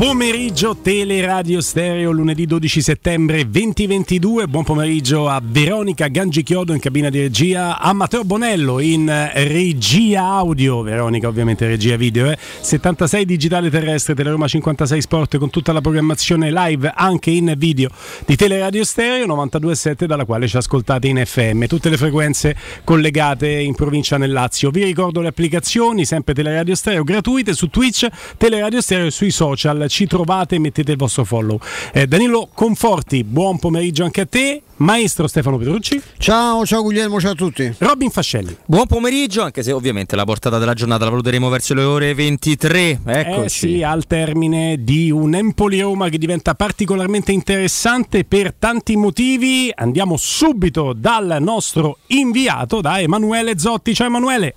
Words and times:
pomeriggio 0.00 0.78
Teleradio 0.80 1.60
Stereo 1.60 2.10
lunedì 2.10 2.46
12 2.46 2.80
settembre 2.80 3.46
2022. 3.46 4.46
Buon 4.46 4.64
pomeriggio 4.64 5.28
a 5.28 5.42
Veronica 5.44 6.08
Gangichiodo 6.08 6.72
in 6.72 6.80
cabina 6.80 7.10
di 7.10 7.20
regia, 7.20 7.78
a 7.78 7.92
Matteo 7.92 8.24
Bonello 8.24 8.78
in 8.78 9.30
regia 9.34 10.22
audio, 10.22 10.80
Veronica 10.80 11.28
ovviamente 11.28 11.66
regia 11.66 11.96
video, 11.96 12.30
eh. 12.30 12.38
76 12.60 13.26
digitale 13.26 13.68
terrestre 13.68 14.14
Teleroma 14.14 14.48
56 14.48 15.02
Sport 15.02 15.36
con 15.36 15.50
tutta 15.50 15.70
la 15.72 15.82
programmazione 15.82 16.50
live 16.50 16.90
anche 16.94 17.30
in 17.30 17.52
video 17.58 17.90
di 18.24 18.36
Teleradio 18.36 18.84
Stereo 18.84 19.26
92.7 19.26 20.06
dalla 20.06 20.24
quale 20.24 20.48
ci 20.48 20.56
ascoltate 20.56 21.08
in 21.08 21.22
FM, 21.22 21.66
tutte 21.66 21.90
le 21.90 21.98
frequenze 21.98 22.56
collegate 22.84 23.50
in 23.50 23.74
provincia 23.74 24.16
nel 24.16 24.32
Lazio. 24.32 24.70
Vi 24.70 24.82
ricordo 24.82 25.20
le 25.20 25.28
applicazioni, 25.28 26.06
sempre 26.06 26.32
Teleradio 26.32 26.74
Stereo 26.74 27.04
gratuite 27.04 27.52
su 27.52 27.68
Twitch, 27.68 28.08
Teleradio 28.38 28.80
Stereo 28.80 29.04
e 29.04 29.10
sui 29.10 29.30
social 29.30 29.88
ci 29.90 30.06
trovate 30.06 30.54
e 30.54 30.58
mettete 30.58 30.92
il 30.92 30.96
vostro 30.96 31.24
follow. 31.24 31.60
Eh, 31.92 32.06
Danilo 32.06 32.48
Conforti, 32.54 33.24
buon 33.24 33.58
pomeriggio 33.58 34.04
anche 34.04 34.22
a 34.22 34.26
te. 34.26 34.62
Maestro 34.76 35.26
Stefano 35.26 35.58
Petrucci. 35.58 36.00
Ciao, 36.16 36.64
ciao 36.64 36.80
Guglielmo, 36.82 37.20
ciao 37.20 37.32
a 37.32 37.34
tutti. 37.34 37.70
Robin 37.78 38.08
Fascelli. 38.08 38.56
Buon 38.64 38.86
pomeriggio, 38.86 39.42
anche 39.42 39.62
se 39.62 39.72
ovviamente 39.72 40.16
la 40.16 40.24
portata 40.24 40.56
della 40.56 40.72
giornata 40.72 41.04
la 41.04 41.10
valuteremo 41.10 41.50
verso 41.50 41.74
le 41.74 41.82
ore 41.82 42.14
23. 42.14 43.00
Eccoci. 43.04 43.44
Eh 43.44 43.48
sì, 43.48 43.82
al 43.82 44.06
termine 44.06 44.82
di 44.82 45.10
un 45.10 45.34
Empoli-Roma 45.34 46.08
che 46.08 46.16
diventa 46.16 46.54
particolarmente 46.54 47.30
interessante 47.32 48.24
per 48.24 48.54
tanti 48.54 48.96
motivi. 48.96 49.70
Andiamo 49.74 50.16
subito 50.16 50.94
dal 50.94 51.36
nostro 51.40 51.98
inviato, 52.06 52.80
da 52.80 53.00
Emanuele 53.00 53.58
Zotti. 53.58 53.92
Ciao 53.92 54.06
Emanuele. 54.06 54.54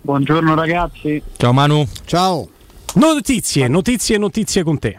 Buongiorno 0.00 0.54
ragazzi. 0.54 1.22
Ciao 1.36 1.52
Manu. 1.52 1.86
Ciao. 2.06 2.48
Notizie, 2.94 3.68
notizie, 3.68 4.18
notizie 4.18 4.62
con 4.62 4.78
te. 4.78 4.98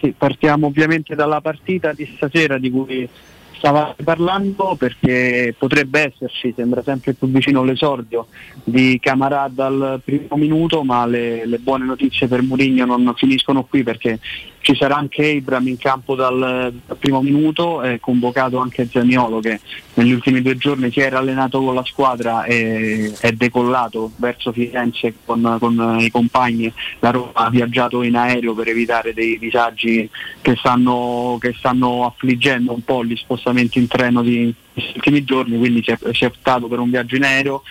Sì, 0.00 0.12
partiamo 0.16 0.66
ovviamente 0.66 1.14
dalla 1.14 1.40
partita 1.40 1.92
di 1.92 2.10
stasera 2.16 2.58
di 2.58 2.70
cui 2.70 3.08
stavate 3.56 4.02
parlando 4.02 4.76
perché 4.76 5.54
potrebbe 5.56 6.12
esserci, 6.12 6.52
sembra 6.54 6.82
sempre 6.82 7.14
più 7.14 7.28
vicino 7.28 7.64
l'esordio 7.64 8.26
di 8.62 8.98
Camarà 9.00 9.48
dal 9.50 10.00
primo 10.04 10.36
minuto, 10.36 10.82
ma 10.82 11.06
le, 11.06 11.46
le 11.46 11.58
buone 11.58 11.84
notizie 11.84 12.26
per 12.26 12.42
Mourinho 12.42 12.84
non 12.84 13.14
finiscono 13.16 13.64
qui 13.64 13.82
perché 13.82 14.18
ci 14.66 14.74
sarà 14.74 14.96
anche 14.96 15.36
Abram 15.36 15.68
in 15.68 15.78
campo 15.78 16.16
dal, 16.16 16.74
dal 16.84 16.96
primo 16.96 17.22
minuto, 17.22 17.82
è 17.82 18.00
convocato 18.00 18.58
anche 18.58 18.88
Zaniolo 18.90 19.38
che 19.38 19.60
negli 19.94 20.10
ultimi 20.10 20.42
due 20.42 20.56
giorni 20.56 20.90
si 20.90 20.98
era 20.98 21.20
allenato 21.20 21.62
con 21.62 21.72
la 21.72 21.84
squadra 21.84 22.42
e 22.42 23.14
è 23.20 23.30
decollato 23.30 24.10
verso 24.16 24.50
Firenze 24.50 25.14
con, 25.24 25.58
con 25.60 25.98
i 26.00 26.10
compagni, 26.10 26.72
la 26.98 27.10
Roma 27.10 27.30
ha 27.34 27.48
viaggiato 27.48 28.02
in 28.02 28.16
aereo 28.16 28.54
per 28.54 28.66
evitare 28.66 29.14
dei 29.14 29.38
disagi 29.38 30.10
che 30.40 30.56
stanno, 30.56 31.38
che 31.40 31.54
stanno 31.56 32.04
affliggendo 32.04 32.72
un 32.72 32.82
po' 32.82 33.04
gli 33.04 33.14
spostamenti 33.14 33.78
in 33.78 33.86
treno 33.86 34.20
di, 34.20 34.52
questi 34.76 34.92
ultimi 34.96 35.24
giorni, 35.24 35.56
quindi 35.56 35.82
si 35.82 35.90
è, 35.90 35.98
si 36.12 36.24
è, 36.24 36.26
optato 36.26 36.68
per 36.68 36.78
un 36.78 36.90
viaggio 36.90 37.16
in 37.16 37.24
aereo. 37.24 37.62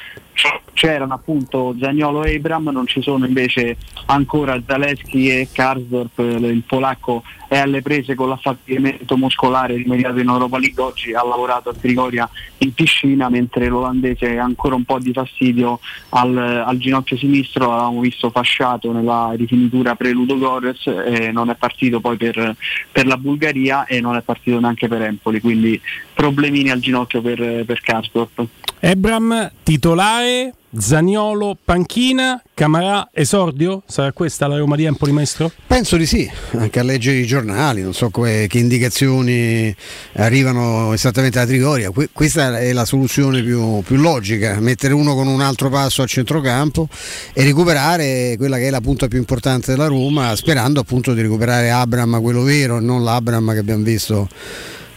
C'erano 0.73 1.13
appunto 1.13 1.75
Zagnolo 1.79 2.23
e 2.23 2.35
Abram, 2.35 2.69
non 2.69 2.85
ci 2.87 3.01
sono 3.01 3.25
invece 3.25 3.77
ancora 4.07 4.61
Zaleschi 4.65 5.29
e 5.29 5.47
Karsdorp, 5.51 6.19
il 6.19 6.63
polacco 6.67 7.23
è 7.47 7.59
alle 7.59 7.81
prese 7.81 8.15
con 8.15 8.27
l'affaticamento 8.27 9.15
muscolare 9.15 9.75
rimediato 9.75 10.19
in 10.19 10.27
Europa 10.27 10.57
League, 10.57 10.83
oggi 10.83 11.13
ha 11.13 11.23
lavorato 11.23 11.69
a 11.69 11.73
Trigoria 11.73 12.29
in 12.57 12.73
piscina, 12.73 13.29
mentre 13.29 13.67
l'olandese 13.67 14.37
ha 14.37 14.43
ancora 14.43 14.75
un 14.75 14.83
po' 14.83 14.99
di 14.99 15.13
fastidio 15.13 15.79
al, 16.09 16.35
al 16.37 16.77
ginocchio 16.77 17.15
sinistro, 17.15 17.69
l'avevamo 17.69 18.01
visto 18.01 18.29
fasciato 18.29 18.91
nella 18.91 19.31
rifinitura 19.35 19.95
pre-Ludo 19.95 20.37
Gores, 20.37 20.85
e 20.87 21.31
non 21.31 21.49
è 21.49 21.55
partito 21.55 22.01
poi 22.01 22.17
per, 22.17 22.55
per 22.91 23.05
la 23.05 23.17
Bulgaria 23.17 23.85
e 23.85 24.01
non 24.01 24.17
è 24.17 24.21
partito 24.21 24.59
neanche 24.59 24.89
per 24.89 25.03
Empoli, 25.03 25.39
quindi 25.39 25.79
problemini 26.13 26.71
al 26.71 26.79
ginocchio 26.79 26.94
per, 27.03 27.63
per 27.65 27.81
Karsdorp. 27.81 28.47
Ebram 28.79 29.51
titolare, 29.63 30.53
Zaniolo 30.77 31.57
panchina, 31.63 32.41
Camarà 32.53 33.09
esordio? 33.11 33.83
Sarà 33.87 34.11
questa 34.11 34.47
la 34.47 34.57
Roma 34.57 34.75
di 34.75 34.83
Empoli, 34.83 35.11
maestro? 35.11 35.51
Penso 35.65 35.97
di 35.97 36.05
sì, 36.05 36.29
anche 36.51 36.79
a 36.79 36.83
leggere 36.83 37.17
i 37.17 37.25
giornali, 37.25 37.81
non 37.81 37.93
so 37.93 38.09
que- 38.09 38.45
che 38.47 38.59
indicazioni 38.59 39.75
arrivano 40.13 40.93
esattamente 40.93 41.39
da 41.39 41.45
Trigoria. 41.45 41.89
Que- 41.91 42.09
questa 42.13 42.59
è 42.59 42.71
la 42.73 42.85
soluzione 42.85 43.41
più, 43.41 43.81
più, 43.81 43.95
logica, 43.97 44.59
mettere 44.59 44.93
uno 44.93 45.15
con 45.15 45.27
un 45.27 45.41
altro 45.41 45.69
passo 45.69 46.01
a 46.01 46.05
centrocampo 46.05 46.87
e 47.33 47.43
recuperare 47.43 48.35
quella 48.37 48.57
che 48.57 48.67
è 48.67 48.69
la 48.69 48.81
punta 48.81 49.07
più 49.07 49.17
importante 49.17 49.71
della 49.71 49.87
Roma, 49.87 50.35
sperando 50.35 50.79
appunto 50.79 51.13
di 51.13 51.21
recuperare 51.21 51.71
Abram, 51.71 52.21
quello 52.21 52.43
vero, 52.43 52.77
e 52.77 52.81
non 52.81 53.03
l'Abram 53.03 53.51
che 53.51 53.59
abbiamo 53.59 53.83
visto 53.83 54.29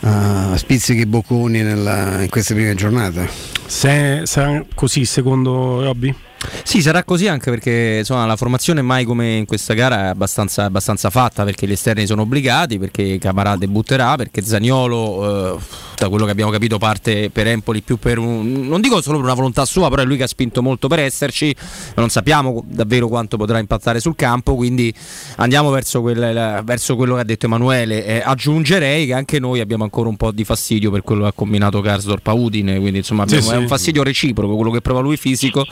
a 0.08 0.56
spizzichi 0.56 1.06
bocconi 1.06 1.62
nella, 1.62 2.22
in 2.22 2.28
queste 2.28 2.54
prime 2.54 2.74
giornate. 2.74 3.28
Se, 3.66 4.22
sarà 4.24 4.64
così 4.74 5.04
secondo 5.04 5.82
Robby? 5.82 6.14
Sì, 6.62 6.82
sarà 6.82 7.03
così 7.03 7.26
anche 7.26 7.50
perché 7.50 7.97
insomma, 7.99 8.26
la 8.26 8.37
formazione 8.37 8.82
mai 8.82 9.04
come 9.04 9.37
in 9.37 9.47
questa 9.47 9.75
gara 9.75 10.04
è 10.04 10.09
abbastanza, 10.09 10.65
abbastanza 10.65 11.10
fatta 11.10 11.44
perché 11.44 11.66
gli 11.66 11.72
esterni 11.72 12.06
sono 12.06 12.22
obbligati, 12.22 12.78
perché 12.78 13.19
Camarà 13.19 13.56
debutterà, 13.56 14.16
perché 14.16 14.43
Zaniolo, 14.43 15.56
eh, 15.56 15.59
da 15.97 16.09
quello 16.09 16.25
che 16.25 16.31
abbiamo 16.31 16.50
capito, 16.50 16.78
parte 16.78 17.31
per 17.31 17.47
Empoli 17.47 17.82
più 17.82 17.97
per 17.97 18.19
un... 18.19 18.66
non 18.69 18.81
dico 18.81 19.00
solo 19.00 19.16
per 19.16 19.26
una 19.26 19.34
volontà 19.34 19.65
sua, 19.65 19.88
però 19.88 20.03
è 20.03 20.04
lui 20.04 20.16
che 20.16 20.25
ha 20.25 20.28
spinto 20.28 20.62
molto 20.62 20.88
per 20.88 21.00
esserci, 21.00 21.54
non 21.97 22.09
sappiamo 22.09 22.65
davvero 22.66 23.09
quanto 23.09 23.37
potrà 23.37 23.59
impattare 23.59 23.99
sul 23.99 24.15
campo, 24.15 24.55
quindi 24.55 24.93
andiamo 25.37 25.70
verso, 25.70 26.00
quel, 26.00 26.62
verso 26.65 26.97
quello 26.97 27.15
che 27.15 27.20
ha 27.20 27.25
detto 27.25 27.47
Emanuele. 27.47 28.05
Eh, 28.05 28.22
aggiungerei 28.25 29.06
che 29.06 29.15
anche 29.15 29.38
noi 29.38 29.60
abbiamo 29.60 29.84
ancora 29.84 30.09
un 30.09 30.16
po' 30.16 30.31
di 30.31 30.44
fastidio 30.44 30.91
per 30.91 31.03
quello 31.03 31.22
che 31.22 31.28
ha 31.28 31.32
combinato 31.32 31.81
Karsdorp 31.81 32.26
a 32.28 32.32
Udine, 32.32 32.78
quindi 32.78 32.99
insomma 32.99 33.22
abbiamo, 33.22 33.43
sì, 33.43 33.49
sì. 33.49 33.55
è 33.55 33.56
un 33.56 33.66
fastidio 33.66 34.03
reciproco, 34.03 34.55
quello 34.55 34.70
che 34.70 34.81
prova 34.81 35.00
lui 35.00 35.16
fisico 35.16 35.65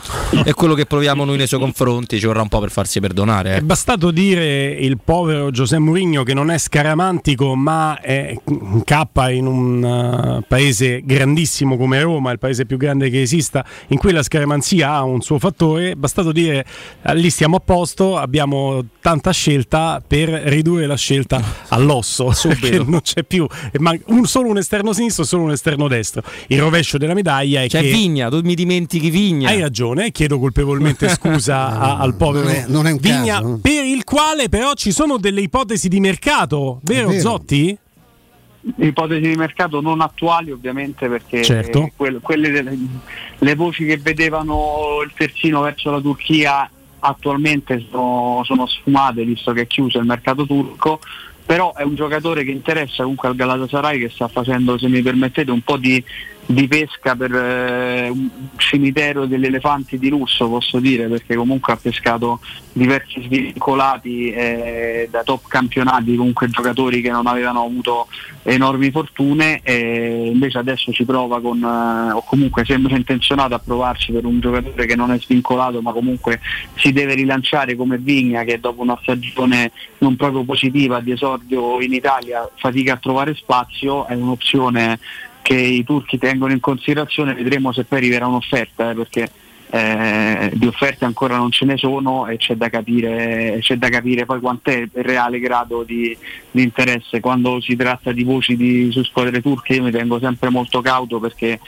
e 0.43 0.53
quello 0.57 0.73
che 0.73 0.87
proviamo 0.87 1.23
noi 1.23 1.37
nei 1.37 1.45
suoi 1.45 1.59
confronti 1.59 2.19
ci 2.19 2.25
vorrà 2.25 2.41
un 2.41 2.47
po' 2.47 2.59
per 2.59 2.71
farsi 2.71 2.99
perdonare. 2.99 3.53
Eh. 3.53 3.57
È 3.57 3.61
bastato 3.61 4.09
dire 4.09 4.69
il 4.69 4.97
povero 4.97 5.51
Giuseppe 5.51 5.83
Mourinho 5.83 6.23
che 6.23 6.33
non 6.33 6.49
è 6.49 6.57
scaramantico 6.57 7.53
ma 7.53 8.01
è 8.01 8.35
incappa 8.45 9.29
in 9.29 9.45
un 9.45 9.83
uh, 9.83 10.43
paese 10.47 11.03
grandissimo 11.05 11.77
come 11.77 12.01
Roma, 12.01 12.31
il 12.31 12.39
paese 12.39 12.65
più 12.65 12.77
grande 12.77 13.11
che 13.11 13.21
esista, 13.21 13.63
in 13.89 13.99
cui 13.99 14.11
la 14.11 14.23
scaramanzia 14.23 14.93
ha 14.93 15.03
un 15.03 15.21
suo 15.21 15.37
fattore, 15.37 15.91
è 15.91 15.93
bastato 15.93 16.31
dire 16.31 16.65
uh, 17.03 17.13
lì 17.13 17.29
stiamo 17.29 17.57
a 17.57 17.59
posto, 17.59 18.17
abbiamo 18.17 18.83
tanta 18.99 19.29
scelta 19.29 20.01
per 20.05 20.27
ridurre 20.29 20.87
la 20.87 20.97
scelta 20.97 21.39
all'osso, 21.69 22.33
perché 22.41 22.79
non 22.79 23.01
c'è 23.01 23.23
più 23.23 23.45
un, 24.05 24.25
solo 24.25 24.49
un 24.49 24.57
esterno 24.57 24.91
sinistro 24.91 25.21
e 25.21 25.27
solo 25.27 25.43
un 25.43 25.51
esterno 25.51 25.87
destro. 25.87 26.23
Il 26.47 26.59
rovescio 26.59 26.97
della 26.97 27.13
medaglia 27.13 27.61
è 27.61 27.67
c'è 27.67 27.81
che... 27.81 27.91
Vigna, 27.91 28.29
tu 28.29 28.41
mi 28.41 28.55
dimentichi 28.55 29.11
Vigna. 29.11 29.49
Hai 29.49 29.61
ragione, 29.61 30.09
chiedo 30.09 30.39
colpevolmente 30.47 31.09
scusa 31.15 31.79
a, 31.79 31.97
al 31.97 32.15
povero 32.15 32.45
non 32.45 32.53
è, 32.53 32.65
non 32.67 32.87
è 32.87 32.93
Vigna, 32.95 33.39
caso. 33.39 33.59
per 33.61 33.83
il 33.85 34.03
quale 34.03 34.49
però 34.49 34.73
ci 34.73 34.91
sono 34.91 35.17
delle 35.17 35.41
ipotesi 35.41 35.87
di 35.89 35.99
mercato, 35.99 36.79
vero, 36.83 37.09
vero. 37.09 37.19
Zotti? 37.19 37.77
ipotesi 38.79 39.29
di 39.29 39.35
mercato 39.35 39.79
non 39.79 40.01
attuali 40.01 40.51
ovviamente 40.51 41.07
perché 41.07 41.41
certo. 41.41 41.89
quelle, 41.95 42.19
quelle 42.19 42.49
delle, 42.49 42.77
le 43.37 43.55
voci 43.55 43.85
che 43.85 43.97
vedevano 43.97 45.01
il 45.05 45.11
terzino 45.15 45.61
verso 45.61 45.89
la 45.89 46.01
Turchia 46.01 46.69
attualmente 46.99 47.85
sono, 47.89 48.41
sono 48.43 48.67
sfumate 48.67 49.23
visto 49.23 49.53
che 49.53 49.61
è 49.61 49.67
chiuso 49.67 49.99
il 49.99 50.05
mercato 50.05 50.45
turco 50.45 50.99
però 51.45 51.73
è 51.75 51.83
un 51.83 51.95
giocatore 51.95 52.43
che 52.43 52.51
interessa 52.51 53.03
comunque 53.03 53.29
al 53.29 53.37
Galatasaray 53.37 53.99
che 53.99 54.09
sta 54.09 54.27
facendo 54.27 54.77
se 54.77 54.89
mi 54.89 55.01
permettete 55.01 55.49
un 55.49 55.61
po' 55.61 55.77
di 55.77 56.03
di 56.49 56.65
pesca 56.67 57.13
per 57.13 57.35
eh, 57.35 58.07
un 58.07 58.29
cimitero 58.55 59.25
degli 59.25 59.43
elefanti 59.43 59.99
di 59.99 60.07
lusso 60.07 60.47
posso 60.47 60.79
dire 60.79 61.07
perché 61.07 61.35
comunque 61.35 61.73
ha 61.73 61.75
pescato 61.75 62.39
diversi 62.71 63.21
svincolati 63.21 64.31
eh, 64.31 65.09
da 65.11 65.23
top 65.23 65.47
campionati 65.49 66.15
comunque 66.15 66.47
giocatori 66.47 67.01
che 67.01 67.11
non 67.11 67.27
avevano 67.27 67.63
avuto 67.63 68.07
enormi 68.43 68.91
fortune 68.91 69.59
e 69.61 70.29
invece 70.31 70.57
adesso 70.57 70.93
ci 70.93 71.03
prova 71.03 71.41
con 71.41 71.61
eh, 71.61 72.13
o 72.13 72.23
comunque 72.23 72.63
sembra 72.63 72.95
intenzionato 72.95 73.53
a 73.53 73.59
provarci 73.59 74.13
per 74.13 74.23
un 74.23 74.39
giocatore 74.39 74.85
che 74.85 74.95
non 74.95 75.11
è 75.11 75.19
svincolato 75.19 75.81
ma 75.81 75.91
comunque 75.91 76.39
si 76.75 76.93
deve 76.93 77.15
rilanciare 77.15 77.75
come 77.75 77.97
Vigna 77.97 78.43
che 78.43 78.57
dopo 78.61 78.81
una 78.83 78.97
stagione 79.01 79.73
non 79.97 80.15
proprio 80.15 80.45
positiva 80.45 81.01
di 81.01 81.11
esordio 81.11 81.81
in 81.81 81.91
Italia 81.91 82.49
fatica 82.55 82.93
a 82.93 82.97
trovare 82.97 83.35
spazio 83.35 84.07
è 84.07 84.13
un'opzione 84.13 84.97
che 85.47 85.55
i 85.55 85.85
turchi 85.85 86.17
tengono 86.17 86.51
in 86.51 86.59
considerazione, 86.59 87.33
vedremo 87.33 87.71
se 87.71 87.85
poi 87.85 87.99
arriverà 87.99 88.27
un'offerta, 88.27 88.89
eh, 88.89 88.95
perché 88.95 89.31
eh, 89.69 90.51
di 90.53 90.67
offerte 90.67 91.05
ancora 91.05 91.37
non 91.37 91.51
ce 91.51 91.63
ne 91.63 91.77
sono 91.77 92.27
e 92.27 92.35
c'è 92.35 92.55
da 92.55 92.67
capire, 92.67 93.59
c'è 93.61 93.77
da 93.77 93.87
capire 93.87 94.25
poi 94.25 94.41
quant'è 94.41 94.75
il 94.75 94.89
reale 94.95 95.39
grado 95.39 95.83
di, 95.83 96.15
di, 96.51 96.63
interesse. 96.63 97.21
Quando 97.21 97.61
si 97.61 97.77
tratta 97.77 98.11
di 98.11 98.25
voci 98.25 98.57
di, 98.57 98.91
su 98.91 99.01
squadre 99.05 99.41
turche 99.41 99.75
io 99.75 99.83
mi 99.83 99.91
tengo 99.91 100.19
sempre 100.19 100.49
molto 100.49 100.81
cauto 100.81 101.17
perché 101.21 101.61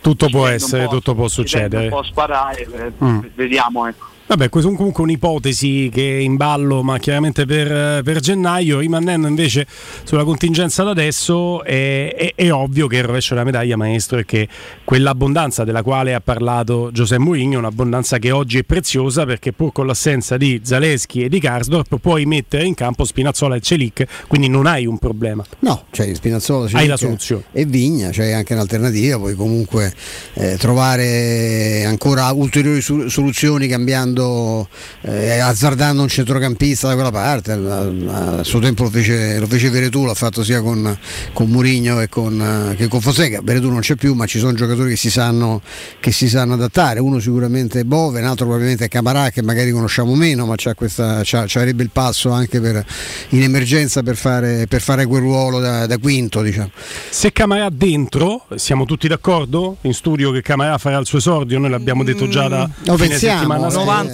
tutto 0.00 0.28
può 0.28 0.46
essere, 0.46 0.86
tutto 0.86 1.16
può 1.16 1.26
succedere. 1.26 1.82
Un 1.82 1.90
po' 1.90 2.04
sparare, 2.04 2.92
mm. 3.02 3.18
vediamo 3.34 3.88
ecco. 3.88 4.14
Vabbè, 4.28 4.48
questa 4.48 4.68
è 4.68 4.74
comunque 4.74 5.04
un'ipotesi 5.04 5.88
che 5.92 6.16
è 6.16 6.20
in 6.20 6.34
ballo, 6.34 6.82
ma 6.82 6.98
chiaramente 6.98 7.46
per, 7.46 8.02
per 8.02 8.18
gennaio, 8.18 8.80
rimanendo 8.80 9.28
invece 9.28 9.68
sulla 10.02 10.24
contingenza 10.24 10.82
da 10.82 10.90
adesso, 10.90 11.62
è, 11.62 12.12
è, 12.12 12.32
è, 12.34 12.52
ovvio 12.52 12.88
che 12.88 12.96
il 12.96 13.04
rovescio 13.04 13.34
della 13.34 13.44
medaglia, 13.44 13.76
maestro, 13.76 14.18
è 14.18 14.24
che 14.24 14.48
quell'abbondanza 14.82 15.62
della 15.62 15.84
quale 15.84 16.12
ha 16.12 16.20
parlato 16.20 16.90
Giuseppe 16.92 17.22
Mourinho 17.22 17.58
un'abbondanza 17.58 18.18
che 18.18 18.32
oggi 18.32 18.58
è 18.58 18.62
preziosa 18.64 19.24
perché 19.24 19.52
pur 19.52 19.70
con 19.70 19.86
l'assenza 19.86 20.36
di 20.36 20.60
Zaleschi 20.64 21.22
e 21.22 21.28
di 21.28 21.38
Karsdorp 21.38 21.98
puoi 21.98 22.26
mettere 22.26 22.64
in 22.64 22.74
campo 22.74 23.04
Spinazzola 23.04 23.54
e 23.54 23.60
Celic, 23.60 24.06
quindi 24.26 24.48
non 24.48 24.66
hai 24.66 24.86
un 24.86 24.98
problema. 24.98 25.44
No, 25.60 25.84
cioè 25.92 26.12
Spinazzola 26.12 26.66
Celic 26.66 26.82
hai 26.82 26.88
la 26.88 26.96
soluzione. 26.96 27.44
E 27.52 27.64
Vigna, 27.64 28.08
c'è 28.08 28.14
cioè 28.14 28.32
anche 28.32 28.54
un'alternativa, 28.54 29.18
puoi 29.18 29.36
comunque 29.36 29.94
eh, 30.34 30.56
trovare 30.58 31.84
ancora 31.84 32.28
ulteriori 32.32 32.80
soluzioni 32.80 33.68
cambiando 33.68 34.15
andando 34.16 34.68
eh, 35.02 35.38
azzardando 35.38 36.02
un 36.02 36.08
centrocampista 36.08 36.88
da 36.88 36.94
quella 36.94 37.10
parte. 37.10 37.52
A, 37.52 38.42
suo 38.42 38.60
tempo 38.60 38.84
lo 38.84 38.90
fece, 38.90 39.38
lo 39.38 39.46
fece 39.46 39.70
Veretù, 39.70 40.04
l'ha 40.04 40.14
fatto 40.14 40.42
sia 40.42 40.60
con, 40.60 40.96
con 41.32 41.48
Murigno 41.48 42.00
e 42.00 42.08
con, 42.08 42.74
che 42.76 42.88
con 42.88 43.00
Fonseca. 43.00 43.40
Veretù 43.42 43.70
non 43.70 43.80
c'è 43.80 43.94
più, 43.94 44.14
ma 44.14 44.26
ci 44.26 44.38
sono 44.38 44.52
giocatori 44.54 44.90
che 44.90 44.96
si 44.96 45.10
sanno, 45.10 45.60
che 46.00 46.12
si 46.12 46.28
sanno 46.28 46.54
adattare. 46.54 47.00
Uno 47.00 47.18
sicuramente 47.18 47.80
è 47.80 47.84
Bove, 47.84 48.20
un 48.20 48.26
altro 48.26 48.46
probabilmente 48.46 48.86
è 48.86 48.88
Camarà, 48.88 49.30
che 49.30 49.42
magari 49.42 49.70
conosciamo 49.70 50.14
meno, 50.14 50.46
ma 50.46 50.54
c'ha 50.56 50.74
questa, 50.74 51.20
c'ha, 51.22 51.46
avrebbe 51.54 51.82
il 51.82 51.90
passo 51.90 52.30
anche 52.30 52.60
per, 52.60 52.84
in 53.30 53.42
emergenza 53.42 54.02
per 54.02 54.16
fare, 54.16 54.66
per 54.68 54.80
fare 54.80 55.06
quel 55.06 55.20
ruolo 55.20 55.60
da, 55.60 55.86
da 55.86 55.98
quinto. 55.98 56.42
Diciamo. 56.42 56.70
Se 57.10 57.32
Camarà 57.32 57.68
dentro, 57.70 58.46
siamo 58.56 58.84
tutti 58.84 59.08
d'accordo 59.08 59.76
in 59.82 59.94
studio 59.94 60.30
che 60.32 60.42
Camarà 60.42 60.78
farà 60.78 60.98
il 60.98 61.06
suo 61.06 61.18
esordio? 61.18 61.58
Noi 61.58 61.70
l'abbiamo 61.70 62.02
detto 62.02 62.28
già 62.28 62.48
da 62.48 62.66
mm, 62.66 62.94
fine 62.94 62.96
pensiamo, 62.96 63.68
settimana. 63.68 64.02
90%, 64.02 64.05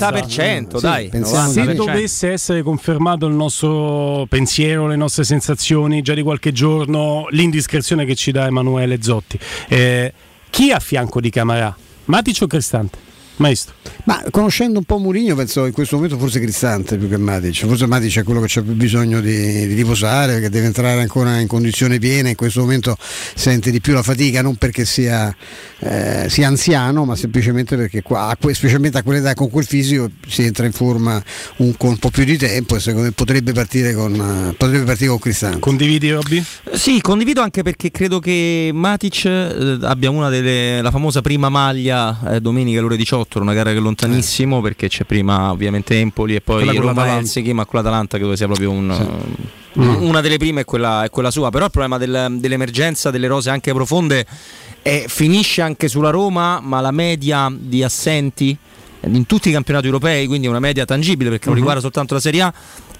dai. 0.80 1.10
Sì, 1.12 1.18
90%. 1.18 1.46
Se 1.48 1.74
dovesse 1.74 2.30
essere 2.30 2.62
confermato 2.62 3.26
il 3.26 3.34
nostro 3.34 4.26
pensiero, 4.28 4.86
le 4.86 4.96
nostre 4.96 5.24
sensazioni 5.24 6.02
già 6.02 6.14
di 6.14 6.22
qualche 6.22 6.52
giorno, 6.52 7.26
l'indiscrezione 7.30 8.04
che 8.04 8.14
ci 8.14 8.32
dà 8.32 8.46
Emanuele 8.46 9.02
Zotti, 9.02 9.38
eh, 9.68 10.12
chi 10.50 10.70
a 10.70 10.78
fianco 10.78 11.20
di 11.20 11.30
Camarà? 11.30 11.74
Matic 12.06 12.42
o 12.42 12.46
Cristante? 12.46 13.10
Maestro. 13.36 13.74
Ma 14.04 14.22
conoscendo 14.30 14.78
un 14.78 14.84
po' 14.84 14.98
Mourinho 14.98 15.34
penso 15.36 15.64
in 15.64 15.72
questo 15.72 15.94
momento 15.96 16.18
forse 16.18 16.40
Cristante 16.40 16.96
più 16.96 17.08
che 17.08 17.16
Matic, 17.16 17.66
forse 17.66 17.86
Matic 17.86 18.18
è 18.18 18.22
quello 18.24 18.40
che 18.40 18.48
c'è 18.48 18.62
più 18.62 18.72
bisogno 18.74 19.20
di, 19.20 19.66
di, 19.66 19.74
riposare, 19.74 20.40
che 20.40 20.50
deve 20.50 20.66
entrare 20.66 21.00
ancora 21.00 21.38
in 21.38 21.46
condizione 21.46 21.98
piena, 21.98 22.28
in 22.28 22.34
questo 22.34 22.60
momento 22.60 22.96
sente 22.98 23.70
di 23.70 23.80
più 23.80 23.92
la 23.92 24.02
fatica, 24.02 24.42
non 24.42 24.56
perché 24.56 24.84
sia, 24.84 25.34
eh, 25.78 26.26
sia 26.28 26.48
anziano, 26.48 27.04
ma 27.04 27.14
semplicemente 27.14 27.76
perché 27.76 28.02
qua, 28.02 28.36
specialmente 28.52 28.98
a 28.98 29.02
quell'età 29.02 29.34
con 29.34 29.50
quel 29.50 29.64
fisico 29.64 30.10
si 30.26 30.42
entra 30.42 30.66
in 30.66 30.72
forma 30.72 31.22
un, 31.58 31.76
con 31.76 31.90
un 31.90 31.98
po' 31.98 32.10
più 32.10 32.24
di 32.24 32.36
tempo 32.36 32.74
e 32.74 32.80
secondo 32.80 33.06
me 33.06 33.12
potrebbe 33.12 33.52
partire 33.52 33.94
con, 33.94 34.54
potrebbe 34.56 34.84
partire 34.84 35.10
con 35.10 35.18
Cristante. 35.20 35.60
Condividi 35.60 36.10
Robby? 36.10 36.44
Sì, 36.72 37.00
condivido 37.00 37.40
anche 37.40 37.62
perché 37.62 37.92
credo 37.92 38.18
che 38.18 38.70
Matic 38.74 39.24
eh, 39.26 39.78
abbia 39.82 40.10
una 40.10 40.28
delle, 40.28 40.82
la 40.82 40.90
famosa 40.90 41.20
prima 41.20 41.48
maglia 41.48 42.34
eh, 42.34 42.40
domenica 42.40 42.78
alle 42.78 42.86
ore 42.86 42.96
18 42.96 43.21
2018, 43.22 43.40
una 43.40 43.54
gara 43.54 43.70
che 43.70 43.76
è 43.76 43.80
lontanissimo 43.80 44.58
eh. 44.58 44.62
perché 44.62 44.88
c'è 44.88 45.04
prima 45.04 45.50
ovviamente 45.50 45.98
Empoli 45.98 46.34
e 46.34 46.40
poi 46.40 46.76
Roma 46.76 47.16
Helsinki, 47.16 47.52
ma 47.52 47.64
con 47.64 47.80
l'Atalanta 47.80 48.18
credo 48.18 48.36
sia 48.36 48.46
proprio 48.46 48.70
un... 48.70 48.94
Sì. 48.94 49.60
Mm. 49.80 50.02
Una 50.02 50.20
delle 50.20 50.36
prime 50.36 50.60
è 50.60 50.64
quella, 50.66 51.04
è 51.04 51.08
quella, 51.08 51.30
sua, 51.30 51.48
però 51.48 51.64
il 51.64 51.70
problema 51.70 51.96
del, 51.96 52.36
dell'emergenza, 52.38 53.10
delle 53.10 53.26
rose 53.26 53.48
anche 53.48 53.72
profonde, 53.72 54.26
è, 54.82 55.04
finisce 55.08 55.62
anche 55.62 55.88
sulla 55.88 56.10
Roma, 56.10 56.60
ma 56.60 56.82
la 56.82 56.90
media 56.90 57.50
di 57.50 57.82
assenti 57.82 58.54
in 59.04 59.26
tutti 59.26 59.48
i 59.48 59.52
campionati 59.52 59.86
europei, 59.86 60.26
quindi 60.26 60.46
è 60.46 60.50
una 60.50 60.60
media 60.60 60.84
tangibile 60.84 61.30
perché 61.30 61.46
non 61.46 61.54
uh-huh. 61.54 61.60
riguarda 61.60 61.80
soltanto 61.80 62.12
la 62.12 62.20
Serie 62.20 62.42
A, 62.42 62.52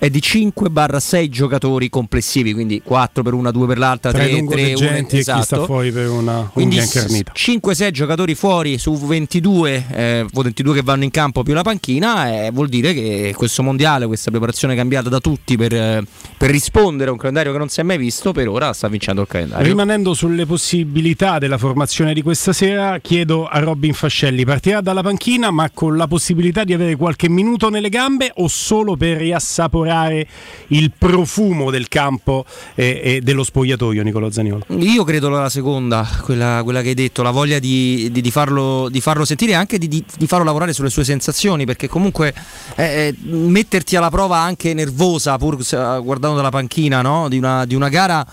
è 0.03 0.11
di 0.11 0.19
5-6 0.19 1.29
giocatori 1.29 1.89
complessivi, 1.89 2.53
quindi 2.53 2.83
4 2.85 3.23
per 3.23 3.35
una, 3.35 3.53
2 3.53 3.67
per 3.69 3.79
l'altra, 3.79 4.11
3, 4.11 4.45
3 4.47 4.75
1 4.75 5.07
esatto. 5.09 5.39
chi 5.39 5.45
sta 5.45 5.65
fuori 5.65 5.93
per 5.93 6.11
una 6.11 6.51
quindi 6.53 6.79
5-6 6.79 7.91
giocatori 7.93 8.35
fuori 8.35 8.79
su 8.79 8.97
22, 8.97 9.87
eh, 9.93 10.27
22 10.29 10.75
che 10.75 10.83
vanno 10.83 11.05
in 11.05 11.13
campo 11.13 11.45
più 11.45 11.55
la 11.55 11.63
panchina, 11.63 12.47
eh, 12.47 12.51
vuol 12.51 12.67
dire 12.67 12.93
che 12.95 13.33
questo 13.37 13.63
mondiale, 13.63 14.09
questa 14.09 14.33
preparazione 14.33 14.75
cambiata 14.75 15.09
da 15.09 15.21
tutti 15.21 15.57
per, 15.57 15.73
eh, 15.73 16.03
per, 16.37 16.51
rispondere 16.51 17.11
a 17.11 17.13
un 17.13 17.19
calendario 17.19 17.53
che 17.53 17.59
non 17.59 17.69
si 17.69 17.79
è 17.79 17.85
mai 17.85 17.97
visto, 17.97 18.33
per 18.33 18.49
ora 18.49 18.73
sta 18.73 18.89
vincendo 18.89 19.21
il 19.21 19.29
calendario. 19.29 19.65
Rimanendo 19.65 20.15
sulle 20.15 20.47
possibilità 20.47 21.39
della 21.39 21.59
formazione 21.59 22.13
di 22.13 22.23
questa 22.23 22.53
sera, 22.53 22.99
chiedo 22.99 23.47
a 23.47 23.61
Robin 23.61 23.95
Fascelli, 23.95 24.45
partirà 24.45 24.81
dalla 24.81 25.03
panchina 25.03 25.53
ma 25.53 25.71
con 25.73 25.97
la 25.97 26.09
possibilità 26.09 26.65
di 26.65 26.73
avere 26.73 26.97
qualche 26.97 27.29
minuto 27.29 27.69
nelle 27.69 27.89
gambe 27.89 28.33
o 28.35 28.49
solo 28.49 28.97
per 28.97 29.19
riassaporare 29.19 29.91
respirare 29.93 30.27
il 30.69 30.91
profumo 30.97 31.71
del 31.71 31.89
campo 31.89 32.45
e, 32.75 33.01
e 33.03 33.21
dello 33.21 33.45
spogliatoio, 33.45 34.03
Nicolo 34.03 34.31
Zaniolo? 34.31 34.65
Io 34.79 35.05
credo 35.05 35.29
la 35.29 35.49
seconda, 35.49 36.09
quella, 36.23 36.63
quella 36.65 36.81
che 36.81 36.89
hai 36.89 36.95
detto, 36.95 37.23
la 37.23 37.31
voglia 37.31 37.59
di, 37.59 38.09
di, 38.11 38.21
di, 38.21 38.31
farlo, 38.31 38.89
di 38.89 39.01
farlo, 39.01 39.25
sentire 39.25 39.53
e 39.53 39.55
anche 39.55 39.79
di, 39.79 40.05
farlo 40.27 40.45
lavorare 40.45 40.73
sulle 40.73 40.91
sue 40.91 41.05
sensazioni, 41.05 41.67
perché 41.67 41.89
comunque 41.89 42.35
eh, 42.77 42.85
eh, 42.85 43.15
metterti 43.27 43.97
alla 43.97 44.11
prova 44.11 44.39
anche 44.39 44.73
nervosa, 44.75 45.37
pur 45.37 45.57
guardando 46.03 46.37
dalla 46.37 46.51
panchina 46.51 47.03
no? 47.03 47.29
di, 47.29 47.37
una, 47.37 47.65
di 47.67 47.75
una 47.75 47.89
gara 47.89 48.27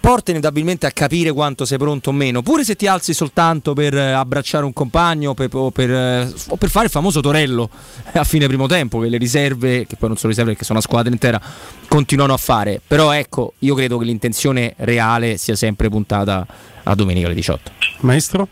porta 0.00 0.30
inevitabilmente 0.30 0.86
a 0.86 0.90
capire 0.90 1.32
quanto 1.32 1.64
sei 1.64 1.78
pronto 1.78 2.10
o 2.10 2.12
meno, 2.12 2.42
pure 2.42 2.64
se 2.64 2.76
ti 2.76 2.86
alzi 2.86 3.12
soltanto 3.12 3.74
per 3.74 3.94
eh, 3.94 4.12
abbracciare 4.12 4.64
un 4.64 4.72
compagno 4.72 5.30
o 5.30 5.34
per, 5.34 5.48
o 5.52 5.70
per, 5.70 5.90
eh, 5.90 6.32
o 6.48 6.56
per 6.56 6.70
fare 6.70 6.86
il 6.86 6.90
famoso 6.90 7.20
torello 7.20 7.68
a 8.12 8.24
fine 8.24 8.46
primo 8.46 8.66
tempo, 8.66 8.98
che 9.00 9.08
le 9.08 9.18
riserve, 9.18 9.86
che 9.86 9.96
poi 9.96 10.08
non 10.08 10.16
sono 10.16 10.30
riserve 10.30 10.50
perché 10.52 10.64
sono 10.64 10.78
una 10.78 10.86
squadra 10.86 11.12
intera, 11.12 11.40
continuano 11.88 12.32
a 12.32 12.38
fare. 12.38 12.80
Però 12.86 13.12
ecco, 13.12 13.54
io 13.60 13.74
credo 13.74 13.98
che 13.98 14.04
l'intenzione 14.04 14.74
reale 14.78 15.36
sia 15.36 15.56
sempre 15.56 15.88
puntata 15.88 16.46
a 16.82 16.94
domenica 16.94 17.26
alle 17.26 17.34
18. 17.34 17.70
Maestro? 18.00 18.48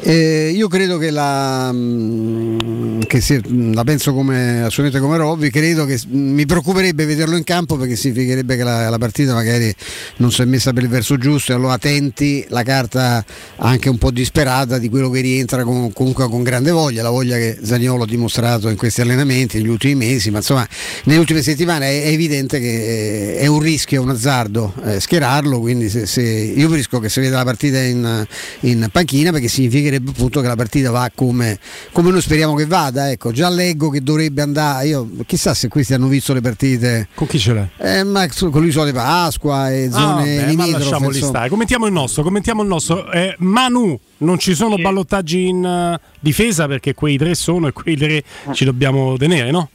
Eh, 0.00 0.52
io 0.54 0.68
credo 0.68 0.98
che 0.98 1.10
la, 1.10 1.70
mm, 1.72 3.00
che 3.06 3.20
se, 3.20 3.40
la 3.72 3.82
penso 3.82 4.12
come, 4.12 4.62
assolutamente 4.62 5.00
come 5.00 5.16
Robby, 5.16 5.50
credo 5.50 5.86
che 5.86 5.98
mi 6.08 6.44
preoccuperebbe 6.44 7.06
vederlo 7.06 7.36
in 7.36 7.44
campo 7.44 7.76
perché 7.76 7.96
significherebbe 7.96 8.56
che 8.56 8.62
la, 8.62 8.90
la, 8.90 8.98
partita 8.98 9.32
magari 9.32 9.74
non 10.16 10.30
si 10.30 10.42
è 10.42 10.44
messa 10.44 10.72
per 10.72 10.82
il 10.82 10.90
verso 10.90 11.16
giusto 11.16 11.52
e 11.52 11.54
allora 11.54 11.78
tenti 11.78 12.44
la 12.48 12.62
carta 12.62 13.24
anche 13.56 13.88
un 13.88 13.96
po' 13.96 14.10
disperata 14.10 14.78
di 14.78 14.90
quello 14.90 15.08
che 15.08 15.20
rientra 15.20 15.64
con, 15.64 15.92
comunque 15.92 16.28
con 16.28 16.42
grande 16.42 16.72
voglia, 16.72 17.02
la 17.02 17.10
voglia 17.10 17.36
che 17.36 17.58
Zaniolo 17.62 18.02
ha 18.02 18.06
dimostrato 18.06 18.68
in 18.68 18.76
questi 18.76 19.00
allenamenti 19.00 19.56
negli 19.56 19.68
ultimi 19.68 19.94
mesi, 19.94 20.30
ma 20.30 20.38
insomma 20.38 20.66
nelle 21.04 21.18
ultime 21.18 21.40
settimane 21.42 21.88
è, 21.88 22.04
è 22.04 22.08
evidente 22.08 22.60
che 22.60 23.36
è 23.38 23.46
un 23.46 23.60
rischio, 23.60 24.00
è 24.00 24.04
un 24.04 24.10
azzardo 24.10 24.74
eh, 24.84 25.00
schierarlo, 25.00 25.58
quindi 25.58 25.88
se, 25.88 26.06
se, 26.06 26.22
io 26.22 26.70
rischio 26.72 26.98
che 27.00 27.08
si 27.08 27.20
veda 27.20 27.38
la 27.38 27.44
partita 27.44 27.80
in, 27.80 28.26
in 28.60 28.88
panchina 28.92 29.30
perché 29.30 29.48
significa 29.48 29.85
significherebbe 29.86 30.10
appunto 30.10 30.40
che 30.40 30.46
la 30.46 30.56
partita 30.56 30.90
va 30.90 31.10
come, 31.14 31.58
come 31.92 32.10
noi 32.10 32.20
speriamo 32.20 32.54
che 32.54 32.66
vada. 32.66 33.10
Ecco, 33.10 33.32
già 33.32 33.48
leggo 33.48 33.88
che 33.90 34.02
dovrebbe 34.02 34.42
andare. 34.42 34.88
Io 34.88 35.08
chissà 35.26 35.54
se 35.54 35.68
questi 35.68 35.94
hanno 35.94 36.08
visto 36.08 36.32
le 36.32 36.40
partite. 36.40 37.08
Con 37.14 37.26
chi 37.26 37.38
ce 37.38 37.52
l'hai? 37.52 37.68
Eh, 37.78 38.04
ma 38.04 38.26
con 38.50 38.62
l'isola 38.62 38.86
di 38.86 38.92
Pasqua 38.92 39.70
e 39.70 39.86
ah, 39.86 39.90
zone 39.90 40.42
ah, 40.42 40.46
limitrofe. 40.46 40.78
lasciamoli 40.78 41.20
stare. 41.20 41.48
Commentiamo 41.48 41.86
il 41.86 41.92
nostro. 41.92 42.22
Commentiamo 42.22 42.62
il 42.62 42.68
nostro. 42.68 43.10
Eh, 43.10 43.34
Manu, 43.38 43.98
non 44.18 44.38
ci 44.38 44.54
sono 44.54 44.76
sì. 44.76 44.82
ballottaggi 44.82 45.46
in 45.46 45.64
uh, 45.64 46.06
difesa 46.20 46.66
perché 46.66 46.94
quei 46.94 47.16
tre 47.16 47.34
sono 47.34 47.68
e 47.68 47.72
quei 47.72 47.96
tre 47.96 48.22
ci 48.52 48.64
dobbiamo 48.64 49.16
tenere, 49.16 49.50
no? 49.50 49.70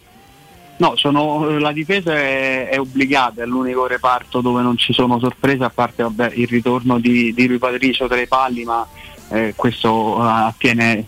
No, 0.78 0.94
sono, 0.96 1.60
la 1.60 1.72
difesa 1.72 2.16
è, 2.16 2.70
è, 2.70 2.80
obbligata, 2.80 3.44
è 3.44 3.46
l'unico 3.46 3.86
reparto 3.86 4.42
dove 4.42 4.64
non 4.64 4.78
ci 4.78 4.94
sono 4.94 5.20
sorprese, 5.20 5.64
a 5.64 5.70
parte 5.70 6.02
vabbè, 6.02 6.32
il 6.34 6.48
ritorno 6.48 6.98
di, 6.98 7.32
di 7.36 7.46
Rui 7.46 7.60
Patricio 7.60 8.08
tra 8.08 8.20
i 8.20 8.26
palli, 8.26 8.64
ma 8.64 8.88
eh, 9.32 9.54
questo 9.56 10.18
eh, 10.18 10.28
attiene 10.28 11.06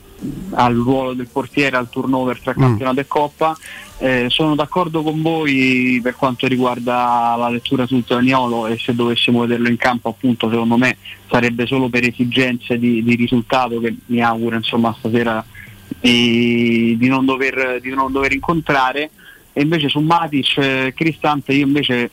al 0.51 0.75
ruolo 0.75 1.13
del 1.13 1.27
portiere, 1.27 1.75
al 1.75 1.89
turnover 1.89 2.39
tra 2.39 2.53
mm. 2.53 2.60
campionato 2.60 3.00
e 3.00 3.08
coppa. 3.08 3.58
Eh, 3.98 4.25
sono 4.30 4.56
d'accordo 4.56 5.03
con 5.03 5.22
voi 5.22 6.00
per 6.01 6.15
quanto 6.15 6.48
riguarda 6.48 7.36
la 7.38 7.50
lettura 7.50 7.86
sul 7.86 8.03
Zaniolo 8.06 8.68
e 8.68 8.77
se 8.77 8.94
dovessimo 8.96 9.42
vederlo 9.42 9.70
in 9.70 9.77
campo 9.77 10.10
appunto 10.10 10.50
secondo 10.50 10.77
me 10.77 10.98
sarebbe 11.30 11.65
solo 11.65 11.89
per 11.89 12.03
esigenze 12.03 12.77
di, 12.77 13.03
di 13.03 13.15
risultato 13.15 13.80
che 13.80 13.96
mi 14.08 14.22
auguro 14.22 14.58
insomma 14.58 14.94
stasera 14.98 15.46
di, 16.00 16.98
di, 16.98 17.08
non, 17.08 17.24
dover, 17.24 17.80
di 17.80 17.92
non 17.92 18.12
dover 18.12 18.34
incontrare 18.34 19.12
e 19.53 19.62
invece 19.62 19.88
su 19.88 20.00
Matic 20.00 20.57
eh, 20.57 20.93
Cristante 20.95 21.53
io 21.53 21.67
invece 21.67 22.10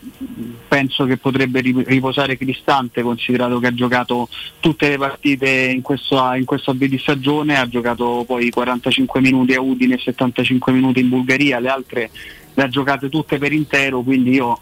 penso 0.69 1.07
che 1.07 1.17
potrebbe 1.17 1.61
riposare 1.61 2.37
Cristante 2.37 3.01
considerato 3.01 3.59
che 3.59 3.69
ha 3.69 3.75
giocato 3.75 4.29
tutte 4.61 4.91
le 4.91 4.99
partite 4.99 5.49
in 5.49 5.81
questo, 5.81 6.17
in 6.35 6.45
questo 6.45 6.73
avvio 6.73 6.89
di 6.89 6.99
stagione 6.99 7.59
ha 7.59 7.67
giocato 7.67 8.25
poi 8.27 8.51
45 8.51 9.21
minuti 9.23 9.55
a 9.55 9.61
Udine 9.61 9.95
e 9.95 9.99
75 9.99 10.71
minuti 10.73 11.01
in 11.01 11.09
Bulgaria 11.09 11.59
le 11.59 11.69
altre 11.69 12.11
le 12.53 12.63
ha 12.63 12.69
giocate 12.69 13.09
tutte 13.09 13.39
per 13.39 13.53
intero 13.53 14.03
quindi 14.03 14.33
io 14.33 14.61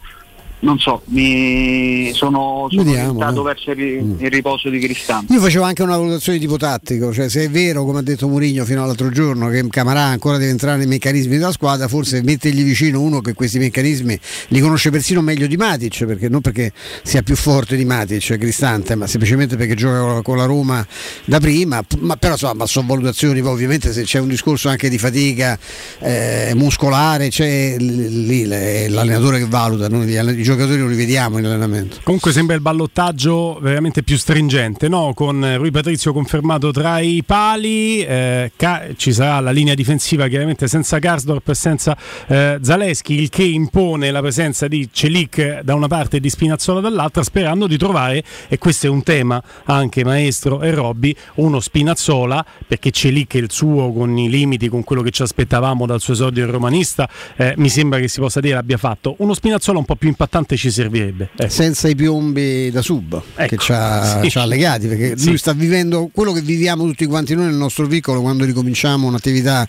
non 0.61 0.77
so, 0.77 1.01
mi 1.05 2.11
sono, 2.13 2.67
sono 2.69 3.13
no? 3.31 3.41
verso 3.43 3.71
il, 3.71 3.77
Mm. 4.03 4.15
il 4.19 4.29
riposo 4.29 4.69
di 4.69 4.77
Cristante. 4.79 5.33
Io 5.33 5.39
facevo 5.39 5.63
anche 5.63 5.81
una 5.83 5.95
valutazione 5.97 6.37
di 6.37 6.45
tipo 6.45 6.57
tattico, 6.57 7.13
cioè 7.13 7.29
se 7.29 7.45
è 7.45 7.49
vero, 7.49 7.85
come 7.85 7.99
ha 7.99 8.01
detto 8.01 8.27
Mourinho 8.27 8.65
fino 8.65 8.83
all'altro 8.83 9.09
giorno, 9.09 9.47
che 9.49 9.65
Camarà 9.69 10.01
ancora 10.03 10.37
deve 10.37 10.51
entrare 10.51 10.77
nei 10.77 10.87
meccanismi 10.87 11.37
della 11.37 11.51
squadra, 11.51 11.87
forse 11.87 12.21
mettergli 12.21 12.63
vicino 12.63 13.01
uno 13.01 13.21
che 13.21 13.33
questi 13.33 13.57
meccanismi 13.59 14.19
li 14.49 14.59
conosce 14.59 14.89
persino 14.89 15.21
meglio 15.21 15.47
di 15.47 15.55
Matic, 15.57 16.05
perché 16.05 16.27
non 16.29 16.41
perché 16.41 16.71
sia 17.03 17.21
più 17.21 17.35
forte 17.35 17.75
di 17.75 17.85
Matic, 17.85 18.37
Cristante, 18.37 18.95
ma 18.95 19.07
semplicemente 19.07 19.55
perché 19.55 19.75
gioca 19.75 20.21
con 20.21 20.35
la- 20.37 20.45
Roma 20.45 20.85
da 21.25 21.39
prima, 21.39 21.81
ma 21.99 22.15
però 22.15 22.33
insomma 22.33 22.65
sono 22.65 22.87
valutazioni, 22.87 23.41
poi 23.41 23.51
ovviamente 23.51 23.93
se 23.93 24.01
c'è 24.03 24.19
un 24.19 24.27
discorso 24.27 24.67
anche 24.67 24.89
di 24.89 24.97
fatica 24.97 25.57
eh, 25.99 26.53
muscolare, 26.55 27.29
c'è 27.29 27.75
lì 27.77 28.45
l'allenatore 28.45 29.39
che 29.39 29.45
valuta, 29.47 29.87
noi 29.87 30.07
gli 30.07 30.17
giocatori 30.49 30.79
non 30.79 30.89
li 30.89 30.95
vediamo 30.95 31.37
in 31.37 31.45
allenamento. 31.45 31.97
Comunque 32.01 32.31
sembra 32.31 32.55
il 32.55 32.61
ballottaggio 32.61 33.59
veramente 33.61 34.01
più 34.01 34.17
stringente, 34.17 34.87
no? 34.87 35.13
con 35.13 35.57
Rui 35.57 35.69
Patrizio 35.69 36.11
confermato 36.11 36.71
tra 36.71 36.99
i 36.99 37.21
pali, 37.23 38.01
eh, 38.01 38.51
Ca- 38.55 38.87
ci 38.95 39.13
sarà 39.13 39.39
la 39.41 39.51
linea 39.51 39.75
difensiva 39.75 40.27
chiaramente 40.27 40.67
senza 40.67 40.97
Karsdorp 40.97 41.47
e 41.49 41.53
senza 41.53 41.95
eh, 42.27 42.57
Zaleschi, 42.61 43.13
il 43.13 43.29
che 43.29 43.43
impone 43.43 44.09
la 44.09 44.21
presenza 44.21 44.67
di 44.67 44.89
Celic 44.91 45.59
da 45.61 45.75
una 45.75 45.87
parte 45.87 46.17
e 46.17 46.19
di 46.19 46.29
Spinazzola 46.31 46.79
dall'altra, 46.79 47.21
sperando 47.21 47.67
di 47.67 47.77
trovare, 47.77 48.23
e 48.47 48.57
questo 48.57 48.87
è 48.87 48.89
un 48.89 49.03
tema 49.03 49.41
anche 49.65 50.03
Maestro 50.03 50.61
e 50.61 50.71
Robby, 50.71 51.15
uno 51.35 51.59
Spinazzola, 51.59 52.43
perché 52.67 52.89
Celic 52.89 53.35
è 53.35 53.37
il 53.37 53.51
suo 53.51 53.91
con 53.93 54.17
i 54.17 54.29
limiti, 54.29 54.67
con 54.67 54.83
quello 54.83 55.03
che 55.03 55.11
ci 55.11 55.21
aspettavamo 55.21 55.85
dal 55.85 56.01
suo 56.01 56.13
esordio 56.13 56.49
romanista, 56.49 57.07
eh, 57.35 57.53
mi 57.57 57.69
sembra 57.69 57.99
che 57.99 58.07
si 58.07 58.19
possa 58.19 58.39
dire 58.39 58.55
abbia 58.55 58.77
fatto. 58.77 59.13
Uno 59.19 59.35
Spinazzola 59.35 59.77
un 59.77 59.85
po' 59.85 59.95
più 59.95 60.07
impattante 60.39 60.57
ci 60.57 60.71
servirebbe. 60.71 61.29
Ecco. 61.35 61.51
senza 61.51 61.87
i 61.87 61.95
piombi 61.95 62.69
da 62.71 62.81
sub 62.81 63.21
Ecco, 63.35 63.55
che 63.55 63.57
ci 63.57 63.71
ha, 63.71 64.21
sì. 64.23 64.47
legati 64.47 64.87
perché 64.87 65.17
Sì. 65.17 65.27
lui 65.27 65.37
sta 65.37 65.53
vivendo 65.53 66.09
quello 66.11 66.31
che 66.31 66.41
viviamo 66.41 66.85
tutti 66.85 67.05
quanti 67.05 67.35
noi 67.35 67.45
nel 67.45 67.55
nostro 67.55 67.87
piccolo 67.87 68.21
quando 68.21 68.45
ricominciamo 68.45 69.07
un'attività, 69.07 69.67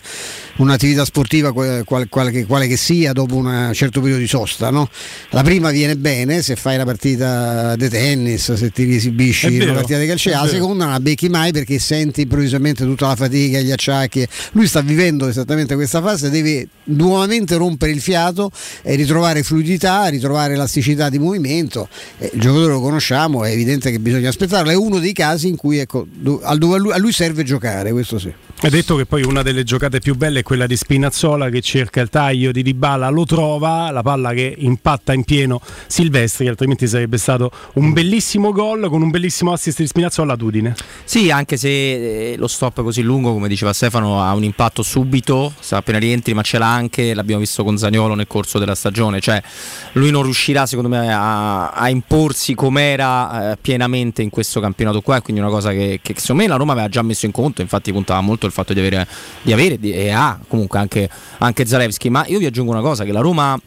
un'attività 0.57 1.05
sportiva 1.05 1.51
quale, 1.51 1.83
quale- 1.83 2.31
che, 2.31 2.45
quale 2.45 2.67
che 2.67 2.77
sia 2.77 3.11
dopo 3.13 3.35
un 3.35 3.71
certo 3.73 3.99
periodo 3.99 4.21
di 4.21 4.27
sosta 4.27 4.69
no? 4.69 4.89
la 5.29 5.43
prima 5.43 5.71
viene 5.71 5.97
bene 5.97 6.41
se 6.41 6.55
fai 6.55 6.77
la 6.77 6.85
partita 6.85 7.75
di 7.75 7.89
tennis 7.89 8.53
se 8.53 8.69
ti 8.71 8.93
esibisci 8.95 9.59
una 9.59 9.73
partita 9.73 9.99
di 9.99 10.07
calcio 10.07 10.29
la 10.29 10.47
seconda 10.47 10.83
non 10.85 10.93
la 10.93 10.99
becchi 10.99 11.29
mai 11.29 11.51
perché 11.51 11.79
senti 11.79 12.21
improvvisamente 12.21 12.83
tutta 12.85 13.07
la 13.07 13.15
fatica 13.15 13.59
gli 13.59 13.71
acciacchi 13.71 14.25
lui 14.53 14.67
sta 14.67 14.81
vivendo 14.81 15.27
esattamente 15.27 15.75
questa 15.75 16.01
fase 16.01 16.29
deve 16.29 16.67
nuovamente 16.85 17.55
rompere 17.55 17.91
il 17.91 18.01
fiato 18.01 18.51
e 18.81 18.95
ritrovare 18.95 19.43
fluidità 19.43 20.07
ritrovare 20.07 20.55
elasticità 20.61 21.09
di 21.09 21.19
movimento 21.19 21.89
eh, 22.17 22.29
il 22.33 22.39
giocatore 22.39 22.73
lo 22.73 22.81
conosciamo, 22.81 23.43
è 23.43 23.51
evidente 23.51 23.91
che 23.91 23.99
bisogna 23.99 24.29
aspettarlo. 24.29 24.71
È 24.71 24.75
uno 24.75 24.99
dei 24.99 25.13
casi 25.13 25.47
in 25.47 25.55
cui 25.55 25.77
ecco, 25.77 26.07
a 26.43 26.53
lui, 26.55 27.11
serve 27.11 27.43
giocare, 27.43 27.91
questo 27.91 28.19
sì. 28.19 28.33
Hai 28.63 28.69
detto 28.69 28.95
che 28.95 29.07
poi 29.07 29.23
una 29.23 29.41
delle 29.41 29.63
giocate 29.63 29.99
più 29.99 30.15
belle 30.15 30.39
è 30.39 30.43
quella 30.43 30.67
di 30.67 30.75
Spinazzola 30.75 31.49
che 31.49 31.61
cerca 31.61 31.99
il 31.99 32.09
taglio 32.09 32.51
di 32.51 32.61
Dybala, 32.61 33.09
lo 33.09 33.25
trova, 33.25 33.89
la 33.89 34.03
palla 34.03 34.33
che 34.33 34.53
impatta 34.55 35.13
in 35.13 35.23
pieno 35.23 35.59
Silvestri, 35.87 36.47
altrimenti 36.47 36.87
sarebbe 36.87 37.17
stato 37.17 37.51
un 37.73 37.91
bellissimo 37.91 38.51
gol 38.51 38.87
con 38.87 39.01
un 39.01 39.09
bellissimo 39.09 39.51
assist 39.51 39.79
di 39.79 39.87
Spinazzola 39.87 40.33
ad 40.33 40.41
Udine. 40.41 40.75
Sì, 41.03 41.31
anche 41.31 41.57
se 41.57 42.33
eh, 42.33 42.37
lo 42.37 42.47
stop 42.47 42.83
così 42.83 43.01
lungo, 43.01 43.33
come 43.33 43.47
diceva 43.47 43.73
Stefano, 43.73 44.21
ha 44.21 44.31
un 44.33 44.43
impatto 44.43 44.83
subito, 44.83 45.53
appena 45.71 45.97
rientri, 45.97 46.35
ma 46.35 46.43
ce 46.43 46.59
l'ha 46.59 46.71
anche, 46.71 47.15
l'abbiamo 47.15 47.41
visto 47.41 47.63
con 47.63 47.79
Zagnolo 47.79 48.13
nel 48.13 48.27
corso 48.27 48.59
della 48.59 48.75
stagione, 48.75 49.19
cioè 49.19 49.41
lui 49.93 50.11
non 50.11 50.21
riuscirà 50.51 50.65
secondo 50.65 50.89
me 50.89 51.11
a, 51.11 51.69
a 51.69 51.89
imporsi 51.89 52.53
com'era 52.53 53.51
eh, 53.51 53.57
pienamente 53.59 54.21
in 54.21 54.29
questo 54.29 54.59
campionato 54.59 55.01
qua, 55.01 55.21
quindi 55.21 55.41
una 55.41 55.49
cosa 55.49 55.71
che, 55.71 55.99
che 56.01 56.13
secondo 56.17 56.43
me 56.43 56.47
la 56.47 56.55
Roma 56.55 56.73
aveva 56.73 56.89
già 56.89 57.01
messo 57.01 57.25
in 57.25 57.31
conto, 57.31 57.61
infatti 57.61 57.91
puntava 57.91 58.21
molto 58.21 58.45
il 58.45 58.51
fatto 58.51 58.73
di 58.73 58.79
avere, 58.79 59.07
di 59.41 59.53
avere 59.53 59.79
di- 59.79 59.93
e 59.93 60.11
ha 60.11 60.39
comunque 60.47 60.79
anche, 60.79 61.09
anche 61.39 61.65
Zalewski, 61.65 62.09
ma 62.09 62.25
io 62.27 62.39
vi 62.39 62.45
aggiungo 62.45 62.71
una 62.71 62.81
cosa, 62.81 63.03
che 63.03 63.11
la 63.11 63.21
Roma 63.21 63.59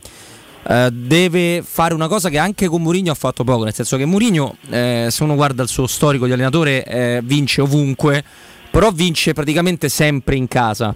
eh, 0.66 0.90
deve 0.92 1.62
fare 1.66 1.94
una 1.94 2.08
cosa 2.08 2.28
che 2.28 2.38
anche 2.38 2.68
con 2.68 2.82
Mourinho 2.82 3.10
ha 3.10 3.16
fatto 3.16 3.44
poco, 3.44 3.64
nel 3.64 3.74
senso 3.74 3.96
che 3.96 4.04
Mourinho, 4.04 4.56
eh, 4.70 5.08
se 5.10 5.22
uno 5.22 5.34
guarda 5.34 5.62
il 5.62 5.68
suo 5.68 5.86
storico 5.86 6.26
di 6.26 6.32
allenatore, 6.32 6.84
eh, 6.84 7.20
vince 7.24 7.60
ovunque, 7.60 8.22
però 8.70 8.90
vince 8.90 9.32
praticamente 9.32 9.88
sempre 9.88 10.36
in 10.36 10.48
casa. 10.48 10.94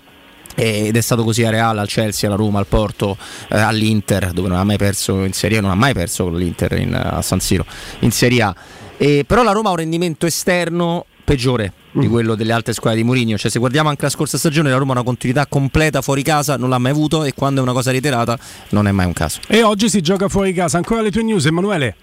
Ed 0.61 0.97
è 0.97 1.01
stato 1.01 1.23
così 1.23 1.45
a 1.45 1.51
Real, 1.51 1.79
al 1.79 1.87
Chelsea, 1.87 2.29
alla 2.29 2.37
Roma, 2.37 2.59
al 2.59 2.67
Porto, 2.67 3.17
eh, 3.49 3.57
all'Inter, 3.57 4.33
dove 4.33 4.49
non 4.49 4.59
ha 4.59 4.65
mai 4.65 4.77
perso 4.77 5.23
in 5.23 5.33
Serie 5.33 5.59
A, 5.59 5.61
non 5.61 5.71
ha 5.71 5.77
mai 5.77 5.95
perso 5.95 6.25
con 6.25 6.37
l'Inter 6.37 6.73
in- 6.73 6.95
a 6.95 7.23
San 7.23 7.39
Siro 7.39 7.65
in 8.01 8.11
Serie 8.11 8.43
A. 8.43 8.55
E, 8.97 9.25
però 9.25 9.45
la 9.45 9.53
Roma 9.53 9.69
ha 9.69 9.73
un 9.73 9.79
rendimento 9.79 10.27
esterno 10.27 11.07
peggiore 11.23 11.73
di 11.93 12.09
quello 12.09 12.35
delle 12.35 12.53
altre 12.53 12.73
squadre 12.73 12.99
di 12.99 13.05
Mourinho. 13.05 13.39
Cioè, 13.39 13.51
se 13.51 13.61
guardiamo 13.61 13.89
anche 13.89 14.03
la 14.03 14.09
scorsa 14.11 14.37
stagione, 14.37 14.71
la 14.71 14.79
Roma 14.79 14.93
ha 14.93 14.97
una 14.97 15.05
continuità 15.05 15.47
completa 15.47 16.03
fuori 16.03 16.23
casa, 16.23 16.57
non 16.57 16.71
l'ha 16.71 16.79
mai 16.79 16.91
avuto 16.91 17.23
e 17.23 17.35
quando 17.35 17.61
è 17.61 17.63
una 17.63 17.73
cosa 17.73 17.93
reiterata 17.93 18.37
non 18.71 18.89
è 18.89 18.93
mai 18.93 19.07
un 19.07 19.13
caso. 19.13 19.39
E 19.47 19.63
oggi 19.63 19.89
si 19.89 20.01
gioca 20.01 20.29
fuori 20.29 20.53
casa. 20.53 20.79
Ancora 20.79 21.03
le 21.03 21.13
tue 21.13 21.23
news, 21.23 21.47
Emanuele? 21.47 21.95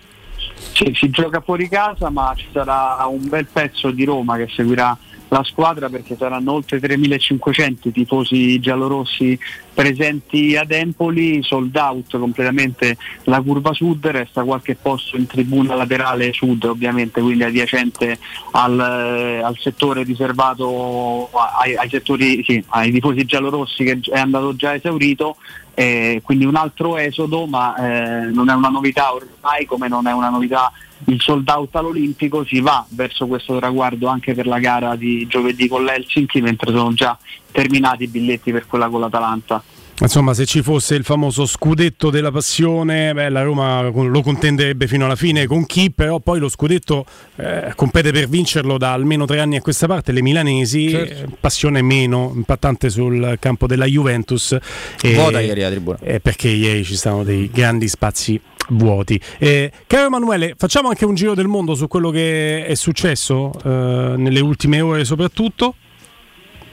Sì, 0.73 0.93
si 0.95 1.09
gioca 1.09 1.41
fuori 1.41 1.67
casa, 1.67 2.09
ma 2.09 2.33
ci 2.37 2.45
sarà 2.53 3.05
un 3.09 3.27
bel 3.27 3.47
pezzo 3.51 3.91
di 3.91 4.05
Roma 4.05 4.37
che 4.37 4.47
seguirà 4.55 4.97
la 5.29 5.43
squadra 5.43 5.89
perché 5.89 6.15
saranno 6.15 6.53
oltre 6.53 6.79
3.500 6.79 7.77
i 7.83 7.91
tifosi 7.91 8.59
giallorossi 8.59 9.37
presenti 9.73 10.55
ad 10.55 10.71
Empoli, 10.71 11.43
sold 11.43 11.75
out 11.75 12.17
completamente 12.17 12.97
la 13.23 13.41
curva 13.41 13.73
sud, 13.73 14.05
resta 14.07 14.43
qualche 14.43 14.75
posto 14.75 15.17
in 15.17 15.27
tribuna 15.27 15.75
laterale 15.75 16.31
sud 16.31 16.63
ovviamente, 16.63 17.21
quindi 17.21 17.43
adiacente 17.43 18.17
al, 18.51 18.79
eh, 18.79 19.41
al 19.41 19.57
settore 19.57 20.03
riservato 20.03 21.29
ai, 21.61 21.75
ai 21.75 21.89
settori, 21.89 22.43
sì, 22.43 22.63
ai 22.69 22.91
tifosi 22.91 23.25
giallorossi 23.25 23.83
che 23.83 23.99
è 24.11 24.19
andato 24.19 24.55
già 24.55 24.75
esaurito 24.75 25.37
eh, 25.77 26.21
quindi 26.23 26.45
un 26.45 26.55
altro 26.55 26.97
esodo, 26.97 27.45
ma 27.45 27.75
eh, 27.75 28.31
non 28.31 28.49
è 28.49 28.53
una 28.53 28.69
novità 28.69 29.13
ormai, 29.13 29.65
come 29.65 29.89
non 29.89 30.07
è 30.07 30.13
una 30.13 30.29
novità 30.29 30.71
il 31.05 31.21
sold 31.21 31.47
out 31.49 31.75
all'Olimpico, 31.75 32.45
si 32.45 32.59
va 32.61 32.85
verso 32.89 33.27
questo 33.27 33.57
traguardo 33.57 34.07
anche 34.07 34.33
per 34.33 34.47
la 34.47 34.59
gara 34.59 34.95
di 34.95 35.27
giovedì 35.27 35.67
con 35.67 35.83
l'Helsinki, 35.83 36.41
mentre 36.41 36.71
sono 36.71 36.93
già 36.93 37.17
terminati 37.51 38.03
i 38.03 38.07
biglietti 38.07 38.51
per 38.51 38.65
quella 38.67 38.89
con 38.89 39.01
l'Atalanta. 39.01 39.63
Insomma, 39.97 40.33
se 40.33 40.45
ci 40.45 40.61
fosse 40.61 40.93
il 40.95 41.05
famoso 41.05 41.45
scudetto 41.45 42.09
della 42.09 42.29
passione, 42.29 43.13
beh, 43.13 43.29
la 43.29 43.43
Roma 43.43 43.81
lo 43.81 44.21
contenderebbe 44.21 44.87
fino 44.87 45.05
alla 45.05 45.15
fine 45.15 45.45
con 45.47 45.65
chi, 45.65 45.89
però 45.89 46.19
poi 46.19 46.37
lo 46.39 46.49
scudetto 46.49 47.05
eh, 47.37 47.71
compete 47.75 48.11
per 48.11 48.27
vincerlo 48.27 48.77
da 48.77 48.91
almeno 48.91 49.25
tre 49.25 49.39
anni 49.39 49.55
a 49.55 49.61
questa 49.61 49.87
parte, 49.87 50.11
le 50.11 50.21
milanesi, 50.21 50.89
Certo. 50.89 51.23
eh, 51.23 51.27
passione 51.39 51.81
meno 51.81 52.33
impattante 52.35 52.89
sul 52.89 53.37
campo 53.39 53.67
della 53.67 53.85
Juventus. 53.85 54.57
E- 55.01 55.13
Vuota 55.13 55.39
ieri 55.39 55.61
la 55.61 55.69
tribuna. 55.69 55.97
eh, 56.01 56.19
perché 56.19 56.49
ieri 56.49 56.83
ci 56.83 56.97
stavano 56.97 57.23
dei 57.23 57.49
grandi 57.49 57.87
spazi 57.87 58.37
vuoti. 58.71 59.17
Eh, 59.37 59.71
caro 59.87 60.07
Emanuele, 60.07 60.55
facciamo 60.57 60.89
anche 60.89 61.05
un 61.05 61.15
giro 61.15 61.35
del 61.35 61.47
mondo 61.47 61.73
su 61.73 61.87
quello 61.87 62.09
che 62.09 62.65
è 62.65 62.75
successo 62.75 63.53
eh, 63.63 64.15
nelle 64.17 64.41
ultime 64.41 64.81
ore 64.81 65.05
soprattutto. 65.05 65.75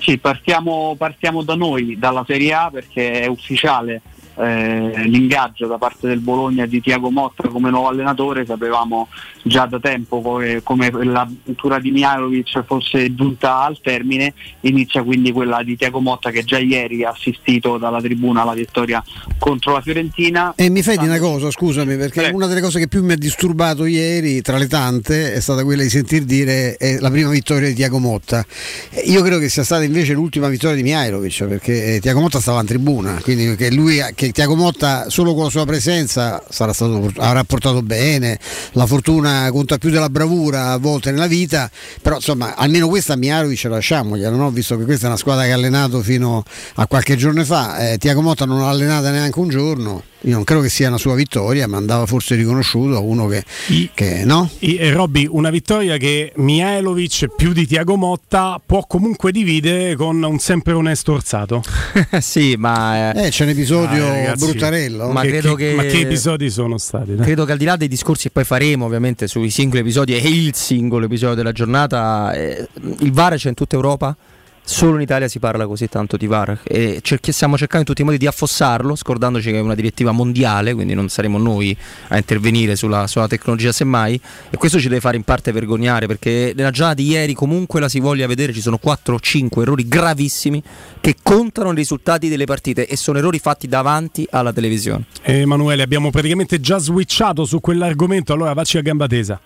Sì, 0.03 0.19
partiamo, 0.19 0.97
partiamo 0.99 1.43
da 1.43 1.55
noi, 1.55 1.97
dalla 1.97 2.25
Serie 2.27 2.53
A, 2.55 2.71
perché 2.73 3.21
è 3.21 3.27
ufficiale 3.27 4.03
eh, 4.37 5.05
l'ingaggio 5.07 5.67
da 5.67 5.79
parte 5.79 6.09
del 6.09 6.21
Bologna 6.21 6.67
di 6.67 6.81
Tiago 6.81 7.11
Motta 7.11 7.49
come 7.49 7.71
nuovo 7.71 7.89
allenatore, 7.89 8.47
sapevamo 8.47 9.09
già 9.43 9.67
da 9.67 9.79
tempo 9.81 10.21
come, 10.21 10.61
come 10.63 10.91
l'avventura 10.91 11.79
di 11.79 11.91
Mihailovic 11.91 12.65
fosse 12.65 13.15
giunta 13.15 13.63
al 13.63 13.81
termine, 13.81 14.35
inizia 14.61 15.03
quindi 15.03 15.33
quella 15.33 15.63
di 15.63 15.77
Tiago 15.77 16.01
Motta 16.01 16.31
che 16.31 16.45
già 16.45 16.59
ieri 16.59 17.05
ha 17.05 17.11
assistito 17.11 17.79
dalla 17.79 18.01
tribuna 18.01 18.43
alla 18.43 18.55
vittoria 18.55 19.03
contro 19.39 19.73
la 19.73 19.81
Fiorentina. 19.81 20.55
E 20.57 20.71
mi 20.71 20.83
fai 20.83 20.97
di 20.97 21.05
una 21.05 21.19
cosa, 21.19 21.51
scusami, 21.51 21.97
perché 21.97 22.21
Prego. 22.21 22.37
una 22.37 22.47
delle 22.47 22.61
cose 22.61 22.79
che 22.79 22.89
più 22.89 23.03
mi 23.03 23.13
ha 23.13 23.17
disturbato 23.17 23.85
ieri, 23.85 24.41
tra 24.41 24.59
le 24.59 24.69
tante, 24.69 25.35
è 25.35 25.41
stata 25.41 25.65
quella 25.65 25.83
di 25.83 25.89
sentir 25.89 26.25
dire 26.25 26.77
è 26.77 26.99
la 26.99 27.11
prima 27.11 27.31
vittoria 27.31 27.69
di 27.69 27.75
Tiago 27.75 27.99
Motta. 27.99 28.45
Eh, 28.91 29.01
Io 29.11 29.21
credo 29.23 29.39
che 29.39 29.49
sia 29.49 29.65
stata 29.65 29.83
invece 29.83 30.13
l'ultima 30.13 30.49
vittoria 30.49 30.77
di 30.77 30.83
Mihailovic, 30.83 31.45
perché 31.47 31.97
eh, 31.97 32.01
Tiago 32.01 32.21
Motta 32.21 32.41
stava 32.41 32.61
in 32.61 32.67
tribuna, 32.67 33.21
quindi 33.23 33.57
che, 33.57 33.71
lui, 33.71 34.01
che 34.15 34.22
Tiago 34.31 34.55
Motta 34.55 35.09
solo 35.09 35.35
con 35.35 35.45
la 35.45 35.51
sua 35.51 35.65
presenza 35.65 36.43
stato, 36.49 37.11
avrà 37.17 37.43
portato 37.45 37.83
bene, 37.83 38.39
la 38.73 38.87
fortuna 38.87 39.49
conta 39.51 39.79
più 39.79 39.91
della 39.91 40.09
bravura 40.09 40.71
a 40.71 40.77
volte 40.77 41.11
nella 41.11 41.27
vita, 41.27 41.71
però 42.01 42.17
insomma 42.17 42.55
almeno 42.55 42.89
questa 42.89 43.15
a 43.15 43.17
Mihailovic 43.17 43.65
lasciamogliela, 43.65 44.37
no? 44.37 44.51
visto 44.51 44.77
che 44.77 44.85
questa 44.85 45.07
è 45.07 45.09
una 45.09 45.17
squadra 45.17 45.45
che 45.45 45.53
ha 45.53 45.55
allenato 45.55 46.01
fino 46.03 46.45
a 46.75 46.87
qualche 46.87 47.17
giorno 47.17 47.45
fa, 47.45 47.91
eh, 47.91 47.99
Tiago 47.99 48.23
Motta 48.23 48.45
non 48.45 48.61
l'ha 48.61 48.69
allenata 48.69 49.11
neanche 49.11 49.39
un 49.39 49.49
giorno. 49.49 50.03
Io 50.25 50.35
non 50.35 50.45
credo 50.45 50.63
che 50.63 50.69
sia 50.69 50.87
una 50.87 50.99
sua 50.99 51.15
vittoria, 51.15 51.67
ma 51.67 51.79
andava 51.79 52.07
forse 52.07 52.37
riconosciuto 52.37 52.95
a 52.95 53.01
uno 53.01 53.27
che, 53.27 53.45
I, 53.69 53.91
che 53.93 54.25
no. 54.25 54.49
I, 54.61 54.77
eh, 54.77 54.93
Robby, 54.93 55.27
una 55.29 55.51
vittoria 55.51 55.97
che 55.97 56.33
Mihailovic 56.37 57.35
più 57.35 57.53
di 57.53 57.67
Tiago 57.67 57.97
Motta 57.97 58.61
può 58.65 58.87
comunque 58.87 59.33
dividere 59.33 59.97
con 59.97 60.23
un 60.23 60.39
sempre 60.39 60.75
onesto 60.75 61.13
orzato. 61.13 61.63
sì, 62.21 62.55
ma 62.57 63.13
eh, 63.13 63.31
c'è 63.31 63.43
un 63.43 63.51
episodio 63.51 64.07
ah, 64.07 64.11
ragazzi, 64.11 64.45
bruttarello. 64.45 65.11
Ma, 65.11 65.23
che, 65.23 65.29
credo 65.29 65.55
che, 65.55 65.75
ma 65.75 65.83
che 65.83 66.01
episodi 66.01 66.51
sono 66.51 66.79
stati? 66.79 67.17
Dai? 67.17 67.25
Credo 67.25 67.45
che 67.45 67.53
al 67.53 67.59
di 67.59 67.65
là 67.65 67.75
dei 67.75 67.89
discorsi 67.89 68.25
che 68.25 68.31
poi 68.31 68.45
faremo, 68.45 68.85
ovviamente, 68.85 69.27
sui 69.27 69.51
singoli 69.51 69.81
episodi 69.81 70.15
e 70.15 70.29
il 70.29 70.55
singolo 70.55 71.07
episodio 71.07 71.35
della 71.35 71.53
giornata, 71.53 72.33
eh, 72.33 72.69
il 73.01 73.11
VAR 73.11 73.35
c'è 73.35 73.49
in 73.49 73.55
tutta 73.55 73.75
Europa 73.75 74.17
Solo 74.65 74.95
in 74.95 75.01
Italia 75.01 75.27
si 75.27 75.41
parla 75.41 75.67
così 75.67 75.89
tanto 75.89 76.17
di 76.17 76.29
VAR 76.29 76.61
e 76.63 77.01
cerchi, 77.03 77.33
stiamo 77.33 77.57
cercando 77.57 77.81
in 77.81 77.87
tutti 77.87 78.03
i 78.03 78.05
modi 78.05 78.17
di 78.17 78.29
affossarlo, 78.29 78.95
scordandoci 78.95 79.51
che 79.51 79.59
è 79.59 79.61
una 79.61 79.75
direttiva 79.75 80.13
mondiale, 80.13 80.73
quindi 80.73 80.95
non 80.95 81.09
saremo 81.09 81.37
noi 81.37 81.77
a 82.09 82.17
intervenire 82.17 82.77
sulla, 82.77 83.09
sulla 83.09 83.27
tecnologia 83.27 83.73
semmai. 83.73 84.19
E 84.51 84.57
questo 84.57 84.79
ci 84.79 84.87
deve 84.87 85.01
fare 85.01 85.17
in 85.17 85.25
parte 85.25 85.51
vergognare 85.51 86.07
perché 86.07 86.53
nella 86.55 86.71
giornata 86.71 87.03
di 87.03 87.09
ieri 87.09 87.35
comunque 87.35 87.81
la 87.81 87.89
si 87.89 87.99
voglia 87.99 88.27
vedere, 88.29 88.53
ci 88.53 88.61
sono 88.61 88.79
4 88.79 89.17
o 89.17 89.19
5 89.19 89.63
errori 89.63 89.89
gravissimi 89.89 90.63
che 91.01 91.17
contano 91.21 91.73
i 91.73 91.75
risultati 91.75 92.29
delle 92.29 92.45
partite 92.45 92.87
e 92.87 92.97
sono 92.97 93.19
errori 93.19 93.41
fatti 93.41 93.67
davanti 93.67 94.27
alla 94.31 94.53
televisione. 94.53 95.07
Emanuele, 95.23 95.83
abbiamo 95.83 96.11
praticamente 96.11 96.61
già 96.61 96.79
switchato 96.79 97.45
su 97.45 97.61
quell'argomento, 97.61 98.33
allora 98.33 98.53
vacci 98.53 98.79
a 98.79 98.83
gamba 98.83 99.09
tesa. 99.09 99.41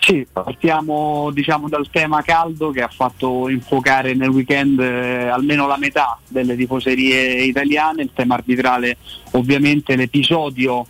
Sì, 0.00 0.26
partiamo 0.32 1.30
diciamo, 1.32 1.68
dal 1.68 1.90
tema 1.90 2.22
caldo 2.22 2.70
che 2.70 2.82
ha 2.82 2.88
fatto 2.88 3.48
infuocare 3.48 4.14
nel 4.14 4.30
weekend 4.30 4.78
eh, 4.80 5.28
almeno 5.28 5.66
la 5.66 5.76
metà 5.76 6.18
delle 6.26 6.56
tifoserie 6.56 7.42
italiane, 7.42 8.02
il 8.02 8.10
tema 8.14 8.34
arbitrale 8.34 8.96
ovviamente 9.32 9.96
l'episodio 9.96 10.86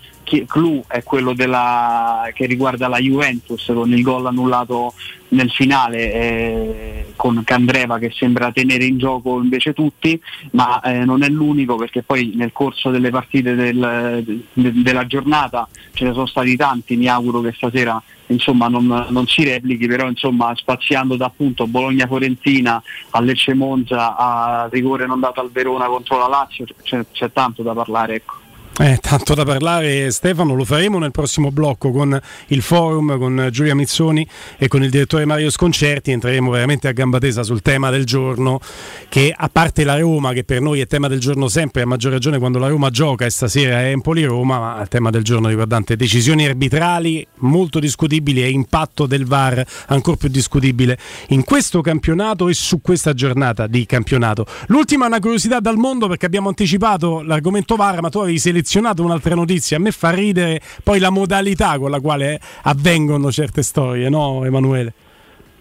clou 0.46 0.84
è 0.86 1.02
quello 1.02 1.32
della, 1.32 2.28
che 2.34 2.46
riguarda 2.46 2.86
la 2.86 2.98
Juventus 2.98 3.64
con 3.66 3.90
il 3.92 4.02
gol 4.02 4.26
annullato 4.26 4.92
nel 5.28 5.50
finale 5.50 6.12
eh, 6.12 7.12
con 7.16 7.42
Candreva 7.44 7.98
che 7.98 8.12
sembra 8.14 8.52
tenere 8.52 8.84
in 8.84 8.98
gioco 8.98 9.40
invece 9.40 9.72
tutti, 9.72 10.20
ma 10.52 10.80
eh, 10.80 11.04
non 11.04 11.22
è 11.22 11.28
l'unico 11.28 11.76
perché 11.76 12.02
poi 12.02 12.32
nel 12.34 12.52
corso 12.52 12.90
delle 12.90 13.10
partite 13.10 13.54
del, 13.54 14.22
de, 14.52 14.72
della 14.82 15.06
giornata 15.06 15.66
ce 15.92 16.04
ne 16.04 16.12
sono 16.12 16.26
stati 16.26 16.56
tanti, 16.56 16.96
mi 16.96 17.08
auguro 17.08 17.40
che 17.40 17.52
stasera 17.52 18.00
insomma, 18.28 18.68
non, 18.68 19.06
non, 19.08 19.26
si 19.26 19.44
replichi, 19.44 19.86
però 19.86 20.08
insomma, 20.08 20.54
spaziando 20.54 21.16
da 21.16 21.26
appunto 21.26 21.66
Bologna-Forentina 21.66 22.82
a 23.10 23.20
Lecce-Monza 23.20 24.16
a 24.16 24.68
rigore 24.70 25.06
non 25.06 25.20
dato 25.20 25.40
al 25.40 25.50
Verona 25.50 25.86
contro 25.86 26.18
la 26.18 26.28
Lazio, 26.28 26.66
c'è, 26.82 27.04
c'è 27.12 27.32
tanto 27.32 27.62
da 27.62 27.74
parlare. 27.74 28.14
Ecco. 28.16 28.46
Eh, 28.80 28.96
tanto 29.02 29.34
da 29.34 29.44
parlare 29.44 30.08
Stefano, 30.12 30.54
lo 30.54 30.64
faremo 30.64 31.00
nel 31.00 31.10
prossimo 31.10 31.50
blocco 31.50 31.90
con 31.90 32.16
il 32.48 32.62
forum, 32.62 33.18
con 33.18 33.48
Giulia 33.50 33.74
Mizzoni 33.74 34.24
e 34.56 34.68
con 34.68 34.84
il 34.84 34.90
direttore 34.90 35.24
Mario 35.24 35.50
Sconcerti, 35.50 36.12
entreremo 36.12 36.52
veramente 36.52 36.86
a 36.86 36.92
gamba 36.92 37.18
tesa 37.18 37.42
sul 37.42 37.60
tema 37.60 37.90
del 37.90 38.04
giorno 38.04 38.60
che 39.08 39.34
a 39.36 39.48
parte 39.48 39.82
la 39.82 39.98
Roma 39.98 40.32
che 40.32 40.44
per 40.44 40.60
noi 40.60 40.78
è 40.78 40.86
tema 40.86 41.08
del 41.08 41.18
giorno 41.18 41.48
sempre, 41.48 41.82
a 41.82 41.86
maggior 41.86 42.12
ragione 42.12 42.38
quando 42.38 42.60
la 42.60 42.68
Roma 42.68 42.88
gioca 42.90 43.24
e 43.24 43.30
stasera 43.30 43.80
è 43.80 43.86
Empoli-Roma, 43.86 44.60
ma 44.60 44.80
il 44.80 44.86
tema 44.86 45.10
del 45.10 45.24
giorno 45.24 45.48
riguardante 45.48 45.96
decisioni 45.96 46.46
arbitrali 46.46 47.26
molto 47.38 47.80
discutibili 47.80 48.44
e 48.44 48.48
impatto 48.48 49.06
del 49.06 49.26
VAR 49.26 49.66
ancora 49.88 50.16
più 50.16 50.28
discutibile 50.28 50.96
in 51.30 51.42
questo 51.42 51.80
campionato 51.80 52.48
e 52.48 52.54
su 52.54 52.80
questa 52.80 53.12
giornata 53.12 53.66
di 53.66 53.84
campionato. 53.86 54.46
L'ultima 54.68 55.06
è 55.06 55.08
una 55.08 55.18
curiosità 55.18 55.58
dal 55.58 55.78
mondo 55.78 56.06
perché 56.06 56.26
abbiamo 56.26 56.46
anticipato 56.46 57.22
l'argomento 57.22 57.74
VAR, 57.74 58.00
ma 58.02 58.08
tu 58.08 58.20
avevi 58.20 58.38
selezionato 58.38 58.66
selezionato 58.68 59.02
un'altra 59.02 59.34
notizia. 59.34 59.78
A 59.78 59.80
me 59.80 59.90
fa 59.90 60.10
ridere 60.10 60.60
poi 60.82 60.98
la 60.98 61.10
modalità 61.10 61.78
con 61.78 61.90
la 61.90 62.00
quale 62.00 62.38
avvengono 62.62 63.32
certe 63.32 63.62
storie, 63.62 64.10
no, 64.10 64.44
Emanuele? 64.44 64.92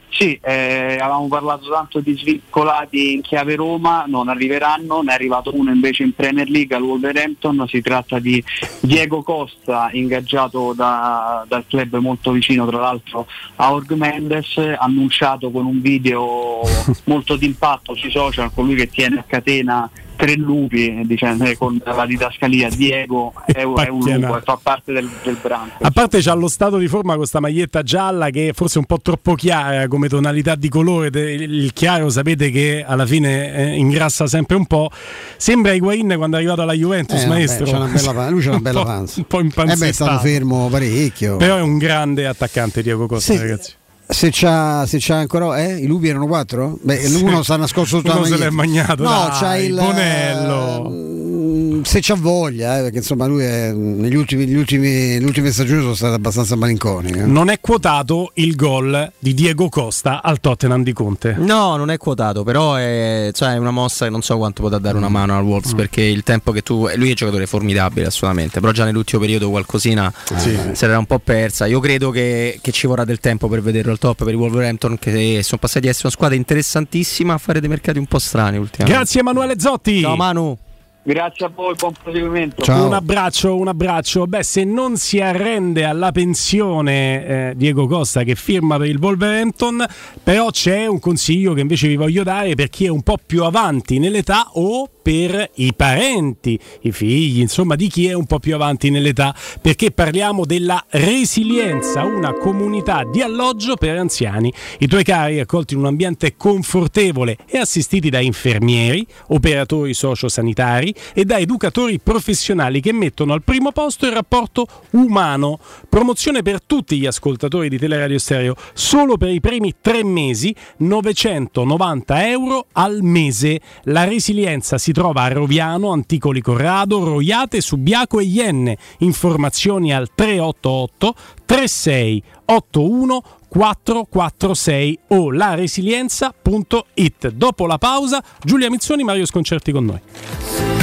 Sì, 0.09 0.37
eh, 0.41 0.97
avevamo 0.99 1.27
parlato 1.27 1.69
tanto 1.69 1.99
di 1.99 2.17
svincolati 2.17 3.13
in 3.13 3.21
chiave 3.21 3.55
Roma, 3.55 4.05
non 4.07 4.29
arriveranno, 4.29 5.01
ne 5.01 5.11
è 5.11 5.13
arrivato 5.13 5.55
uno 5.55 5.71
invece 5.71 6.03
in 6.03 6.13
Premier 6.15 6.49
League 6.49 6.75
al 6.75 6.81
Wolverhampton, 6.81 7.65
si 7.67 7.81
tratta 7.81 8.17
di 8.17 8.43
Diego 8.79 9.21
Costa, 9.21 9.89
ingaggiato 9.91 10.73
da, 10.73 11.45
dal 11.47 11.65
club 11.67 11.97
molto 11.97 12.31
vicino 12.31 12.65
tra 12.65 12.79
l'altro 12.79 13.27
a 13.57 13.71
Org 13.71 13.91
Mendes, 13.93 14.57
annunciato 14.57 15.51
con 15.51 15.65
un 15.65 15.81
video 15.81 16.61
molto 17.05 17.35
d'impatto 17.35 17.93
sui 17.93 18.09
social, 18.09 18.51
con 18.53 18.65
lui 18.65 18.75
che 18.75 18.89
tiene 18.89 19.19
a 19.19 19.23
catena 19.27 19.87
tre 20.17 20.35
lupi 20.35 21.01
diciamo, 21.05 21.45
con 21.57 21.79
la 21.83 22.05
didascalia 22.05 22.69
Diego 22.69 23.33
è, 23.45 23.53
è 23.53 23.63
un 23.63 24.01
lupo 24.03 24.39
fa 24.43 24.59
parte 24.61 24.91
del, 24.91 25.09
del 25.23 25.37
branco. 25.41 25.83
A 25.83 25.91
parte 25.91 26.19
c'ha 26.21 26.33
lo 26.33 26.47
stato 26.47 26.77
di 26.77 26.87
forma 26.87 27.09
con 27.09 27.19
questa 27.19 27.39
maglietta 27.39 27.83
gialla 27.83 28.29
che 28.29 28.49
è 28.49 28.53
forse 28.53 28.79
un 28.79 28.85
po' 28.85 28.99
troppo 28.99 29.35
chiara 29.35 29.87
come 29.87 30.09
tonalità 30.09 30.55
di 30.55 30.69
colore 30.69 31.07
il 31.07 31.71
chiaro 31.73 32.09
sapete 32.09 32.49
che 32.49 32.83
alla 32.85 33.05
fine 33.05 33.53
eh, 33.53 33.75
ingrassa 33.75 34.27
sempre 34.27 34.55
un 34.55 34.65
po' 34.65 34.89
sembra 35.37 35.73
Higuain 35.73 36.15
quando 36.17 36.35
è 36.35 36.39
arrivato 36.39 36.61
alla 36.63 36.73
Juventus 36.73 37.21
eh, 37.23 37.27
maestro. 37.27 37.65
vabbè, 37.69 37.99
una 38.01 38.13
bella, 38.13 38.29
lui 38.29 38.41
c'ha 38.41 38.49
una 38.49 38.59
bella 38.61 38.83
panza. 38.83 39.19
un 39.19 39.25
po', 39.27 39.37
un 39.37 39.51
po 39.51 39.61
eh 39.63 39.75
beh, 39.75 39.87
è 39.89 39.91
stato 39.91 40.19
fermo 40.19 40.67
parecchio. 40.69 41.37
Però 41.37 41.57
è 41.57 41.61
un 41.61 41.77
grande 41.77 42.25
attaccante 42.25 42.81
Diego 42.81 43.05
Costa 43.07 43.33
sì. 43.33 43.39
ragazzi 43.39 43.73
se 44.09 44.29
c'ha, 44.31 44.85
se 44.85 44.97
c'ha 45.01 45.17
ancora 45.17 45.61
eh? 45.61 45.79
i 45.79 45.85
lupi 45.85 46.07
erano 46.07 46.27
quattro? 46.27 46.77
Beh, 46.81 46.97
sì. 46.97 47.23
uno 47.23 47.43
sta 47.43 47.57
nascosto 47.57 47.97
sotto 47.97 48.11
uno 48.11 48.21
la 48.21 48.27
se 48.27 48.37
l'è 48.37 48.49
magnato 48.49 49.03
no 49.03 49.09
dai, 49.09 49.39
c'ha 49.39 49.57
il 49.57 49.73
Bonello 49.73 50.87
uh, 50.87 51.81
se 51.83 51.99
c'ha 52.01 52.15
voglia 52.15 52.79
eh, 52.79 52.81
perché 52.83 52.97
insomma 52.97 53.25
lui 53.25 53.43
è, 53.43 53.71
negli 53.73 54.15
ultimi, 54.15 54.47
gli 54.47 54.55
ultimi, 54.55 55.19
le 55.19 55.25
ultime 55.25 55.51
stagioni 55.51 55.81
sono 55.81 55.93
state 55.93 56.15
abbastanza 56.15 56.55
malinconiche 56.55 57.25
non 57.25 57.49
è 57.49 57.59
quotato 57.59 58.31
il 58.35 58.55
gol 58.55 59.11
di 59.19 59.33
Diego 59.33 59.67
Costa 59.67 60.23
al 60.23 60.39
Tottenham 60.39 60.83
di 60.83 60.93
Conte 60.93 61.35
no 61.37 61.75
non 61.75 61.91
è 61.91 61.97
quotato 61.97 62.43
però 62.43 62.75
è, 62.75 63.29
cioè, 63.33 63.53
è 63.53 63.57
una 63.57 63.71
mossa 63.71 64.05
che 64.05 64.11
non 64.11 64.21
so 64.21 64.37
quanto 64.37 64.61
potrà 64.61 64.79
dare 64.79 64.97
una 64.97 65.09
mano 65.09 65.37
al 65.37 65.43
Wolves 65.43 65.73
mm. 65.73 65.75
perché 65.75 66.01
il 66.01 66.23
tempo 66.23 66.51
che 66.51 66.61
tu 66.61 66.87
lui 66.95 67.07
è 67.07 67.09
un 67.09 67.15
giocatore 67.15 67.45
formidabile 67.45 68.07
assolutamente 68.07 68.61
però 68.61 68.71
già 68.71 68.85
nell'ultimo 68.85 69.19
periodo 69.21 69.49
qualcosina 69.49 70.11
sì. 70.35 70.57
si 70.71 70.85
era 70.85 70.97
un 70.97 71.05
po' 71.05 71.19
persa 71.19 71.65
io 71.65 71.81
credo 71.81 72.09
che, 72.09 72.59
che 72.61 72.71
ci 72.71 72.87
vorrà 72.87 73.03
del 73.03 73.19
tempo 73.19 73.49
per 73.49 73.61
vederlo 73.61 73.96
al 73.97 73.99
top 73.99 74.23
per 74.23 74.29
il 74.29 74.35
Wolverhampton 74.35 74.55
Wolverhampton 74.67 74.97
che 74.97 75.41
sono 75.43 75.59
passati 75.59 75.87
a 75.87 75.89
essere 75.89 76.07
una 76.07 76.15
squadra 76.15 76.35
interessantissima 76.35 77.33
a 77.33 77.37
fare 77.37 77.59
dei 77.59 77.69
mercati 77.69 77.97
un 77.97 78.05
po' 78.05 78.19
strani 78.19 78.57
ultimamente. 78.57 78.99
Grazie 78.99 79.19
Emanuele 79.21 79.59
Zotti. 79.59 80.01
Ciao 80.01 80.15
Manu. 80.15 80.57
Grazie 81.03 81.45
a 81.45 81.51
voi, 81.55 81.73
buon 81.75 81.93
proseguimento. 82.03 82.61
Ciao. 82.61 82.87
Un 82.87 82.93
abbraccio, 82.93 83.55
un 83.55 83.69
abbraccio. 83.69 84.27
Beh, 84.27 84.43
se 84.43 84.65
non 84.65 84.97
si 84.97 85.21
arrende 85.21 85.85
alla 85.85 86.11
pensione 86.11 87.25
eh, 87.25 87.53
Diego 87.55 87.87
Costa 87.87 88.23
che 88.23 88.35
firma 88.35 88.75
per 88.77 88.87
il 88.87 88.97
Wolverhampton, 88.97 89.85
però 90.21 90.49
c'è 90.49 90.85
un 90.85 90.99
consiglio 90.99 91.53
che 91.53 91.61
invece 91.61 91.87
vi 91.87 91.95
voglio 91.95 92.23
dare 92.23 92.55
per 92.55 92.67
chi 92.67 92.85
è 92.85 92.89
un 92.89 93.03
po' 93.03 93.17
più 93.25 93.45
avanti 93.45 93.99
nell'età 93.99 94.49
o 94.55 94.89
per 95.07 95.51
i 95.55 95.73
parenti, 95.73 96.59
i 96.81 96.91
figli, 96.91 97.39
insomma 97.39 97.75
di 97.75 97.87
chi 97.87 98.07
è 98.07 98.13
un 98.13 98.25
po' 98.25 98.39
più 98.39 98.53
avanti 98.53 98.89
nell'età, 98.89 99.33
perché 99.61 99.91
parliamo 99.91 100.43
della 100.43 100.83
resilienza, 100.89 102.03
una 102.03 102.33
comunità 102.33 103.05
di 103.09 103.21
alloggio 103.21 103.77
per 103.77 103.97
anziani. 103.97 104.51
I 104.79 104.87
tuoi 104.87 105.05
cari 105.05 105.39
accolti 105.39 105.75
in 105.75 105.79
un 105.79 105.85
ambiente 105.85 106.35
confortevole 106.35 107.37
e 107.45 107.57
assistiti 107.57 108.09
da 108.09 108.19
infermieri, 108.19 109.07
operatori 109.27 109.93
sociosanitari 109.93 110.93
e 111.13 111.23
da 111.23 111.37
educatori 111.37 112.01
professionali 112.01 112.81
che 112.81 112.91
mettono 112.91 113.31
al 113.31 113.43
primo 113.43 113.71
posto 113.71 114.07
il 114.07 114.11
rapporto 114.11 114.67
umano. 114.91 115.57
Promozione 115.87 116.41
per 116.41 116.61
tutti 116.61 116.99
gli 116.99 117.05
ascoltatori 117.05 117.69
di 117.69 117.77
Teleradio 117.77 118.19
Stereo, 118.19 118.55
solo 118.73 119.15
per 119.15 119.29
i 119.29 119.39
primi 119.39 119.75
tre 119.79 120.03
mesi, 120.03 120.53
990 120.79 122.27
euro 122.27 122.65
al 122.73 122.99
mese. 123.03 123.61
La 123.83 124.03
resilienza 124.03 124.77
si 124.77 124.95
trova 124.97 125.21
a 125.21 125.27
Roviano, 125.27 125.91
Anticoli 125.91 126.41
Corrado, 126.41 127.03
Roiate, 127.03 127.61
Subiaco 127.61 128.19
e 128.19 128.23
Ienne. 128.23 128.79
Informazioni 129.01 129.93
al 129.93 130.09
388 130.15 131.13
3681 131.45 133.23
446 133.47 134.99
o 135.09 135.31
laresilienza.it. 135.31 137.29
Dopo 137.29 137.67
la 137.67 137.77
pausa, 137.77 138.23
Giulia 138.41 138.71
Mizzoni, 138.71 139.03
Mario 139.03 139.27
Sconcerti 139.27 139.71
con 139.71 139.85
noi. 139.85 140.76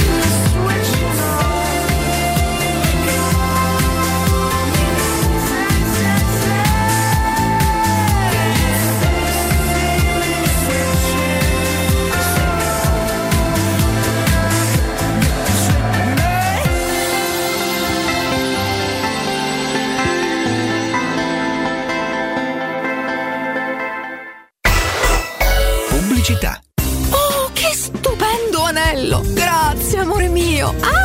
Pubblicità. 26.25 26.59
Oh, 27.11 27.49
che 27.53 27.71
stupendo 27.73 28.63
anello! 28.63 29.21
Grazie, 29.33 29.99
amore 29.99 30.27
mio! 30.27 30.73
Ah! 30.81 31.04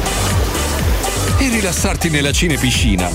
e 1.39 1.49
rilassarti 1.49 2.09
nella 2.09 2.31
cinepiscina. 2.31 3.09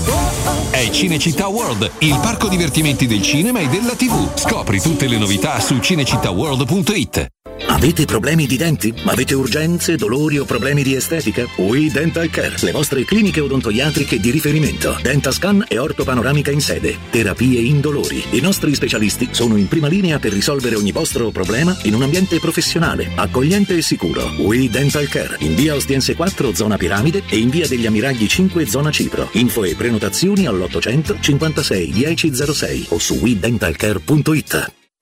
È 0.69 0.89
Cinecittà 0.89 1.47
World, 1.47 1.91
il 1.99 2.19
parco 2.21 2.47
divertimenti 2.47 3.07
del 3.07 3.21
cinema 3.21 3.59
e 3.59 3.67
della 3.67 3.95
TV. 3.95 4.37
Scopri 4.37 4.81
tutte 4.81 5.07
le 5.07 5.17
novità 5.17 5.59
su 5.59 5.77
cinecittàworld.it. 5.77 7.27
Avete 7.65 8.05
problemi 8.05 8.45
di 8.45 8.55
denti? 8.55 8.93
Avete 9.05 9.33
urgenze, 9.33 9.97
dolori 9.97 10.37
o 10.37 10.45
problemi 10.45 10.83
di 10.83 10.95
estetica? 10.95 11.45
We 11.57 11.91
Dental 11.91 12.29
Care, 12.29 12.55
le 12.61 12.71
vostre 12.71 13.03
cliniche 13.03 13.39
odontoiatriche 13.39 14.19
di 14.19 14.31
riferimento. 14.31 14.97
Dentascan 15.01 15.65
e 15.67 15.77
ortopanoramica 15.77 16.51
in 16.51 16.61
sede. 16.61 16.97
Terapie 17.09 17.59
indolori. 17.59 18.23
I 18.31 18.39
nostri 18.39 18.73
specialisti 18.73 19.29
sono 19.31 19.57
in 19.57 19.67
prima 19.67 19.87
linea 19.87 20.17
per 20.19 20.33
risolvere 20.33 20.75
ogni 20.75 20.91
vostro 20.91 21.29
problema 21.31 21.77
in 21.83 21.93
un 21.93 22.03
ambiente 22.03 22.39
professionale, 22.39 23.11
accogliente 23.15 23.75
e 23.77 23.81
sicuro. 23.81 24.33
We 24.37 24.69
Dental 24.69 25.07
Care, 25.07 25.37
in 25.39 25.55
via 25.55 25.75
Ostiense 25.75 26.15
4, 26.15 26.53
zona 26.53 26.77
Piramide 26.77 27.23
e 27.27 27.37
in 27.37 27.49
via 27.49 27.67
degli 27.67 27.85
Ammiragli 27.85 28.06
5, 28.15 28.65
zona 28.65 28.91
Cipro. 28.91 29.29
Info 29.33 29.63
e 29.63 29.75
prenotazioni 29.75 30.45
all'800 30.45 31.19
56 31.19 31.93
1006 31.93 32.85
o 32.89 32.99
su 32.99 33.15
wedentalcare.it. 33.15 34.86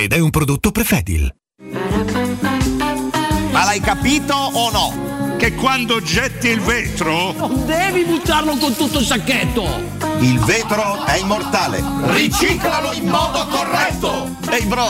ed 0.00 0.14
è 0.14 0.18
un 0.18 0.30
prodotto 0.30 0.70
Prefedil. 0.70 1.30
Ma 3.50 3.64
l'hai 3.64 3.80
capito 3.80 4.32
o 4.34 4.70
no? 4.70 5.36
Che 5.36 5.52
quando 5.54 6.00
getti 6.00 6.48
il 6.48 6.60
vetro. 6.60 7.32
Non 7.32 7.66
devi 7.66 8.04
buttarlo 8.04 8.56
con 8.56 8.74
tutto 8.74 9.00
il 9.00 9.04
sacchetto! 9.04 9.98
Il 10.20 10.38
vetro 10.38 11.04
è 11.04 11.18
immortale. 11.18 11.82
Riciclalo 12.14 12.92
in 12.92 13.08
modo 13.08 13.46
corretto! 13.48 14.36
Ehi 14.50 14.64
bro, 14.64 14.88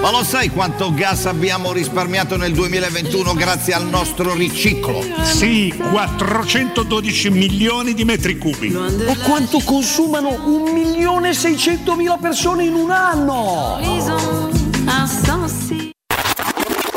ma 0.00 0.10
lo 0.10 0.24
sai 0.24 0.48
quanto 0.50 0.92
gas 0.94 1.26
abbiamo 1.26 1.72
risparmiato 1.72 2.36
nel 2.36 2.52
2021 2.52 3.34
grazie 3.34 3.74
al 3.74 3.86
nostro 3.86 4.34
riciclo? 4.34 5.04
Sì, 5.22 5.72
412 5.76 7.30
milioni 7.30 7.94
di 7.94 8.04
metri 8.04 8.36
cubi. 8.38 8.76
E 9.06 9.16
quanto 9.18 9.60
consumano 9.64 10.40
un 10.46 10.72
milione 10.72 11.28
e 11.30 11.34
seicentomila 11.34 12.16
persone 12.16 12.64
in 12.64 12.74
un 12.74 12.90
anno? 12.90 13.78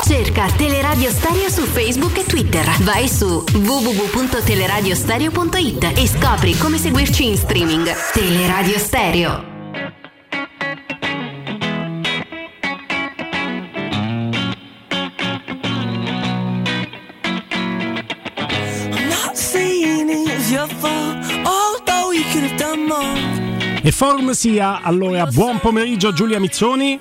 Cerca 0.06 0.46
Teleradio 0.56 1.10
Stereo 1.10 1.48
su 1.48 1.62
Facebook 1.62 2.18
e 2.18 2.24
Twitter. 2.24 2.64
Vai 2.82 3.08
su 3.08 3.42
www.teleradiostereo.it 3.52 5.92
e 5.96 6.06
scopri 6.06 6.56
come 6.58 6.78
seguirci 6.78 7.26
in 7.26 7.36
streaming. 7.36 7.92
Teleradio 8.12 8.78
Stereo. 8.78 9.53
E 23.82 23.90
form 23.90 24.30
sia 24.30 24.80
allora 24.82 25.26
buon 25.26 25.58
pomeriggio 25.58 26.12
Giulia 26.12 26.38
Mizzoni 26.38 26.98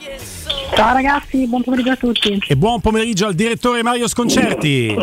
Ciao 0.75 0.93
ragazzi, 0.93 1.45
buon 1.45 1.61
pomeriggio 1.61 1.91
a 1.91 1.95
tutti. 1.95 2.43
e 2.47 2.57
buon 2.57 2.81
pomeriggio 2.81 3.27
al 3.27 3.35
direttore 3.35 3.83
Mario 3.83 4.07
Sconcerti. 4.07 4.95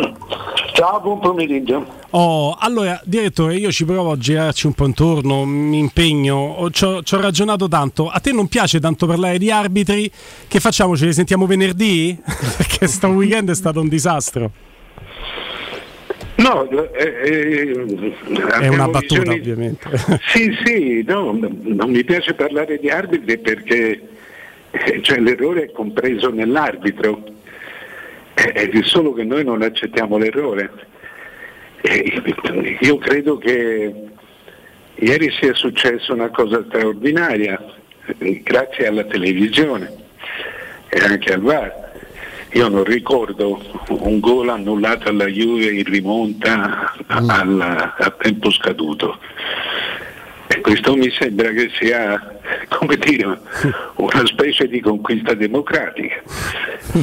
Ciao, 0.73 0.99
buon 0.99 1.19
pomeriggio. 1.19 1.85
Oh, 2.09 2.57
allora, 2.59 2.99
direttore, 3.05 3.55
io 3.55 3.71
ci 3.71 3.85
provo 3.85 4.11
a 4.11 4.17
girarci 4.17 4.65
un 4.65 4.73
po' 4.73 4.85
intorno, 4.85 5.45
mi 5.45 5.79
impegno, 5.79 6.67
ci 6.71 6.83
ho, 6.83 7.03
ci 7.03 7.15
ho 7.15 7.21
ragionato 7.21 7.69
tanto. 7.69 8.09
A 8.09 8.19
te 8.19 8.33
non 8.33 8.47
piace 8.47 8.81
tanto 8.81 9.05
parlare 9.05 9.37
di 9.37 9.49
arbitri? 9.49 10.11
Che 10.47 10.59
facciamo? 10.59 10.97
Ce 10.97 11.05
li 11.05 11.13
sentiamo 11.13 11.45
venerdì? 11.45 12.19
Perché 12.57 12.87
sto 12.87 13.07
weekend 13.07 13.49
è 13.49 13.55
stato 13.55 13.79
un 13.79 13.87
disastro. 13.87 14.51
No, 16.53 16.69
eh, 16.69 17.03
eh, 17.23 17.85
È 18.59 18.67
una 18.67 18.87
battuta, 18.89 19.21
visioni- 19.31 19.39
ovviamente. 19.39 19.87
Sì, 20.27 20.53
sì, 20.65 21.03
no, 21.07 21.31
non 21.31 21.89
mi 21.89 22.03
piace 22.03 22.33
parlare 22.33 22.77
di 22.77 22.89
arbitri 22.89 23.37
perché 23.37 24.01
eh, 24.71 25.01
cioè, 25.01 25.19
l'errore 25.19 25.63
è 25.63 25.71
compreso 25.71 26.29
nell'arbitro, 26.29 27.23
Eh, 28.33 28.51
è 28.51 28.69
solo 28.83 29.13
che 29.13 29.23
noi 29.23 29.43
non 29.43 29.61
accettiamo 29.61 30.17
l'errore. 30.17 30.69
Eh, 31.81 32.77
io 32.79 32.97
credo 32.97 33.37
che 33.37 33.93
ieri 34.95 35.31
sia 35.31 35.53
successa 35.53 36.13
una 36.13 36.29
cosa 36.29 36.63
straordinaria, 36.67 37.59
grazie 38.43 38.87
alla 38.87 39.03
televisione 39.03 39.91
e 40.89 40.99
anche 40.99 41.33
al 41.33 41.41
VAR. 41.41 41.90
Io 42.53 42.67
non 42.67 42.83
ricordo 42.83 43.61
un 43.89 44.19
gol 44.19 44.49
annullato 44.49 45.07
alla 45.09 45.25
Juve 45.27 45.71
in 45.71 45.83
rimonta 45.85 46.93
al- 47.07 47.93
a 47.97 48.13
tempo 48.17 48.51
scaduto. 48.51 49.17
E 50.47 50.59
questo 50.59 50.95
mi 50.97 51.09
sembra 51.17 51.49
che 51.51 51.69
sia, 51.79 52.39
come 52.67 52.97
dire, 52.97 53.39
una 53.95 54.25
specie 54.25 54.67
di 54.67 54.81
conquista 54.81 55.33
democratica. 55.33 56.21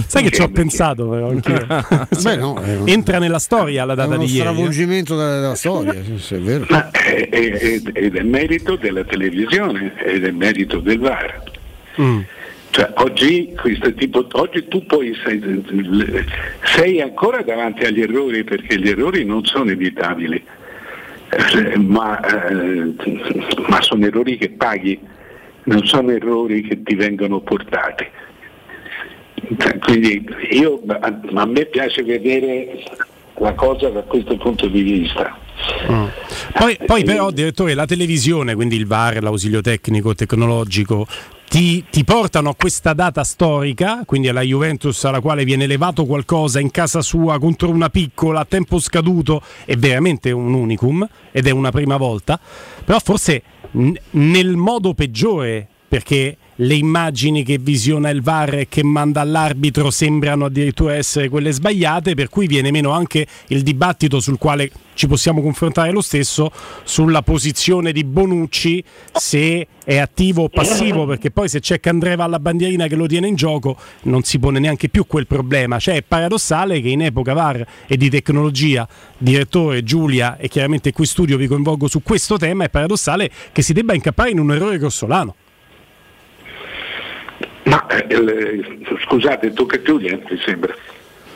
Sai 0.07 0.25
che 0.25 0.31
ci 0.31 0.43
ho 0.43 0.51
pensato 0.51 1.09
però. 1.09 1.33
Beh, 2.23 2.37
no, 2.37 2.61
è 2.61 2.77
un- 2.77 2.87
Entra 2.89 3.19
nella 3.19 3.39
storia 3.39 3.87
la 3.87 3.95
È 3.95 3.97
data 3.97 4.17
uno 4.17 4.19
di 4.19 4.25
ieri. 4.33 4.39
eh. 4.39 4.43
stravolgimento 4.53 5.17
della, 5.17 5.41
della 5.41 5.55
storia, 5.55 5.93
è 5.95 6.35
vero. 6.41 6.67
Ma 6.69 6.91
è, 6.91 7.27
è- 7.31 7.51
è- 7.53 7.81
ed 7.95 8.17
è 8.17 8.23
merito 8.23 8.77
della 8.77 9.05
televisione 9.05 9.95
ed 10.05 10.27
è 10.27 10.31
merito 10.31 10.81
del 10.81 10.99
VAR. 10.99 11.43
Mm. 12.03 12.21
Cioè, 12.79 12.93
oggi, 12.99 13.53
tipo, 13.97 14.25
oggi 14.31 14.69
tu 14.69 14.87
poi 14.87 15.13
sei, 15.25 15.65
sei 16.63 17.01
ancora 17.01 17.43
davanti 17.43 17.85
agli 17.85 18.03
errori 18.03 18.45
perché 18.45 18.79
gli 18.79 18.89
errori 18.89 19.25
non 19.25 19.45
sono 19.45 19.69
evitabili, 19.69 20.41
eh, 21.31 21.77
ma, 21.79 22.21
eh, 22.21 22.95
ma 23.67 23.83
sono 23.83 24.07
errori 24.07 24.39
che 24.39 24.51
paghi, 24.51 24.97
non 25.65 25.85
sono 25.87 26.13
errori 26.13 26.63
che 26.63 26.81
ti 26.85 26.95
vengono 26.95 27.41
portati. 27.41 28.07
Cioè, 29.59 29.79
Quindi 29.79 30.25
io, 30.51 30.81
a, 30.87 31.21
a 31.35 31.47
me 31.47 31.65
piace 31.65 32.05
vedere 32.05 32.81
la 33.39 33.55
cosa 33.55 33.89
da 33.89 34.03
questo 34.03 34.37
punto 34.37 34.69
di 34.69 34.83
vista. 34.83 35.37
Poi, 36.57 36.79
poi 36.87 37.03
però, 37.03 37.33
direttore, 37.33 37.75
la 37.75 37.87
televisione, 37.87 38.55
quindi 38.55 38.77
il 38.77 38.87
VAR, 38.87 39.21
l'ausilio 39.21 39.63
tecnico, 39.63 40.15
tecnologico, 40.15 41.09
ti, 41.49 41.85
ti 41.91 42.05
portano 42.05 42.51
a 42.51 42.55
questa 42.55 42.93
data 42.93 43.25
storica, 43.25 44.03
quindi 44.05 44.29
alla 44.29 44.43
Juventus 44.43 45.03
alla 45.05 45.21
quale 45.21 45.45
viene 45.45 45.67
levato 45.67 46.05
qualcosa 46.05 46.61
in 46.61 46.71
casa 46.71 47.01
sua 47.01 47.39
contro 47.39 47.71
una 47.71 47.89
piccola 47.89 48.41
a 48.41 48.45
tempo 48.45 48.79
scaduto, 48.79 49.43
è 49.65 49.75
veramente 49.77 50.31
un 50.31 50.53
unicum 50.53 51.09
ed 51.33 51.47
è 51.47 51.51
una 51.51 51.71
prima 51.71 51.97
volta, 51.97 52.39
però 52.85 52.99
forse 52.99 53.43
n- 53.73 53.95
nel 54.11 54.57
modo 54.57 54.93
peggiore, 54.93 55.67
perché 55.89 56.37
le 56.61 56.75
immagini 56.75 57.45
che 57.45 57.59
visiona 57.59 58.11
il 58.11 58.23
VAR 58.23 58.55
e 58.55 58.69
che 58.69 58.83
manda 58.83 59.21
all'arbitro 59.21 59.91
sembrano 59.91 60.47
addirittura 60.47 60.95
essere 60.95 61.29
quelle 61.29 61.53
sbagliate, 61.53 62.15
per 62.15 62.29
cui 62.29 62.47
viene 62.47 62.71
meno 62.71 62.91
anche 62.91 63.27
il 63.49 63.63
dibattito 63.63 64.19
sul 64.21 64.39
quale 64.39 64.71
ci 64.95 65.07
possiamo 65.07 65.41
confrontare 65.41 65.93
lo 65.93 66.01
stesso 66.01 66.51
sulla 66.83 67.23
posizione 67.23 67.93
di 67.93 68.03
Bonucci 68.03 68.83
se 69.13 69.69
è 69.85 69.99
attivo 69.99 70.45
o 70.45 70.49
passivo, 70.49 71.07
perché 71.07 71.31
poi 71.31 71.49
se 71.49 71.61
c'è 71.61 71.79
Candreva 71.79 72.25
alla 72.25 72.41
bandierina 72.41 72.89
che 72.89 72.97
lo 72.97 73.07
tiene 73.07 73.29
in 73.29 73.37
gioco 73.37 73.77
non 74.03 74.25
si 74.25 74.41
pone 74.41 74.59
neanche 74.59 74.89
più 74.89 75.07
quel 75.07 75.29
problema. 75.29 75.79
Cioè 75.79 75.95
è 75.95 76.03
paradossale 76.03 76.81
che 76.81 76.89
in 76.89 77.03
epoca 77.03 77.35
VAR 77.35 77.65
e 77.87 77.97
di 77.97 78.11
tecnologia, 78.11 78.89
direttore 79.17 79.85
Giulia 79.85 80.37
e 80.37 80.49
chiaramente 80.49 80.91
qui 80.91 81.07
studio 81.07 81.37
vi 81.37 81.47
coinvolgo 81.47 81.87
su 81.87 82.03
questo 82.03 82.37
tema, 82.37 82.65
è 82.65 82.69
paradossale 82.69 83.31
che 83.53 83.63
si 83.63 83.73
debba 83.73 83.95
incappare 83.95 84.31
in 84.31 84.41
un 84.41 84.51
errore 84.51 84.79
grossolano. 84.79 85.37
Eh, 87.91 88.87
scusate, 89.05 89.53
tocca 89.53 89.81
Giulia, 89.81 90.19
mi 90.29 90.39
sembra. 90.45 90.75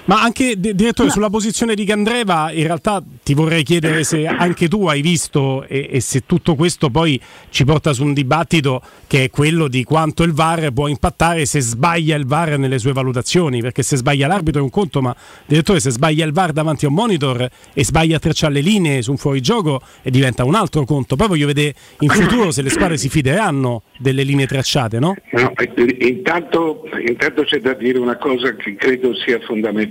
Ma 0.05 0.21
anche, 0.21 0.59
di- 0.59 0.75
direttore, 0.75 1.11
sulla 1.11 1.31
posizione 1.31 1.77
di 1.77 1.85
Candreva, 1.85 2.51
in 2.51 2.65
realtà 2.65 3.01
ti 3.23 3.35
vorrei 3.35 3.63
chiedere 3.63 4.03
se 4.03 4.27
anche 4.27 4.67
tu 4.67 4.87
hai 4.87 5.01
visto 5.01 5.65
e, 5.69 5.89
e 5.93 6.01
se 6.01 6.27
tutto 6.27 6.57
questo 6.57 6.91
poi 6.91 7.21
ci 7.51 7.65
porta 7.65 7.93
su 7.93 8.03
un 8.03 8.13
dibattito 8.13 8.83
che 9.07 9.25
è 9.25 9.31
quello 9.31 9.69
di 9.69 9.85
quanto 9.85 10.25
il 10.25 10.33
VAR 10.33 10.73
può 10.73 10.89
impattare 10.89 11.47
se 11.47 11.61
sbaglia 11.61 12.17
il 12.17 12.27
VAR 12.27 12.59
nelle 12.59 12.81
sue 12.81 12.93
valutazioni, 12.93 13.61
perché 13.61 13.85
se 13.85 13.97
sbaglia 13.97 14.27
l'arbitro 14.27 14.61
è 14.61 14.65
un 14.65 14.71
conto, 14.71 15.01
ma 15.01 15.15
direttore, 15.47 15.79
se 15.79 15.91
sbaglia 15.91 16.25
il 16.25 16.33
VAR 16.33 16.51
davanti 16.53 16.85
a 16.85 16.89
un 16.89 16.95
monitor 16.95 17.49
e 17.73 17.85
sbaglia 17.85 18.17
a 18.17 18.19
tracciare 18.19 18.55
le 18.55 18.61
linee 18.61 19.03
su 19.03 19.13
un 19.13 19.19
fuorigioco 19.19 19.81
e 20.03 20.11
diventa 20.11 20.45
un 20.45 20.57
altro 20.57 20.85
conto. 20.85 21.15
Poi 21.15 21.29
voglio 21.29 21.47
vedere 21.47 21.75
in 22.01 22.09
futuro 22.09 22.51
se 22.51 22.63
le 22.63 22.71
squadre 22.71 22.97
si 22.97 23.09
fideranno 23.09 23.83
delle 23.99 24.25
linee 24.25 24.47
tracciate, 24.47 24.99
no? 24.99 25.15
No, 25.31 25.53
intanto, 26.01 26.89
intanto 27.07 27.45
c'è 27.45 27.61
da 27.61 27.75
dire 27.75 27.99
una 27.99 28.17
cosa 28.17 28.57
che 28.57 28.75
credo 28.75 29.15
sia 29.15 29.39
fondamentale. 29.41 29.91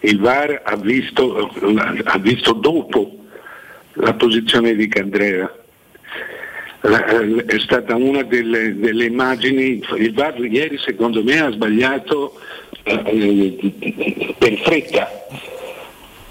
Il 0.00 0.18
VAR 0.20 0.60
ha 0.64 0.76
visto, 0.76 1.50
ha 2.04 2.18
visto 2.18 2.52
dopo 2.52 3.16
la 3.94 4.12
posizione 4.14 4.74
di 4.74 4.88
Candreva. 4.88 5.50
La- 6.82 7.06
eh, 7.06 7.44
è 7.46 7.58
stata 7.58 7.96
una 7.96 8.22
delle, 8.22 8.76
delle 8.78 9.06
immagini, 9.06 9.82
il 9.96 10.12
VAR 10.12 10.38
ieri 10.44 10.78
secondo 10.78 11.22
me 11.24 11.40
ha 11.40 11.50
sbagliato 11.50 12.38
eh, 12.84 14.34
per 14.38 14.58
fretta, 14.58 15.08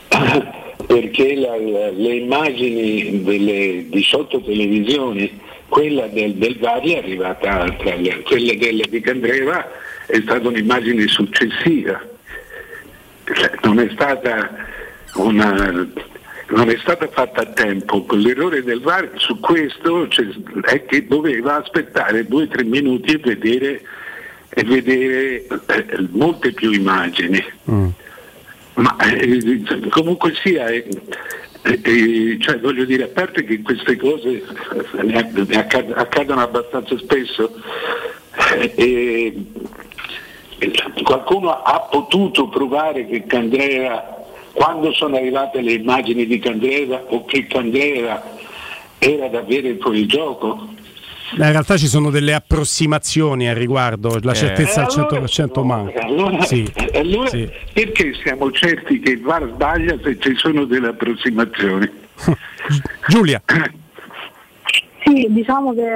perché 0.88 1.36
la- 1.36 1.58
la- 1.60 1.90
le 1.90 2.14
immagini 2.16 3.24
delle 3.24 3.86
18 3.90 4.42
televisioni, 4.42 5.40
quella 5.68 6.08
del, 6.08 6.36
del 6.36 6.58
VAR 6.60 6.82
è 6.82 6.98
arrivata 6.98 7.70
tra 7.78 7.96
le, 7.96 8.22
quella 8.22 8.54
del, 8.54 8.86
di 8.90 9.00
Candreva 9.02 9.68
è 10.06 10.20
stata 10.22 10.48
un'immagine 10.48 11.08
successiva, 11.08 12.00
non 13.64 13.80
è 13.80 13.90
stata 13.92 14.50
una 15.16 15.88
non 16.48 16.70
è 16.70 16.78
stata 16.78 17.08
fatta 17.08 17.42
a 17.42 17.46
tempo, 17.46 18.06
l'errore 18.12 18.62
del 18.62 18.82
VAR 18.82 19.10
su 19.16 19.40
questo 19.40 20.08
cioè, 20.08 20.28
è 20.62 20.86
che 20.86 21.08
doveva 21.08 21.56
aspettare 21.56 22.28
due 22.28 22.44
o 22.44 22.48
tre 22.48 22.64
minuti 22.64 23.14
e 23.14 23.18
vedere, 23.18 23.82
e 24.50 24.64
vedere 24.64 25.48
eh, 25.48 26.08
molte 26.12 26.52
più 26.52 26.72
immagini. 26.72 27.44
Ma 28.76 28.96
eh, 28.98 29.64
comunque 29.90 30.34
sia, 30.36 30.68
eh, 30.68 30.88
eh, 31.62 32.38
cioè, 32.40 32.60
voglio 32.60 32.86
dire, 32.86 33.06
a 33.06 33.08
parte 33.08 33.44
che 33.44 33.62
queste 33.62 33.96
cose 33.96 34.44
eh, 35.02 35.94
accadono 35.94 36.42
abbastanza 36.42 36.96
spesso, 36.98 37.60
eh, 38.76 39.34
qualcuno 41.04 41.50
ha 41.64 41.80
potuto 41.90 42.48
provare 42.48 43.06
che 43.08 43.26
Candreva, 43.26 44.24
quando 44.54 44.92
sono 44.94 45.16
arrivate 45.18 45.62
le 45.62 45.74
immagini 45.74 46.26
di 46.26 46.40
Candreva 46.40 47.04
o 47.10 47.26
che 47.26 47.46
Candreva 47.48 48.22
era 48.98 49.28
davvero 49.28 49.68
in 49.68 49.78
fuorigioco? 49.80 50.70
In 51.38 51.40
realtà 51.52 51.76
ci 51.76 51.88
sono 51.88 52.12
delle 52.12 52.34
approssimazioni 52.34 53.50
al 53.50 53.56
riguardo, 53.56 54.20
la 54.22 54.32
Eh. 54.32 54.36
certezza 54.36 54.82
al 54.86 54.88
Eh, 54.92 54.94
allora- 55.00 55.26
100% 55.28 55.64
manca. 55.64 56.02
Allora, 56.06 56.42
Sì, 56.44 56.72
e 56.92 57.00
allora 57.00 57.28
sì. 57.30 57.50
perché 57.74 58.14
siamo 58.24 58.52
certi 58.52 59.00
che 59.00 59.12
il 59.12 59.22
VAR 59.22 59.50
sbaglia 59.54 59.98
se 60.04 60.18
ci 60.20 60.36
sono 60.36 60.66
delle 60.66 60.90
approssimazioni? 60.90 61.90
Giulia. 63.10 63.42
Sì, 65.06 65.28
diciamo 65.30 65.72
che 65.76 65.88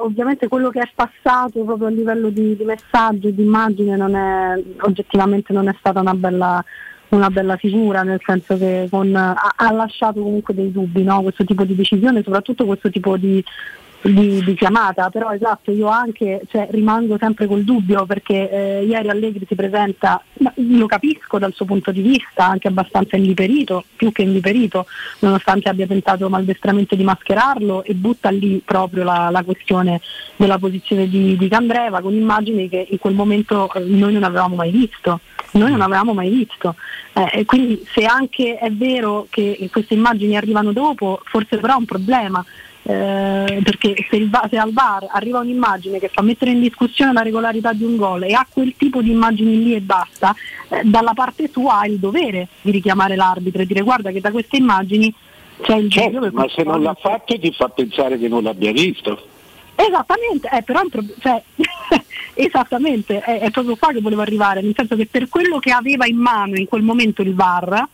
ovviamente 0.00 0.48
quello 0.48 0.70
che 0.70 0.80
è 0.80 0.90
passato 0.94 1.62
proprio 1.62 1.88
a 1.88 1.90
livello 1.90 2.30
di, 2.30 2.56
di 2.56 2.64
messaggio, 2.64 3.28
di 3.28 3.42
immagine, 3.42 3.96
non 3.96 4.14
è, 4.16 4.58
oggettivamente 4.78 5.52
non 5.52 5.68
è 5.68 5.76
stata 5.78 6.00
una 6.00 6.14
bella, 6.14 6.64
una 7.10 7.28
bella 7.28 7.56
figura, 7.56 8.02
nel 8.02 8.20
senso 8.24 8.56
che 8.56 8.88
con- 8.90 9.14
ha, 9.14 9.34
ha 9.54 9.72
lasciato 9.72 10.22
comunque 10.22 10.54
dei 10.54 10.72
dubbi 10.72 11.02
no? 11.02 11.20
questo 11.20 11.44
tipo 11.44 11.64
di 11.64 11.74
decisione, 11.74 12.22
soprattutto 12.22 12.64
questo 12.64 12.88
tipo 12.88 13.18
di, 13.18 13.44
di- 14.12 14.42
di 14.44 14.54
chiamata, 14.54 15.10
però 15.10 15.32
esatto, 15.32 15.70
io 15.70 15.88
anche 15.88 16.42
cioè, 16.48 16.68
rimango 16.70 17.16
sempre 17.18 17.46
col 17.46 17.62
dubbio 17.62 18.06
perché 18.06 18.50
eh, 18.50 18.84
ieri 18.84 19.08
Allegri 19.08 19.44
si 19.46 19.54
presenta, 19.54 20.22
lo 20.54 20.86
capisco 20.86 21.38
dal 21.38 21.52
suo 21.54 21.64
punto 21.64 21.90
di 21.92 22.02
vista, 22.02 22.46
anche 22.46 22.68
abbastanza 22.68 23.16
inviperito, 23.16 23.84
più 23.96 24.12
che 24.12 24.22
inviperito, 24.22 24.86
nonostante 25.20 25.68
abbia 25.68 25.86
tentato 25.86 26.28
maldestramente 26.28 26.96
di 26.96 27.04
mascherarlo 27.04 27.84
e 27.84 27.94
butta 27.94 28.30
lì 28.30 28.62
proprio 28.64 29.04
la, 29.04 29.28
la 29.30 29.42
questione 29.42 30.00
della 30.36 30.58
posizione 30.58 31.08
di, 31.08 31.36
di 31.36 31.48
Candreva 31.48 32.00
con 32.00 32.14
immagini 32.14 32.68
che 32.68 32.86
in 32.88 32.98
quel 32.98 33.14
momento 33.14 33.72
eh, 33.72 33.80
noi 33.80 34.12
non 34.12 34.24
avevamo 34.24 34.56
mai 34.56 34.70
visto. 34.70 35.20
Noi 35.52 35.70
non 35.70 35.80
avevamo 35.80 36.12
mai 36.12 36.28
visto. 36.28 36.74
Eh, 37.14 37.44
quindi 37.46 37.82
se 37.94 38.04
anche 38.04 38.58
è 38.58 38.70
vero 38.70 39.26
che 39.30 39.70
queste 39.72 39.94
immagini 39.94 40.36
arrivano 40.36 40.72
dopo, 40.72 41.20
forse 41.24 41.56
però 41.56 41.74
è 41.74 41.78
un 41.78 41.86
problema. 41.86 42.44
Eh, 42.88 43.60
perché 43.64 43.96
se, 44.08 44.28
Va- 44.28 44.46
se 44.48 44.56
al 44.56 44.72
VAR 44.72 45.08
arriva 45.10 45.40
un'immagine 45.40 45.98
che 45.98 46.08
fa 46.08 46.22
mettere 46.22 46.52
in 46.52 46.60
discussione 46.60 47.12
la 47.12 47.22
regolarità 47.22 47.72
di 47.72 47.82
un 47.82 47.96
gol 47.96 48.22
e 48.22 48.32
ha 48.32 48.46
quel 48.48 48.74
tipo 48.76 49.02
di 49.02 49.10
immagini 49.10 49.62
lì 49.62 49.74
e 49.74 49.80
basta, 49.80 50.32
eh, 50.68 50.82
dalla 50.84 51.12
parte 51.12 51.48
sua 51.50 51.80
ha 51.80 51.86
il 51.86 51.98
dovere 51.98 52.46
di 52.60 52.70
richiamare 52.70 53.16
l'arbitro 53.16 53.62
e 53.62 53.66
dire 53.66 53.80
guarda 53.80 54.12
che 54.12 54.20
da 54.20 54.30
queste 54.30 54.56
immagini 54.58 55.12
c'è 55.62 55.74
il 55.74 55.90
Certo, 55.90 56.20
che 56.20 56.30
ma 56.30 56.46
se 56.48 56.62
non 56.62 56.82
l'ha 56.82 56.94
fatto 56.94 57.36
ti 57.36 57.52
fa 57.52 57.68
pensare 57.68 58.18
che 58.18 58.28
non 58.28 58.44
l'abbia 58.44 58.70
visto. 58.70 59.20
Esattamente, 59.74 60.48
eh, 60.52 60.62
però 60.62 60.82
cioè, 61.18 61.42
esattamente, 62.34 63.18
è, 63.20 63.40
è 63.40 63.50
proprio 63.50 63.74
qua 63.74 63.88
che 63.92 64.00
volevo 64.00 64.22
arrivare, 64.22 64.62
nel 64.62 64.74
senso 64.76 64.94
che 64.94 65.06
per 65.06 65.28
quello 65.28 65.58
che 65.58 65.72
aveva 65.72 66.06
in 66.06 66.18
mano 66.18 66.56
in 66.56 66.66
quel 66.66 66.82
momento 66.82 67.22
il 67.22 67.34
VAR, 67.34 67.88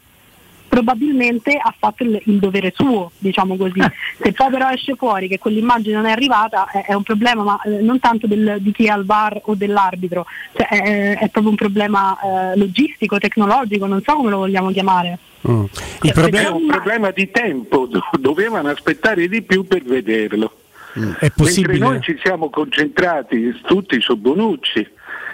probabilmente 0.72 1.54
ha 1.62 1.74
fatto 1.78 2.02
il, 2.02 2.18
il 2.24 2.38
dovere 2.38 2.72
suo, 2.74 3.10
diciamo 3.18 3.56
così. 3.58 3.78
Se 4.22 4.32
poi 4.32 4.50
però 4.50 4.70
esce 4.70 4.94
fuori 4.96 5.28
che 5.28 5.38
quell'immagine 5.38 5.94
non 5.94 6.06
è 6.06 6.12
arrivata 6.12 6.66
è, 6.70 6.86
è 6.86 6.94
un 6.94 7.02
problema, 7.02 7.42
ma 7.42 7.60
eh, 7.60 7.82
non 7.82 7.98
tanto 7.98 8.26
del- 8.26 8.56
di 8.58 8.72
chi 8.72 8.86
è 8.86 8.88
al 8.88 9.04
VAR 9.04 9.38
o 9.44 9.54
dell'arbitro, 9.54 10.24
cioè, 10.56 10.66
è, 10.68 11.18
è 11.18 11.28
proprio 11.28 11.50
un 11.50 11.56
problema 11.56 12.16
eh, 12.18 12.56
logistico, 12.56 13.18
tecnologico, 13.18 13.84
non 13.84 14.00
so 14.02 14.14
come 14.14 14.30
lo 14.30 14.38
vogliamo 14.38 14.70
chiamare. 14.70 15.18
Mm. 15.46 15.64
Il 16.04 16.10
È 16.10 16.12
problema 16.14 16.54
un 16.54 16.66
problema 16.66 17.10
di 17.10 17.30
tempo, 17.30 17.84
do- 17.86 18.02
dovevano 18.18 18.70
aspettare 18.70 19.28
di 19.28 19.42
più 19.42 19.66
per 19.66 19.82
vederlo. 19.82 20.56
è 20.94 20.98
Mentre 21.00 21.30
possibile. 21.36 21.78
noi 21.78 22.00
ci 22.00 22.18
siamo 22.22 22.48
concentrati 22.48 23.60
tutti 23.66 24.00
su 24.00 24.16
Bonucci. 24.16 24.88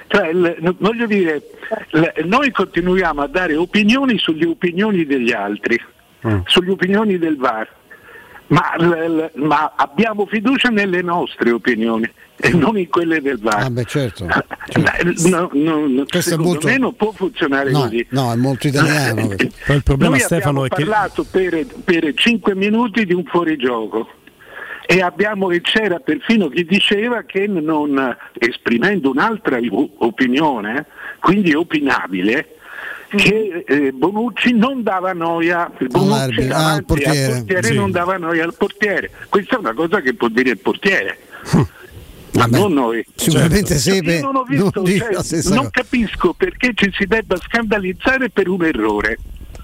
Cioè, 0.08 0.32
no- 0.32 0.74
voglio 0.78 1.06
dire, 1.06 1.42
l- 1.90 2.24
noi 2.24 2.50
continuiamo 2.50 3.22
a 3.22 3.26
dare 3.26 3.54
opinioni 3.56 4.18
sulle 4.18 4.46
opinioni 4.46 5.04
degli 5.04 5.32
altri, 5.32 5.78
Mm. 6.26 6.38
sulle 6.46 6.70
opinioni 6.72 7.18
del 7.18 7.36
VAR, 7.36 7.68
ma, 8.48 8.74
l- 8.78 8.86
l- 8.86 9.30
ma 9.44 9.74
abbiamo 9.76 10.26
fiducia 10.26 10.70
nelle 10.70 11.02
nostre 11.02 11.50
opinioni 11.50 12.10
e 12.36 12.50
non 12.54 12.78
in 12.78 12.88
quelle 12.88 13.20
del 13.20 13.38
VAR. 13.38 13.64
Ah, 13.64 13.70
beh, 13.70 13.84
certo. 13.84 14.26
Eh, 14.68 15.14
no, 15.30 15.48
no, 15.54 15.86
no, 15.86 16.04
Questo 16.06 16.18
è 16.18 16.20
secondo 16.22 16.50
molto- 16.50 16.66
me 16.68 16.76
non 16.78 16.94
può 16.94 17.10
funzionare 17.12 17.70
No, 17.70 17.80
così. 17.82 18.06
no, 18.10 18.32
è 18.32 18.36
molto 18.36 18.66
italiano. 18.66 19.28
Però 19.36 19.74
il 19.74 19.82
problema 19.82 20.10
Noi 20.12 20.20
Stefano 20.20 20.64
è 20.64 20.68
abbiamo 20.70 20.84
che 20.84 20.84
parlato 20.84 21.24
per, 21.24 21.66
per 21.84 22.12
5 22.14 22.54
minuti 22.54 23.06
di 23.06 23.14
un 23.14 23.24
fuorigioco 23.24 24.08
e, 24.90 25.02
abbiamo, 25.02 25.48
c'era 25.60 25.98
perfino 26.00 26.48
chi 26.48 26.64
diceva 26.64 27.22
che 27.24 27.46
non, 27.46 28.16
esprimendo 28.38 29.10
un'altra 29.10 29.58
opinione, 29.98 30.86
quindi 31.20 31.52
opinabile, 31.52 32.56
che 33.08 33.64
eh, 33.66 33.92
Bonucci 33.92 34.54
non 34.54 34.82
dava 34.82 35.12
noia, 35.12 35.70
Bonucci 35.78 36.48
ah, 36.48 36.72
al 36.72 36.86
portiere, 36.86 37.24
al 37.24 37.32
portiere 37.32 37.62
sì. 37.64 37.74
non 37.74 37.90
dava 37.90 38.16
noia 38.16 38.44
al 38.44 38.54
portiere. 38.54 39.10
Questa 39.28 39.56
è 39.56 39.58
una 39.58 39.74
cosa 39.74 40.00
che 40.00 40.14
può 40.14 40.28
dire 40.28 40.50
il 40.52 40.58
portiere. 40.58 41.18
Ma 41.52 42.46
Vabbè, 42.46 42.58
non 42.58 42.72
noi. 42.72 43.04
sicuramente 43.14 43.78
Cioè, 43.78 43.94
Sepe 43.94 44.20
non, 44.20 44.42
visto, 44.48 44.72
non 44.74 45.22
cioè, 45.22 45.54
non 45.54 45.68
capisco 45.70 46.32
perché 46.32 46.72
ci 46.74 46.90
si 46.94 47.04
debba 47.04 47.36
scandalizzare 47.36 48.30
per 48.30 48.48
un 48.48 48.64
errore. 48.64 49.18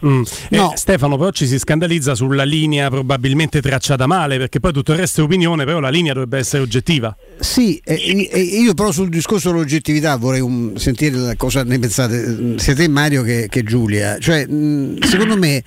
Mm. 0.06 0.22
Eh, 0.50 0.70
Stefano 0.74 1.16
però 1.16 1.30
ci 1.30 1.46
si 1.46 1.58
scandalizza 1.58 2.14
sulla 2.14 2.44
linea 2.44 2.90
probabilmente 2.90 3.62
tracciata 3.62 4.06
male 4.06 4.36
perché 4.36 4.60
poi 4.60 4.72
tutto 4.72 4.92
il 4.92 4.98
resto 4.98 5.22
è 5.22 5.24
opinione 5.24 5.64
però 5.64 5.80
la 5.80 5.88
linea 5.88 6.12
dovrebbe 6.12 6.38
essere 6.38 6.62
oggettiva 6.62 7.16
Sì, 7.44 7.78
e- 7.85 7.94
e- 7.94 8.28
e 8.33 8.40
io 8.40 8.72
però 8.72 8.90
sul 8.90 9.11
discorso 9.11 9.50
dell'oggettività 9.50 10.16
vorrei 10.16 10.40
um, 10.40 10.74
sentire 10.76 11.37
cosa 11.37 11.62
ne 11.62 11.78
pensate, 11.78 12.54
sia 12.57 12.74
te 12.74 12.88
Mario 12.88 13.22
che, 13.22 13.48
che 13.50 13.62
Giulia. 13.62 14.16
Cioè, 14.18 14.46
mh, 14.46 15.02
secondo 15.02 15.37
me, 15.37 15.62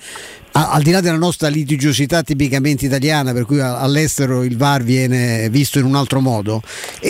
al 0.52 0.82
di 0.82 0.90
là 0.90 1.00
della 1.00 1.16
nostra 1.16 1.46
litigiosità 1.46 2.24
tipicamente 2.24 2.84
italiana, 2.84 3.32
per 3.32 3.44
cui 3.44 3.60
all'estero 3.60 4.42
il 4.42 4.56
VAR 4.56 4.82
viene 4.82 5.48
visto 5.50 5.78
in 5.78 5.84
un 5.84 5.94
altro 5.94 6.20
modo, 6.20 6.62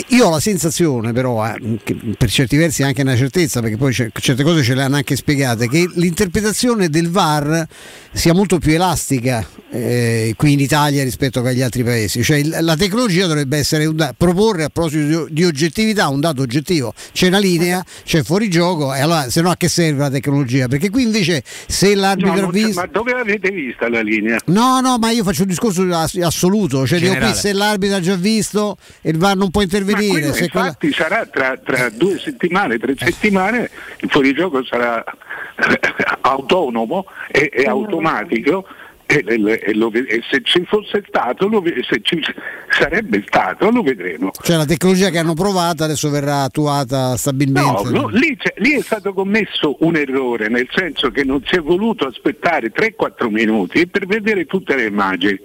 io 0.09 0.27
ho 0.27 0.29
la 0.29 0.39
sensazione 0.39 1.13
però, 1.13 1.43
eh, 1.47 1.79
per 2.15 2.29
certi 2.29 2.55
versi 2.55 2.83
anche 2.83 3.01
una 3.01 3.15
certezza, 3.15 3.61
perché 3.61 3.75
poi 3.75 3.91
certe 3.91 4.43
cose 4.43 4.61
ce 4.61 4.75
le 4.75 4.83
hanno 4.83 4.97
anche 4.97 5.15
spiegate, 5.15 5.67
che 5.67 5.89
l'interpretazione 5.95 6.89
del 6.89 7.09
VAR 7.09 7.65
sia 8.13 8.33
molto 8.33 8.59
più 8.59 8.73
elastica 8.73 9.45
eh, 9.71 10.33
qui 10.35 10.53
in 10.53 10.59
Italia 10.59 11.03
rispetto 11.03 11.39
agli 11.41 11.61
altri 11.61 11.83
paesi. 11.83 12.23
Cioè, 12.23 12.43
la 12.43 12.75
tecnologia 12.75 13.25
dovrebbe 13.25 13.57
essere 13.57 13.85
un 13.85 13.95
da- 13.95 14.13
proporre 14.59 14.63
a 14.63 14.69
proposito 14.69 15.27
di, 15.29 15.45
oggettività 15.45 16.09
un 16.09 16.19
dato 16.19 16.41
oggettivo. 16.41 16.93
C'è 17.13 17.27
una 17.27 17.39
linea, 17.39 17.83
c'è 18.03 18.23
fuori 18.23 18.49
gioco, 18.49 18.93
e 18.93 18.99
allora 19.01 19.29
se 19.29 19.41
no 19.41 19.49
a 19.49 19.55
che 19.55 19.69
serve 19.69 19.99
la 19.99 20.09
tecnologia? 20.09 20.67
Perché 20.67 20.89
qui 20.89 21.03
invece 21.03 21.43
se 21.45 21.95
l'arbitro 21.95 22.41
No, 22.41 22.47
ha 22.47 22.51
visto. 22.51 22.79
ma 22.79 22.87
dove 22.87 23.11
avete 23.13 23.49
vista 23.51 23.89
la 23.89 24.01
linea? 24.01 24.39
No, 24.45 24.79
no, 24.81 24.97
ma 24.97 25.11
io 25.11 25.23
faccio 25.23 25.43
un 25.43 25.47
discorso 25.47 25.83
ass- 25.93 26.17
assoluto, 26.17 26.85
cioè 26.85 26.99
dico 26.99 27.15
qui 27.15 27.33
se 27.33 27.53
l'arbitro 27.53 27.97
ha 27.97 28.01
già 28.01 28.15
visto 28.15 28.77
e 29.01 29.11
il 29.11 29.17
VAR 29.17 29.37
non 29.37 29.51
può 29.51 29.61
intervenire. 29.61 30.33
se 30.33 30.49
quella- 30.49 30.67
infatti 30.67 30.91
sarà 30.91 31.25
tra, 31.25 31.57
tra 31.57 31.89
due 31.89 32.19
settimane, 32.19 32.77
tre 32.77 32.95
settimane, 32.97 33.69
il 33.99 34.09
fuorigioco 34.09 34.63
sarà 34.65 35.03
eh, 35.03 35.79
autonomo 36.21 37.05
e, 37.31 37.49
e 37.53 37.63
automatico 37.63 38.65
e, 39.11 39.23
e- 39.25 39.59
e 39.65 39.73
lo 39.73 39.91
e 39.91 40.21
se 40.29 40.41
ci 40.43 40.63
fosse 40.65 41.03
stato, 41.07 41.47
lo 41.47 41.63
se 41.87 41.99
ci 42.03 42.21
sarebbe 42.69 43.23
stato, 43.25 43.71
lo 43.71 43.81
vedremo. 43.81 44.29
Cioè 44.39 44.55
la 44.57 44.65
tecnologia 44.65 45.09
che 45.09 45.17
hanno 45.17 45.33
provato 45.33 45.83
adesso 45.83 46.11
verrà 46.11 46.43
attuata 46.43 47.09
No, 47.09 47.15
stabilmente. 47.17 47.89
no, 47.89 48.07
lì, 48.09 48.37
c'è- 48.37 48.53
lì 48.57 48.73
è 48.73 48.81
stato 48.81 49.13
commesso 49.13 49.77
un 49.79 49.95
errore, 49.95 50.47
nel 50.47 50.67
senso 50.71 51.09
che 51.09 51.23
non 51.23 51.41
si 51.43 51.55
è 51.55 51.59
voluto 51.59 52.05
aspettare 52.05 52.71
3-4 52.71 53.29
minuti 53.31 53.87
per 53.87 54.05
vedere 54.05 54.45
tutte 54.45 54.75
le 54.75 54.85
immagini. 54.85 55.39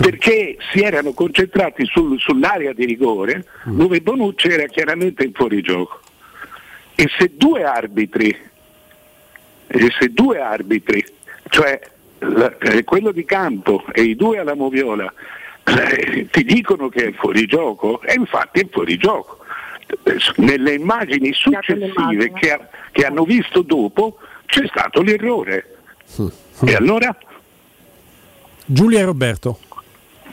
Perché 0.00 0.56
si 0.72 0.80
erano 0.80 1.12
concentrati 1.12 1.84
sul- 1.86 2.18
sull'area 2.18 2.72
di 2.72 2.84
rigore 2.84 3.44
dove 3.64 4.00
Bonucci 4.00 4.48
era 4.48 4.66
chiaramente 4.66 5.24
in 5.24 5.32
fuorigioco. 5.32 6.00
E 6.94 7.08
se 7.18 7.32
due 7.36 7.64
arbitri, 7.64 8.36
e 9.66 9.88
se 9.98 10.08
due 10.12 10.40
arbitri, 10.40 11.04
cioè 11.52 11.78
la- 12.20 12.56
eh, 12.58 12.82
quello 12.84 13.12
di 13.12 13.24
campo 13.26 13.84
e 13.92 14.02
i 14.02 14.16
due 14.16 14.38
alla 14.38 14.54
moviola, 14.54 15.12
eh, 15.64 16.28
ti 16.30 16.44
dicono 16.44 16.88
che 16.88 17.08
è 17.08 17.12
fuorigioco, 17.12 18.00
e 18.00 18.14
infatti 18.14 18.60
è 18.60 18.68
fuorigioco. 18.70 19.38
Eh, 20.04 20.16
Nelle 20.36 20.72
immagini 20.72 21.32
successive 21.34 22.32
che, 22.32 22.52
ha- 22.52 22.68
che 22.90 23.04
hanno 23.04 23.24
visto 23.24 23.60
dopo 23.60 24.16
c'è 24.46 24.66
stato 24.66 25.02
l'errore. 25.02 25.76
E 26.64 26.74
allora? 26.74 27.14
Giulia 28.64 29.00
e 29.00 29.04
Roberto 29.04 29.58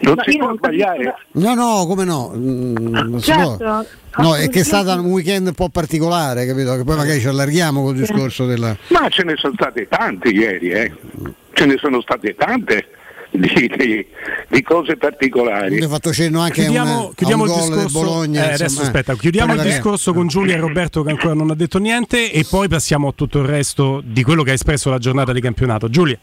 non 0.02 0.14
Ma 0.16 0.24
si 0.26 0.38
può 0.38 0.47
non 0.47 0.58
sbagliare. 0.58 1.16
No, 1.34 1.54
no, 1.54 1.86
come 1.88 2.04
no? 2.06 2.32
Mm, 2.36 3.18
Certo, 3.20 3.58
può. 3.58 3.86
No, 4.24 4.36
è 4.36 4.50
che 4.50 4.62
è 4.62 4.64
stato 4.64 4.91
un 5.00 5.06
weekend 5.12 5.47
un 5.47 5.54
po' 5.54 5.70
particolare, 5.70 6.45
capito? 6.45 6.76
Che 6.76 6.84
poi 6.84 6.95
magari 6.95 7.20
ci 7.20 7.28
allarghiamo 7.28 7.84
col 7.84 7.95
discorso 7.95 8.45
della. 8.45 8.76
Ma 8.88 9.08
ce 9.10 9.24
ne 9.24 9.36
sono 9.38 9.54
state 9.56 9.88
tante 9.88 10.30
ieri, 10.30 10.70
eh. 10.72 10.91
ce 11.54 11.66
ne 11.66 11.78
sono 11.78 12.02
state 12.02 12.36
tante 12.36 12.88
di, 13.32 13.72
di- 13.78 14.06
di 14.47 14.62
cose 14.64 14.97
particolari. 14.97 15.74
Abbiamo 15.76 15.93
fatto 15.93 16.12
cenno 16.12 16.39
anche 16.39 16.62
Chiudiamo, 16.64 16.91
a 16.91 17.04
un, 17.06 17.12
chiudiamo 17.14 17.43
il 17.45 17.50
gol 17.52 17.60
del 17.60 17.70
discorso. 17.70 18.00
Bologna. 18.00 18.41
eh, 18.41 18.45
adesso 18.47 18.64
insomma, 18.64 18.86
aspetta, 18.88 19.14
eh. 19.14 19.18
chiudiamo 19.18 19.54
il 19.54 19.62
discorso 19.62 20.14
con 20.14 20.28
Giulia 20.28 20.56
e 20.56 20.60
Roberto 20.60 21.04
che 21.04 21.12
ancora 21.12 21.34
non 21.36 21.52
ha 21.52 21.56
detto 21.56 21.78
niente 21.78 22.32
e 22.32 22.45
poi 22.50 22.68
passiamo 22.68 23.10
a 23.10 23.14
tutto 23.14 23.39
il 23.39 23.45
resto 23.45 24.02
di 24.04 24.24
quello 24.24 24.41
che 24.43 24.52
ha 24.52 24.54
espresso 24.56 24.89
la 24.89 24.97
giornata 24.97 25.32
di 25.34 25.41
campionato. 25.41 25.89
Giulia. 25.89 26.18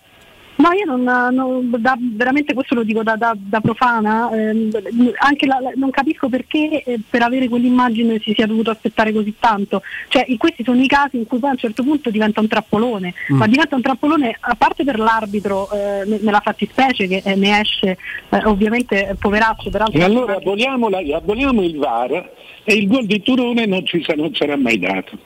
No, 0.59 0.71
io 0.73 0.87
non, 0.87 1.03
non- 1.35 1.71
da- 1.79 1.99
veramente 2.01 2.55
questo 2.55 2.75
lo 2.75 2.83
dico 2.83 3.03
da, 3.03 3.15
da- 3.17 3.37
da 3.37 3.61
profana, 3.61 4.31
ehm, 4.33 4.71
anche 5.19 5.47
la- 5.47 5.61
la- 5.61 5.73
non 5.75 5.91
capisco 5.91 6.29
perché 6.31 6.83
eh, 6.83 6.99
per 7.09 7.21
avere 7.23 7.47
quell'immagine 7.49 8.19
si 8.23 8.33
sia 8.35 8.47
dovuto 8.47 8.71
aspettare 8.71 9.13
così 9.13 9.35
tanto. 9.39 9.83
Cioè, 10.09 10.25
in 10.29 10.39
questi 10.39 10.65
sono 10.65 10.81
i 10.81 10.87
casi 10.87 11.19
in 11.19 11.27
cui 11.27 11.39
poi 11.39 11.51
a 11.51 11.53
un 11.53 11.59
certo 11.59 11.83
punto 11.83 12.09
diventa 12.11 12.41
un 12.41 12.49
trappolone, 12.49 13.13
Mm. 13.33 13.37
ma 13.37 13.47
diventa 13.47 13.77
un 13.77 13.83
trappolone 13.83 14.35
a 14.41 14.55
parte 14.55 14.83
per 14.83 14.99
l'arbitro 14.99 15.71
eh, 15.71 16.05
ne- 16.07 16.19
nella 16.23 16.41
fattispecie 16.41 17.07
che 17.07 17.21
eh, 17.23 17.35
ne 17.35 17.61
esce 17.61 17.99
eh, 18.31 18.45
ovviamente 18.45 19.09
eh, 19.11 19.15
poveraccio, 19.15 19.69
peraltro 19.69 19.99
E 19.99 20.03
allora 20.05 20.37
aboliamo, 20.37 20.89
la- 20.89 21.03
aboliamo 21.17 21.63
il 21.63 21.77
VAR 21.77 22.33
e 22.65 22.75
il 22.75 22.87
gol 22.89 23.05
di 23.05 23.21
Turone 23.21 23.67
non, 23.67 23.85
ci 23.85 24.03
sa- 24.03 24.15
non 24.15 24.35
sarà 24.35 24.57
mai 24.57 24.79
dato. 24.79 25.19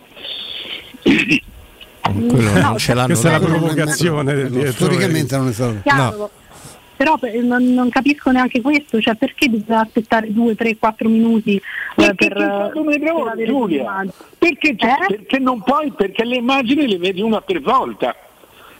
Quello 2.13 2.53
non 2.61 2.79
ce 2.79 2.95
l'hanno 2.95 3.07
Questa 3.07 3.29
è 3.29 3.33
la 3.33 3.41
provocazione 3.41 4.35
del 4.35 4.51
direttore. 4.51 4.73
Storicamente 4.73 5.37
non 5.37 5.49
è 5.49 5.53
stato. 5.53 5.77
Chiaro. 5.83 6.31
Però 6.97 7.17
per- 7.17 7.35
non, 7.37 7.73
non 7.73 7.89
capisco 7.89 8.31
neanche 8.31 8.61
questo, 8.61 9.01
cioè 9.01 9.15
perché 9.15 9.49
bisogna 9.49 9.81
aspettare 9.81 10.33
2, 10.33 10.55
3, 10.55 10.77
4 10.77 11.09
minuti 11.09 11.57
eh, 11.57 11.63
Perché 11.95 12.29
per, 12.29 12.37
c'è 12.37 12.45
stato 12.45 12.81
un 12.81 12.87
per 12.87 13.03
errore, 13.03 13.31
avere 13.31 13.47
Giulia. 13.49 14.05
Perché, 14.39 14.77
c'è- 14.77 15.07
perché 15.09 15.39
non 15.39 15.63
puoi, 15.63 15.91
perché 15.93 16.25
le 16.25 16.37
immagini 16.37 16.87
le 16.87 16.99
vedi 16.99 17.23
una 17.23 17.41
per 17.41 17.61
volta 17.63 18.15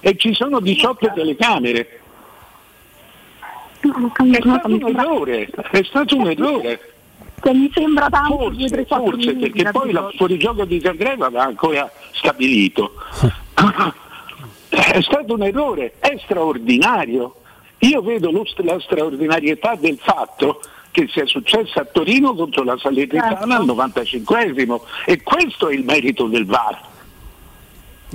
e 0.01 0.17
ci 0.17 0.35
sono 0.35 0.61
18 0.61 1.13
telecamere. 1.15 2.01
No, 3.83 3.95
non 3.97 4.09
È 4.09 4.13
capisco, 4.13 4.49
no, 4.49 4.59
stato 4.59 4.75
un 4.75 4.87
errore, 4.99 5.49
è 5.71 5.83
stato 5.85 6.17
un 6.17 6.27
errore. 6.29 6.81
Cioè, 7.43 7.53
mi 7.55 7.71
sembra 7.73 8.09
tanto 8.09 8.51
2, 8.51 8.69
3, 8.69 8.69
Forse, 8.69 8.85
4 8.87 9.11
forse 9.11 9.27
minuti. 9.27 9.51
perché 9.51 9.71
poi 9.71 9.93
capito? 9.93 10.09
il 10.11 10.17
fuorigioco 10.17 10.65
di 10.65 10.79
Candreva 10.79 11.29
va 11.31 11.43
ancora 11.45 11.91
stabilito. 12.13 12.93
È 14.69 15.01
stato 15.03 15.35
un 15.35 15.43
errore, 15.43 15.95
è 15.99 16.17
straordinario. 16.23 17.35
Io 17.79 18.03
vedo 18.03 18.31
lo 18.31 18.45
la 18.59 18.79
straordinarietà 18.79 19.75
del 19.75 19.99
fatto 19.99 20.61
che 20.91 21.07
sia 21.09 21.25
successo 21.27 21.79
a 21.79 21.85
Torino 21.85 22.35
contro 22.35 22.63
la 22.63 22.77
Salernitana 22.77 23.57
al 23.57 23.65
95esimo 23.65 24.81
e 25.07 25.23
questo 25.23 25.69
è 25.69 25.75
il 25.75 25.85
merito 25.85 26.27
del 26.27 26.45
VAR. 26.45 26.89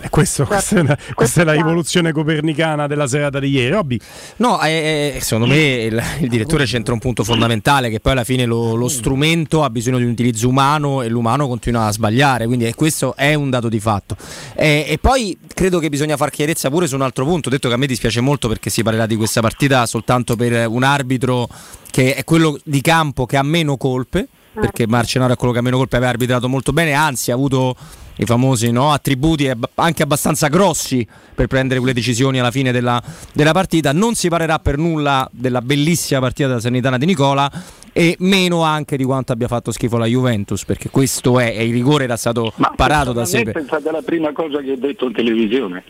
Eh, 0.02 0.10
questo- 0.10 0.46
questa, 0.46 0.78
è 0.78 0.84
la, 0.84 0.98
questa 1.14 1.42
è 1.42 1.44
la 1.46 1.54
rivoluzione 1.54 2.12
copernicana 2.12 2.88
della 2.88 3.08
serata 3.08 3.40
di 3.40 3.50
ieri. 3.50 3.70
Robby. 3.70 4.00
No, 4.38 4.62
eh, 4.62 5.14
eh, 5.16 5.20
secondo 5.22 5.48
me 5.54 5.58
il, 5.58 6.04
il 6.22 6.30
direttore 6.30 6.66
c'entra 6.66 6.94
un 6.94 7.00
punto 7.00 7.24
fondamentale 7.24 7.90
che 7.90 8.00
poi 8.00 8.12
alla 8.14 8.24
fine 8.24 8.46
lo, 8.46 8.76
lo 8.76 8.88
strumento 8.88 9.64
ha 9.64 9.70
bisogno 9.70 9.98
di 9.98 10.04
un 10.04 10.12
utilizzo 10.12 10.50
umano 10.50 11.02
e 11.02 11.10
l'umano 11.10 11.48
continua 11.48 11.86
a 11.86 11.92
sbagliare, 11.92 12.46
quindi 12.46 12.66
eh, 12.66 12.74
questo 12.76 13.16
è 13.16 13.34
un 13.34 13.50
dato 13.50 13.70
di 13.70 13.80
fatto. 13.80 14.18
Eh, 14.56 14.86
e 14.88 14.98
poi 14.98 15.38
credo 15.54 15.80
che 15.80 15.90
bisogna 15.90 16.18
far 16.18 16.30
chiarezza 16.30 16.70
pure 16.70 16.88
su 16.88 16.96
un 16.96 17.02
altro 17.02 17.26
punto, 17.26 17.48
ho 17.48 17.52
detto 17.52 17.68
che 17.68 17.74
a 17.74 17.78
me 17.78 17.88
dispiace 17.88 18.20
molto 18.22 18.48
perché 18.48 18.70
si 18.70 18.84
parlerà 18.84 19.06
di 19.06 19.16
questa 19.16 19.42
partita 19.42 19.86
soltanto 19.86 20.36
per 20.36 20.68
un 20.68 20.84
arbitro 20.84 21.48
che 21.90 22.16
è 22.16 22.24
quello 22.26 22.60
di 22.64 22.82
campo 22.82 23.26
che 23.26 23.38
ha 23.38 23.44
meno 23.44 23.78
colpe, 23.78 24.28
perché 24.54 24.88
Marcenaro 24.88 25.34
è 25.34 25.36
quello 25.38 25.54
che 25.54 25.60
ha 25.60 25.62
meno 25.62 25.78
colpe, 25.78 25.96
aveva 25.96 26.12
arbitrato 26.12 26.50
molto 26.50 26.74
bene, 26.74 26.92
anzi 26.94 27.32
ha 27.32 27.34
avuto 27.34 27.76
i 28.18 28.26
famosi 28.26 28.72
no, 28.72 28.92
attributi 28.92 29.52
anche 29.76 30.04
abbastanza 30.04 30.48
grossi 30.48 31.06
per 31.34 31.48
prendere 31.48 31.80
quelle 31.80 31.94
decisioni 31.94 32.40
alla 32.40 32.52
fine 32.52 32.72
della, 32.72 33.02
della 33.34 33.52
partita. 33.52 33.92
Non 33.92 34.16
si 34.16 34.30
parlerà 34.30 34.60
per 34.60 34.78
nulla 34.78 35.28
della 35.32 35.62
bellissima 35.62 36.20
partita 36.22 36.48
della 36.48 36.60
Sanitana 36.62 36.98
di 36.98 37.06
Nicola 37.06 37.52
e 37.92 38.16
meno 38.20 38.62
anche 38.64 38.98
di 38.98 39.04
quanto 39.04 39.32
abbia 39.32 39.48
fatto 39.48 39.72
schifo 39.72 39.98
la 39.98 40.06
Juventus, 40.06 40.66
perché 40.66 40.90
questo 40.90 41.40
è, 41.40 41.54
e 41.58 41.66
il 41.66 41.74
rigore 41.74 42.06
era 42.06 42.18
stato 42.18 42.54
parato 42.76 43.12
da 43.14 43.22
Personalmente 43.22 43.28
Sepe. 43.28 43.60
È 43.60 43.64
stata 43.64 43.92
la 43.92 44.02
prima 44.02 44.32
cosa 44.34 44.60
che 44.62 44.72
ho 44.72 44.78
detto 44.78 45.06
in 45.06 45.14
televisione. 45.14 45.84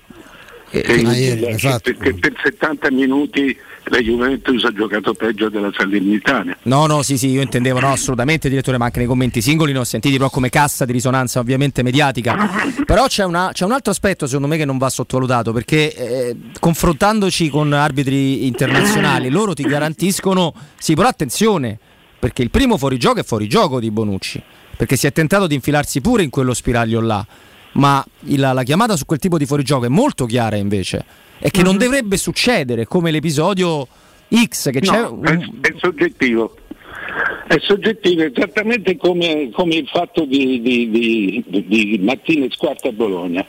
Eh, 0.71 0.82
Che- 0.82 0.93
che- 0.93 1.01
ieri, 1.01 1.41
che- 1.41 1.49
esatto. 1.49 1.93
perché 1.95 2.13
per 2.15 2.34
70 2.43 2.91
minuti 2.91 3.55
la 3.88 3.99
Juventus 3.99 4.63
ha 4.63 4.71
giocato 4.71 5.13
peggio 5.13 5.49
della 5.49 5.71
Salernitana. 5.75 6.57
No, 6.63 6.86
no, 6.88 7.01
sì, 7.03 7.17
sì, 7.17 7.29
io 7.29 7.41
intendevo, 7.41 7.79
no, 7.79 7.91
assolutamente, 7.91 8.49
direttore, 8.49 8.77
ma 8.77 8.86
anche 8.86 8.99
nei 8.99 9.07
commenti 9.07 9.41
singoli 9.41 9.71
ne 9.73 9.79
ho 9.79 9.83
sentiti 9.83 10.17
però 10.17 10.29
come 10.29 10.49
cassa 10.49 10.86
di 10.86 10.91
risonanza 10.91 11.39
ovviamente 11.39 11.83
mediatica. 11.83 12.36
Però 12.86 13.05
c'è, 13.07 13.23
una- 13.23 13.51
c'è 13.53 13.63
un 13.65 13.71
altro 13.71 13.91
aspetto 13.91 14.25
secondo 14.25 14.47
me 14.47 14.57
che 14.57 14.65
non 14.65 14.77
va 14.77 14.89
sottovalutato, 14.89 15.53
perché 15.53 15.93
eh, 15.95 16.36
confrontandoci 16.59 17.49
con 17.49 17.73
arbitri 17.73 18.45
internazionali, 18.47 19.29
loro 19.29 19.53
ti 19.53 19.63
garantiscono, 19.63 20.53
sì, 20.77 20.93
però 20.95 21.07
attenzione, 21.07 21.77
perché 22.19 22.41
il 22.41 22.49
primo 22.49 22.77
fuorigioco 22.77 23.19
è 23.19 23.23
fuorigioco 23.23 23.79
di 23.79 23.91
Bonucci, 23.91 24.41
perché 24.77 24.95
si 24.95 25.07
è 25.07 25.11
tentato 25.11 25.47
di 25.47 25.55
infilarsi 25.55 26.01
pure 26.01 26.23
in 26.23 26.29
quello 26.29 26.53
spiraglio 26.53 26.99
là, 27.01 27.25
ma 27.73 28.03
il- 28.25 28.39
la 28.39 28.63
chiamata 28.63 28.95
su 28.95 29.05
quel 29.05 29.19
tipo 29.19 29.38
di 29.38 29.45
fuorigioco 29.45 29.86
è 29.86 29.89
molto 29.89 30.25
chiara 30.25 30.55
invece, 30.55 31.03
e 31.39 31.51
che 31.51 31.61
non 31.61 31.77
dovrebbe 31.77 32.17
succedere 32.17 32.86
come 32.86 33.11
l'episodio 33.11 33.88
X, 34.33 34.71
che 34.71 34.79
c'è... 34.79 34.99
No, 34.99 35.21
è, 35.23 35.38
è 35.38 35.73
soggettivo. 35.77 36.55
È 37.47 37.57
soggettivo 37.59 38.23
esattamente 38.23 38.97
come, 38.97 39.49
come 39.51 39.75
il 39.75 39.88
fatto 39.88 40.25
di, 40.25 40.61
di, 40.61 40.89
di, 40.89 41.43
di- 41.67 41.99
Martinez 42.01 42.55
quarta 42.55 42.89
a 42.89 42.91
Bologna. 42.91 43.45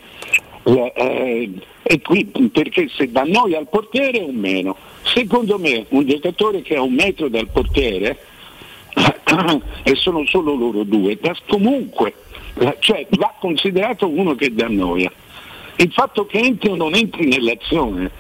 Eh, 0.65 1.51
è 1.83 2.01
qui 2.01 2.25
perché 2.53 2.89
se 2.95 3.11
da 3.11 3.23
noi 3.23 3.55
al 3.55 3.69
portiere 3.69 4.19
è 4.19 4.25
un 4.25 4.35
meno. 4.35 4.77
Secondo 5.03 5.59
me 5.59 5.87
un 5.91 6.07
giocatore 6.07 6.63
che 6.63 6.75
ha 6.75 6.83
un 6.83 6.95
metro 6.95 7.29
dal 7.29 7.49
portiere 7.49 8.19
e 9.85 9.95
sono 9.95 10.27
solo 10.27 10.55
loro 10.55 10.83
due, 10.83 11.17
da- 11.21 11.37
comunque 11.47 12.15
eh, 12.59 12.77
cioè, 12.81 13.07
va 13.11 13.35
considerato 13.39 14.09
uno 14.09 14.35
che 14.35 14.53
dannoia. 14.53 15.11
Il 15.77 15.93
fatto 15.93 16.27
che 16.27 16.39
entri 16.39 16.71
o 16.71 16.77
non 16.77 16.95
entri 16.95 17.27
nell'azione, 17.27 18.11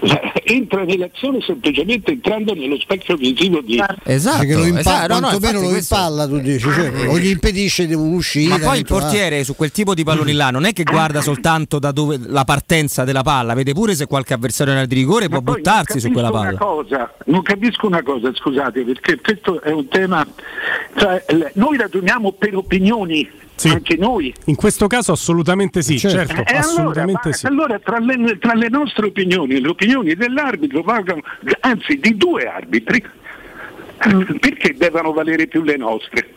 eh, 0.00 0.42
entra 0.52 0.84
nell'azione 0.84 1.40
semplicemente 1.40 2.12
entrando 2.12 2.54
nello 2.54 2.78
specchio 2.78 3.16
visivo 3.16 3.60
di 3.60 3.82
Esatto, 4.04 4.38
Perché 4.38 4.54
lo 4.54 4.66
impa- 4.66 4.80
esatto, 4.80 5.12
no, 5.14 5.14
no, 5.14 5.28
quantomeno 5.28 5.58
infatti 5.58 5.64
lo 5.64 5.70
questo- 5.70 5.94
impalla, 5.94 6.26
tu 6.26 6.38
dici, 6.40 6.70
cioè, 6.70 7.08
o 7.08 7.18
gli 7.18 7.28
impedisce 7.28 7.86
di 7.86 7.94
uscire. 7.94 8.58
Ma 8.58 8.58
poi 8.58 8.78
il 8.78 8.84
ah. 8.84 8.88
portiere 8.88 9.44
su 9.44 9.56
quel 9.56 9.70
tipo 9.70 9.94
di 9.94 10.04
palloni 10.04 10.32
là 10.32 10.50
non 10.50 10.64
è 10.64 10.72
che 10.72 10.82
guarda 10.82 11.20
soltanto 11.20 11.78
da 11.78 11.92
dove 11.92 12.18
la 12.20 12.44
partenza 12.44 13.04
della 13.04 13.22
palla, 13.22 13.54
vede 13.54 13.72
pure 13.72 13.94
se 13.94 14.06
qualche 14.06 14.34
avversario 14.34 14.72
in 14.72 14.78
area 14.78 14.88
di 14.88 14.96
rigore 14.96 15.28
può 15.28 15.40
Poi 15.40 15.54
buttarsi 15.54 16.00
su 16.00 16.10
quella 16.10 16.30
palla. 16.30 16.48
Una 16.48 16.58
cosa, 16.58 17.14
non 17.26 17.42
capisco 17.42 17.86
una 17.86 18.02
cosa, 18.02 18.30
scusate, 18.34 18.82
perché 18.82 19.20
questo 19.20 19.62
è 19.62 19.70
un 19.70 19.88
tema. 19.88 20.26
Cioè, 20.96 21.24
noi 21.54 21.76
ragioniamo 21.76 22.32
per 22.32 22.56
opinioni, 22.56 23.28
anche 23.62 23.96
noi. 23.96 24.32
In 24.46 24.54
questo 24.54 24.86
caso 24.86 25.12
assolutamente 25.12 25.82
sì, 25.82 25.98
certo, 25.98 26.42
Eh, 26.44 26.56
assolutamente 26.56 27.20
allora, 27.22 27.36
sì. 27.36 27.46
allora 27.46 27.78
tra, 27.78 27.98
le, 27.98 28.38
tra 28.38 28.54
le 28.54 28.68
nostre 28.68 29.06
opinioni 29.06 29.54
e 29.54 29.60
le 29.60 29.68
opinioni 29.68 30.14
dell'arbitro 30.14 30.82
valgono, 30.82 31.22
anzi 31.60 31.98
di 31.98 32.16
due 32.16 32.46
arbitri, 32.46 33.02
perché 34.40 34.74
devono 34.76 35.12
valere 35.12 35.46
più 35.46 35.62
le 35.62 35.76
nostre? 35.76 36.28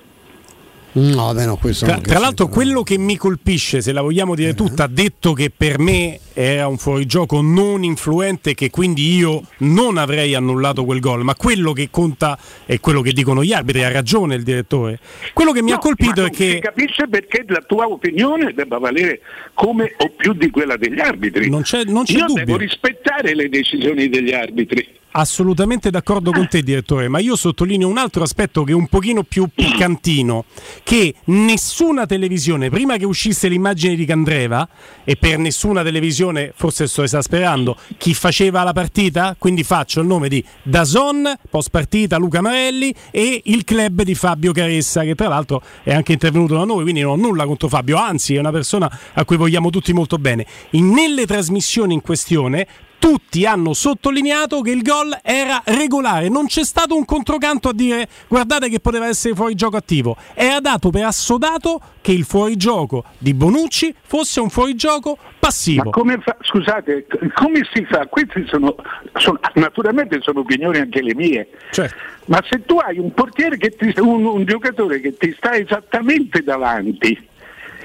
No, 0.93 1.33
beh, 1.33 1.45
no, 1.45 1.57
questo 1.57 1.85
Tra, 1.85 1.99
tra 1.99 2.19
l'altro 2.19 2.47
quello 2.47 2.81
che 2.81 2.97
mi 2.97 3.17
colpisce, 3.17 3.81
se 3.81 3.91
la 3.91 4.01
vogliamo 4.01 4.33
dire 4.33 4.55
tutta, 4.55 4.85
ha 4.85 4.87
detto 4.87 5.33
che 5.33 5.51
per 5.55 5.77
me 5.79 6.19
era 6.39 6.67
un 6.67 6.77
fuorigioco 6.77 7.41
non 7.41 7.83
influente 7.83 8.53
che 8.53 8.69
quindi 8.69 9.15
io 9.15 9.41
non 9.59 9.97
avrei 9.97 10.35
annullato 10.35 10.85
quel 10.85 10.99
gol, 10.99 11.23
ma 11.23 11.33
quello 11.33 11.73
che 11.73 11.87
conta 11.89 12.37
è 12.63 12.79
quello 12.79 13.01
che 13.01 13.11
dicono 13.11 13.43
gli 13.43 13.53
arbitri, 13.53 13.83
ha 13.83 13.91
ragione 13.91 14.35
il 14.35 14.43
direttore. 14.43 14.99
Quello 15.33 15.51
che 15.51 15.63
mi 15.63 15.71
ha 15.71 15.75
No, 15.75 15.79
colpito 15.79 16.21
ma 16.21 16.27
è 16.27 16.29
non 16.29 16.33
Si 16.35 16.43
che 16.43 16.59
capisce 16.59 17.07
perché 17.07 17.43
la 17.47 17.63
tua 17.65 17.89
opinione 17.89 18.53
debba 18.53 18.77
valere 18.77 19.21
come 19.55 19.95
o 19.97 20.11
più 20.15 20.33
di 20.33 20.51
quella 20.51 20.77
degli 20.77 20.99
arbitri. 20.99 21.49
Non 21.49 21.63
c'è, 21.63 21.83
non 21.85 22.03
c'è 22.03 22.17
Io 22.19 22.25
dubbio. 22.27 22.45
devo 22.45 22.57
rispettare 22.57 23.33
le 23.33 23.49
decisioni 23.49 24.07
degli 24.07 24.31
arbitri. 24.31 24.95
Assolutamente 25.09 25.89
d'accordo 25.89 26.29
con 26.31 26.47
te, 26.47 26.61
direttore, 26.61 27.07
ma 27.07 27.17
io 27.17 27.35
sottolineo 27.35 27.87
un 27.87 27.97
altro 27.97 28.21
aspetto 28.21 28.63
che 28.63 28.73
è 28.73 28.75
un 28.75 28.85
pochino 28.87 29.23
più 29.23 29.47
piccantino, 29.51 30.45
che 30.83 31.15
nessuna 31.25 32.05
televisione, 32.05 32.69
prima 32.69 32.97
che 32.97 33.05
uscisse 33.05 33.47
l'immagine 33.47 33.95
di 33.95 34.05
Candreva, 34.05 34.67
e 35.03 35.15
per 35.15 35.39
nessuna 35.39 35.81
televisione, 35.81 36.26
forse 36.55 36.87
sto 36.87 37.03
esasperando, 37.03 37.77
chi 37.97 38.13
faceva 38.13 38.63
la 38.63 38.73
partita, 38.73 39.35
quindi 39.37 39.63
faccio 39.63 40.01
il 40.01 40.07
nome 40.07 40.27
di 40.29 40.43
Dazon, 40.63 41.33
post 41.49 41.69
partita 41.69 42.17
Luca 42.17 42.41
Marelli 42.41 42.93
e 43.11 43.41
il 43.45 43.63
club 43.63 44.01
di 44.01 44.15
Fabio 44.15 44.51
Caressa, 44.51 45.03
che 45.03 45.15
tra 45.15 45.27
l'altro 45.27 45.61
è 45.83 45.93
anche 45.93 46.13
intervenuto 46.13 46.55
da 46.55 46.65
noi, 46.65 46.83
quindi 46.83 47.01
non 47.01 47.11
ho 47.11 47.15
nulla 47.15 47.45
contro 47.45 47.67
Fabio, 47.67 47.97
anzi 47.97 48.35
è 48.35 48.39
una 48.39 48.51
persona 48.51 48.91
a 49.13 49.25
cui 49.25 49.37
vogliamo 49.37 49.69
tutti 49.69 49.93
molto 49.93 50.17
bene. 50.17 50.45
In- 50.71 50.89
nelle 50.89 51.27
trasmissioni 51.27 51.93
in 51.93 52.01
questione 52.01 52.67
tutti 52.99 53.45
hanno 53.45 53.73
sottolineato 53.73 54.61
che 54.61 54.71
il 54.71 54.81
gol 54.81 55.17
era 55.21 55.61
regolare, 55.65 56.29
non 56.29 56.47
c'è 56.47 56.63
stato 56.63 56.95
un 56.95 57.05
controcanto 57.05 57.69
a 57.69 57.73
dire 57.73 58.07
guardate 58.27 58.69
che 58.69 58.79
poteva 58.79 59.07
essere 59.07 59.35
fuorigioco 59.35 59.77
attivo, 59.77 60.15
era 60.33 60.59
dato 60.59 60.89
per 60.89 61.05
assodato 61.05 61.81
che 62.01 62.11
il 62.11 62.25
fuorigioco 62.25 63.03
di 63.17 63.33
Bonucci 63.33 63.93
fosse 64.01 64.39
un 64.39 64.49
fuorigioco 64.49 65.17
passivo. 65.39 65.83
Ma 65.85 65.91
come 65.91 66.19
fa, 66.19 66.37
scusate, 66.41 67.07
come 67.33 67.67
si 67.73 67.85
fa? 67.85 68.07
Queste 68.07 68.45
sono, 68.47 68.75
sono- 69.15 69.39
naturalmente 69.53 70.19
sono 70.21 70.39
opinioni 70.39 70.79
anche 70.79 71.01
le 71.01 71.15
mie. 71.15 71.49
Certo. 71.71 71.95
Ma 72.25 72.43
se 72.49 72.65
tu 72.65 72.77
hai 72.77 72.97
un 72.97 73.13
portiere 73.13 73.57
che 73.57 73.69
ti, 73.69 73.93
un, 73.99 74.25
un 74.25 74.45
giocatore 74.45 74.99
che 74.99 75.15
ti 75.17 75.33
sta 75.37 75.55
esattamente 75.55 76.43
davanti, 76.43 77.27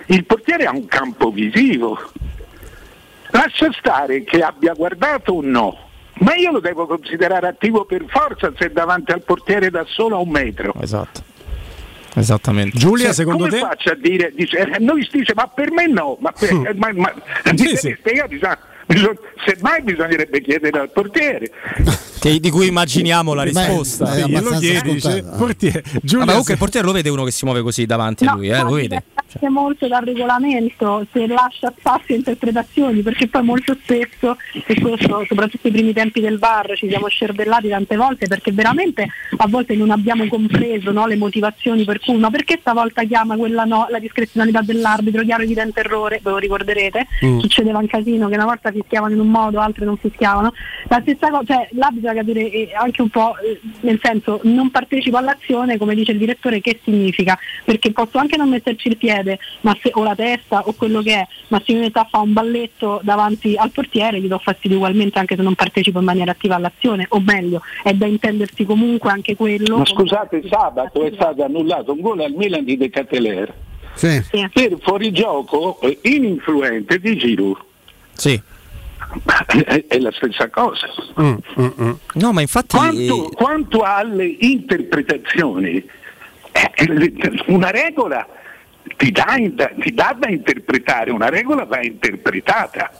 il 0.06 0.24
portiere 0.24 0.66
ha 0.66 0.72
un 0.72 0.86
campo 0.86 1.30
visivo. 1.30 1.98
Lascia 3.32 3.70
stare 3.78 4.24
che 4.24 4.40
abbia 4.40 4.72
guardato 4.74 5.32
o 5.32 5.40
no, 5.42 5.76
ma 6.20 6.34
io 6.34 6.52
lo 6.52 6.60
devo 6.60 6.86
considerare 6.86 7.48
attivo 7.48 7.84
per 7.84 8.04
forza 8.08 8.52
se 8.56 8.66
è 8.66 8.70
davanti 8.70 9.12
al 9.12 9.22
portiere 9.22 9.70
da 9.70 9.84
solo 9.86 10.16
a 10.16 10.20
un 10.20 10.28
metro. 10.30 10.72
Esatto. 10.80 11.22
Esattamente. 12.14 12.76
Giulia, 12.78 13.12
Cioè, 13.12 13.24
come 13.24 13.48
faccio 13.50 13.90
a 13.90 13.94
dire, 13.94 14.32
dice, 14.34 14.58
eh, 14.58 14.78
noi 14.78 15.02
si 15.10 15.18
dice 15.18 15.32
ma 15.34 15.46
per 15.46 15.70
me 15.72 15.86
no, 15.86 16.18
ma, 16.20 16.30
per, 16.30 16.50
eh, 16.50 16.74
ma, 16.74 16.90
ma 16.92 17.12
mi 17.46 17.52
devi 17.54 17.76
spiegare, 17.76 18.28
bisogna- 18.28 18.58
bisogna- 18.86 19.18
semmai 19.44 19.82
bisognerebbe 19.82 20.40
chiedere 20.40 20.80
al 20.80 20.90
portiere. 20.90 21.50
Che- 22.20 22.38
di 22.40 22.50
cui 22.50 22.68
immaginiamo 22.68 23.34
la 23.34 23.42
Beh, 23.42 23.48
risposta. 23.50 24.12
è 24.12 24.16
Sì, 24.16 24.22
abbastanza 24.22 24.58
chiedi, 24.58 25.00
scontato. 25.00 25.36
portiere, 25.36 25.82
Vabbè, 26.02 26.24
comunque 26.26 26.52
il 26.52 26.58
portiere 26.58 26.86
lo 26.86 26.92
vede 26.92 27.08
uno 27.08 27.24
che 27.24 27.30
si 27.32 27.44
muove 27.44 27.62
così 27.62 27.84
davanti 27.86 28.24
a 28.26 28.34
lui, 28.34 28.48
eh, 28.48 28.62
lo 28.62 28.70
vede. 28.70 29.02
Dipende 29.32 29.48
molto 29.58 29.88
dal 29.88 30.04
regolamento, 30.04 31.06
se 31.10 31.26
lascia 31.26 31.72
spazio 31.76 32.14
a 32.14 32.18
interpretazioni, 32.18 33.00
perché 33.00 33.28
poi 33.28 33.42
molto 33.42 33.74
spesso, 33.82 34.36
e 34.66 34.80
questo 34.80 35.24
soprattutto 35.26 35.66
ai 35.68 35.72
primi 35.72 35.92
tempi 35.94 36.20
del 36.20 36.38
bar 36.38 36.72
ci 36.76 36.86
siamo 36.88 37.08
scervellati 37.08 37.68
tante 37.68 37.96
volte 37.96 38.26
perché 38.28 38.52
veramente 38.52 39.08
a 39.38 39.46
volte 39.48 39.74
non 39.74 39.90
abbiamo 39.90 40.26
compreso 40.28 40.92
no, 40.92 41.06
le 41.06 41.16
motivazioni 41.16 41.84
per 41.84 41.98
cui, 42.00 42.18
ma 42.18 42.30
perché 42.30 42.58
stavolta 42.60 43.02
chiama 43.04 43.36
quella 43.36 43.64
no, 43.64 43.86
la 43.90 43.98
discrezionalità 43.98 44.60
dell'arbitro, 44.60 45.22
chiaro 45.22 45.42
evidente 45.44 45.80
errore, 45.80 46.20
ve 46.22 46.30
lo 46.30 46.36
ricorderete, 46.36 47.06
Mm. 47.24 47.38
succedeva 47.40 47.78
un 47.78 47.86
casino 47.86 48.28
che 48.28 48.34
una 48.34 48.44
volta 48.44 48.70
fischiavano 48.82 49.14
in 49.14 49.20
un 49.20 49.28
modo, 49.28 49.60
altre 49.60 49.84
non 49.84 49.96
fischiavano. 49.96 50.52
La 50.88 51.00
stessa 51.02 51.30
cosa, 51.30 51.44
cioè 51.44 51.68
l'arbitro 51.72 52.12
deve 52.12 52.20
capire 52.20 52.50
eh, 52.50 52.70
anche 52.74 53.02
un 53.02 53.08
po' 53.08 53.34
eh, 53.38 53.60
nel 53.80 53.98
senso 54.02 54.40
non 54.44 54.70
partecipo 54.70 55.16
all'azione, 55.16 55.78
come 55.78 55.94
dice 55.94 56.12
il 56.12 56.18
direttore, 56.18 56.60
che 56.60 56.80
significa? 56.82 57.38
Perché 57.64 57.92
posso 57.92 58.18
anche 58.18 58.36
non 58.36 58.48
metterci 58.48 58.88
il 58.88 58.96
piede 58.96 59.38
ma 59.60 59.76
se, 59.80 59.90
o 59.94 60.02
la 60.02 60.14
testa 60.14 60.62
o 60.66 60.72
quello 60.74 61.00
che 61.02 61.14
è, 61.14 61.26
ma 61.48 61.60
se 61.64 61.72
in 61.72 61.78
realtà 61.78 62.06
fa 62.10 62.18
un 62.18 62.32
balletto 62.32 63.00
davanti 63.02 63.56
al 63.56 63.70
portiere 63.70 64.20
gli 64.20 64.28
do 64.28 64.38
fastidio 64.38 64.76
ugualmente 64.76 65.18
anche 65.18 65.36
se 65.36 65.42
non 65.42 65.54
partecipo 65.54 65.98
in 65.98 66.04
maniera 66.04 66.32
attiva 66.32 66.56
all'azione, 66.56 67.06
o 67.10 67.20
meglio, 67.20 67.62
è 67.82 67.92
da 67.92 68.06
intendersi 68.06 68.64
comunque 68.64 69.10
anche 69.10 69.36
quello. 69.36 69.78
Ma 69.78 69.86
scusate, 69.86 70.42
sabato 70.48 71.04
è 71.04 71.12
stato 71.14 71.44
annullato 71.44 71.92
un 71.92 72.00
gol 72.00 72.20
al 72.20 72.32
Milan 72.32 72.64
di 72.64 72.76
De 72.76 72.90
Cateler 72.90 73.54
per 74.52 74.76
fuorigioco 74.80 75.80
eh, 75.80 75.98
ininfluente 76.02 76.98
di 76.98 77.16
Giroud. 77.16 77.56
Sì. 78.12 78.40
È, 79.46 79.84
è 79.88 79.98
la 79.98 80.12
stessa 80.12 80.48
cosa. 80.48 80.86
No, 82.14 82.32
ma 82.32 82.40
infatti 82.40 82.76
Quanto, 82.76 83.28
quanto 83.34 83.82
alle 83.82 84.24
interpretazioni, 84.24 85.76
eh, 86.52 87.42
una 87.46 87.70
regola 87.70 88.26
ti 88.96 89.10
dà, 89.10 89.36
ti 89.80 89.92
dà 89.92 90.16
da 90.18 90.28
interpretare, 90.28 91.10
una 91.10 91.28
regola 91.28 91.64
va 91.64 91.82
interpretata. 91.82 92.90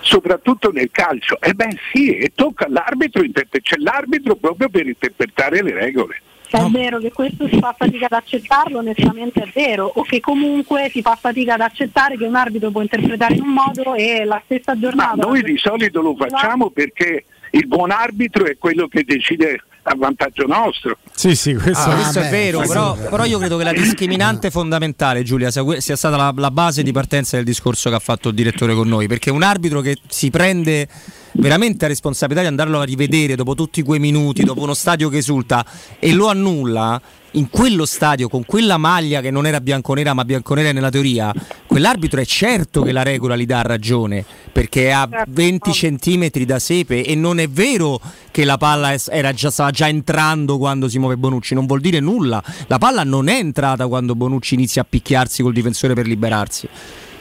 Soprattutto 0.00 0.70
nel 0.70 0.90
calcio, 0.92 1.40
e 1.40 1.54
beh 1.54 1.78
sì, 1.92 2.16
e 2.16 2.32
tocca 2.34 2.66
all'arbitro, 2.66 3.22
c'è 3.22 3.76
l'arbitro 3.78 4.36
proprio 4.36 4.68
per 4.68 4.86
interpretare 4.86 5.62
le 5.62 5.72
regole. 5.72 6.20
Se 6.52 6.66
è 6.66 6.68
vero 6.68 6.98
che 6.98 7.10
questo 7.12 7.48
si 7.48 7.58
fa 7.58 7.74
fatica 7.76 8.04
ad 8.06 8.12
accettarlo, 8.12 8.78
onestamente 8.78 9.42
è 9.42 9.50
vero, 9.54 9.90
o 9.94 10.02
che 10.02 10.20
comunque 10.20 10.90
si 10.90 11.00
fa 11.00 11.16
fatica 11.16 11.54
ad 11.54 11.62
accettare 11.62 12.18
che 12.18 12.26
un 12.26 12.34
arbitro 12.34 12.70
può 12.70 12.82
interpretare 12.82 13.36
in 13.36 13.42
un 13.42 13.54
modo 13.54 13.94
e 13.94 14.24
la 14.26 14.38
stessa 14.44 14.74
Ma 14.74 14.80
giornata. 14.80 15.26
noi 15.26 15.42
di 15.42 15.56
solito 15.56 16.02
lo 16.02 16.14
facciamo 16.14 16.68
perché 16.68 17.24
il 17.52 17.66
buon 17.66 17.90
arbitro 17.90 18.44
è 18.44 18.58
quello 18.58 18.86
che 18.86 19.02
decide 19.02 19.62
a 19.82 19.94
vantaggio 19.96 20.46
nostro. 20.46 20.96
Sì, 21.12 21.34
sì, 21.34 21.54
questo, 21.54 21.90
Ah, 21.90 21.94
questo 21.94 22.20
è 22.20 22.30
vero, 22.30 22.60
però, 22.60 22.94
però 22.94 23.24
io 23.24 23.38
credo 23.38 23.56
che 23.56 23.64
la 23.64 23.72
discriminante 23.72 24.50
fondamentale, 24.50 25.22
Giulia, 25.22 25.50
sia, 25.50 25.96
stata 25.96 26.16
la, 26.16 26.32
la 26.36 26.50
base 26.50 26.82
di 26.82 26.92
partenza 26.92 27.36
del 27.36 27.44
discorso 27.44 27.88
che 27.90 27.96
ha 27.96 28.00
fatto 28.00 28.28
il 28.28 28.34
direttore 28.34 28.74
con 28.74 28.88
noi, 28.88 29.06
perché 29.08 29.30
un 29.30 29.42
arbitro 29.42 29.80
che 29.80 29.96
si 30.08 30.30
prende 30.30 30.88
veramente 31.32 31.78
la 31.82 31.88
responsabilità 31.88 32.42
di 32.42 32.48
andarlo 32.48 32.80
a 32.80 32.84
rivedere 32.84 33.34
dopo 33.34 33.54
tutti 33.54 33.82
quei 33.82 33.98
minuti, 33.98 34.44
dopo 34.44 34.62
uno 34.62 34.74
stadio 34.74 35.08
che 35.08 35.18
esulta 35.18 35.64
e 35.98 36.12
lo 36.12 36.28
annulla 36.28 37.00
in 37.32 37.48
quello 37.48 37.86
stadio 37.86 38.28
con 38.28 38.44
quella 38.44 38.76
maglia 38.76 39.20
che 39.20 39.30
non 39.30 39.46
era 39.46 39.60
bianconera 39.60 40.12
ma 40.14 40.24
bianconera 40.24 40.72
nella 40.72 40.90
teoria, 40.90 41.32
quell'arbitro 41.66 42.20
è 42.20 42.24
certo 42.24 42.82
che 42.82 42.92
la 42.92 43.02
regola 43.02 43.36
gli 43.36 43.46
dà 43.46 43.62
ragione 43.62 44.24
perché 44.52 44.88
è 44.88 44.90
a 44.90 45.08
20 45.28 45.72
centimetri 45.72 46.44
da 46.44 46.58
sepe 46.58 47.04
e 47.04 47.14
non 47.14 47.38
è 47.38 47.48
vero 47.48 48.00
che 48.30 48.44
la 48.44 48.58
palla 48.58 48.94
già, 48.96 49.50
stava 49.50 49.70
già 49.70 49.88
entrando 49.88 50.58
quando 50.58 50.88
si 50.88 50.98
muove 50.98 51.16
Bonucci, 51.16 51.54
non 51.54 51.66
vuol 51.66 51.80
dire 51.80 52.00
nulla. 52.00 52.42
La 52.66 52.78
palla 52.78 53.04
non 53.04 53.28
è 53.28 53.36
entrata 53.36 53.86
quando 53.86 54.14
Bonucci 54.14 54.54
inizia 54.54 54.82
a 54.82 54.86
picchiarsi 54.88 55.42
col 55.42 55.52
difensore 55.52 55.94
per 55.94 56.06
liberarsi. 56.06 56.68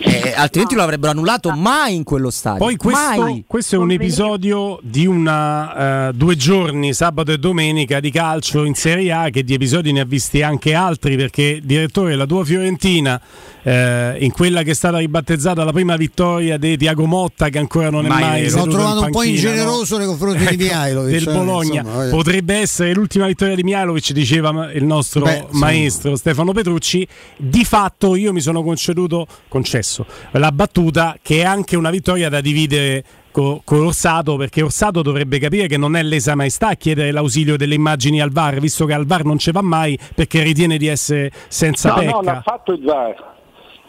Eh, 0.04 0.34
altrimenti 0.36 0.76
lo 0.76 0.82
avrebbero 0.82 1.12
annullato 1.12 1.52
mai 1.52 1.96
in 1.96 2.04
quello 2.04 2.30
stadio. 2.32 2.60
Poi 2.60 2.76
questo, 2.76 3.22
mai. 3.22 3.44
questo 3.46 3.76
è 3.76 3.78
un 3.78 3.92
episodio 3.92 4.80
di 4.82 5.06
una 5.06 6.10
eh, 6.10 6.14
due 6.14 6.36
giorni, 6.36 6.94
sabato 6.94 7.32
e 7.32 7.38
domenica, 7.38 8.00
di 8.00 8.10
calcio 8.12 8.64
in 8.64 8.74
Serie 8.74 9.12
A 9.12 9.30
che 9.30 9.44
di 9.44 9.54
episodi 9.54 9.92
ne 9.92 10.00
ha 10.00 10.06
visti 10.06 10.42
anche 10.42 10.74
altri 10.74 11.16
perché 11.16 11.60
direttore 11.64 12.16
la 12.16 12.26
tua 12.26 12.44
Fiorentina 12.44 13.22
eh, 13.64 14.18
in 14.20 14.32
quella 14.32 14.64
che 14.64 14.72
è 14.72 14.74
stata 14.74 14.98
ribattezzata 14.98 15.64
la 15.64 15.72
prima 15.72 15.96
vittoria 15.96 16.58
di 16.58 16.78
Tiago 16.78 17.06
Motta 17.06 17.50
che 17.50 17.60
ancora 17.60 17.90
non 17.92 18.06
è 18.06 18.10
Mai 18.10 18.22
mai 18.22 18.42
vero. 18.42 18.50
seduto 18.50 18.66
L'ho 18.66 18.74
trovato 18.74 19.02
un 19.06 19.12
po' 19.12 19.24
ingeneroso 19.24 19.94
no? 19.94 20.00
nei 20.00 20.08
confronti 20.08 20.46
di 20.48 20.58
Mihailovic, 20.64 21.12
del 21.12 21.28
eh, 21.30 21.32
Bologna 21.32 21.80
insomma, 21.82 21.96
voglio- 21.96 22.10
potrebbe 22.10 22.56
essere 22.56 22.94
l'ultima 22.94 23.28
vittoria 23.28 23.56
di 23.56 23.64
Mihailovic 23.64 24.12
diceva 24.14 24.72
il 24.72 24.84
nostro 24.84 25.26
Beh, 25.26 25.46
sì. 25.52 25.58
maestro 25.60 26.16
Stefano 26.16 26.54
Petrucci 26.54 27.08
di 27.38 27.64
fatto 27.66 28.16
io 28.16 28.34
mi 28.34 28.42
sono 28.42 28.64
conceduto 28.64 29.28
concesso 29.48 29.91
la 30.32 30.52
battuta 30.52 31.18
che 31.22 31.42
è 31.42 31.44
anche 31.44 31.76
una 31.76 31.90
vittoria 31.90 32.30
da 32.30 32.42
dividere 32.42 33.04
co- 33.32 33.62
con 33.64 33.86
Orsato 33.86 34.36
perché 34.36 34.62
Orsato 34.62 35.02
dovrebbe 35.02 35.40
capire 35.40 35.68
che 35.68 35.78
non 35.78 35.96
è 35.96 36.04
lesa 36.04 36.36
maestà 36.36 36.70
a 36.70 36.76
chiedere 36.76 37.12
l'ausilio 37.12 37.58
delle 37.58 37.76
immagini 37.76 38.22
al 38.22 38.32
VAR 38.32 38.60
visto 38.60 38.86
che 38.86 38.94
al 38.94 39.06
VAR 39.06 39.24
non 39.24 39.40
ci 39.40 39.52
va 39.52 39.62
mai 39.62 39.98
perché 40.14 40.44
ritiene 40.44 40.78
di 40.78 40.88
essere 40.88 41.32
senza 41.48 41.90
no, 41.90 41.96
pecca 41.96 42.12
no, 42.12 42.22
l'ha 42.22 42.42
fatto 42.42 42.74
il 42.74 42.84
VAR. 42.84 43.30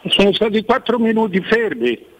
Sono 0.06 0.32
stati 0.32 0.64
quattro 0.64 0.98
minuti 0.98 1.40
fermi. 1.42 2.10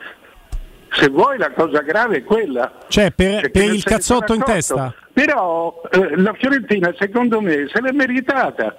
Se 0.90 1.08
vuoi 1.08 1.38
la 1.38 1.50
cosa 1.52 1.80
grave 1.80 2.18
è 2.18 2.22
quella. 2.22 2.80
cioè 2.88 3.10
per, 3.12 3.50
per 3.50 3.72
il 3.72 3.82
cazzotto 3.82 4.34
in 4.34 4.42
testa 4.42 4.94
Però 5.10 5.80
eh, 5.90 6.20
la 6.20 6.34
Fiorentina 6.34 6.94
secondo 6.98 7.40
me 7.40 7.66
se 7.72 7.80
l'è 7.80 7.92
meritata. 7.92 8.76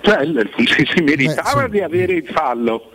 Cioè, 0.00 0.24
si, 0.56 0.88
si 0.94 1.02
meritava 1.02 1.68
di 1.68 1.80
avere 1.80 2.14
il 2.14 2.26
fallo. 2.26 2.92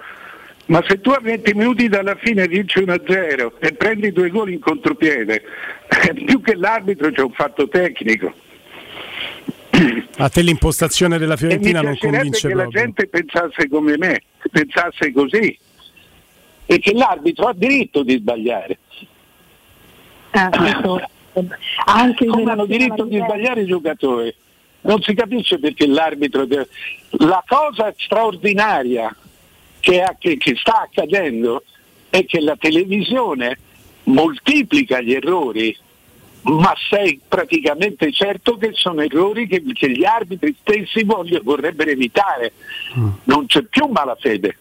Ma 0.72 0.82
se 0.88 1.02
tu 1.02 1.10
a 1.10 1.20
20 1.22 1.54
minuti 1.54 1.90
dalla 1.90 2.16
fine 2.16 2.48
vinci 2.48 2.80
1-0 2.80 3.52
e 3.60 3.74
prendi 3.74 4.14
due 4.14 4.30
gol 4.30 4.52
in 4.52 4.62
contropiede, 4.62 5.44
eh, 5.90 6.14
più 6.14 6.40
che 6.40 6.56
l'arbitro 6.56 7.12
c'è 7.12 7.22
un 7.22 7.34
fatto 7.34 7.68
tecnico. 7.68 8.34
a 10.16 10.30
te 10.30 10.42
l'impostazione 10.42 11.18
della 11.18 11.36
Fiorentina 11.36 11.82
non 11.82 11.98
convince 11.98 12.48
che 12.48 12.54
la 12.54 12.68
gente 12.68 13.10
pensasse 13.10 13.68
come 13.68 13.98
me, 13.98 14.22
pensasse 14.50 15.12
così. 15.12 15.60
E 16.68 16.80
che 16.80 16.94
l'arbitro 16.94 17.48
ha 17.48 17.54
diritto 17.54 18.02
di 18.04 18.16
sbagliare. 18.16 18.78
Questo- 20.32 21.02
anche 21.86 22.26
Come 22.28 22.50
hanno 22.50 22.66
diritto 22.66 23.04
di 23.04 23.18
sbagliare 23.18 23.64
i 23.64 23.66
giocatori. 23.66 24.34
Non 24.84 25.02
si 25.02 25.14
capisce 25.16 25.60
perché 25.60 25.86
l'arbitro 25.86 26.46
deve... 26.46 26.70
La 27.18 27.44
cosa 27.46 27.94
straordinaria 27.98 29.14
che, 29.82 30.02
ha- 30.02 30.16
che- 30.18 30.38
che 30.38 30.56
sta 30.56 30.84
accadendo 30.84 31.64
è 32.10 32.24
che 32.26 32.40
la 32.40 32.56
televisione 32.58 33.58
moltiplica 34.04 35.02
gli 35.02 35.14
errori, 35.14 35.76
ma 36.44 36.74
sei 36.90 37.20
praticamente 37.28 38.12
certo 38.12 38.58
che 38.58 38.72
sono 38.74 39.02
errori 39.02 39.48
che, 39.48 39.62
che 39.74 39.92
gli 39.92 40.04
arbitri 40.06 40.56
stessi 40.60 41.04
voglio- 41.04 41.42
vorrebbero 41.44 41.90
evitare. 41.92 42.54
Non 43.26 43.46
c'è 43.46 43.62
più 43.64 43.86
malafede, 43.88 44.58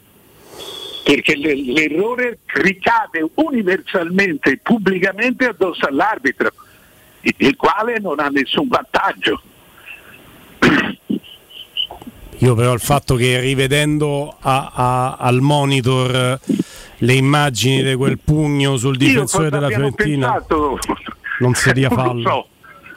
perché 1.05 1.37
l'errore 1.37 2.39
ricade 2.47 3.27
universalmente 3.35 4.51
e 4.51 4.57
pubblicamente 4.59 5.47
addosso 5.47 5.87
all'arbitro, 5.87 6.51
il 7.23 7.57
quale 7.57 7.99
non 7.99 8.21
ha 8.21 8.29
nessun 8.29 8.68
vantaggio. 8.68 9.41
Io 12.43 12.55
però 12.55 12.72
il 12.72 12.80
fatto 12.80 13.16
che 13.16 13.38
rivedendo 13.41 14.34
a- 14.41 14.70
a- 14.74 15.16
al 15.16 15.41
monitor 15.41 16.38
le 17.03 17.12
immagini 17.14 17.82
di 17.82 17.95
quel 17.95 18.18
pugno 18.18 18.76
sul 18.76 18.97
difensore 18.97 19.51
della 19.51 19.68
Fiorentina 19.68 20.32
pensato? 20.32 20.78
non 21.41 21.55
seria 21.55 21.88
fallo. 21.91 22.22
so. 22.28 22.47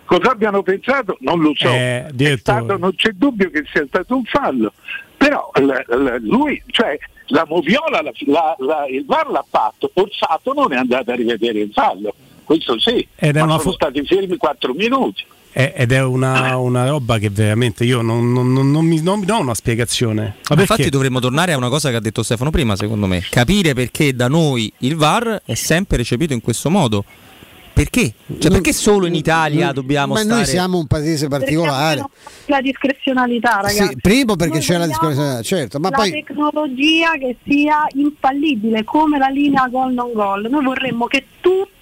Cosa 0.06 0.32
abbiano 0.32 0.62
pensato? 0.64 1.18
Non 1.22 1.40
lo 1.42 1.52
so. 1.56 1.68
Eh, 1.70 2.36
stato- 2.38 2.78
non 2.78 2.94
c'è 2.96 3.12
dubbio 3.12 3.50
che 3.50 3.64
sia 3.72 3.86
stato 3.88 4.16
un 4.16 4.24
fallo. 4.26 4.74
Però 5.18 5.50
l- 5.60 5.96
l- 5.96 6.18
lui, 6.22 6.62
cioè 6.68 6.98
la 7.28 7.46
moviola, 7.48 8.02
la- 8.02 8.12
la- 8.26 8.56
la- 8.60 8.86
il 8.88 9.06
VAR 9.06 9.30
l'ha 9.30 9.46
fatto, 9.50 9.90
Orsato 9.94 10.54
non 10.54 10.72
è 10.74 10.76
andato 10.78 11.12
a 11.12 11.16
rivedere 11.16 11.60
il 11.60 11.72
fallo. 11.74 12.14
Questo 12.44 12.78
sì, 12.80 13.06
Ed 13.16 13.36
ma 13.36 13.42
sono 13.42 13.60
fo- 13.60 13.72
stati 13.72 14.06
fermi 14.06 14.36
4 14.38 14.74
minuti. 14.74 15.24
Ed 15.56 15.92
è 15.92 16.02
una, 16.02 16.58
una 16.58 16.88
roba 16.88 17.20
che 17.20 17.30
veramente 17.30 17.84
io 17.84 18.02
non, 18.02 18.34
non- 18.34 18.52
non- 18.52 18.72
non 18.72 18.86
mi, 18.86 19.00
non 19.02 19.24
do 19.24 19.40
una 19.40 19.54
spiegazione. 19.54 20.38
Ma 20.50 20.60
Infatti 20.60 20.90
dovremmo 20.90 21.20
tornare 21.20 21.54
a 21.54 21.58
una 21.58 21.70
cosa 21.70 21.92
che 21.92 21.96
ha 21.96 22.00
detto 22.00 22.24
Stefano 22.24 22.50
prima, 22.50 22.76
secondo 22.76 23.06
me. 23.06 23.24
Capire 23.30 23.76
perché 23.76 24.16
da 24.16 24.28
noi 24.28 24.72
il 24.80 24.96
VAR 24.96 25.44
è 25.46 25.54
sempre 25.54 25.98
recepito 25.98 26.34
in 26.34 26.42
questo 26.42 26.72
modo. 26.72 27.06
Perché? 27.74 28.14
Cioè, 28.38 28.52
perché 28.52 28.72
solo 28.72 29.08
in 29.08 29.16
Italia 29.16 29.72
dobbiamo 29.72 30.14
Ma 30.14 30.20
stare... 30.20 30.36
noi 30.36 30.46
siamo 30.46 30.78
un 30.78 30.86
paese 30.86 31.28
particolare. 31.28 32.04
La 32.46 32.62
discrezionalità, 32.62 33.62
ragazzi. 33.62 33.88
Sì, 33.88 33.98
primo 34.00 34.36
perché 34.36 34.58
Noi 34.58 34.62
c'è 34.62 34.78
la 34.78 34.86
discorrenza, 34.86 35.42
certo, 35.42 35.80
ma 35.80 35.90
la 35.90 35.98
poi 35.98 36.12
tecnologia 36.12 37.14
che 37.20 37.36
sia 37.48 37.88
infallibile 37.94 38.84
come 38.84 39.18
la 39.18 39.30
linea 39.30 39.68
gol 39.70 39.94
non 39.94 40.12
gol. 40.14 40.48
Noi 40.50 40.64
vorremmo 40.64 41.08
che 41.08 41.26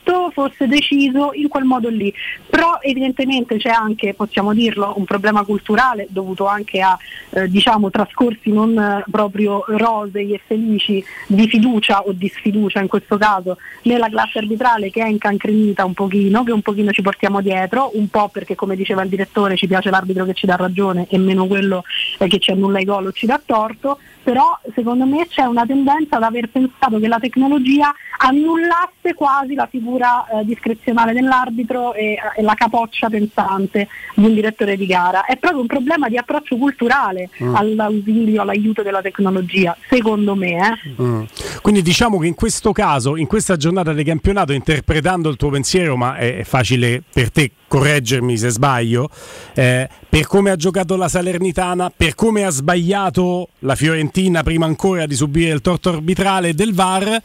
tutto 0.04 0.32
fosse 0.32 0.68
deciso 0.68 1.32
in 1.34 1.48
quel 1.48 1.64
modo 1.64 1.90
lì. 1.90 2.14
Però 2.50 2.80
evidentemente 2.82 3.58
c'è 3.58 3.70
anche, 3.70 4.14
possiamo 4.14 4.54
dirlo, 4.54 4.94
un 4.98 5.06
problema 5.06 5.44
culturale 5.44 6.08
dovuto 6.10 6.46
anche 6.46 6.82
a 6.82 6.98
eh, 7.30 7.48
diciamo 7.48 7.90
trascorsi 7.90 8.52
non 8.52 8.78
eh, 8.78 9.04
proprio 9.10 9.64
rosei 9.68 10.34
e 10.34 10.42
felici 10.46 11.04
di 11.28 11.48
fiducia 11.48 12.02
o 12.02 12.12
di 12.12 12.28
sfiducia 12.28 12.82
in 12.82 12.88
questo 12.88 13.18
caso 13.18 13.58
nella 13.84 14.10
classe 14.10 14.40
arbitrale 14.40 14.90
che 14.92 15.04
è 15.04 15.08
incancrenita 15.08 15.86
un 15.86 15.94
pochino, 15.94 16.44
che 16.44 16.52
un 16.52 16.62
pochino 16.62 16.92
ci 16.92 17.02
portiamo 17.02 17.42
dietro, 17.42 17.92
un 17.94 18.10
po' 18.10 18.30
perché 18.30 18.56
come 18.56 18.76
diceva 18.76 19.04
il 19.04 19.10
direttore 19.10 19.56
ci 19.56 19.68
piace 19.68 19.90
l'arbitro 19.90 20.26
che 20.26 20.34
ci 20.34 20.46
dà 20.46 20.56
ragione 20.56 21.08
e 21.10 21.18
meno 21.18 21.48
quello 21.48 21.84
eh, 22.18 22.28
che 22.28 22.40
ci 22.40 22.52
annulla 22.52 22.80
i 22.80 22.86
gol 22.86 23.08
o 23.08 23.12
ci 23.12 23.26
dà 23.26 23.42
torto, 23.44 24.00
però 24.24 24.58
secondo 24.74 25.06
me 25.06 25.28
c'è 25.28 25.44
una 25.44 25.66
tendenza 25.66 26.18
ad 26.18 26.24
aver 26.24 26.50
pensato 26.50 27.00
che 27.00 27.08
la 27.08 27.20
tecnologia 27.20 27.94
annullasse 28.18 29.14
quasi 29.16 29.54
la 29.56 29.68
figura 29.68 30.26
eh, 30.28 30.46
discrezionale 30.46 31.14
dell'arbitro 31.14 31.94
e, 31.94 32.18
e 32.36 32.42
la 32.42 32.54
capoccia 32.54 33.10
pensante 33.10 33.88
di 34.16 34.26
un 34.26 34.34
direttore 34.34 34.78
di 34.78 34.86
gara. 34.86 35.26
È 35.26 35.38
proprio 35.38 35.62
un 35.62 35.68
problema 35.68 36.08
di 36.08 36.18
approccio 36.18 36.56
culturale 36.58 37.30
Mm. 37.42 37.56
all'ausilio, 37.56 38.42
all'aiuto 38.42 38.82
della 38.84 39.02
tecnologia, 39.02 39.76
secondo 39.90 40.36
me. 40.36 40.78
eh. 40.96 41.02
Mm. 41.02 41.24
Quindi 41.62 41.82
diciamo 41.82 42.20
che 42.20 42.28
in 42.28 42.36
questo 42.36 42.72
caso, 42.72 43.16
in 43.16 43.28
questa 43.28 43.56
giornata 43.58 43.94
di 43.94 44.04
campionato, 44.04 44.54
interpretando 44.54 45.30
il 45.30 45.38
tuo 45.38 45.50
pensiero, 45.50 45.96
ma 45.98 46.16
è 46.18 46.44
facile 46.44 47.02
per 47.12 47.32
te 47.32 47.52
correggermi 47.68 48.38
se 48.38 48.50
sbaglio, 48.50 49.10
eh, 49.54 49.88
per 50.10 50.28
come 50.28 50.52
ha 50.52 50.56
giocato 50.56 50.96
la 50.98 51.08
Salernitana, 51.08 51.92
per 51.96 52.16
come 52.16 52.44
ha 52.44 52.50
sbagliato 52.50 53.50
la 53.60 53.76
Fiorentina 53.76 54.10
prima 54.44 54.66
ancora 54.66 55.06
di 55.06 55.16
subire 55.16 55.54
il 55.54 55.62
torto 55.62 55.90
arbitrale 55.90 56.54
del 56.54 56.74
VAR, 56.74 57.20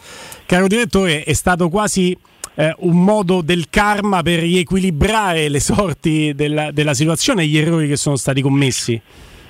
caro 0.47 0.67
direttore, 0.67 1.23
è 1.25 1.33
stato 1.33 1.69
quasi 1.69 2.17
eh, 2.57 2.75
un 2.79 3.03
modo 3.03 3.43
del 3.43 3.69
karma 3.71 4.23
per 4.23 4.41
riequilibrare 4.41 5.49
le 5.49 5.61
sorti 5.61 6.33
della, 6.35 6.71
della 6.71 6.95
situazione 6.95 7.43
e 7.43 7.47
gli 7.47 7.59
errori 7.59 7.87
che 7.89 7.97
sono 7.97 8.17
stati 8.17 8.41
commessi. 8.41 9.01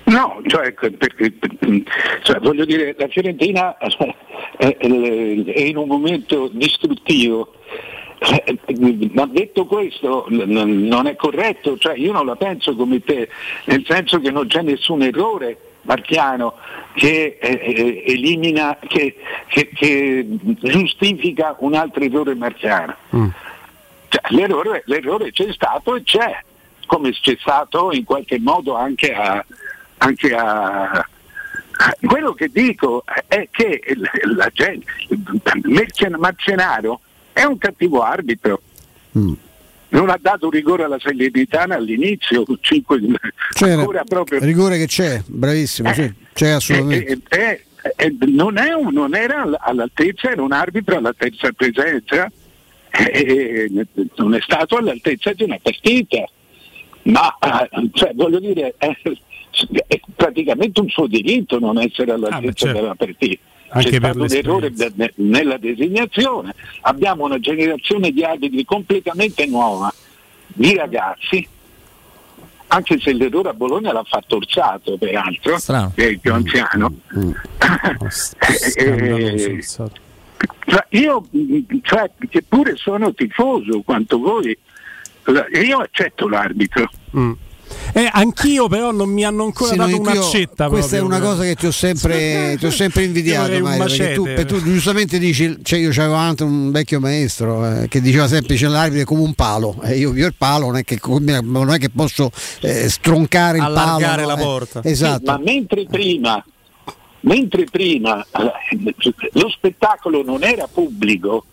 No, 0.05 0.41
cioè, 0.47 0.73
cioè, 2.23 2.39
voglio 2.41 2.65
dire, 2.65 2.95
la 2.97 3.09
Fiorentina 3.09 3.77
è, 4.57 4.77
è 4.77 5.61
in 5.61 5.77
un 5.77 5.89
momento 5.89 6.49
distruttivo. 6.53 7.55
Eh, 8.19 8.59
Ma 9.13 9.27
detto 9.27 9.67
questo 9.67 10.27
non 10.29 11.07
è 11.07 11.17
corretto, 11.17 11.77
cioè 11.77 11.97
io 11.97 12.13
non 12.13 12.25
la 12.25 12.37
penso 12.37 12.75
come 12.77 13.01
te, 13.01 13.29
nel 13.65 13.85
senso 13.87 14.21
che 14.21 14.31
non 14.31 14.47
c'è 14.47 14.63
nessun 14.63 15.03
errore 15.03 15.59
marchiano 15.87 16.55
che 16.95 17.39
eh, 17.41 17.61
eh, 17.63 18.03
elimina, 18.13 18.77
che, 18.87 19.17
che- 19.47 19.71
che 19.75 20.27
giustifica 20.61 21.57
un 21.61 21.75
altro 21.75 22.03
errore 22.03 22.35
marchiano. 22.35 22.95
Cioè, 24.09 24.23
l'errore, 24.31 24.83
l'errore 24.87 25.33
c'è 25.33 25.53
stato 25.53 25.95
e 25.97 26.03
c'è, 26.03 26.39
come 26.87 27.11
c'è 27.13 27.37
stato 27.41 27.93
in 27.93 28.05
qualche 28.05 28.39
modo 28.39 28.75
anche 28.77 29.13
a, 29.13 29.45
anche 29.99 30.35
a- 30.35 31.07
quello 32.01 32.33
che 32.33 32.49
dico 32.49 33.05
è 33.27 33.49
che 33.51 33.83
la 34.25 34.49
gente, 34.53 34.87
Marcenaro 36.17 37.01
è 37.33 37.43
un 37.45 37.59
cattivo 37.59 38.01
arbitro. 38.03 38.61
Non 39.89 40.11
ha 40.11 40.19
dato 40.21 40.51
rigore 40.51 40.83
alla 40.85 40.99
Salernitana 40.99 41.77
all'inizio, 41.77 42.45
cinque- 42.61 43.01
c'era 43.55 43.75
ancora 43.75 44.03
proprio 44.05 44.41
rigore 44.41 44.79
che 44.79 44.87
c'è, 44.87 45.23
bravissimo, 45.25 45.93
sì, 45.93 46.13
c'è 46.35 46.49
assolutamente. 46.51 47.21
eh, 47.29 47.39
eh, 47.39 47.65
eh, 47.97 48.17
non, 48.27 48.59
è 48.59 48.73
un- 48.73 48.93
non 48.93 49.15
era 49.15 49.43
all- 49.43 49.57
all'altezza, 49.61 50.31
era 50.31 50.43
un 50.43 50.51
arbitro 50.53 50.97
alla 50.97 51.15
terza 51.17 51.53
presenza, 51.53 52.31
eh, 52.91 53.69
eh, 53.71 53.87
non 54.17 54.35
è 54.35 54.41
stato 54.41 54.77
all'altezza 54.77 55.33
di 55.33 55.45
una 55.45 55.59
partita, 55.63 56.25
ma 57.05 57.37
eh, 57.39 57.89
cioè, 57.93 58.11
voglio 58.15 58.41
dire, 58.41 58.75
eh, 58.79 58.97
è 59.87 60.01
praticamente 60.17 60.81
un 60.81 60.89
suo 60.89 61.07
diritto 61.07 61.61
non 61.61 61.79
essere 61.79 62.11
all'altezza 62.11 62.67
certo. 62.67 62.81
della 62.81 62.95
partita. 62.97 63.41
Anche 63.77 64.01
C'è 64.01 64.11
un 64.11 64.27
errore 64.31 64.73
de- 64.73 65.13
nella 65.17 65.57
designazione, 65.59 66.55
abbiamo 66.83 67.25
una 67.25 67.39
generazione 67.39 68.11
di 68.11 68.25
arbitri 68.25 68.65
completamente 68.65 69.47
nuova, 69.47 69.93
di 70.47 70.75
ragazzi, 70.75 71.47
anche 72.69 72.99
se 72.99 73.13
l'errore 73.13 73.51
a 73.51 73.55
Bologna 73.55 73.93
l'ha 73.93 74.05
fatto 74.05 74.37
Orsato 74.37 74.97
peraltro, 74.97 75.59
Strano. 75.59 75.93
che 75.95 76.05
è 76.05 76.11
il 76.11 76.19
più 76.21 76.33
anziano. 76.33 76.95
Eh, 78.79 79.63
cioè, 80.67 80.85
io 80.91 81.27
mh, 81.31 81.59
cioè, 81.83 82.11
che 82.29 82.43
pure 82.43 82.77
sono 82.77 83.15
tifoso 83.15 83.81
quanto 83.83 84.19
voi, 84.19 84.57
io 85.65 85.79
accetto 85.79 86.29
l'arbitro. 86.29 86.89
Mm. 87.17 87.33
Eh, 87.93 88.09
anch'io 88.13 88.69
però 88.69 88.91
non 88.93 89.09
mi 89.11 89.25
hanno 89.25 89.45
ancora 89.45 89.71
Sì, 89.73 89.77
dato 89.77 89.95
anch'io- 89.97 90.11
un'accetta. 90.13 90.69
Questa 90.69 90.97
è 90.97 90.99
proprio. 90.99 91.19
una 91.19 91.27
cosa 91.29 91.43
che 91.45 91.55
ti 91.55 91.67
ho 91.67 91.71
sempre, 91.71 92.57
ti 92.59 92.67
ho 92.67 92.71
sempre 92.71 93.03
Io 93.03 93.07
invidiato, 93.07 93.59
Mario, 93.61 93.85
perché 93.85 94.15
tu, 94.15 94.23
per- 94.25 94.45
tu 94.45 94.63
giustamente 94.63 95.19
dici, 95.19 95.57
cioè 95.63 95.79
io 95.79 95.91
avevo 95.91 96.15
anche 96.15 96.43
un 96.45 96.71
vecchio 96.71 97.01
maestro 97.01 97.83
eh, 97.83 97.89
che 97.89 98.01
diceva 98.01 98.29
sempre 98.29 98.57
c'è 98.57 98.67
l'arbitro 98.67 99.03
è 99.03 99.05
come 99.05 99.23
un 99.23 99.35
palo, 99.35 99.81
e 99.83 99.97
io, 99.97 100.15
io 100.15 100.27
il 100.27 100.35
palo 100.37 100.67
non 100.67 100.77
è 100.77 100.85
che, 100.85 100.99
non 101.43 101.71
è 101.71 101.79
che 101.79 101.89
posso 101.91 102.31
eh, 102.61 102.89
stroncare 102.91 103.59
il 103.59 103.65
Allargare 103.65 104.23
palo. 104.25 104.35
la 104.35 104.41
eh. 104.41 104.45
porta. 104.45 104.81
esatto. 104.85 105.19
Sì, 105.19 105.25
ma 105.25 105.39
mentre 105.39 105.87
prima, 105.91 106.45
mentre 107.21 107.65
prima 107.71 108.21
eh, 108.25 108.95
lo 109.33 109.49
spettacolo 109.49 110.23
non 110.23 110.43
era 110.43 110.67
pubblico, 110.67 111.45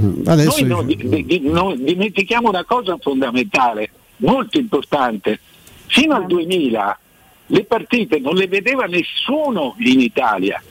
Mm, 0.00 0.22
Adesso 0.26 0.58
noi 0.58 0.68
non, 0.68 0.86
dice- 0.86 1.08
di- 1.08 1.24
di- 1.24 1.40
non 1.48 1.76
dimentichiamo 1.84 2.48
una 2.48 2.64
cosa 2.64 2.96
fondamentale, 3.00 3.90
molto 4.16 4.58
importante. 4.58 5.38
Fino 5.86 6.14
al 6.14 6.26
2000 6.26 6.98
le 7.46 7.64
partite 7.64 8.18
non 8.18 8.34
le 8.34 8.46
vedeva 8.46 8.84
nessuno 8.86 9.74
in 9.78 10.00
Italia. 10.00 10.62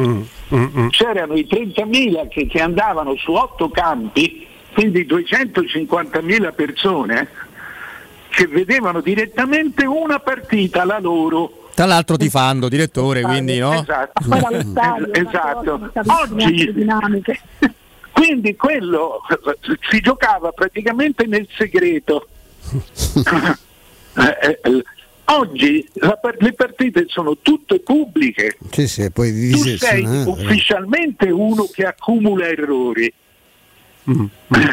Mm, 0.00 0.88
C'erano 0.90 1.34
i 1.34 1.46
30.000 1.50 2.28
che, 2.28 2.46
che 2.46 2.60
andavano 2.60 3.16
su 3.16 3.32
otto 3.32 3.68
campi, 3.68 4.46
quindi 4.72 5.04
250.000 5.04 6.54
persone 6.54 7.28
che 8.28 8.46
vedevano 8.46 9.00
direttamente 9.00 9.86
una 9.86 10.18
partita 10.20 10.84
la 10.84 10.98
loro. 10.98 11.70
Tra 11.74 11.86
l'altro 11.86 12.16
tifando, 12.16 12.68
direttore, 12.68 13.22
quindi 13.22 13.58
no? 13.58 13.72
Esatto. 13.72 14.22
Esatto. 15.12 15.90
Oggi, 16.22 16.74
quindi 18.12 18.56
quello 18.56 19.20
si 19.90 20.00
giocava 20.00 20.52
praticamente 20.52 21.26
nel 21.26 21.46
segreto. 21.56 22.28
Eh, 24.16 24.58
eh, 24.62 24.82
oggi 25.26 25.86
la 25.94 26.16
par- 26.16 26.36
le 26.38 26.52
partite 26.52 27.04
sono 27.08 27.36
tutte 27.42 27.80
pubbliche. 27.80 28.56
Sì, 28.70 28.86
sì, 28.88 29.10
poi 29.10 29.50
Tu 29.50 29.76
sei 29.76 30.02
eh, 30.04 30.22
ufficialmente 30.24 31.28
uno 31.30 31.68
che 31.72 31.84
accumula 31.84 32.46
errori. 32.48 33.12
Mm, 34.10 34.24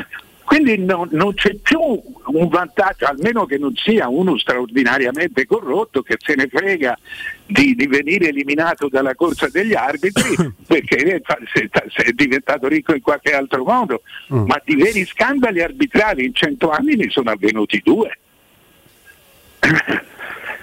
Quindi 0.46 0.78
no- 0.78 1.08
non 1.10 1.34
c'è 1.34 1.56
più 1.56 1.80
un 1.80 2.48
vantaggio, 2.50 3.06
almeno 3.06 3.46
che 3.46 3.58
non 3.58 3.74
sia 3.76 4.08
uno 4.10 4.38
straordinariamente 4.38 5.46
corrotto 5.48 6.04
che 6.04 6.18
se 6.20 6.36
ne 6.36 6.48
frega 6.48 6.96
di, 7.46 7.74
di 7.74 7.88
venire 7.88 8.28
eliminato 8.28 8.88
dalla 8.90 9.16
corsa 9.16 9.48
degli 9.48 9.74
arbitri 9.74 10.36
perché 10.68 11.22
se- 11.54 11.70
se 11.88 12.04
è 12.04 12.12
diventato 12.12 12.68
ricco 12.68 12.94
in 12.94 13.02
qualche 13.02 13.32
altro 13.34 13.64
modo, 13.64 14.02
Mm. 14.34 14.46
ma 14.46 14.62
di 14.64 14.76
veri 14.76 15.06
scandali 15.06 15.62
arbitrali 15.62 16.26
in 16.26 16.34
cento 16.36 16.70
anni 16.70 16.96
ne 16.98 17.10
sono 17.10 17.32
avvenuti 17.32 17.82
due. 17.84 18.20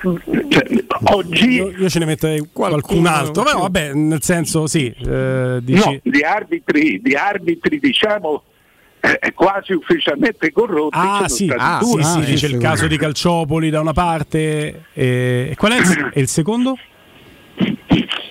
Cioè, 0.01 0.85
oggi 1.13 1.49
io, 1.51 1.71
io 1.71 1.89
ce 1.91 1.99
ne 1.99 2.07
metterei 2.07 2.49
qualcun 2.53 3.07
altro, 3.07 3.43
però 3.43 3.61
vabbè, 3.61 3.93
nel 3.93 4.23
senso 4.23 4.67
sì, 4.67 4.87
eh, 4.87 5.59
dici... 5.61 5.91
no, 5.91 6.01
di 6.03 6.23
arbitri, 6.23 7.01
di 7.03 7.15
arbitri 7.15 7.79
diciamo 7.79 8.43
eh, 9.01 9.33
quasi 9.35 9.73
ufficialmente 9.73 10.53
corrotti 10.53 10.97
Ah 10.97 11.17
sono 11.17 11.29
sì, 11.29 11.45
stati 11.47 11.61
ah, 11.63 11.79
due. 11.81 12.03
sì, 12.03 12.23
sì, 12.25 12.35
c'è 12.47 12.55
il 12.55 12.59
caso 12.59 12.87
di 12.87 12.97
Calciopoli 12.97 13.69
da 13.69 13.81
una 13.81 13.93
parte 13.93 14.85
e, 14.93 15.49
e 15.51 15.55
qual 15.57 15.73
è 15.73 15.79
il, 15.79 16.13
il 16.15 16.29
secondo? 16.29 16.79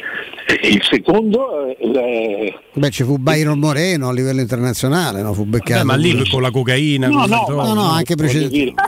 Il 0.62 0.82
secondo 0.84 1.68
eh, 1.78 2.54
Beh, 2.74 2.90
ci 2.90 3.04
fu 3.04 3.18
Byron 3.18 3.58
Moreno 3.60 4.10
a 4.10 4.14
livello 4.14 4.42
internazionale, 4.42 5.22
no? 5.22 5.34
fu 5.34 5.46
beccato. 5.46 5.80
Beh, 5.80 5.86
ma 5.86 5.96
lì 5.96 6.28
con 6.30 6.42
la 6.42 6.52
cocaina, 6.52 7.08
No, 7.08 7.26
no, 7.26 7.46
droghe. 7.48 7.68
No, 7.68 7.74
no, 7.74 7.90
anche 7.92 8.16
precedente. 8.16 8.74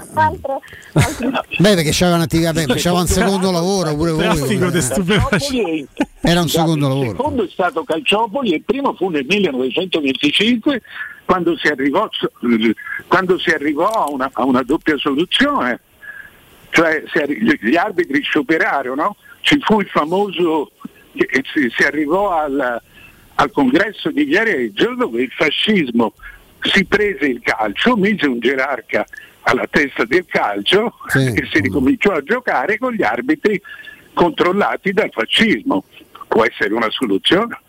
Beh, 1.58 1.76
perché 1.76 1.92
c'aveva 1.92 2.18
un'attività, 2.18 2.52
beh, 2.52 2.66
c'aveva 2.66 3.00
un 3.02 3.08
secondo 3.08 3.52
lavoro 3.52 3.96
pure 3.96 4.12
voi. 4.12 4.26
Eh. 4.26 5.88
Era 6.22 6.42
un 6.42 6.50
secondo 6.50 6.88
Il 6.88 6.92
lavoro. 6.92 7.10
secondo 7.10 7.44
è 7.46 7.50
stato 7.50 7.84
Calciopoli 7.84 8.52
e 8.52 8.56
il 8.58 8.64
primo 8.64 8.94
fu 8.94 9.10
nel 9.10 9.26
1925 9.28 10.82
quando 11.26 11.56
si 11.58 11.68
arrivò, 11.68 12.10
quando 13.08 13.40
si 13.40 13.50
arrivò 13.50 13.88
a, 13.88 14.10
una, 14.12 14.30
a 14.34 14.44
una 14.44 14.64
doppia 14.64 14.98
soluzione. 14.98 15.80
Cioè 16.72 17.04
gli 17.62 17.76
arbitri 17.76 18.22
scioperarono, 18.22 19.16
ci 19.42 19.58
fu 19.62 19.80
il 19.80 19.88
famoso, 19.88 20.72
si, 21.14 21.84
arrivò 21.84 22.32
al, 22.32 22.82
al 23.36 23.52
congresso 23.52 24.12
di 24.12 24.24
Viareggio 24.24 24.96
dove 24.96 25.24
il 25.24 25.32
fascismo 25.32 26.14
si 26.62 26.86
prese 26.86 27.26
il 27.26 27.42
calcio, 27.42 27.96
mise 27.96 28.28
un 28.28 28.40
gerarca 28.40 29.06
alla 29.42 29.68
testa 29.68 30.06
del 30.06 30.26
calcio 30.26 30.94
e 31.14 31.48
si 31.52 31.60
ricominciò 31.60 32.12
a 32.12 32.22
giocare 32.22 32.78
con 32.78 32.94
gli 32.94 33.04
arbitri 33.04 33.60
controllati 34.14 34.92
dal 34.92 35.10
fascismo. 35.12 35.86
Può 36.28 36.46
essere 36.46 36.74
una 36.74 36.90
soluzione. 36.90 37.60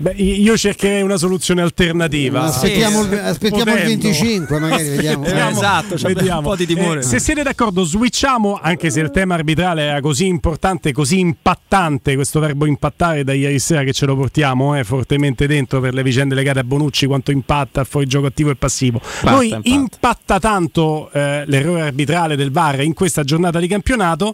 Beh, 0.00 0.12
io 0.12 0.56
cercherei 0.56 1.02
una 1.02 1.16
soluzione 1.16 1.60
alternativa. 1.60 2.42
Aspettiamo, 2.44 3.02
il, 3.02 3.14
aspettiamo 3.14 3.72
il 3.72 3.78
Potendo. 3.78 4.02
25, 4.08 4.58
magari 4.60 4.88
vediamo. 4.90 5.24
Esatto, 5.24 5.96
c'è 5.96 6.12
un 6.12 6.42
po' 6.42 6.54
di 6.54 6.66
timore. 6.66 7.00
Eh, 7.00 7.02
se 7.02 7.18
siete 7.18 7.42
d'accordo, 7.42 7.82
switchiamo, 7.82 8.60
anche 8.62 8.90
se 8.90 9.00
il 9.00 9.10
tema 9.10 9.34
arbitrale 9.34 9.82
era 9.82 10.00
così 10.00 10.26
importante, 10.26 10.92
così 10.92 11.18
impattante, 11.18 12.14
questo 12.14 12.38
verbo 12.38 12.64
impattare 12.66 13.24
da 13.24 13.32
ieri 13.32 13.58
sera 13.58 13.82
che 13.82 13.92
ce 13.92 14.06
lo 14.06 14.14
portiamo 14.14 14.76
eh, 14.76 14.84
fortemente 14.84 15.48
dentro 15.48 15.80
per 15.80 15.94
le 15.94 16.04
vicende 16.04 16.36
legate 16.36 16.60
a 16.60 16.64
Bonucci, 16.64 17.06
quanto 17.06 17.32
impatta 17.32 17.80
il 17.80 17.86
fuorigioco 17.86 18.26
attivo 18.26 18.50
e 18.50 18.54
passivo. 18.54 19.00
Noi 19.22 19.48
impatta. 19.48 19.68
impatta 19.68 20.38
tanto 20.38 21.10
eh, 21.12 21.42
l'errore 21.46 21.80
arbitrale 21.80 22.36
del 22.36 22.52
VAR 22.52 22.82
in 22.82 22.94
questa 22.94 23.24
giornata 23.24 23.58
di 23.58 23.66
campionato, 23.66 24.32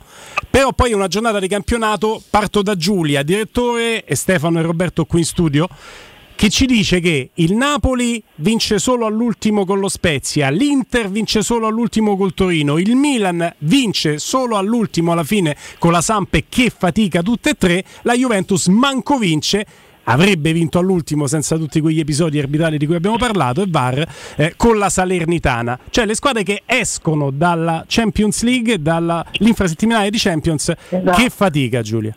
però 0.51 0.73
poi 0.75 0.91
è 0.91 0.95
una 0.95 1.09
giornata 1.09 1.41
di 1.41 1.49
campionato, 1.49 2.23
parto 2.29 2.61
da 2.61 2.77
Giulia, 2.77 3.23
direttore, 3.23 4.05
e 4.05 4.15
Stefano 4.15 4.59
e 4.59 4.63
Roberto 4.63 5.07
qui 5.07 5.21
in 5.21 5.25
studio 5.25 5.54
che 6.37 6.51
ci 6.51 6.67
dice 6.67 7.01
che 7.01 7.31
il 7.35 7.55
Napoli 7.55 8.23
vince 8.37 8.79
solo 8.79 9.07
all'ultimo 9.07 9.65
con 9.65 9.79
lo 9.79 9.89
Spezia, 9.89 10.51
l'Inter 10.51 11.09
vince 11.09 11.43
solo 11.43 11.67
all'ultimo 11.67 12.17
col 12.17 12.35
Torino, 12.35 12.79
il 12.79 12.97
Milan 12.97 13.55
vince 13.59 14.19
solo 14.19 14.57
all'ultimo 14.57 15.13
alla 15.13 15.25
fine 15.25 15.57
con 15.79 15.93
la 15.93 16.01
Sampe 16.01 16.45
che 16.49 16.73
fatica 16.77 17.23
tutte 17.23 17.51
e 17.51 17.55
tre, 17.55 17.85
la 18.03 18.15
Juventus 18.15 18.67
manco 18.67 19.17
vince. 19.19 19.67
Avrebbe 20.07 20.53
vinto 20.53 20.79
all'ultimo 20.79 21.27
senza 21.27 21.57
tutti 21.57 21.81
quegli 21.81 21.99
episodi 21.99 22.39
arbitrali 22.39 22.77
di 22.77 22.85
cui 22.85 22.95
abbiamo 22.95 23.17
parlato 23.17 23.63
e 23.63 23.67
VAR 23.67 24.07
eh, 24.37 24.53
con 24.55 24.77
la 24.77 24.91
Salernitana, 24.91 25.79
cioè 25.89 26.05
le 26.05 26.15
squadre 26.15 26.43
che 26.43 26.63
escono 26.67 27.31
dalla 27.31 27.87
Champions 27.89 28.43
League, 28.43 28.83
dall'infrasettimanale 28.83 30.11
di 30.11 30.19
Champions. 30.19 30.71
Che 30.91 31.31
fatica, 31.31 31.81
Giulia. 31.81 32.15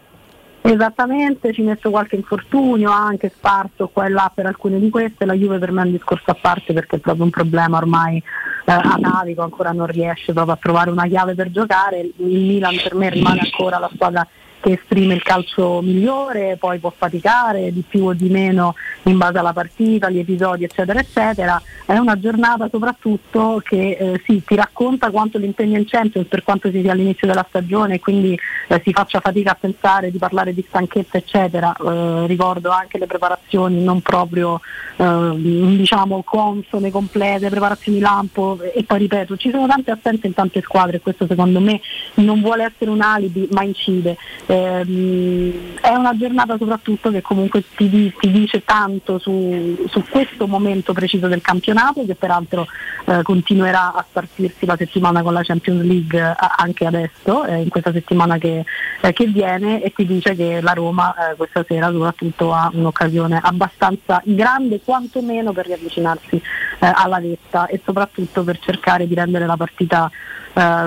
Esattamente, 0.70 1.54
ci 1.54 1.62
messo 1.62 1.90
qualche 1.90 2.18
infortunio 2.18 2.92
anche 2.92 3.32
sparso 3.34 3.88
qua 3.88 4.06
e 4.06 4.10
là 4.10 4.30
per 4.36 4.48
alcune 4.48 4.80
di 4.80 4.90
queste, 4.90 5.24
la 5.24 5.34
Juve 5.34 5.60
per 5.60 5.72
me 5.72 5.84
è 5.84 5.86
un 5.86 5.92
discorso 5.92 6.30
a 6.30 6.38
parte 6.40 6.74
perché 6.74 6.98
è 6.98 7.00
proprio 7.00 7.24
un 7.24 7.30
problema 7.30 7.78
ormai 7.78 8.18
eh, 8.18 8.72
atavico, 8.74 9.44
ancora 9.44 9.72
non 9.72 9.88
riesce 9.88 10.34
proprio 10.34 10.56
a 10.56 10.58
trovare 10.58 10.90
una 10.90 11.08
chiave 11.08 11.36
per 11.36 11.52
giocare, 11.52 12.02
il 12.02 12.14
Milan 12.18 12.76
per 12.84 12.96
me 12.96 13.10
rimane 13.10 13.40
ancora 13.40 13.80
la 13.80 13.90
squadra 13.94 14.28
che 14.68 14.74
esprime 14.74 15.14
il 15.14 15.24
calcio 15.24 15.82
migliore, 15.82 16.58
poi 16.60 16.78
può 16.80 16.94
faticare 16.96 17.72
di 17.72 17.84
più 17.88 18.04
o 18.06 18.14
di 18.14 18.28
meno 18.28 18.76
in 19.04 19.18
base 19.18 19.38
alla 19.38 19.54
partita, 19.54 20.08
agli 20.08 20.20
episodi 20.20 20.66
eccetera 20.66 21.00
eccetera, 21.00 21.62
è 21.86 21.98
una 21.98 22.20
giornata 22.20 22.68
soprattutto 22.70 23.62
che 23.64 23.98
eh, 23.98 24.22
sì, 24.26 24.44
ti 24.46 24.56
racconta 24.56 25.10
quanto 25.10 25.38
l'impegno 25.38 25.78
in 25.78 25.86
Champions 25.88 26.28
per 26.28 26.44
quanto 26.44 26.70
si 26.70 26.82
sia 26.82 26.92
all'inizio 26.92 27.28
della 27.28 27.46
stagione 27.48 27.96
e 27.96 28.00
quindi 28.02 28.38
eh, 28.68 28.82
si 28.84 28.92
faccia 28.92 29.22
fatica 29.22 29.52
a 29.52 29.58
pensare 29.58 30.12
di 30.12 30.18
parlare 30.18 30.54
di 30.54 30.66
stanchezza 30.68 31.18
eccetera, 31.18 31.74
Eh, 31.74 32.26
ricordo 32.28 32.70
anche 32.70 32.98
le 32.98 33.06
preparazioni 33.06 33.82
non 33.82 34.02
proprio 34.02 34.60
eh, 34.98 35.32
diciamo 35.36 36.24
consone, 36.24 36.92
complete, 36.92 37.50
preparazioni 37.50 38.00
lampo 38.00 38.60
e 38.62 38.84
poi 38.84 39.00
ripeto 39.00 39.38
ci 39.38 39.50
sono 39.50 39.68
tante 39.68 39.92
assenze 39.92 40.28
in 40.28 40.34
tante 40.34 40.62
squadre 40.62 40.98
e 40.98 41.00
questo 41.00 41.26
secondo 41.26 41.62
me 41.62 41.80
non 42.16 42.42
vuole 42.42 42.66
essere 42.66 42.92
un 42.92 43.02
alibi 43.02 43.48
ma 43.52 43.64
incide. 43.64 44.18
Ehm, 44.58 45.76
è 45.80 45.94
una 45.94 46.18
giornata 46.18 46.58
soprattutto 46.58 47.12
che 47.12 47.22
comunque 47.22 47.64
ti, 47.76 48.12
ti 48.18 48.32
dice 48.32 48.64
tanto 48.64 49.20
su, 49.20 49.86
su 49.88 50.04
questo 50.10 50.48
momento 50.48 50.94
preciso 50.94 51.28
del 51.28 51.42
campionato 51.42 52.04
che 52.06 52.16
peraltro 52.16 52.68
eh, 53.06 53.22
continuerà 53.22 53.94
a 53.94 54.06
spartirsi 54.08 54.66
la 54.66 54.76
settimana 54.76 55.22
con 55.22 55.34
la 55.34 55.44
Champions 55.44 55.84
League 55.84 56.20
eh, 56.20 56.36
anche 56.58 56.86
adesso, 56.86 57.46
eh, 57.46 57.62
in 57.62 57.70
questa 57.70 57.92
settimana 57.92 58.38
che, 58.38 58.66
eh, 59.02 59.14
che 59.14 59.26
viene 59.28 59.84
e 59.84 59.94
ti 59.94 60.06
dice 60.06 60.36
che 60.36 60.60
la 60.62 60.74
Roma 60.74 61.14
eh, 61.14 61.36
questa 61.36 61.64
sera 61.68 61.92
soprattutto 61.92 62.54
ha 62.54 62.70
un'occasione 62.74 63.40
abbastanza 63.42 64.22
grande 64.26 64.82
quantomeno 64.84 65.52
per 65.52 65.68
riavvicinarsi 65.68 66.36
eh, 66.36 66.42
alla 66.80 67.20
vetta 67.20 67.68
e 67.68 67.80
soprattutto 67.84 68.44
per 68.44 68.60
cercare 68.60 69.08
di 69.08 69.14
rendere 69.14 69.46
la 69.46 69.58
partita 69.58 70.12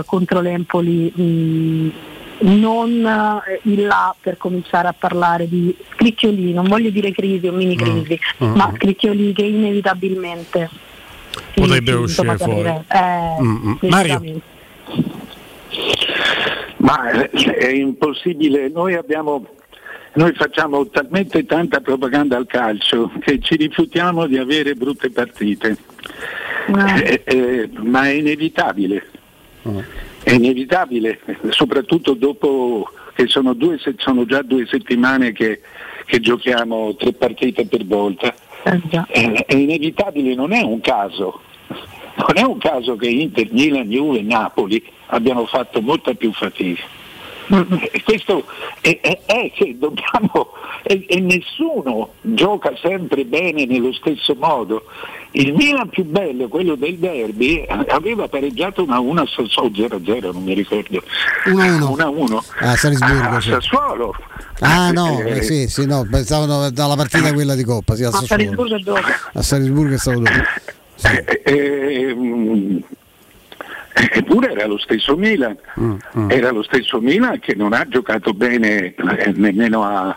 contro 0.05 0.41
l'Empoli 0.41 1.13
mh, 1.15 1.91
non 2.41 3.05
eh, 3.07 3.61
il 3.65 3.87
là 3.87 4.15
per 4.21 4.37
cominciare 4.37 4.89
a 4.89 4.95
parlare 4.97 5.49
di 5.49 5.75
scricchioli, 5.95 6.53
non 6.53 6.69
voglio 6.69 6.91
dire 6.91 7.13
crisi 7.13 7.47
o 7.47 7.53
mini 7.53 7.77
crisi, 7.77 8.19
Mm, 8.43 8.55
ma 8.55 8.69
mm. 8.69 8.75
scricchioli 8.77 9.33
che 9.33 9.43
inevitabilmente 9.43 10.69
Potrebbero 11.55 12.01
uscire 12.01 12.33
insomma, 12.33 12.37
fuori. 12.37 12.69
Eh, 12.89 13.43
Mm, 13.43 13.69
mm. 13.69 13.89
Mario. 13.89 14.43
Ma 16.79 17.11
eh, 17.11 17.31
è 17.31 17.69
impossibile, 17.69 18.69
noi 18.69 18.95
abbiamo 18.95 19.47
noi 20.13 20.33
facciamo 20.33 20.89
talmente 20.89 21.47
tanta 21.47 21.81
propaganda 21.81 22.37
al 22.37 22.47
calcio 22.47 23.13
che 23.21 23.39
ci 23.41 23.55
rifiutiamo 23.55 24.27
di 24.27 24.39
avere 24.39 24.75
brutte 24.75 25.11
partite. 25.11 25.77
Eh, 26.67 27.23
eh, 27.25 27.71
ma 27.83 28.07
è 28.07 28.11
inevitabile. 28.15 29.07
È 30.31 30.35
inevitabile, 30.35 31.19
soprattutto 31.49 32.15
dopo 32.15 32.89
che 33.15 33.27
sono, 33.27 33.53
due, 33.53 33.81
sono 33.97 34.25
già 34.27 34.43
due 34.43 34.65
settimane 34.65 35.33
che, 35.33 35.61
che 36.05 36.21
giochiamo 36.21 36.95
tre 36.95 37.13
partite 37.13 37.67
per 37.67 37.85
volta. 37.85 38.33
Eh, 38.63 38.81
È, 39.09 39.45
è 39.47 39.55
inevitabile, 39.57 40.37
non 40.37 40.53
è 40.53 40.63
un 40.63 40.81
caso. 40.81 41.41
Non 42.15 42.37
è 42.37 42.43
un 42.43 42.59
caso 42.59 42.95
che 42.95 43.09
Inter, 43.09 43.49
Milan, 43.51 43.89
Juve 43.89 44.19
e 44.19 44.23
Napoli 44.23 44.81
abbiano 45.07 45.47
fatto 45.47 45.81
molta 45.81 46.15
più 46.15 46.33
fatica. 46.33 46.83
Questo 48.05 48.45
è, 48.81 49.01
è- 49.01 49.21
è 49.27 49.51
che 49.53 49.77
dobbiamo 49.77 50.53
e 50.83 51.19
nessuno 51.21 52.13
gioca 52.21 52.73
sempre 52.81 53.25
bene 53.25 53.65
nello 53.67 53.93
stesso 53.93 54.37
modo. 54.39 54.85
Il 55.33 55.55
Milan 55.55 55.89
più 55.89 56.05
bello, 56.05 56.49
quello 56.49 56.75
del 56.75 56.97
derby, 56.99 57.65
aveva 57.89 58.27
pareggiato 58.27 58.83
una 58.83 58.99
1 58.99 59.27
so 59.27 59.43
0-0, 59.45 60.33
non 60.33 60.43
mi 60.43 60.55
ricordo. 60.55 61.03
1-1. 61.45 61.79
1-1 61.79 62.39
a 62.61 62.77
Salisburgo. 62.77 63.29
a 63.37 63.41
sì. 63.41 63.51
Sassuolo. 63.51 64.15
Ah 64.61 64.91
no, 64.91 65.21
Eh, 65.21 65.39
eh, 65.39 65.43
sì, 65.43 65.69
sì, 65.69 65.87
no, 65.87 66.07
pensavo 66.11 66.69
dalla 66.71 66.97
partita 66.97 67.33
quella 67.33 67.55
di 67.55 67.63
Coppa, 67.65 67.95
sì, 67.95 68.03
a 68.05 68.09
A 68.09 68.11
Sassuolo. 68.11 68.27
Salisburgo 68.27 68.75
è. 68.97 69.03
A 69.35 69.43
Salisburgo 69.43 69.95
è 69.95 69.99
stato 69.99 70.19
dopo. 70.19 70.31
Eh, 71.03 71.43
eh, 71.45 72.15
mm, 72.15 72.77
Eppure 74.13 74.53
era 74.53 74.67
lo 74.67 74.79
stesso 74.79 75.17
Milan, 75.17 75.57
era 76.29 76.51
lo 76.53 76.63
stesso 76.63 77.01
Milan 77.01 77.39
che 77.39 77.55
non 77.55 77.73
ha 77.73 77.87
giocato 77.89 78.33
bene 78.33 78.95
eh, 78.95 79.33
nemmeno 79.35 79.83
a, 79.85 80.17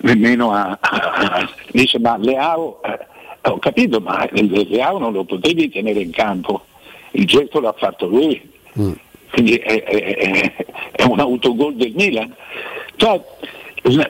nemmeno 0.00 0.52
a, 0.52 0.76
a- 0.80 1.48
dice 1.70 1.98
ma 2.00 2.16
Leao, 2.18 2.80
eh, 2.82 2.98
ho 3.42 3.58
capito 3.58 4.00
ma 4.00 4.28
il- 4.32 4.66
Leao 4.68 4.98
non 4.98 5.12
lo 5.12 5.24
potevi 5.24 5.68
tenere 5.70 6.00
in 6.00 6.10
campo, 6.10 6.64
il 7.12 7.26
gesto 7.26 7.60
l'ha 7.60 7.72
fatto 7.76 8.06
lui, 8.06 8.40
quindi 9.30 9.54
è, 9.56 9.82
è- 9.84 10.54
è- 10.92 11.02
un 11.04 11.20
autogol 11.20 11.74
del 11.76 11.92
Milan. 11.94 12.34
Cioè, 12.96 13.20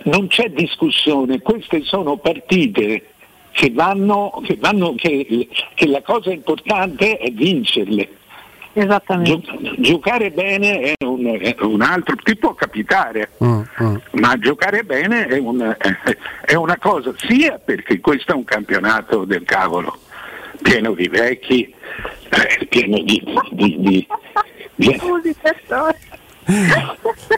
non 0.05 0.27
c'è 0.29 0.51
discussione, 0.51 1.41
queste 1.41 1.83
sono 1.83 2.17
partite 2.17 3.05
che 3.53 3.71
vanno, 3.71 4.41
che 4.45 4.57
vanno 4.59 4.95
che, 4.95 5.49
che 5.75 5.87
la 5.87 6.03
cosa 6.03 6.33
importante 6.33 7.19
è 7.19 7.31
vincerle. 7.31 8.09
Esattamente. 8.83 9.41
Gio- 9.61 9.75
giocare 9.79 10.31
bene 10.31 10.81
è 10.81 11.05
un, 11.05 11.25
è 11.41 11.57
un 11.61 11.81
altro, 11.83 12.15
ti 12.17 12.37
può 12.37 12.55
capitare, 12.55 13.31
Mm, 13.43 13.63
ma 14.13 14.37
giocare 14.39 14.83
bene 14.85 15.27
è, 15.27 15.39
un- 15.39 15.77
è 16.45 16.55
una 16.55 16.77
cosa 16.79 17.13
sia 17.17 17.59
perché 17.59 18.01
questo 18.01 18.33
è 18.33 18.35
un 18.35 18.45
campionato 18.45 19.25
del 19.25 19.43
cavolo, 19.45 19.99
pieno 20.63 20.93
di 20.93 21.09
vecchi, 21.09 21.73
eh, 22.31 22.67
pieno 22.67 22.99
di... 23.03 23.23
di- 23.51 23.77
di- 23.81 24.07
di-. 24.77 25.01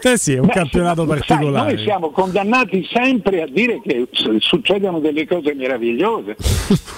Eh 0.02 0.16
sì, 0.16 0.34
è 0.34 0.38
un 0.38 0.46
Beh, 0.46 0.52
campionato 0.52 1.06
sai, 1.06 1.18
particolare. 1.18 1.74
noi 1.74 1.82
siamo 1.82 2.10
condannati 2.10 2.86
sempre 2.92 3.42
a 3.42 3.46
dire 3.46 3.80
che 3.82 4.06
succedono 4.38 5.00
delle 5.00 5.26
cose 5.26 5.52
meravigliose, 5.54 6.36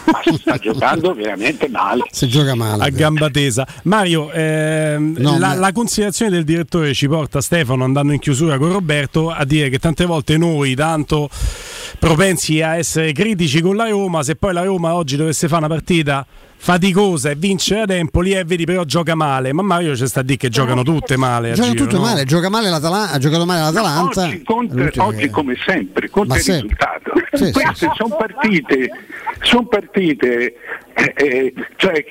ma 0.06 0.20
si 0.22 0.34
sta 0.36 0.58
giocando 0.60 1.14
veramente 1.14 1.68
male. 1.68 2.02
Si 2.10 2.28
gioca 2.28 2.54
male. 2.54 2.84
a 2.84 2.88
gamba 2.90 3.30
tesa. 3.30 3.66
Mario, 3.84 4.30
ehm, 4.30 5.16
No, 5.18 5.38
la, 5.38 5.48
ma- 5.48 5.54
la 5.54 5.72
considerazione 5.72 6.30
del 6.32 6.44
direttore 6.44 6.92
ci 6.92 7.08
porta 7.08 7.40
Stefano 7.40 7.84
andando 7.84 8.12
in 8.12 8.18
chiusura 8.18 8.58
con 8.58 8.70
Roberto 8.72 9.30
a 9.30 9.44
dire 9.44 9.68
che 9.70 9.78
tante 9.78 10.04
volte 10.04 10.36
noi, 10.36 10.74
tanto 10.74 11.28
propensi 11.98 12.60
a 12.60 12.76
essere 12.76 13.12
critici 13.12 13.60
con 13.62 13.74
la 13.76 13.88
Roma, 13.88 14.22
se 14.22 14.36
poi 14.36 14.52
la 14.52 14.62
Roma 14.64 14.94
oggi 14.94 15.16
dovesse 15.16 15.48
fare 15.48 15.64
una 15.64 15.74
partita 15.74 16.26
faticosa 16.62 17.30
e 17.30 17.34
vincere 17.34 17.80
a 17.80 17.86
tempo, 17.86 18.20
lì 18.20 18.30
è 18.30 18.44
vedi 18.44 18.64
però 18.64 18.84
gioca 18.84 19.16
male, 19.16 19.52
ma 19.52 19.62
Mario 19.62 19.96
ci 19.96 20.06
sta 20.06 20.20
a 20.20 20.22
dire 20.22 20.38
che 20.38 20.48
giocano 20.48 20.84
tutte 20.84 21.16
male. 21.16 21.54
Giocano 21.54 21.72
giro, 21.72 21.84
tutto 21.86 21.96
no? 21.96 22.02
male, 22.04 22.24
gioca 22.24 22.48
male 22.48 22.70
l'Atalanta, 22.70 23.14
ha 23.14 23.18
giocato 23.18 23.44
male 23.44 23.60
l'Atalanta. 23.62 24.22
Oggi, 24.26 24.42
conta- 24.44 25.04
oggi 25.04 25.18
che- 25.18 25.30
come 25.30 25.56
sempre, 25.66 26.08
conta 26.08 26.34
Ma 26.34 26.36
il 26.36 26.42
sempre. 26.42 26.68
risultato. 26.68 27.12
Sì, 27.32 27.46
sì, 27.46 27.52
Queste 27.52 27.90
sono 27.96 28.16
partite, 28.16 28.90
son 29.40 29.66
partite 29.66 30.54
eh, 30.94 31.14
eh, 31.16 31.54
cioè, 31.74 32.04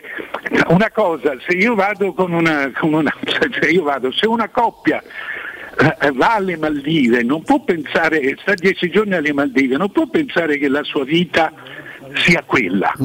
una 0.67 0.91
cosa, 0.91 1.31
se 1.47 1.55
io 1.55 1.73
vado 1.73 2.11
con 2.13 2.33
una, 2.33 2.71
con 2.77 2.91
una 2.91 3.13
se 3.57 3.69
io 3.69 3.83
vado, 3.83 4.11
se 4.11 4.27
una 4.27 4.49
coppia 4.49 5.01
eh, 6.01 6.11
va 6.11 6.35
alle 6.35 6.57
Maldive, 6.57 7.23
non 7.23 7.41
può 7.43 7.63
pensare, 7.63 8.35
sta 8.41 8.53
dieci 8.55 8.89
giorni 8.89 9.13
alle 9.13 9.31
Maldive, 9.31 9.77
non 9.77 9.93
può 9.93 10.07
pensare 10.09 10.57
che 10.57 10.67
la 10.67 10.83
sua 10.83 11.05
vita 11.05 11.53
sia 12.15 12.43
quella. 12.45 12.93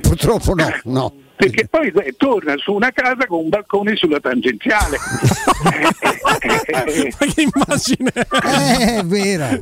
Purtroppo 0.00 0.54
no, 0.54 0.68
no. 0.84 1.14
Perché 1.34 1.66
poi 1.66 1.88
eh, 1.88 2.14
torna 2.16 2.54
su 2.56 2.72
una 2.72 2.92
casa 2.92 3.26
con 3.26 3.40
un 3.40 3.48
balcone 3.48 3.96
sulla 3.96 4.20
tangenziale. 4.20 4.96
Ma 6.22 6.38
che 6.38 7.42
immagine! 7.42 8.12
Eh, 8.14 8.98
è 8.98 9.04
vera. 9.04 9.50
eh. 9.58 9.60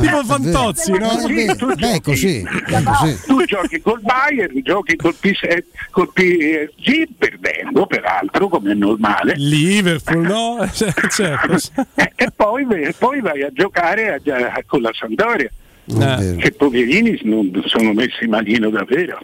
tipo 0.00 0.24
Fantozzi, 0.24 0.90
no? 0.92 1.12
Eh, 1.28 1.54
beh, 1.54 1.74
beh, 1.76 1.92
è 1.92 2.00
così, 2.00 2.42
è 2.42 2.82
così. 2.82 3.20
Tu 3.24 3.44
giochi 3.44 3.80
col 3.80 4.00
Bayern, 4.00 4.60
giochi 4.62 4.96
col, 4.96 5.14
PS- 5.14 5.62
col 5.90 6.10
PSG, 6.12 7.08
perdendo 7.18 7.86
peraltro, 7.86 8.48
come 8.48 8.72
è 8.72 8.74
normale, 8.74 9.34
Liverpool, 9.36 10.22
no? 10.22 10.68
Certo. 10.72 11.56
e, 11.94 12.12
e 12.16 12.30
poi, 12.34 12.66
e 12.68 12.94
poi 12.98 13.20
vai 13.20 13.42
a 13.42 13.50
giocare 13.52 14.14
a- 14.14 14.52
a- 14.54 14.62
con 14.66 14.80
la 14.80 14.90
Sampdoria. 14.92 15.50
Eh. 15.86 16.36
Che 16.38 16.52
poverini 16.52 17.18
non 17.24 17.50
sono 17.66 17.92
messi 17.92 18.26
malino 18.26 18.70
davvero. 18.70 19.18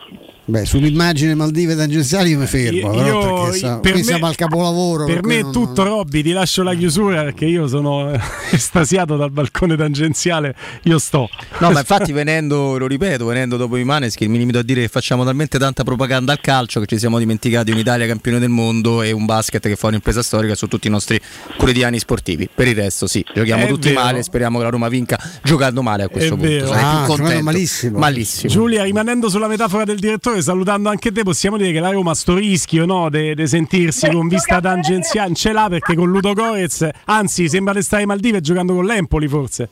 Beh, 0.50 0.64
sull'immagine 0.66 1.34
Maldive 1.36 1.76
tangenziali 1.76 2.30
io 2.30 2.38
mi 2.40 2.46
fermo, 2.46 2.92
Io- 2.92 3.02
però, 3.02 3.42
perché 3.44 3.58
sa- 3.58 3.78
per 3.78 3.92
qui 3.92 4.00
me- 4.00 4.06
siamo 4.06 4.26
al 4.26 4.34
capolavoro. 4.34 5.04
Per 5.04 5.22
me 5.24 5.38
è 5.38 5.42
non- 5.42 5.52
tutto, 5.52 5.84
Robby. 5.84 6.22
Ti 6.22 6.32
lascio 6.32 6.62
la 6.64 6.74
chiusura 6.74 7.22
perché 7.22 7.44
io 7.46 7.68
sono 7.68 8.12
eh, 8.12 8.18
estasiato 8.50 9.16
dal 9.16 9.30
balcone 9.30 9.76
tangenziale. 9.76 10.54
Io 10.84 10.98
sto. 10.98 11.28
No, 11.58 11.70
ma 11.70 11.78
infatti 11.78 12.10
venendo, 12.12 12.76
lo 12.78 12.86
ripeto, 12.88 13.24
venendo 13.26 13.56
dopo 13.56 13.76
i 13.76 13.84
Maneschi, 13.84 14.26
mi 14.28 14.38
limito 14.38 14.58
a 14.58 14.62
dire 14.62 14.80
che 14.82 14.88
facciamo 14.88 15.24
talmente 15.24 15.56
tanta 15.58 15.84
propaganda 15.84 16.32
al 16.32 16.40
calcio 16.40 16.80
che 16.80 16.86
ci 16.86 16.98
siamo 16.98 17.18
dimenticati 17.18 17.70
un'Italia 17.70 18.06
campione 18.06 18.38
del 18.40 18.48
mondo 18.48 19.02
e 19.02 19.12
un 19.12 19.24
basket 19.26 19.62
che 19.62 19.76
fa 19.76 19.86
un'impresa 19.86 20.22
storica 20.22 20.56
su 20.56 20.66
tutti 20.66 20.88
i 20.88 20.90
nostri 20.90 21.20
quotidiani 21.56 21.98
sportivi. 22.00 22.48
Per 22.52 22.66
il 22.66 22.74
resto 22.74 23.06
sì, 23.06 23.24
giochiamo 23.32 23.64
È 23.64 23.68
tutti 23.68 23.88
vero. 23.90 24.00
male, 24.00 24.22
speriamo 24.24 24.58
che 24.58 24.64
la 24.64 24.70
Roma 24.70 24.88
vinca 24.88 25.16
giocando 25.44 25.80
male 25.82 26.02
a 26.02 26.08
questo 26.08 26.34
È 26.34 26.36
punto. 26.36 26.52
vero. 26.52 26.66
Sarei 26.66 26.82
Ah, 26.84 27.04
più 27.04 27.14
contento. 27.14 27.44
malissimo. 27.44 27.98
Malissimo. 27.98 28.52
Giulia, 28.52 28.82
rimanendo 28.82 29.28
sulla 29.28 29.46
metafora 29.46 29.84
del 29.84 29.98
direttore, 30.00 30.39
salutando 30.40 30.88
anche 30.88 31.12
te, 31.12 31.22
possiamo 31.22 31.56
dire 31.56 31.72
che 31.72 31.80
la 31.80 31.90
Roma 31.90 32.14
sto 32.14 32.34
rischio 32.36 32.86
no, 32.86 33.08
di 33.10 33.34
sentirsi 33.46 34.10
con 34.10 34.28
vista 34.28 34.60
tangenziale 34.60 35.34
ce 35.34 35.52
l'ha 35.52 35.68
perché 35.68 35.94
con 35.94 36.10
Ludo 36.10 36.32
Gorez, 36.32 36.88
anzi 37.04 37.48
sembra 37.48 37.72
di 37.74 37.82
stare 37.82 38.02
ai 38.02 38.08
Maldive 38.08 38.40
giocando 38.40 38.74
con 38.74 38.84
l'Empoli 38.84 39.28
forse. 39.28 39.68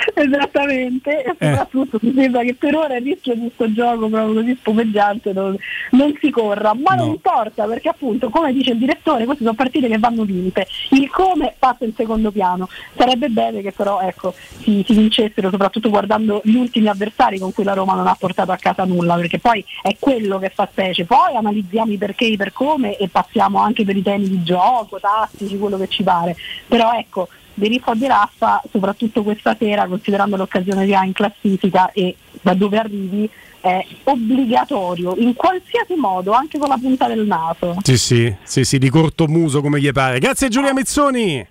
Esattamente, 0.14 1.22
e 1.22 1.34
Eh. 1.38 1.48
soprattutto 1.50 1.98
mi 2.02 2.12
sembra 2.14 2.42
che 2.42 2.54
per 2.54 2.74
ora 2.74 2.96
il 2.96 3.04
rischio 3.04 3.34
di 3.34 3.40
questo 3.40 3.72
gioco 3.72 4.08
proprio 4.08 4.34
così 4.34 4.54
spumeggiante 4.58 5.32
non, 5.32 5.56
non 5.90 6.16
si 6.20 6.30
corra, 6.30 6.74
ma 6.74 6.94
non 6.94 7.08
No. 7.08 7.12
importa 7.14 7.64
perché 7.64 7.88
appunto 7.88 8.28
come 8.28 8.52
dice 8.52 8.72
il 8.72 8.78
direttore 8.78 9.24
queste 9.24 9.42
sono 9.44 9.54
partite 9.56 9.88
che 9.88 9.98
vanno 9.98 10.24
vinte, 10.24 10.66
il 10.90 11.08
come 11.10 11.54
passa 11.58 11.84
in 11.84 11.94
secondo 11.94 12.30
piano, 12.30 12.68
sarebbe 12.96 13.28
bene 13.28 13.62
che 13.62 13.72
però 13.72 14.00
ecco, 14.00 14.34
si, 14.62 14.84
si 14.86 14.94
vincessero 14.94 15.50
soprattutto 15.50 15.88
guardando 15.88 16.40
gli 16.44 16.54
ultimi 16.56 16.88
avversari 16.88 17.38
con 17.38 17.52
cui 17.52 17.64
la 17.64 17.72
Roma 17.74 17.94
non 17.94 18.06
ha 18.06 18.16
portato 18.18 18.52
a 18.52 18.56
casa 18.56 18.84
nulla, 18.84 19.14
perché 19.16 19.38
poi 19.38 19.64
è 19.82 19.96
quello 19.98 20.38
che 20.38 20.50
fa 20.50 20.68
specie, 20.70 21.04
poi 21.04 21.34
analizziamo 21.36 21.92
i 21.92 21.96
perché 21.96 22.24
e 22.26 22.32
i 22.32 22.36
per 22.36 22.52
come 22.52 22.96
e 22.96 23.08
passiamo 23.08 23.58
anche 23.58 23.84
per 23.84 23.96
i 23.96 24.02
temi 24.02 24.28
di 24.28 24.42
gioco, 24.42 24.98
tattici, 25.00 25.58
quello 25.58 25.78
che 25.78 25.88
ci 25.88 26.02
pare, 26.02 26.36
però 26.68 26.92
ecco 26.92 27.28
di 27.54 27.68
Riffo 27.68 27.94
di 27.94 28.06
Raffa, 28.06 28.62
soprattutto 28.70 29.22
questa 29.22 29.56
sera, 29.58 29.86
considerando 29.86 30.36
l'occasione 30.36 30.86
che 30.86 30.94
ha 30.94 31.04
in 31.04 31.12
classifica 31.12 31.90
e 31.92 32.16
da 32.40 32.54
dove 32.54 32.78
arrivi, 32.78 33.28
è 33.60 33.84
obbligatorio 34.04 35.14
in 35.18 35.34
qualsiasi 35.34 35.94
modo, 35.94 36.32
anche 36.32 36.58
con 36.58 36.68
la 36.68 36.78
punta 36.80 37.06
del 37.06 37.26
naso. 37.26 37.76
Sì, 37.82 37.98
sì, 37.98 38.34
sì, 38.42 38.64
sì, 38.64 38.78
di 38.78 38.88
corto 38.88 39.26
muso 39.26 39.60
come 39.60 39.80
gli 39.80 39.90
pare. 39.92 40.18
Grazie 40.18 40.48
Giulia 40.48 40.72
Mezzoni. 40.72 41.46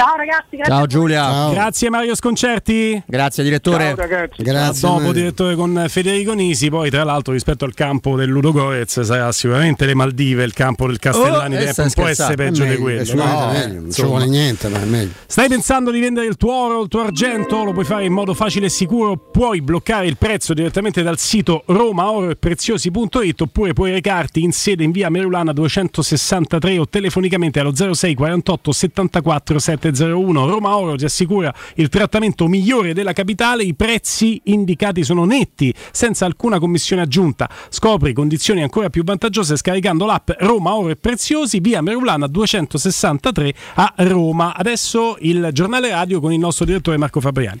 Ciao 0.00 0.16
ragazzi, 0.16 0.56
grazie. 0.56 0.74
Ciao 0.74 0.86
Giulia. 0.86 1.50
Grazie 1.50 1.90
Mario 1.90 2.14
Sconcerti. 2.14 3.02
Grazie 3.06 3.44
direttore. 3.44 3.94
Ciao. 3.94 4.06
Grazie. 4.38 4.86
A 4.88 4.90
dopo 4.90 4.94
Mario. 5.00 5.12
direttore 5.12 5.54
con 5.54 5.84
Federico 5.88 6.32
Nisi, 6.32 6.70
poi 6.70 6.88
tra 6.88 7.04
l'altro 7.04 7.34
rispetto 7.34 7.66
al 7.66 7.74
campo 7.74 8.16
del 8.16 8.30
Ludo 8.30 8.50
Gorez 8.50 9.00
sarà 9.00 9.30
sicuramente 9.30 9.84
le 9.84 9.94
Maldive, 9.94 10.42
il 10.44 10.54
campo 10.54 10.86
del 10.86 10.98
Castellani, 10.98 11.56
Oh, 11.56 11.72
non 11.76 11.90
può 11.92 12.06
essere 12.06 12.34
peggio 12.34 12.62
È 12.62 12.74
di 12.74 12.82
meglio, 12.82 12.82
quello. 12.82 13.14
no? 13.14 13.50
meglio, 13.52 13.80
non 13.80 13.92
ci 13.92 14.02
vuole 14.02 14.26
niente, 14.26 14.68
ma 14.68 14.80
è 14.80 14.84
meglio. 14.86 15.10
Stai 15.26 15.48
pensando 15.48 15.90
di 15.90 16.00
vendere 16.00 16.26
il 16.26 16.36
tuo 16.38 16.54
oro, 16.54 16.82
il 16.82 16.88
tuo 16.88 17.02
argento? 17.02 17.62
Lo 17.62 17.72
puoi 17.72 17.84
fare 17.84 18.04
in 18.06 18.12
modo 18.14 18.32
facile 18.32 18.66
e 18.66 18.70
sicuro. 18.70 19.18
Puoi 19.18 19.60
bloccare 19.60 20.06
il 20.06 20.16
prezzo 20.16 20.54
direttamente 20.54 21.02
dal 21.02 21.18
sito 21.18 21.62
romaoroepreziosi.it 21.66 23.40
oppure 23.42 23.74
puoi 23.74 23.90
recarti 23.90 24.42
in 24.42 24.52
sede 24.52 24.82
in 24.82 24.92
via 24.92 25.10
Merulana 25.10 25.52
263 25.52 26.78
o 26.78 26.88
telefonicamente 26.88 27.60
allo 27.60 27.74
06 27.74 28.14
48 28.14 28.72
74 28.72 29.58
701. 29.94 30.46
Roma 30.46 30.76
Oro 30.76 30.96
ti 30.96 31.04
assicura 31.04 31.52
il 31.76 31.88
trattamento 31.88 32.46
migliore 32.46 32.94
della 32.94 33.12
capitale. 33.12 33.62
I 33.64 33.74
prezzi 33.74 34.40
indicati 34.44 35.04
sono 35.04 35.24
netti, 35.24 35.72
senza 35.90 36.26
alcuna 36.26 36.58
commissione 36.58 37.02
aggiunta. 37.02 37.48
Scopri 37.68 38.12
condizioni 38.12 38.62
ancora 38.62 38.90
più 38.90 39.04
vantaggiose 39.04 39.56
scaricando 39.56 40.06
l'app 40.06 40.30
Roma 40.38 40.74
Oro 40.74 40.90
e 40.90 40.96
Preziosi 40.96 41.60
via 41.60 41.80
Merulana 41.80 42.26
263 42.26 43.54
a 43.74 43.94
Roma. 43.98 44.54
Adesso 44.54 45.16
il 45.20 45.50
giornale 45.52 45.90
radio 45.90 46.20
con 46.20 46.32
il 46.32 46.38
nostro 46.38 46.64
direttore 46.64 46.96
Marco 46.96 47.20
Fabriani. 47.20 47.60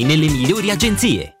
nelle 0.03 0.27
migliori 0.29 0.69
agenzie. 0.69 1.40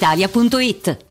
brispalitalia.it. 0.01 1.10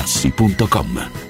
artigianamaterassi.com. 0.00 1.29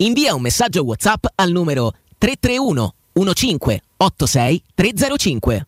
Invia 0.00 0.32
un 0.36 0.42
messaggio 0.42 0.84
WhatsApp 0.84 1.26
al 1.34 1.50
numero 1.50 1.92
331 2.18 2.94
15 3.12 3.82
86 3.96 4.62
305. 4.74 5.67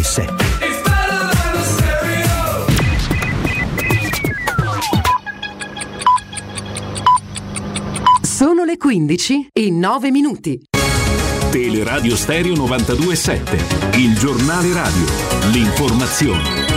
92.7 0.00 0.24
Sono 8.22 8.64
le 8.64 8.76
15 8.78 9.48
e 9.52 9.70
9 9.70 10.10
minuti. 10.10 10.60
Teleradio 11.50 12.16
Stereo 12.16 12.54
92.7, 12.54 13.98
il 13.98 14.16
giornale 14.16 14.72
radio, 14.72 15.04
l'informazione. 15.52 16.69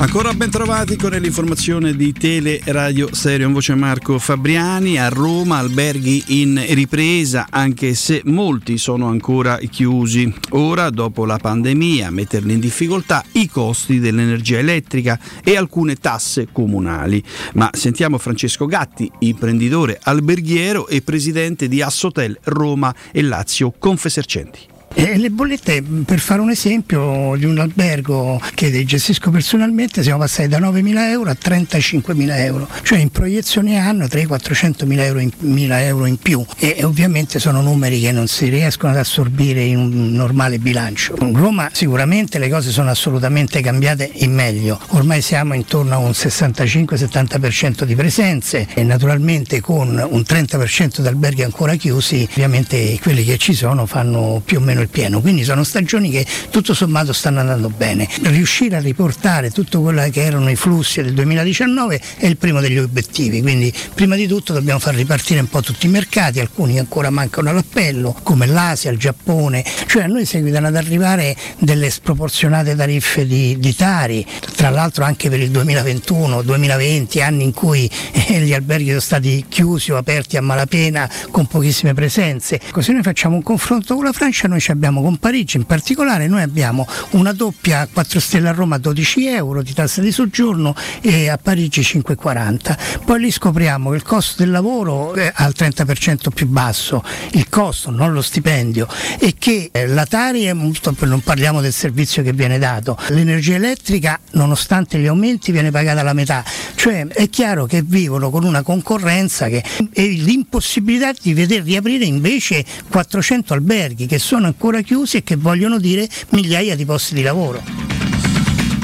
Ancora 0.00 0.32
ben 0.32 0.48
trovati 0.48 0.96
con 0.96 1.10
l'informazione 1.10 1.94
di 1.94 2.14
Tele 2.14 2.62
Radio 2.64 3.14
Stereo 3.14 3.48
in 3.48 3.52
voce 3.52 3.74
Marco 3.74 4.18
Fabriani 4.18 4.96
a 4.98 5.10
Roma, 5.10 5.58
alberghi 5.58 6.24
in 6.28 6.64
ripresa 6.70 7.48
anche 7.50 7.92
se 7.92 8.22
molti 8.24 8.78
sono 8.78 9.08
ancora 9.08 9.58
chiusi. 9.58 10.32
Ora 10.52 10.88
dopo 10.88 11.26
la 11.26 11.36
pandemia 11.36 12.10
metterli 12.10 12.54
in 12.54 12.60
difficoltà 12.60 13.22
i 13.32 13.46
costi 13.46 13.98
dell'energia 13.98 14.56
elettrica 14.56 15.20
e 15.44 15.54
alcune 15.54 15.96
tasse 15.96 16.48
comunali. 16.50 17.22
Ma 17.52 17.68
sentiamo 17.74 18.16
Francesco 18.16 18.64
Gatti, 18.64 19.08
imprenditore 19.18 20.00
alberghiero 20.02 20.88
e 20.88 21.02
presidente 21.02 21.68
di 21.68 21.82
Assotel 21.82 22.38
Roma 22.44 22.92
e 23.12 23.20
Lazio 23.20 23.70
Confesercenti. 23.78 24.78
E 24.92 25.16
le 25.16 25.30
bollette, 25.30 25.82
per 26.04 26.18
fare 26.18 26.40
un 26.40 26.50
esempio 26.50 27.34
di 27.36 27.44
un 27.44 27.58
albergo 27.58 28.40
che 28.54 28.84
gestisco 28.84 29.30
personalmente, 29.30 30.02
siamo 30.02 30.18
passati 30.18 30.48
da 30.48 30.58
9.000 30.58 30.98
euro 31.10 31.30
a 31.30 31.36
35.000 31.40 32.38
euro, 32.38 32.68
cioè 32.82 32.98
in 32.98 33.10
proiezione 33.10 33.78
anno 33.78 34.06
300-400 34.06 34.86
mila 34.86 35.04
euro, 35.04 35.20
in, 35.20 35.30
euro 35.70 36.06
in 36.06 36.16
più. 36.16 36.44
E, 36.58 36.80
ovviamente 36.82 37.38
sono 37.38 37.62
numeri 37.62 38.00
che 38.00 38.10
non 38.10 38.26
si 38.26 38.48
riescono 38.48 38.92
ad 38.92 38.98
assorbire 38.98 39.62
in 39.62 39.78
un 39.78 40.10
normale 40.10 40.58
bilancio. 40.58 41.14
In 41.20 41.36
Roma 41.36 41.70
sicuramente 41.72 42.40
le 42.40 42.48
cose 42.48 42.72
sono 42.72 42.90
assolutamente 42.90 43.60
cambiate 43.60 44.10
in 44.12 44.34
meglio, 44.34 44.80
ormai 44.88 45.22
siamo 45.22 45.54
intorno 45.54 45.94
a 45.94 45.98
un 45.98 46.10
65-70% 46.10 47.84
di 47.84 47.94
presenze 47.94 48.66
e 48.74 48.82
naturalmente 48.82 49.60
con 49.60 49.88
un 49.88 50.20
30% 50.20 51.00
di 51.00 51.06
alberghi 51.06 51.44
ancora 51.44 51.76
chiusi, 51.76 52.26
ovviamente 52.32 52.98
quelli 53.00 53.22
che 53.22 53.38
ci 53.38 53.54
sono 53.54 53.86
fanno 53.86 54.42
più 54.44 54.58
o 54.58 54.60
meno 54.60 54.79
il 54.82 54.88
pieno, 54.88 55.20
quindi 55.20 55.44
sono 55.44 55.64
stagioni 55.64 56.10
che 56.10 56.26
tutto 56.50 56.74
sommato 56.74 57.12
stanno 57.12 57.40
andando 57.40 57.68
bene. 57.68 58.08
Riuscire 58.22 58.76
a 58.76 58.80
riportare 58.80 59.50
tutto 59.50 59.80
quello 59.80 60.08
che 60.10 60.22
erano 60.22 60.50
i 60.50 60.56
flussi 60.56 61.02
del 61.02 61.14
2019 61.14 62.00
è 62.16 62.26
il 62.26 62.36
primo 62.36 62.60
degli 62.60 62.78
obiettivi, 62.78 63.42
quindi 63.42 63.72
prima 63.94 64.16
di 64.16 64.26
tutto 64.26 64.52
dobbiamo 64.52 64.78
far 64.78 64.94
ripartire 64.94 65.40
un 65.40 65.48
po' 65.48 65.60
tutti 65.60 65.86
i 65.86 65.88
mercati, 65.88 66.40
alcuni 66.40 66.78
ancora 66.78 67.10
mancano 67.10 67.50
all'appello, 67.50 68.16
come 68.22 68.46
l'Asia, 68.46 68.90
il 68.90 68.98
Giappone, 68.98 69.64
cioè 69.86 70.04
a 70.04 70.06
noi 70.06 70.24
seguitano 70.24 70.68
ad 70.68 70.76
arrivare 70.76 71.36
delle 71.58 71.90
sproporzionate 71.90 72.74
tariffe 72.76 73.26
di, 73.26 73.58
di 73.58 73.74
Tari, 73.74 74.26
tra 74.54 74.70
l'altro 74.70 75.04
anche 75.04 75.28
per 75.28 75.40
il 75.40 75.50
2021-2020, 75.50 77.22
anni 77.22 77.44
in 77.44 77.52
cui 77.52 77.90
eh, 78.12 78.40
gli 78.40 78.52
alberghi 78.52 78.88
sono 78.88 79.00
stati 79.00 79.44
chiusi 79.48 79.92
o 79.92 79.96
aperti 79.96 80.36
a 80.36 80.42
malapena 80.42 81.10
con 81.30 81.46
pochissime 81.46 81.94
presenze. 81.94 82.60
Così 82.70 82.92
noi 82.92 83.02
facciamo 83.02 83.36
un 83.36 83.42
confronto 83.42 83.94
con 83.94 84.04
la 84.04 84.12
Francia, 84.12 84.48
noi 84.48 84.60
abbiamo 84.72 85.02
con 85.02 85.16
Parigi 85.18 85.56
in 85.56 85.64
particolare, 85.64 86.26
noi 86.26 86.42
abbiamo 86.42 86.86
una 87.10 87.32
doppia 87.32 87.88
4 87.90 88.20
stelle 88.20 88.48
a 88.48 88.52
Roma 88.52 88.76
a 88.76 88.78
12 88.78 89.26
euro 89.26 89.62
di 89.62 89.72
tassa 89.72 90.00
di 90.00 90.12
soggiorno 90.12 90.74
e 91.00 91.28
a 91.28 91.38
Parigi 91.38 91.80
5,40. 91.80 93.04
Poi 93.04 93.20
lì 93.20 93.30
scopriamo 93.30 93.90
che 93.90 93.96
il 93.96 94.02
costo 94.02 94.42
del 94.42 94.50
lavoro 94.50 95.14
è 95.14 95.32
al 95.34 95.54
30% 95.56 96.30
più 96.34 96.46
basso, 96.46 97.02
il 97.32 97.48
costo, 97.48 97.90
non 97.90 98.12
lo 98.12 98.22
stipendio, 98.22 98.86
e 99.18 99.34
che 99.38 99.70
eh, 99.72 99.86
la 99.86 100.06
Tari, 100.06 100.44
è, 100.44 100.52
non 100.52 101.20
parliamo 101.22 101.60
del 101.60 101.72
servizio 101.72 102.22
che 102.22 102.32
viene 102.32 102.58
dato, 102.58 102.96
l'energia 103.08 103.54
elettrica 103.54 104.18
nonostante 104.32 104.98
gli 104.98 105.06
aumenti 105.06 105.52
viene 105.52 105.70
pagata 105.70 106.02
la 106.02 106.12
metà, 106.12 106.44
cioè 106.74 107.06
è 107.06 107.28
chiaro 107.28 107.66
che 107.66 107.82
vivono 107.82 108.30
con 108.30 108.44
una 108.44 108.62
concorrenza 108.62 109.48
che, 109.48 109.62
e 109.92 110.06
l'impossibilità 110.06 111.12
di 111.20 111.34
veder 111.34 111.62
riaprire 111.62 112.04
invece 112.04 112.64
400 112.88 113.54
alberghi 113.54 114.06
che 114.06 114.18
sono 114.18 114.48
ancora 114.60 114.82
chiusi 114.82 115.16
e 115.16 115.22
che 115.22 115.36
vogliono 115.36 115.78
dire 115.78 116.06
migliaia 116.32 116.76
di 116.76 116.84
posti 116.84 117.14
di 117.14 117.22
lavoro. 117.22 117.99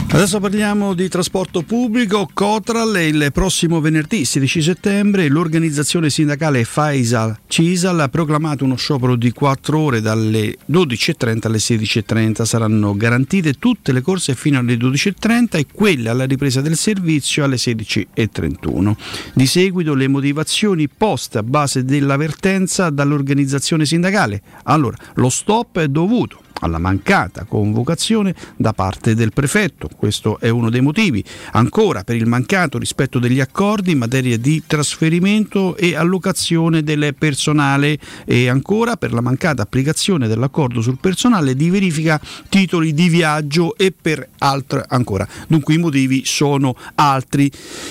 Adesso 0.08 0.40
parliamo 0.40 0.94
di 0.94 1.08
trasporto 1.08 1.62
pubblico. 1.62 2.30
Cotral 2.32 2.96
il 3.02 3.30
prossimo 3.32 3.80
venerdì 3.80 4.24
16 4.24 4.62
settembre 4.62 5.28
l'organizzazione 5.28 6.08
sindacale 6.08 6.64
Faisal 6.64 7.36
Cisal 7.48 8.00
ha 8.00 8.08
proclamato 8.08 8.64
uno 8.64 8.76
sciopero 8.76 9.16
di 9.16 9.32
4 9.32 9.78
ore 9.78 10.00
dalle 10.00 10.56
12.30 10.70 11.46
alle 11.46 11.58
16.30. 11.58 12.44
Saranno 12.44 12.94
garantite 12.96 13.54
tutte 13.54 13.92
le 13.92 14.00
corse 14.00 14.34
fino 14.34 14.58
alle 14.58 14.76
12.30 14.76 15.58
e 15.58 15.66
quelle 15.70 16.08
alla 16.08 16.24
ripresa 16.24 16.60
del 16.60 16.76
servizio 16.76 17.44
alle 17.44 17.56
16.31. 17.56 18.94
Di 19.34 19.46
seguito 19.46 19.94
le 19.94 20.08
motivazioni 20.08 20.88
poste 20.88 21.38
a 21.38 21.42
base 21.42 21.84
dell'avvertenza 21.84 22.90
dall'organizzazione 22.90 23.84
sindacale. 23.84 24.40
Allora, 24.62 24.96
lo 25.14 25.28
stop 25.28 25.80
è 25.80 25.88
dovuto 25.88 26.44
alla 26.60 26.78
mancata 26.78 27.44
convocazione 27.44 28.34
da 28.56 28.72
parte 28.72 29.14
del 29.14 29.32
prefetto. 29.32 29.88
Questo 29.94 30.38
è 30.38 30.48
uno 30.48 30.70
dei 30.70 30.80
motivi. 30.80 31.22
Ancora 31.52 32.04
per 32.04 32.16
il 32.16 32.26
mancato 32.26 32.78
rispetto 32.78 33.18
degli 33.18 33.40
accordi 33.40 33.92
in 33.92 33.98
materia 33.98 34.38
di 34.38 34.62
trasferimento 34.66 35.76
e 35.76 35.94
allocazione 35.94 36.82
del 36.82 37.14
personale 37.16 37.98
e 38.24 38.48
ancora 38.48 38.96
per 38.96 39.12
la 39.12 39.20
mancata 39.20 39.62
applicazione 39.62 40.28
dell'accordo 40.28 40.80
sul 40.80 40.98
personale 40.98 41.54
di 41.54 41.70
verifica 41.70 42.20
titoli 42.48 42.92
di 42.94 43.08
viaggio 43.08 43.76
e 43.76 43.92
per 43.92 44.28
altre 44.38 44.84
ancora. 44.88 45.26
Dunque 45.48 45.74
i 45.74 45.78
motivi 45.78 46.22
sono 46.24 46.76
altri 46.94 47.50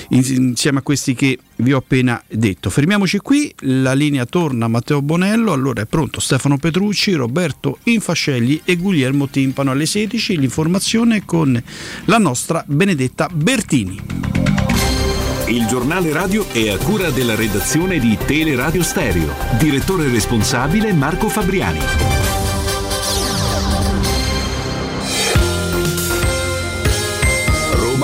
insieme 0.10 0.80
a 0.80 0.82
questi 0.82 1.14
che 1.14 1.40
vi 1.58 1.74
ho 1.74 1.78
appena 1.78 2.22
detto. 2.28 2.70
Fermiamoci 2.70 3.20
qui, 3.20 3.54
la 3.62 3.94
linea 3.94 4.26
torna 4.26 4.66
a 4.66 4.70
Matteo 4.70 5.02
Bonello, 5.02 5.52
allora 5.52 5.82
è 5.82 5.86
pronto 5.86 6.20
Stefano 6.20 6.58
Petrucci, 6.58 7.14
Roberto 7.14 7.80
Infascelli 7.84 8.62
e 8.64 8.76
Guglielmo 8.76 9.28
Timpano 9.28 9.72
alle 9.72 9.86
16, 9.86 10.38
l'informazione 10.38 11.26
con 11.26 11.62
la 12.06 12.18
nostra 12.18 12.64
Benedetta 12.68 13.30
Bertini. 13.32 14.02
Il 15.48 15.68
giornale 15.68 16.12
radio 16.12 16.48
è 16.52 16.70
a 16.70 16.78
cura 16.78 17.12
della 17.12 17.36
redazione 17.36 18.00
di 18.00 18.18
Teleradio 18.26 18.82
Stereo, 18.82 19.34
direttore 19.60 20.10
responsabile 20.10 20.92
Marco 20.92 21.30
Fabriani. 21.30 22.45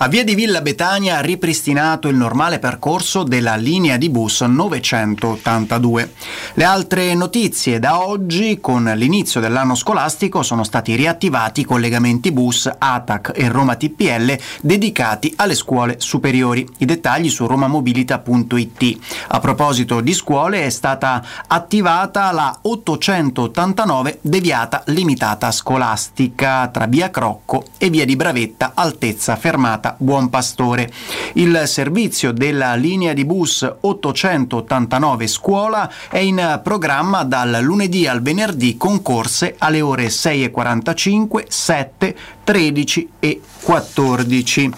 A 0.00 0.06
Via 0.06 0.22
di 0.22 0.36
Villa 0.36 0.60
Betania 0.60 1.16
ha 1.16 1.20
ripristinato 1.20 2.06
il 2.06 2.14
normale 2.14 2.60
percorso 2.60 3.24
della 3.24 3.56
linea 3.56 3.96
di 3.96 4.08
bus 4.10 4.42
982. 4.42 6.12
Le 6.54 6.62
altre 6.62 7.14
notizie 7.14 7.80
da 7.80 8.06
oggi, 8.06 8.58
con 8.60 8.84
l'inizio 8.94 9.40
dell'anno 9.40 9.74
scolastico, 9.74 10.44
sono 10.44 10.62
stati 10.62 10.94
riattivati 10.94 11.62
i 11.62 11.64
collegamenti 11.64 12.30
bus 12.30 12.70
ATAC 12.78 13.32
e 13.34 13.48
Roma 13.48 13.74
TPL 13.74 14.38
dedicati 14.60 15.32
alle 15.34 15.56
scuole 15.56 15.96
superiori. 15.98 16.64
I 16.76 16.84
dettagli 16.84 17.28
su 17.28 17.48
romamobilita.it. 17.48 18.98
A 19.26 19.40
proposito 19.40 20.00
di 20.00 20.12
scuole 20.12 20.64
è 20.64 20.70
stata 20.70 21.24
attivata 21.48 22.30
la 22.30 22.56
889 22.62 24.20
deviata 24.20 24.80
limitata 24.86 25.50
scolastica 25.50 26.68
tra 26.68 26.86
Via 26.86 27.10
Crocco 27.10 27.64
e 27.78 27.90
Via 27.90 28.04
di 28.04 28.14
Bravetta 28.14 28.70
altezza 28.76 29.34
fermata 29.34 29.86
fermata 29.88 29.94
Buon 29.98 30.28
Pastore. 30.28 30.90
Il 31.34 31.62
servizio 31.66 32.32
della 32.32 32.74
linea 32.74 33.12
di 33.12 33.24
bus 33.24 33.70
889 33.80 35.26
scuola 35.26 35.90
è 36.10 36.18
in 36.18 36.60
programma 36.62 37.24
dal 37.24 37.58
lunedì 37.62 38.06
al 38.06 38.20
venerdì 38.20 38.76
con 38.76 39.00
corse 39.00 39.54
alle 39.58 39.80
ore 39.80 40.06
6.45, 40.06 41.44
7, 41.48 42.16
13 42.48 43.10
e 43.20 43.42
14. 43.60 44.70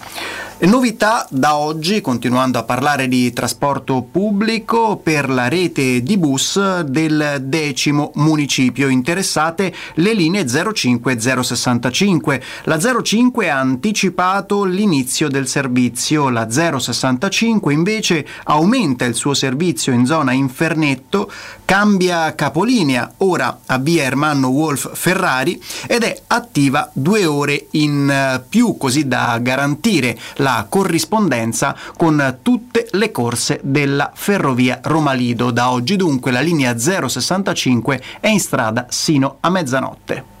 Novità 0.63 1.25
da 1.31 1.55
oggi, 1.55 2.01
continuando 2.01 2.59
a 2.59 2.63
parlare 2.63 3.07
di 3.07 3.33
trasporto 3.33 4.03
pubblico, 4.03 4.97
per 4.97 5.27
la 5.27 5.47
rete 5.47 6.03
di 6.03 6.17
bus 6.17 6.81
del 6.81 7.37
decimo 7.45 8.11
municipio 8.15 8.87
interessate 8.87 9.73
le 9.95 10.13
linee 10.13 10.45
05 10.45 11.13
e 11.13 11.19
065. 11.19 12.43
La 12.65 12.77
05 12.77 13.49
ha 13.49 13.57
anticipato 13.57 14.63
l'inizio 14.63 15.29
del 15.29 15.47
servizio, 15.47 16.29
la 16.29 16.47
065 16.47 17.73
invece 17.73 18.27
aumenta 18.43 19.05
il 19.05 19.15
suo 19.15 19.33
servizio 19.33 19.93
in 19.93 20.05
zona 20.05 20.31
Infernetto, 20.33 21.31
cambia 21.71 22.35
capolinea 22.35 23.13
ora 23.19 23.61
a 23.65 23.77
via 23.77 24.03
Ermanno 24.03 24.49
Wolf 24.49 24.89
Ferrari 24.93 25.63
ed 25.87 26.03
è 26.03 26.21
attiva 26.27 26.89
due 26.91 27.25
ore 27.25 27.67
in 27.71 28.43
più 28.49 28.75
così 28.75 29.07
da 29.07 29.39
garantire 29.41 30.19
la 30.35 30.65
corrispondenza 30.67 31.73
con 31.95 32.39
tutte 32.41 32.89
le 32.91 33.11
corse 33.11 33.61
della 33.63 34.11
ferrovia 34.13 34.81
Roma 34.83 35.13
Lido. 35.13 35.51
Da 35.51 35.71
oggi 35.71 35.95
dunque 35.95 36.31
la 36.31 36.41
linea 36.41 36.77
065 36.77 38.03
è 38.19 38.27
in 38.27 38.41
strada 38.41 38.87
sino 38.89 39.37
a 39.39 39.49
mezzanotte. 39.49 40.40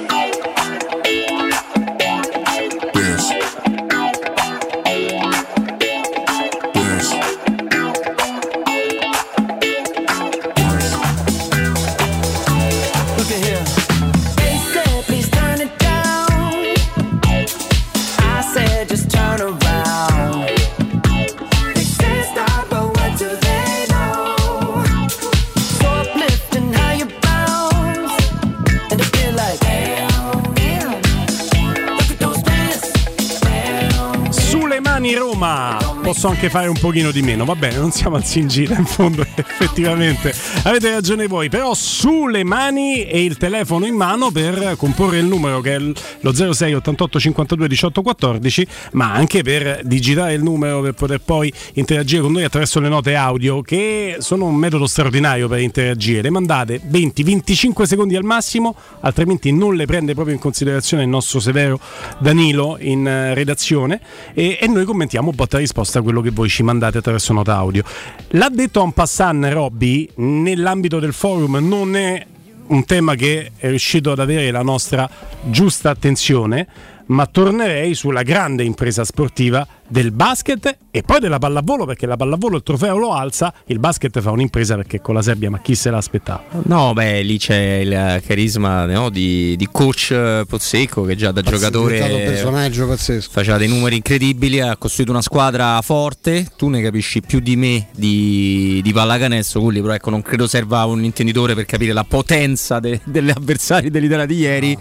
Roma 35.15 35.80
posso 36.11 36.27
anche 36.27 36.49
fare 36.49 36.67
un 36.67 36.77
pochino 36.77 37.09
di 37.09 37.21
meno, 37.21 37.45
va 37.45 37.55
bene, 37.55 37.77
non 37.77 37.91
siamo 37.91 38.17
al 38.17 38.25
Singita 38.25 38.75
in 38.75 38.83
fondo, 38.83 39.21
effettivamente. 39.33 40.33
Avete 40.63 40.91
ragione 40.91 41.25
voi, 41.25 41.47
però 41.47 41.73
sulle 41.73 42.43
mani 42.43 43.05
e 43.05 43.23
il 43.23 43.37
telefono 43.37 43.85
in 43.85 43.95
mano 43.95 44.29
per 44.29 44.75
comporre 44.75 45.19
il 45.19 45.25
numero 45.25 45.61
che 45.61 45.75
è 45.75 45.79
lo 45.79 46.33
06 46.33 46.73
88 46.73 47.17
52 47.17 47.67
18 47.69 48.01
14, 48.01 48.67
ma 48.91 49.13
anche 49.13 49.41
per 49.41 49.79
digitare 49.85 50.33
il 50.33 50.43
numero 50.43 50.81
per 50.81 50.91
poter 50.95 51.21
poi 51.21 51.51
interagire 51.75 52.21
con 52.21 52.33
noi 52.33 52.43
attraverso 52.43 52.81
le 52.81 52.89
note 52.89 53.15
audio 53.15 53.61
che 53.61 54.17
sono 54.19 54.47
un 54.47 54.55
metodo 54.55 54.87
straordinario 54.87 55.47
per 55.47 55.59
interagire. 55.59 56.23
Le 56.23 56.29
mandate 56.29 56.81
20-25 56.91 57.83
secondi 57.83 58.17
al 58.17 58.25
massimo, 58.25 58.75
altrimenti 58.99 59.53
non 59.53 59.75
le 59.75 59.85
prende 59.85 60.13
proprio 60.13 60.35
in 60.35 60.41
considerazione 60.41 61.03
il 61.03 61.09
nostro 61.09 61.39
severo 61.39 61.79
Danilo 62.19 62.75
in 62.81 63.07
eh, 63.07 63.33
redazione. 63.33 64.01
E, 64.33 64.57
e 64.59 64.67
noi 64.67 64.83
commentiamo 64.83 65.31
botta 65.31 65.57
risposta 65.57 66.00
quello 66.01 66.21
che 66.21 66.31
voi 66.31 66.49
ci 66.49 66.63
mandate 66.63 66.97
attraverso 66.99 67.33
nota 67.33 67.55
audio. 67.55 67.83
L'ha 68.29 68.49
detto 68.49 68.83
en 68.83 68.91
passant 68.91 69.45
Robby, 69.45 70.09
nell'ambito 70.15 70.99
del 70.99 71.13
forum 71.13 71.57
non 71.57 71.95
è 71.95 72.25
un 72.67 72.85
tema 72.85 73.15
che 73.15 73.51
è 73.57 73.67
riuscito 73.67 74.11
ad 74.11 74.19
avere 74.19 74.49
la 74.51 74.61
nostra 74.61 75.09
giusta 75.43 75.89
attenzione, 75.89 76.67
ma 77.11 77.25
tornerei 77.25 77.93
sulla 77.93 78.23
grande 78.23 78.63
impresa 78.63 79.03
sportiva 79.03 79.67
del 79.87 80.11
basket 80.11 80.77
e 80.89 81.03
poi 81.03 81.19
della 81.19 81.39
pallavolo, 81.39 81.85
perché 81.85 82.05
la 82.05 82.15
pallavolo 82.15 82.55
il 82.55 82.63
trofeo 82.63 82.97
lo 82.97 83.13
alza, 83.13 83.53
il 83.65 83.79
basket 83.79 84.21
fa 84.21 84.31
un'impresa 84.31 84.75
perché 84.75 85.01
con 85.01 85.15
la 85.15 85.21
Serbia, 85.21 85.49
ma 85.49 85.59
chi 85.59 85.75
se 85.75 85.89
l'aspettava? 85.89 86.43
No, 86.63 86.93
beh, 86.93 87.21
lì 87.21 87.37
c'è 87.37 87.79
il 87.83 88.21
carisma 88.25 88.85
no, 88.85 89.09
di, 89.09 89.55
di 89.57 89.67
coach 89.69 90.11
eh, 90.11 90.45
Pozzecco 90.47 91.03
che 91.03 91.15
già 91.15 91.31
da 91.31 91.41
È 91.41 91.43
diventato 91.43 91.79
un 91.79 91.89
giocatore 91.89 92.23
personaggio 92.23 92.87
pazzesco. 92.87 93.29
faceva 93.31 93.57
dei 93.57 93.67
numeri 93.67 93.97
incredibili, 93.97 94.61
ha 94.61 94.77
costruito 94.77 95.11
una 95.11 95.21
squadra 95.21 95.81
forte, 95.81 96.47
tu 96.55 96.69
ne 96.69 96.81
capisci 96.81 97.21
più 97.21 97.39
di 97.41 97.57
me 97.57 97.87
di, 97.93 98.79
di 98.81 98.93
pallacanestro, 98.93 99.59
quindi 99.59 99.81
però 99.81 99.93
ecco 99.93 100.09
non 100.09 100.21
credo 100.21 100.47
serva 100.47 100.85
un 100.85 101.03
intenditore 101.03 101.55
per 101.55 101.65
capire 101.65 101.91
la 101.91 102.05
potenza 102.05 102.79
de- 102.79 103.01
delle 103.03 103.33
avversari 103.33 103.89
dell'Italia 103.89 104.25
di 104.25 104.35
ieri. 104.37 104.77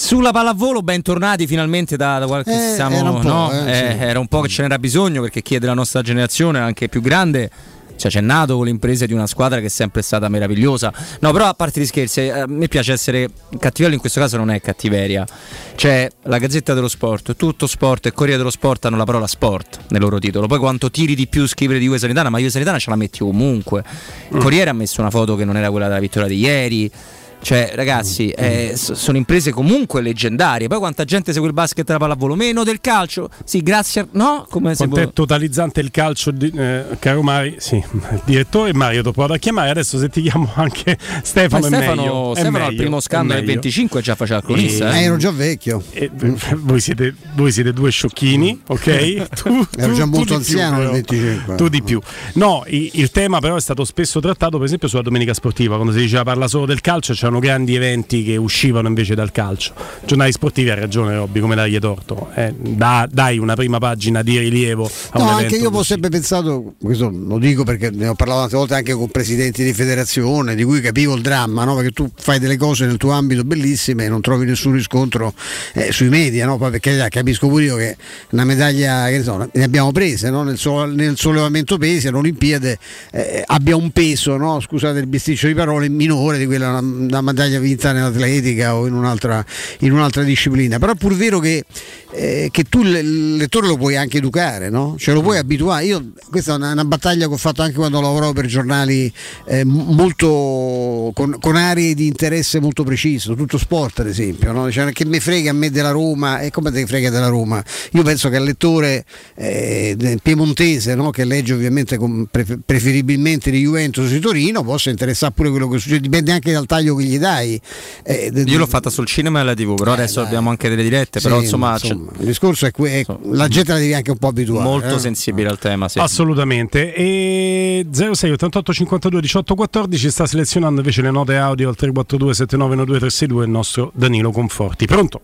Sulla 0.00 0.30
pallavolo, 0.30 0.80
bentornati 0.80 1.48
finalmente 1.48 1.96
da, 1.96 2.20
da 2.20 2.26
qualche 2.26 2.52
Eh, 2.70 2.74
siamo, 2.74 2.96
era 2.96 3.10
un 3.10 3.20
po', 3.20 3.28
no? 3.28 3.50
eh, 3.50 3.70
Eh, 3.70 3.74
sì. 3.74 4.04
era 4.04 4.20
un 4.20 4.28
po' 4.28 4.40
che 4.42 4.48
ce 4.48 4.62
n'era 4.62 4.78
bisogno 4.78 5.20
perché 5.20 5.42
chi 5.42 5.56
è 5.56 5.58
della 5.58 5.74
nostra 5.74 6.02
generazione, 6.02 6.60
anche 6.60 6.88
più 6.88 7.00
grande, 7.00 7.50
cioè 7.96 8.08
c'è 8.08 8.20
nato 8.20 8.54
con 8.54 8.66
le 8.66 8.70
imprese 8.70 9.08
di 9.08 9.12
una 9.12 9.26
squadra 9.26 9.58
che 9.58 9.66
è 9.66 9.68
sempre 9.68 10.02
stata 10.02 10.28
meravigliosa. 10.28 10.92
No, 11.18 11.32
però 11.32 11.46
a 11.48 11.54
parte 11.54 11.80
gli 11.80 11.84
scherzi, 11.86 12.20
eh, 12.20 12.30
a 12.30 12.46
me 12.46 12.68
piace 12.68 12.92
essere 12.92 13.28
cattivello, 13.58 13.94
in 13.94 13.98
questo 14.00 14.20
caso 14.20 14.36
non 14.36 14.50
è 14.50 14.60
cattiveria. 14.60 15.26
C'è 15.74 16.08
la 16.22 16.38
Gazzetta 16.38 16.74
dello 16.74 16.88
Sport, 16.88 17.34
tutto 17.34 17.66
sport 17.66 18.06
e 18.06 18.12
Corriere 18.12 18.38
dello 18.38 18.50
Sport 18.50 18.84
hanno 18.84 18.96
la 18.96 19.04
parola 19.04 19.26
sport 19.26 19.80
nel 19.88 20.00
loro 20.00 20.20
titolo. 20.20 20.46
Poi 20.46 20.60
quanto 20.60 20.92
tiri 20.92 21.16
di 21.16 21.26
più 21.26 21.44
scrivere 21.48 21.80
di 21.80 21.86
Juve 21.86 21.98
Sanitana, 21.98 22.30
ma 22.30 22.38
Juve 22.38 22.50
Sanitana 22.50 22.78
ce 22.78 22.88
la 22.90 22.96
metti 22.96 23.24
ovunque. 23.24 23.82
Il 24.30 24.38
Corriere 24.38 24.70
ha 24.70 24.74
messo 24.74 25.00
una 25.00 25.10
foto 25.10 25.34
che 25.34 25.44
non 25.44 25.56
era 25.56 25.70
quella 25.72 25.88
della 25.88 25.98
vittoria 26.00 26.28
di 26.28 26.38
ieri. 26.38 26.90
Cioè, 27.40 27.72
ragazzi, 27.74 28.28
eh, 28.30 28.72
s- 28.74 28.92
sono 28.92 29.16
imprese 29.16 29.50
comunque 29.52 30.00
leggendarie. 30.02 30.66
Poi 30.68 30.78
quanta 30.78 31.04
gente 31.04 31.32
segue 31.32 31.48
il 31.48 31.54
basket 31.54 31.88
e 31.88 31.92
la 31.92 31.98
pallavolo? 31.98 32.34
Meno 32.34 32.64
del 32.64 32.80
calcio? 32.80 33.30
Sì, 33.44 33.62
grazie. 33.62 34.02
a- 34.02 34.06
No? 34.12 34.46
Come 34.50 34.72
si 34.72 34.78
Quanto 34.78 34.96
può... 34.96 35.04
è 35.04 35.12
totalizzante 35.12 35.80
il 35.80 35.90
calcio, 35.90 36.30
di- 36.30 36.52
eh, 36.54 36.84
caro 36.98 37.22
Mari? 37.22 37.56
Sì, 37.58 37.76
il 37.76 38.20
direttore 38.24 38.74
Mario, 38.74 39.02
ti 39.02 39.08
ho 39.08 39.12
provato 39.12 39.34
a 39.34 39.38
chiamare. 39.38 39.70
Adesso 39.70 39.98
se 39.98 40.08
ti 40.08 40.20
chiamo 40.22 40.50
anche 40.54 40.98
Stefano, 41.22 41.68
Ma 41.68 41.76
è 41.76 41.80
Stefano, 41.80 42.02
meglio. 42.02 42.34
è 42.34 42.40
al 42.66 42.74
primo 42.74 43.00
nel 43.34 43.42
meglio. 43.44 43.46
25 43.52 44.00
già 44.02 44.14
faceva 44.14 44.38
il 44.38 44.44
cronista. 44.44 44.94
Eh, 44.94 45.00
eh. 45.00 45.02
ero 45.04 45.16
già 45.16 45.30
vecchio. 45.30 45.82
E, 45.92 46.10
voi, 46.56 46.80
siete, 46.80 47.14
voi 47.34 47.52
siete 47.52 47.72
due 47.72 47.90
sciocchini, 47.90 48.62
ok? 48.66 49.26
Tu, 49.38 49.66
Ero 49.76 49.92
già 49.94 50.02
tu 50.04 50.08
molto 50.10 50.36
di 50.38 50.44
più, 50.44 50.60
anziano 50.60 50.76
nel 50.78 51.04
però. 51.04 51.16
25. 51.16 51.54
Tu 51.56 51.68
di 51.68 51.82
più. 51.82 52.00
No, 52.34 52.64
i- 52.66 52.90
il 52.94 53.10
tema 53.10 53.38
però 53.38 53.56
è 53.56 53.60
stato 53.60 53.84
spesso 53.84 54.18
trattato, 54.20 54.56
per 54.56 54.66
esempio, 54.66 54.88
sulla 54.88 55.02
domenica 55.02 55.32
sportiva, 55.34 55.76
quando 55.76 55.92
si 55.92 56.00
diceva 56.00 56.24
parla 56.24 56.48
solo 56.48 56.66
del 56.66 56.80
calcio, 56.80 57.14
c'erano 57.28 57.38
grandi 57.40 57.74
eventi 57.74 58.24
che 58.24 58.36
uscivano 58.36 58.88
invece 58.88 59.14
dal 59.14 59.30
calcio. 59.30 59.74
Giornali 60.04 60.32
sportivi 60.32 60.70
ha 60.70 60.74
ragione 60.74 61.14
Robby, 61.14 61.40
come 61.40 61.54
dargli 61.54 61.78
torto. 61.78 62.30
Eh, 62.34 62.54
da- 62.58 63.08
dai 63.10 63.38
una 63.38 63.54
prima 63.54 63.78
pagina 63.78 64.22
di 64.22 64.38
rilievo 64.38 64.90
a 65.10 65.18
No, 65.18 65.28
anche 65.28 65.56
io 65.56 65.70
ho 65.70 65.82
sempre 65.82 66.08
pensato, 66.08 66.74
questo 66.80 67.10
lo 67.10 67.38
dico 67.38 67.64
perché 67.64 67.90
ne 67.90 68.08
ho 68.08 68.14
parlato 68.14 68.40
tante 68.40 68.56
volte 68.56 68.74
anche 68.74 68.92
con 68.94 69.08
presidenti 69.08 69.62
di 69.62 69.72
federazione, 69.74 70.54
di 70.54 70.64
cui 70.64 70.80
capivo 70.80 71.14
il 71.14 71.22
dramma, 71.22 71.64
no? 71.64 71.74
perché 71.74 71.90
tu 71.90 72.10
fai 72.16 72.38
delle 72.38 72.56
cose 72.56 72.86
nel 72.86 72.96
tuo 72.96 73.10
ambito 73.10 73.44
bellissime 73.44 74.06
e 74.06 74.08
non 74.08 74.20
trovi 74.20 74.46
nessun 74.46 74.72
riscontro 74.72 75.34
eh, 75.74 75.92
sui 75.92 76.08
media, 76.08 76.46
no? 76.46 76.56
Perché 76.56 77.06
capisco 77.10 77.48
pure 77.48 77.64
io 77.64 77.76
che 77.76 77.96
una 78.30 78.44
medaglia, 78.44 79.06
che 79.08 79.18
ne, 79.18 79.22
so, 79.22 79.48
ne 79.52 79.62
abbiamo 79.62 79.92
prese 79.92 80.30
no? 80.30 80.42
nel, 80.42 80.56
so- 80.56 80.84
nel 80.84 81.16
sollevamento 81.16 81.76
pesi 81.76 82.08
all'Olimpiade 82.08 82.78
eh, 83.12 83.42
abbia 83.46 83.76
un 83.76 83.90
peso, 83.90 84.36
no? 84.36 84.60
scusate 84.60 84.98
il 84.98 85.06
bisticcio 85.06 85.46
di 85.46 85.54
parole, 85.54 85.88
minore 85.88 86.38
di 86.38 86.46
quella 86.46 86.78
una 86.78 87.17
medaglia 87.22 87.58
vinta 87.58 87.92
nell'atletica 87.92 88.74
o 88.74 88.86
in 88.86 88.94
un'altra, 88.94 89.44
in 89.80 89.92
un'altra 89.92 90.22
disciplina, 90.22 90.78
però 90.78 90.92
è 90.92 90.96
pur 90.96 91.14
vero 91.14 91.38
che, 91.38 91.64
eh, 92.10 92.48
che 92.50 92.64
tu 92.64 92.82
il 92.82 93.36
lettore 93.36 93.66
lo 93.66 93.76
puoi 93.76 93.96
anche 93.96 94.18
educare, 94.18 94.70
no? 94.70 94.96
cioè 94.98 95.14
lo 95.14 95.22
puoi 95.22 95.38
abituare. 95.38 95.84
Io, 95.84 96.12
questa 96.30 96.52
è 96.52 96.56
una, 96.56 96.72
una 96.72 96.84
battaglia 96.84 97.26
che 97.26 97.34
ho 97.34 97.38
fatto 97.38 97.62
anche 97.62 97.76
quando 97.76 98.00
lavoravo 98.00 98.32
per 98.32 98.46
giornali 98.46 99.12
eh, 99.46 99.64
molto 99.64 101.10
con, 101.14 101.36
con 101.40 101.56
aree 101.56 101.94
di 101.94 102.06
interesse 102.06 102.60
molto 102.60 102.82
preciso, 102.84 103.34
tutto 103.34 103.58
sport 103.58 104.00
ad 104.00 104.06
esempio, 104.06 104.52
no? 104.52 104.70
Cioè, 104.70 104.92
che 104.92 105.04
me 105.04 105.20
frega 105.20 105.50
a 105.50 105.54
me 105.54 105.70
della 105.70 105.90
Roma 105.90 106.40
e 106.40 106.50
come 106.50 106.70
te 106.70 106.86
frega 106.86 107.10
della 107.10 107.28
Roma? 107.28 107.62
Io 107.92 108.02
penso 108.02 108.28
che 108.28 108.36
al 108.36 108.44
lettore 108.44 109.04
eh, 109.34 110.18
piemontese 110.22 110.94
no? 110.94 111.10
che 111.10 111.24
legge 111.24 111.52
ovviamente 111.54 111.96
con- 111.96 112.26
pre- 112.30 112.58
preferibilmente 112.64 113.50
di 113.50 113.60
Juventus 113.60 114.10
di 114.10 114.20
Torino 114.20 114.62
possa 114.62 114.90
interessare 114.90 115.32
pure 115.34 115.50
quello 115.50 115.68
che 115.68 115.78
succede, 115.78 116.00
dipende 116.00 116.32
anche 116.32 116.52
dal 116.52 116.66
taglio 116.66 116.94
che 116.94 117.04
gli 117.04 117.18
dai. 117.18 117.60
Eh, 118.02 118.32
Io 118.46 118.58
l'ho 118.58 118.66
fatta 118.66 118.90
sul 118.90 119.06
cinema 119.06 119.38
e 119.38 119.42
alla 119.42 119.54
TV, 119.54 119.74
però 119.74 119.92
adesso 119.92 120.20
abbiamo 120.20 120.50
anche 120.50 120.68
delle 120.68 120.82
dirette. 120.82 121.20
Però 121.20 121.38
Sì, 121.38 121.44
insomma, 121.44 121.78
insomma, 121.98 122.12
il 122.18 122.26
discorso 122.26 122.66
è, 122.66 122.70
que- 122.70 123.06
la 123.22 123.48
gente 123.48 123.72
la 123.72 123.78
devi 123.78 123.94
anche 123.94 124.10
un 124.10 124.18
po' 124.18 124.28
abituare. 124.28 124.64
molto 124.64 124.94
eh. 124.94 124.98
sensibile 124.98 125.48
al 125.48 125.58
tema. 125.58 125.88
Sì. 125.88 125.98
Assolutamente. 125.98 126.94
E 126.94 127.86
06 127.90 128.30
88 128.32 128.72
52 128.72 129.20
18 129.20 129.54
14 129.54 130.10
sta 130.10 130.26
selezionando 130.26 130.80
invece 130.80 131.02
le 131.02 131.10
note 131.10 131.36
audio 131.36 131.68
al 131.68 131.76
342 131.76 132.34
7912 132.34 132.98
362 133.00 133.44
il 133.44 133.50
nostro 133.50 133.90
Danilo 133.94 134.30
Conforti. 134.30 134.86
Pronto? 134.86 135.20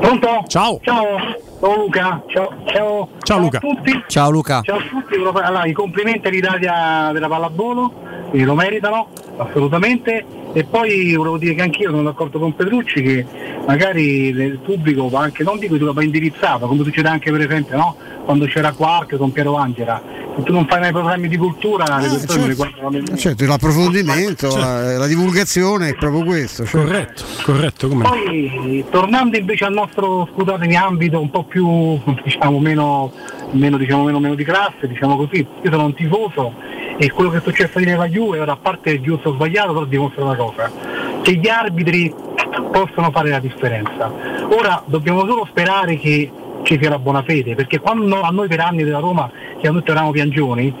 Pronto? 0.00 0.44
Ciao. 0.46 0.80
Ciao, 0.82 1.04
sono 1.66 1.76
Luca. 1.82 2.22
Ciao, 2.28 2.52
ciao. 2.66 3.08
Ciao, 3.22 3.38
Luca. 3.38 3.56
a 3.56 3.60
tutti. 3.60 4.04
Ciao 4.06 4.30
Luca. 4.30 4.60
Ciao 4.62 4.76
a 4.76 4.82
tutti. 4.82 5.14
Allora, 5.16 5.64
i 5.64 5.72
complimenti 5.72 6.28
all'Italia 6.28 7.10
della 7.12 7.28
pallavolo, 7.28 7.92
che 8.30 8.44
lo 8.44 8.54
meritano 8.54 9.08
assolutamente. 9.36 10.24
E 10.52 10.64
poi 10.64 11.14
volevo 11.14 11.36
dire 11.36 11.54
che 11.54 11.62
anch'io 11.62 11.90
sono 11.90 12.02
d'accordo 12.02 12.38
con 12.38 12.54
Petrucci 12.54 13.02
che 13.02 13.26
magari 13.66 14.28
il 14.28 14.58
pubblico 14.64 15.08
va 15.10 15.20
anche, 15.20 15.42
non 15.42 15.58
dico 15.58 15.76
che 15.76 15.84
va 15.84 16.02
indirizzato, 16.02 16.66
come 16.66 16.82
succede 16.82 17.08
anche 17.08 17.30
per 17.30 17.42
esempio 17.42 17.76
no? 17.76 17.96
quando 18.24 18.46
c'era 18.46 18.72
Quark 18.72 19.16
con 19.16 19.32
Piero 19.32 19.56
Angela. 19.56 20.02
Se 20.36 20.42
tu 20.42 20.52
non 20.52 20.66
fai 20.66 20.80
mai 20.80 20.92
programmi 20.92 21.28
di 21.28 21.36
cultura, 21.36 21.98
le 21.98 22.08
persone 22.08 22.48
li 22.48 22.54
guardano 22.54 22.90
nemmeno. 22.90 23.16
Certo, 23.16 23.46
l'approfondimento, 23.46 24.54
la, 24.56 24.98
la 24.98 25.06
divulgazione 25.06 25.90
è 25.90 25.94
proprio 25.94 26.24
questo. 26.24 26.66
cioè- 26.66 26.82
Corretto, 26.84 27.24
corretto. 27.42 27.88
Come 27.88 28.02
no? 28.02 28.10
Poi 28.10 28.84
tornando 28.90 29.36
invece 29.38 29.64
al 29.64 29.72
nostro 29.72 30.28
scusatemi 30.32 30.76
ambito 30.76 31.20
un 31.20 31.30
po' 31.30 31.44
più 31.44 31.55
diciamo 32.22 32.58
meno, 32.58 33.12
meno, 33.52 33.76
diciamo, 33.76 34.04
meno, 34.04 34.20
meno 34.20 34.34
di 34.34 34.44
classe, 34.44 34.86
diciamo 34.88 35.16
così, 35.16 35.46
io 35.62 35.70
sono 35.70 35.84
un 35.84 35.94
tifoso 35.94 36.52
e 36.98 37.10
quello 37.10 37.30
che 37.30 37.38
è 37.38 37.40
successo 37.40 37.78
di 37.78 37.84
Neva 37.84 38.06
Juve, 38.08 38.40
ora 38.40 38.52
a 38.52 38.56
parte 38.56 38.92
è 38.92 39.00
giusto 39.00 39.30
o 39.30 39.34
sbagliato, 39.34 39.72
però 39.72 39.84
dimostra 39.84 40.24
una 40.24 40.36
cosa, 40.36 40.70
che 41.22 41.34
gli 41.34 41.48
arbitri 41.48 42.12
possono 42.70 43.10
fare 43.10 43.30
la 43.30 43.40
differenza. 43.40 44.12
Ora 44.50 44.82
dobbiamo 44.86 45.20
solo 45.26 45.46
sperare 45.48 45.96
che 45.96 46.30
ci 46.62 46.78
sia 46.80 46.90
la 46.90 46.98
buona 46.98 47.22
fede, 47.22 47.54
perché 47.54 47.78
quando 47.78 48.20
a 48.20 48.30
noi 48.30 48.48
per 48.48 48.60
anni 48.60 48.82
della 48.82 48.98
Roma 48.98 49.30
hanno 49.62 49.78
detto 49.78 49.90
eravamo 49.90 50.12
piangioni, 50.12 50.74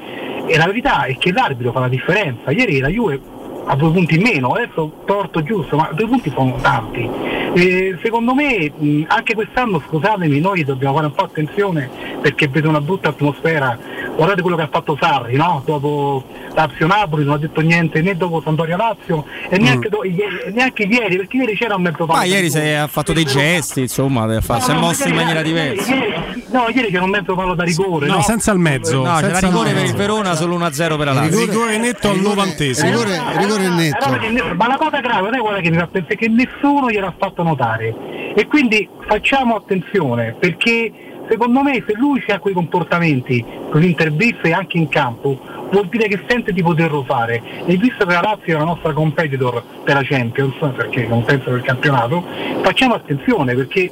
e 0.46 0.56
la 0.56 0.66
verità 0.66 1.04
è 1.04 1.16
che 1.16 1.32
l'arbitro 1.32 1.72
fa 1.72 1.80
la 1.80 1.88
differenza. 1.88 2.50
Ieri 2.52 2.78
la 2.78 2.88
Juve 2.88 3.20
ha 3.68 3.74
due 3.74 3.90
punti 3.90 4.14
in 4.16 4.22
meno, 4.22 4.52
adesso 4.52 4.92
torto 5.04 5.42
giusto, 5.42 5.76
ma 5.76 5.88
due 5.92 6.06
punti 6.06 6.30
sono 6.34 6.56
tanti. 6.60 7.08
E 7.54 7.98
secondo 8.02 8.34
me 8.34 8.70
anche 9.08 9.34
quest'anno, 9.34 9.82
scusatemi, 9.88 10.38
noi 10.40 10.62
dobbiamo 10.64 10.94
fare 10.94 11.06
un 11.06 11.14
po' 11.14 11.24
attenzione 11.24 11.88
perché 12.20 12.48
vedo 12.48 12.68
una 12.68 12.80
brutta 12.80 13.08
atmosfera. 13.08 13.76
Guardate 14.14 14.40
quello 14.42 14.56
che 14.56 14.62
ha 14.62 14.68
fatto 14.70 14.96
Sarri, 15.00 15.36
no? 15.36 15.62
Dopo 15.64 16.24
Lazio 16.54 16.86
Napoli 16.86 17.24
non 17.24 17.34
ha 17.34 17.38
detto 17.38 17.60
niente 17.60 18.00
né 18.02 18.16
dopo 18.16 18.40
Sampdoria 18.42 18.76
Lazio 18.76 19.24
e 19.50 19.58
neanche, 19.58 19.88
do- 19.90 20.04
ieri, 20.04 20.52
neanche 20.52 20.84
ieri, 20.84 21.16
perché 21.16 21.36
ieri 21.36 21.54
c'era 21.56 21.74
un 21.74 21.82
mezzo 21.82 22.06
Ma 22.06 22.14
palo. 22.14 22.24
ieri 22.26 22.50
si 22.50 22.58
è- 22.58 22.72
ha 22.74 22.86
fatto 22.86 23.12
dei 23.12 23.24
gesti, 23.24 23.80
insomma, 23.80 24.26
si 24.40 24.70
è 24.70 24.72
No, 24.74 24.80
mosso 24.80 25.08
in 25.08 25.14
maniera 25.14 25.40
ieri- 25.40 25.48
diversa. 25.52 25.94
ieri- 25.94 26.14
no, 26.50 26.66
ieri 26.74 26.90
c'era 26.90 27.04
un 27.04 27.10
mezzo 27.10 27.34
palo 27.34 27.54
da 27.54 27.64
rigore. 27.64 28.06
No, 28.06 28.22
senza 28.22 28.52
il 28.52 28.58
mezzo. 28.58 29.02
No, 29.02 29.14
c'era 29.16 29.20
senza 29.38 29.46
rigore 29.48 29.68
il 29.68 29.74
per 29.74 29.84
il 29.84 29.90
mezzo. 29.92 29.98
Verona, 29.98 30.34
solo 30.34 30.54
1-0 30.54 30.96
per 30.96 31.06
la 31.06 31.12
Lazio. 31.12 31.38
Rigore 31.40 31.76
netto 31.78 32.08
al 32.10 32.18
novantesimo. 32.20 32.88
Rigore, 32.90 33.20
rigore 33.36 33.55
netto. 33.58 34.04
Allora 34.04 34.20
che 34.20 34.28
ne- 34.30 34.54
ma 34.54 34.66
la 34.66 34.76
cosa 34.76 35.00
grave 35.00 35.22
non 35.22 35.34
è 35.34 35.38
quella 35.38 35.60
che 35.60 35.70
mi 35.70 35.76
fa 35.76 35.86
pensare 35.86 36.16
che 36.16 36.28
nessuno 36.28 36.90
gliel'ha 36.90 37.14
fatto 37.16 37.42
notare 37.42 37.94
e 38.34 38.46
quindi 38.46 38.88
facciamo 39.06 39.56
attenzione 39.56 40.34
perché 40.38 40.92
secondo 41.28 41.62
me 41.62 41.82
se 41.86 41.94
lui 41.94 42.22
ha 42.28 42.38
quei 42.38 42.54
comportamenti 42.54 43.44
con 43.70 43.82
interviste 43.82 44.52
anche 44.52 44.76
in 44.78 44.88
campo 44.88 45.40
vuol 45.70 45.88
dire 45.88 46.06
che 46.06 46.22
sente 46.28 46.52
di 46.52 46.62
poterlo 46.62 47.02
fare 47.04 47.42
e 47.66 47.76
visto 47.76 48.06
che 48.06 48.12
la 48.12 48.20
Lazio 48.20 48.54
è 48.54 48.58
la 48.58 48.64
nostra 48.64 48.92
competitor 48.92 49.62
per 49.82 49.94
la 49.94 50.02
Champions 50.04 50.54
perché 50.74 51.06
non 51.06 51.24
penso 51.24 51.50
per 51.50 51.58
il 51.58 51.64
campionato 51.64 52.22
facciamo 52.62 52.94
attenzione 52.94 53.54
perché 53.54 53.90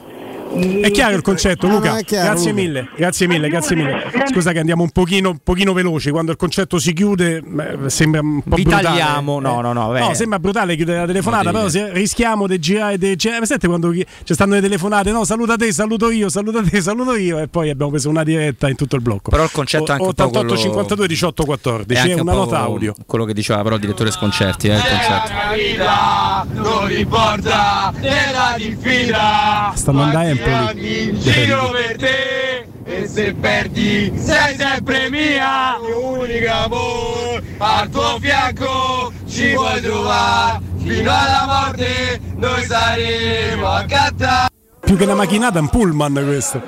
È 0.56 0.90
chiaro 0.90 1.14
il 1.16 1.22
concetto, 1.22 1.66
No, 1.66 1.74
Luca. 1.74 1.90
no, 1.92 1.96
è 1.98 2.04
chiaro, 2.04 2.28
grazie 2.30 2.50
Luca. 2.50 2.62
mille, 2.62 2.88
grazie 2.96 3.26
mille, 3.26 3.48
grazie 3.48 3.76
mille. 3.76 4.02
Scusa 4.30 4.52
che 4.52 4.58
andiamo 4.60 4.82
un 4.82 4.90
pochino, 4.90 5.30
un 5.30 5.38
pochino 5.42 5.72
veloci. 5.72 6.10
Quando 6.10 6.30
il 6.30 6.36
concetto 6.36 6.78
si 6.78 6.92
chiude, 6.92 7.42
sembra 7.86 8.20
un 8.20 8.42
po' 8.42 8.54
Vi 8.56 8.62
brutale. 8.62 8.82
tagliamo, 8.84 9.40
no, 9.40 9.58
Eh, 9.58 9.62
no, 9.62 9.72
no, 9.72 9.88
beh. 9.90 10.00
No, 10.00 10.14
sembra 10.14 10.38
brutale 10.38 10.76
chiudere 10.76 10.98
la 11.00 11.06
telefonata, 11.06 11.50
No, 11.50 11.66
però 11.68 11.88
rischiamo 11.92 12.46
di 12.46 12.58
girare. 12.58 12.98
Di, 12.98 13.18
cioè, 13.18 13.38
senti 13.44 13.66
quando 13.66 13.92
ci 13.94 14.04
stanno 14.34 14.54
le 14.54 14.60
telefonate, 14.60 15.10
no, 15.10 15.24
saluta 15.24 15.56
te, 15.56 15.72
saluto 15.72 16.10
io, 16.10 16.28
saluta 16.28 16.62
te, 16.62 16.80
saluto 16.80 17.16
io, 17.16 17.38
e 17.40 17.48
poi 17.48 17.70
abbiamo 17.70 17.90
preso 17.90 18.08
una 18.08 18.22
diretta 18.22 18.68
in 18.68 18.76
tutto 18.76 18.96
il 18.96 19.02
blocco. 19.02 19.30
Però 19.30 19.42
il 19.44 19.50
concetto 19.52 19.86
è 19.86 19.90
anche 19.92 20.04
un 20.06 20.12
po' 20.14 20.22
88 20.22 20.46
quello- 20.46 20.62
52 20.62 21.06
18 21.08 21.44
14 21.44 21.92
È 21.94 22.06
è 22.06 22.10
anche 22.10 22.22
una 22.22 22.32
un 22.32 22.38
po' 22.38 22.44
nota 22.44 22.58
audio. 22.60 22.94
Quello 23.06 23.24
che 23.24 23.32
diceva 23.34 23.62
però 23.62 23.74
il 23.74 23.80
direttore 23.80 24.10
Sconcerti, 24.10 24.68
eh, 24.68 24.74
il 24.74 24.80
concetto. 24.80 25.32
vita 25.54 26.46
non 26.52 26.90
importa 26.92 27.92
della 28.00 28.54
diffida 28.56 29.72
Stanno 29.74 30.02
andando 30.02 30.28
a 30.52 30.70
Empoli. 30.70 31.18
giro 31.18 31.70
per 31.70 31.96
te 31.96 32.66
e 32.86 33.06
se 33.08 33.34
perdi 33.34 34.12
sei 34.16 34.56
sempre 34.56 35.08
mia 35.10 35.76
unica 35.80 36.64
amore 36.64 37.42
al 37.58 37.88
tuo 37.88 38.18
fianco 38.20 39.12
ci 39.26 39.52
puoi 39.54 39.80
trovare 39.80 40.60
fino 40.82 41.10
alla 41.10 41.44
morte 41.46 42.20
noi 42.36 42.62
saremo 42.64 43.68
a 43.68 43.84
cantare 43.84 44.48
Più 44.84 44.98
che 44.98 45.04
una 45.04 45.14
macchinata, 45.14 45.58
un 45.60 45.68
pullman 45.70 46.12
questo. 46.26 46.60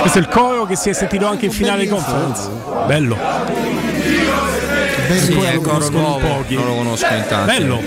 Questo 0.00 0.18
è 0.18 0.20
il 0.20 0.28
coro 0.28 0.66
che 0.66 0.76
si 0.76 0.90
è 0.90 0.92
sentito 0.92 1.26
anche 1.26 1.46
in 1.46 1.50
finale 1.50 1.88
conference. 1.88 2.50
Bello. 2.86 3.16
Sì, 5.08 5.40
è 5.40 5.52
il 5.54 5.60
coro 5.62 5.88
nuovo, 5.88 6.18
pochi. 6.18 6.56
non 6.56 6.66
lo 6.66 6.74
conosco 6.74 7.06
in 7.06 7.24
tanti. 7.26 7.56
Bello. 7.56 7.80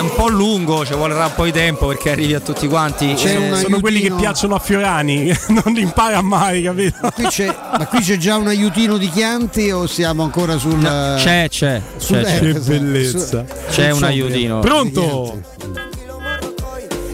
Ma 0.00 0.06
è 0.06 0.10
un 0.10 0.14
po' 0.16 0.28
lungo, 0.28 0.86
ci 0.86 0.94
vorrà 0.94 1.26
un 1.26 1.32
po' 1.34 1.44
di 1.44 1.52
tempo 1.52 1.86
perché 1.88 2.10
arrivi 2.10 2.32
a 2.34 2.40
tutti 2.40 2.66
quanti. 2.68 3.14
Sono 3.18 3.80
quelli 3.80 4.00
che 4.00 4.10
piacciono 4.12 4.54
a 4.54 4.58
Fiorani, 4.58 5.24
che 5.26 5.38
non 5.62 5.74
li 5.74 5.82
impara 5.82 6.22
mai, 6.22 6.62
capito? 6.62 7.10
Qui 7.14 7.24
c'è- 7.26 7.54
ma 7.78 7.86
qui 7.86 8.00
c'è 8.00 8.16
già 8.16 8.36
un 8.36 8.46
aiutino 8.46 8.96
di 8.96 9.10
Chianti 9.10 9.70
o 9.70 9.86
siamo 9.86 10.22
ancora 10.22 10.56
sul. 10.56 10.80
C'è, 10.80 11.48
c'è. 11.50 11.82
sul- 11.98 12.16
c'è, 12.16 12.22
c'è. 12.38 12.44
esatto, 12.48 12.64
bellezza. 12.70 13.44
su- 13.46 13.70
C'è 13.74 13.90
un 13.90 14.02
aiutino. 14.04 14.60
Pronto? 14.60 15.40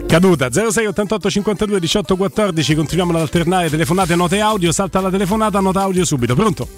Caduta 0.06 0.48
06 0.50 0.86
88 0.86 1.30
52 1.30 1.80
18 1.80 2.16
14 2.16 2.74
continuiamo 2.76 3.12
ad 3.12 3.20
alternare 3.20 3.68
telefonate 3.68 4.12
e 4.12 4.16
note 4.16 4.38
audio 4.40 4.70
salta 4.70 5.00
la 5.00 5.10
telefonata 5.10 5.58
nota 5.58 5.80
audio 5.80 6.04
subito 6.04 6.36
pronto? 6.36 6.68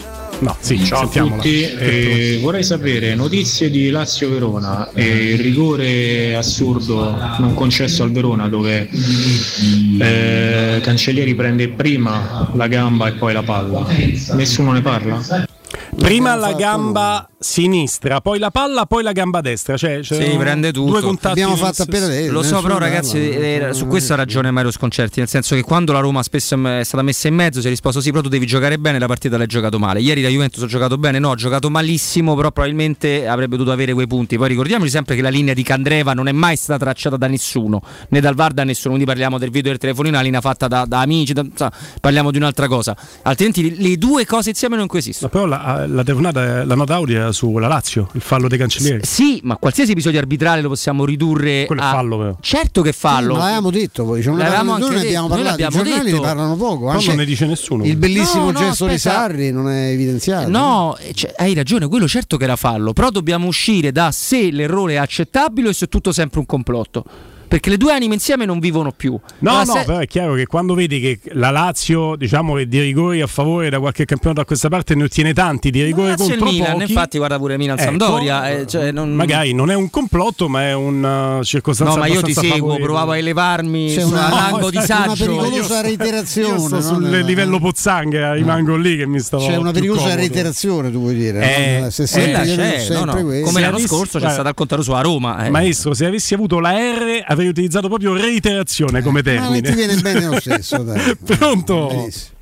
No 0.41 0.57
sì 0.61 0.83
Ciao 0.83 1.01
a 1.01 1.03
sentiamola 1.03 1.37
tutti, 1.37 1.63
eh, 1.63 2.39
vorrei 2.41 2.63
sapere 2.63 3.15
notizie 3.15 3.69
di 3.71 3.91
Lazio-Verona 3.91 4.93
e 4.93 5.33
il 5.33 5.41
rigore 5.41 6.37
assurdo 6.37 7.15
non 7.39 7.53
concesso 7.53 8.03
al 8.03 8.13
Verona 8.13 8.49
dove 8.49 8.89
eh, 10.01 10.81
Cancellieri 10.81 11.35
prende 11.35 11.69
prima 11.69 12.51
la 12.55 12.67
gamba 12.67 13.09
e 13.09 13.13
poi 13.13 13.35
la 13.35 13.43
palla. 13.43 13.85
Nessuno 14.33 14.73
ne 14.73 14.81
parla? 14.81 15.47
Prima 15.97 16.35
la 16.35 16.53
gamba 16.53 17.29
sinistra, 17.41 18.21
poi 18.21 18.39
la 18.39 18.51
palla, 18.51 18.85
poi 18.87 19.03
la 19.03 19.13
gamba 19.13 19.41
destra. 19.41 19.77
Cioè, 19.77 20.03
Sì, 20.03 20.15
c'erano 20.15 20.39
prende 20.39 20.73
tutto. 20.73 20.91
Due 20.91 21.01
contatti. 21.01 21.41
Lo 22.29 22.43
so, 22.43 22.61
però, 22.61 22.79
ragazzi, 22.79 23.31
eh, 23.31 23.69
su 23.73 23.87
questo 23.87 24.15
ha 24.15 24.17
ragione 24.17 24.51
Mario 24.51 24.71
Sconcerti. 24.71 25.21
Nel 25.21 25.29
senso 25.29 25.55
che 25.55 25.63
quando 25.63 25.93
la 25.93 26.01
Roma 26.01 26.23
spesso 26.23 26.55
è 26.67 26.85
stata 26.85 27.03
messa 27.03 27.29
in 27.29 27.35
mezzo, 27.35 27.61
si 27.61 27.67
è 27.67 27.71
risposto: 27.71 28.01
sì, 28.01 28.11
però 28.11 28.23
tu 28.23 28.29
devi 28.29 28.47
giocare 28.47 28.79
bene. 28.79 28.99
La 28.99 29.07
partita 29.07 29.37
l'hai 29.37 29.47
giocato 29.47 29.79
male. 29.79 30.01
Ieri 30.01 30.23
la 30.23 30.29
Juventus 30.29 30.63
ha 30.63 30.67
giocato 30.67 30.99
bene, 30.99 31.19
no, 31.19 31.31
ha 31.31 31.37
giocato 31.37 31.71
malissimo, 31.71 32.35
però 32.35 32.51
probabilmente 32.51 33.29
avrebbe 33.29 33.57
dovuto 33.57 33.73
avere 33.73 33.93
quei 33.93 34.07
punti. 34.07 34.37
Poi 34.37 34.49
ricordiamoci 34.49 34.91
sempre 34.91 35.15
che 35.15 35.23
la 35.23 35.29
linea 35.31 35.55
di 35.55 35.63
Candreva 35.63 36.15
non 36.15 36.29
è 36.29 36.33
mai 36.33 36.57
stata 36.57 36.85
tracciata 36.85 37.17
da 37.17 37.29
nessuno, 37.29 37.83
né 38.09 38.21
dal 38.21 38.35
VAR 38.35 38.53
da 38.53 38.65
nessuno. 38.65 38.95
Quindi 38.95 39.07
parliamo 39.07 39.39
del 39.39 39.51
video 39.51 39.71
del 39.71 39.81
telefonino, 39.81 40.15
una 40.15 40.25
linea 40.25 40.41
fatta 40.41 40.67
da, 40.67 40.85
da 40.87 41.01
amici, 41.01 41.33
da- 41.33 41.43
insomma, 41.43 41.73
parliamo 42.01 42.31
di 42.31 42.39
un'altra 42.39 42.67
cosa. 42.67 42.97
Altrimenti 43.23 43.77
le 43.81 43.97
due 43.97 44.27
cose 44.27 44.51
insieme 44.51 44.77
non 44.77 44.87
coesistono. 44.87 45.31
Però 45.31 45.47
la, 45.47 45.87
la 45.87 46.03
telefonata, 46.03 46.65
la 46.65 46.75
nota 46.75 46.95
audio 46.95 47.28
era 47.29 47.33
sulla 47.33 47.69
Lazio, 47.69 48.09
il 48.13 48.21
fallo 48.21 48.49
dei 48.49 48.59
cancellieri. 48.59 49.01
Sì, 49.05 49.41
ma 49.43 49.57
qualsiasi 49.57 49.93
episodio 49.93 50.19
arbitrale 50.19 50.61
lo 50.61 50.69
possiamo 50.69 51.05
ridurre 51.05 51.65
Quello 51.67 51.83
è 51.83 51.85
a 51.85 51.91
fallo, 51.91 52.19
però. 52.19 52.37
Certo 52.41 52.83
che 52.83 52.93
fallo. 52.93 53.35
Ma 53.35 53.41
l'avevamo 53.41 53.71
detto 53.71 54.05
poi, 54.05 54.23
cioè, 54.23 54.31
non 54.31 54.39
ne 54.39 54.45
L'avevamo 54.45 54.79
noi 54.79 54.83
anche 54.83 54.95
ne 54.95 55.01
abbiamo 55.07 55.29
parlato, 55.29 55.63
i 55.63 55.69
giornali 55.69 56.05
detto. 56.05 56.17
ne 56.17 56.21
parlano 56.21 56.57
poco. 56.57 56.89
Anche 56.89 57.07
non 57.07 57.17
ne 57.17 57.25
dice 57.25 57.47
nessuno. 57.47 57.85
Il 57.85 57.97
bellissimo 57.97 58.51
No, 58.51 58.53
no, 58.53 58.59
gesto 58.59 58.87
di 58.87 58.95
aspetta. 58.95 59.17
Sarri 59.17 59.53
non 59.53 59.69
è 59.71 59.91
evidenziato. 59.91 60.49
No, 60.49 60.97
eh, 60.99 61.13
cioè, 61.15 61.33
hai 61.37 61.55
ragione, 61.55 61.87
quello 61.89 62.09
certo 62.09 62.37
che 62.37 62.45
era 62.45 62.57
fallo, 62.57 62.93
però 62.93 63.11
dobbiamo 63.11 63.47
uscire 63.47 63.93
da 63.93 64.11
se 64.11 64.51
l'errore 64.51 64.95
è 64.95 64.97
accettabile 64.97 65.69
o 65.69 65.73
se 65.73 65.87
è 65.87 65.89
tutto 65.89 66.13
sempre 66.13 66.41
un 66.41 66.47
complotto. 66.47 67.05
Perché 67.49 67.71
le 67.71 67.77
due 67.79 67.93
anime 67.93 68.15
insieme 68.15 68.45
non 68.45 68.59
vivono 68.59 68.93
più. 68.93 69.19
No, 69.39 69.51
Allora, 69.51 69.65
no, 69.65 69.73
se- 69.73 69.85
però 69.85 69.99
è 69.99 70.07
chiaro 70.07 70.35
che 70.35 70.47
quando 70.47 70.75
vedi 70.75 71.01
che 71.01 71.19
la 71.33 71.51
Lazio, 71.51 72.15
diciamo 72.17 72.55
che 72.55 72.69
di 72.69 72.81
rigori 72.81 73.21
a 73.23 73.27
favore 73.27 73.71
da 73.71 73.79
qualche 73.81 74.05
campionato 74.05 74.41
a 74.43 74.45
questa 74.45 74.69
parte 74.69 74.95
ne 74.95 75.05
ottiene 75.05 75.33
tanti 75.33 75.71
di 75.71 75.83
rigore 75.83 76.11
Lazio 76.11 76.27
il 76.27 76.31
contro 76.39 76.51
Milan, 76.53 76.73
pochi, 76.79 76.85
infatti 76.93 77.17
guarda 77.19 77.39
pure 77.39 77.57
Milan 77.57 77.79
ecco, 77.79 77.87
Sampdoria, 77.89 78.51
eh, 78.51 78.67
cioè, 78.67 78.93
non- 78.93 79.13
magari 79.15 79.53
non 79.55 79.71
è 79.71 79.75
un 79.75 79.89
complotto, 79.91 80.49
ma 80.49 80.63
è 80.65 80.75
una 80.75 81.41
circostanza 81.43 81.95
No, 81.95 81.99
ma 82.01 82.07
io 82.07 82.21
ti 82.23 82.33
seguo, 82.35 82.51
favorevole. 82.51 82.83
provavo 82.85 83.11
a 83.13 83.17
elevarmi 83.17 83.95
C'è 83.95 84.01
su 84.03 84.09
una- 84.09 84.27
un 84.27 84.31
rango 84.31 84.59
no, 84.59 84.71
di 84.71 84.77
una 84.77 84.85
saggio. 84.87 85.25
pericolosa 85.25 85.77
Io 85.77 85.83
reiterazione. 85.83 86.59
sto 86.59 86.75
no? 86.75 86.81
sul 86.83 87.03
Nella- 87.05 87.27
livello 87.27 87.59
pozzanghera, 87.59 88.33
rimango 88.35 88.77
lì 88.77 88.97
che 88.97 89.07
mi 89.07 89.21
stavo 89.21 89.47
C'è 89.47 89.57
una 89.57 89.71
pericolosa 89.73 90.15
reiterazione, 90.15 90.91
tu 90.91 90.99
vuoi 91.01 91.15
dire? 91.15 91.77
Eh, 91.77 91.81
no? 91.81 91.91
Se 91.91 92.03
eh, 92.03 92.07
sempre, 92.07 92.31
Quella 92.33 92.45
sempre 92.45 92.77
c'è, 92.85 92.93
no, 92.95 93.05
no. 93.05 93.13
questo. 93.25 93.45
come 93.47 93.53
Se 93.53 93.61
l'anno 93.61 93.75
avessi- 93.77 93.89
scorso 93.89 94.19
c'è 94.19 94.31
stata 94.31 94.49
al 94.49 94.55
contrario 94.55 94.85
su 94.85 94.93
a 94.93 95.01
Roma. 95.01 95.47
eh. 95.47 95.51
Maestro, 95.51 95.95
se 95.95 96.07
avessi 96.07 96.35
avuto 96.35 96.59
la 96.61 96.73
R 96.73 97.23
avrei 97.39 97.49
utilizzato 97.49 97.89
proprio 97.89 98.15
reiterazione 98.15 99.03
come 99.03 99.23
Ma 99.23 99.31
termine. 99.31 99.61
ti 99.61 99.75
viene 99.75 99.95
bene 99.97 100.27
lo 100.27 100.41
stesso, 100.41 100.79
dai. 100.83 101.17
Pronto? 101.25 101.87
Benissimo. 101.87 102.37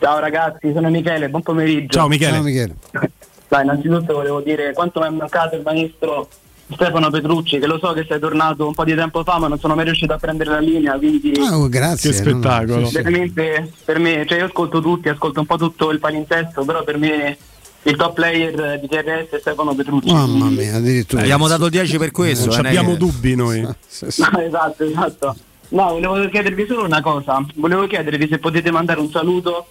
Ciao 0.00 0.18
ragazzi, 0.18 0.72
sono 0.74 0.90
Michele, 0.90 1.28
buon 1.28 1.42
pomeriggio. 1.42 1.92
Ciao 1.98 2.08
Michele. 2.08 2.32
Ciao 2.32 2.42
Michele. 2.42 2.74
Dai, 3.46 3.62
innanzitutto 3.62 4.14
volevo 4.14 4.40
dire 4.40 4.72
quanto 4.72 5.00
mi 5.00 5.06
è 5.06 5.10
mancato 5.10 5.54
il 5.54 5.62
maestro 5.62 6.28
Stefano 6.72 7.10
Petrucci, 7.10 7.58
che 7.58 7.66
lo 7.66 7.78
so 7.78 7.92
che 7.92 8.04
sei 8.08 8.18
tornato 8.18 8.66
un 8.66 8.74
po' 8.74 8.84
di 8.84 8.94
tempo 8.94 9.22
fa, 9.22 9.38
ma 9.38 9.46
non 9.48 9.58
sono 9.58 9.74
mai 9.76 9.84
riuscito 9.84 10.12
a 10.14 10.18
prendere 10.18 10.50
la 10.50 10.58
linea, 10.58 10.96
quindi 10.96 11.32
Ah, 11.38 11.58
oh, 11.58 11.68
grazie. 11.68 12.10
Che 12.10 12.16
spettacolo. 12.16 12.74
no, 12.74 12.80
no, 12.80 12.86
sì, 12.86 12.96
sì. 12.96 13.02
veramente 13.02 13.70
per 13.84 13.98
me, 14.00 14.24
cioè 14.26 14.38
io 14.38 14.46
ascolto 14.46 14.80
tutti, 14.80 15.08
ascolto 15.08 15.40
un 15.40 15.46
po' 15.46 15.56
tutto 15.56 15.90
il 15.90 16.00
palinsesto, 16.00 16.64
però 16.64 16.82
per 16.82 16.96
me 16.98 17.36
il 17.84 17.96
top 17.96 18.14
player 18.14 18.80
di 18.80 18.88
TRS 18.88 19.28
è 19.30 19.38
Stefano 19.40 19.74
Petrucci. 19.74 20.12
Mamma 20.12 20.46
mia, 20.46 20.76
addirittura. 20.76 21.22
Abbiamo 21.22 21.48
dato 21.48 21.66
il 21.66 21.70
10 21.70 21.98
per 21.98 22.10
questo. 22.10 22.50
Non 22.54 22.64
eh, 22.64 22.68
abbiamo 22.68 22.92
che- 22.92 22.96
dubbi 22.98 23.34
noi. 23.34 23.60
No, 23.60 23.74
esatto, 24.00 24.84
esatto. 24.84 25.36
No, 25.68 25.88
volevo 25.98 26.28
chiedervi 26.28 26.66
solo 26.66 26.84
una 26.84 27.00
cosa. 27.02 27.44
Volevo 27.56 27.86
chiedervi 27.86 28.28
se 28.28 28.38
potete 28.38 28.70
mandare 28.70 29.00
un 29.00 29.10
saluto 29.10 29.66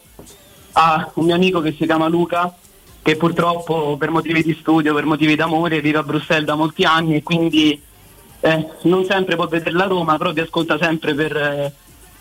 a 0.73 1.11
un 1.15 1.25
mio 1.25 1.35
amico 1.35 1.61
che 1.61 1.75
si 1.77 1.85
chiama 1.85 2.07
Luca, 2.07 2.53
che 3.01 3.15
purtroppo 3.15 3.95
per 3.97 4.09
motivi 4.09 4.43
di 4.43 4.55
studio, 4.59 4.93
per 4.93 5.05
motivi 5.05 5.35
d'amore, 5.35 5.81
vive 5.81 5.99
a 5.99 6.03
Bruxelles 6.03 6.45
da 6.45 6.55
molti 6.55 6.83
anni 6.83 7.15
e 7.15 7.23
quindi 7.23 7.79
eh, 8.41 8.67
non 8.83 9.05
sempre 9.05 9.35
può 9.35 9.47
vedere 9.47 9.71
la 9.75 9.85
Roma, 9.85 10.17
però 10.17 10.33
vi 10.33 10.41
ascolta 10.41 10.77
sempre 10.77 11.13
per, 11.13 11.35
eh, 11.35 11.73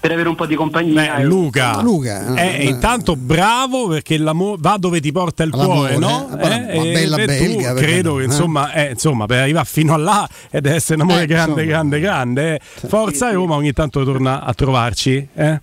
per 0.03 0.11
avere 0.11 0.29
un 0.29 0.35
po' 0.35 0.47
di 0.47 0.57
compagnia. 0.57 1.15
Beh, 1.19 1.23
Luca, 1.23 1.81
Luca, 1.81 2.35
eh, 2.35 2.57
eh, 2.57 2.65
intanto 2.65 3.15
bravo 3.15 3.87
perché 3.87 4.19
va 4.19 4.77
dove 4.77 5.01
ti 5.01 5.12
porta 5.12 5.45
il 5.45 5.51
cuore, 5.53 5.97
no? 5.97 6.29
eh, 6.29 6.35
ma- 6.35 6.49
ma 6.49 6.66
e- 6.73 6.93
bella 6.93 7.16
e 7.19 7.24
belga, 7.24 7.73
credo 7.74 8.16
che 8.16 8.23
eh? 8.23 8.24
insomma, 8.24 8.73
eh, 8.73 8.91
insomma, 8.91 9.27
per 9.27 9.39
arrivare 9.43 9.65
fino 9.70 9.95
a 9.95 9.97
là 9.99 10.29
ed 10.51 10.66
essere 10.66 10.97
un 11.01 11.09
amore 11.09 11.23
Eh, 11.23 11.27
grande, 11.27 11.51
insomma. 11.62 11.66
grande, 11.69 12.01
grande. 12.01 12.55
eh. 12.57 12.61
Forza 12.89 13.31
Roma, 13.31 13.55
ogni 13.55 13.73
tanto 13.73 14.03
torna 14.03 14.43
a 14.43 14.53
trovarci. 14.55 15.29
eh. 15.35 15.61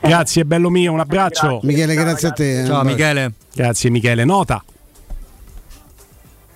Grazie, 0.00 0.46
bello 0.46 0.70
mio, 0.70 0.90
un 0.90 1.00
abbraccio. 1.00 1.60
Michele, 1.64 1.94
grazie 1.94 2.28
a 2.28 2.30
te. 2.32 2.62
eh. 2.62 2.64
Ciao 2.64 2.82
Michele. 2.84 3.32
Grazie 3.54 3.90
Michele, 3.90 4.24
nota. 4.24 4.64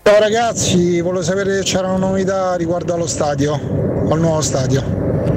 Ciao 0.05 0.19
ragazzi, 0.21 1.03
volevo 1.03 1.23
sapere 1.23 1.55
se 1.57 1.63
c'era 1.65 1.89
una 1.89 2.07
novità 2.07 2.55
riguardo 2.57 2.95
allo 2.95 3.07
stadio, 3.07 3.53
al 4.11 4.19
nuovo 4.21 4.41
stadio. 4.41 4.83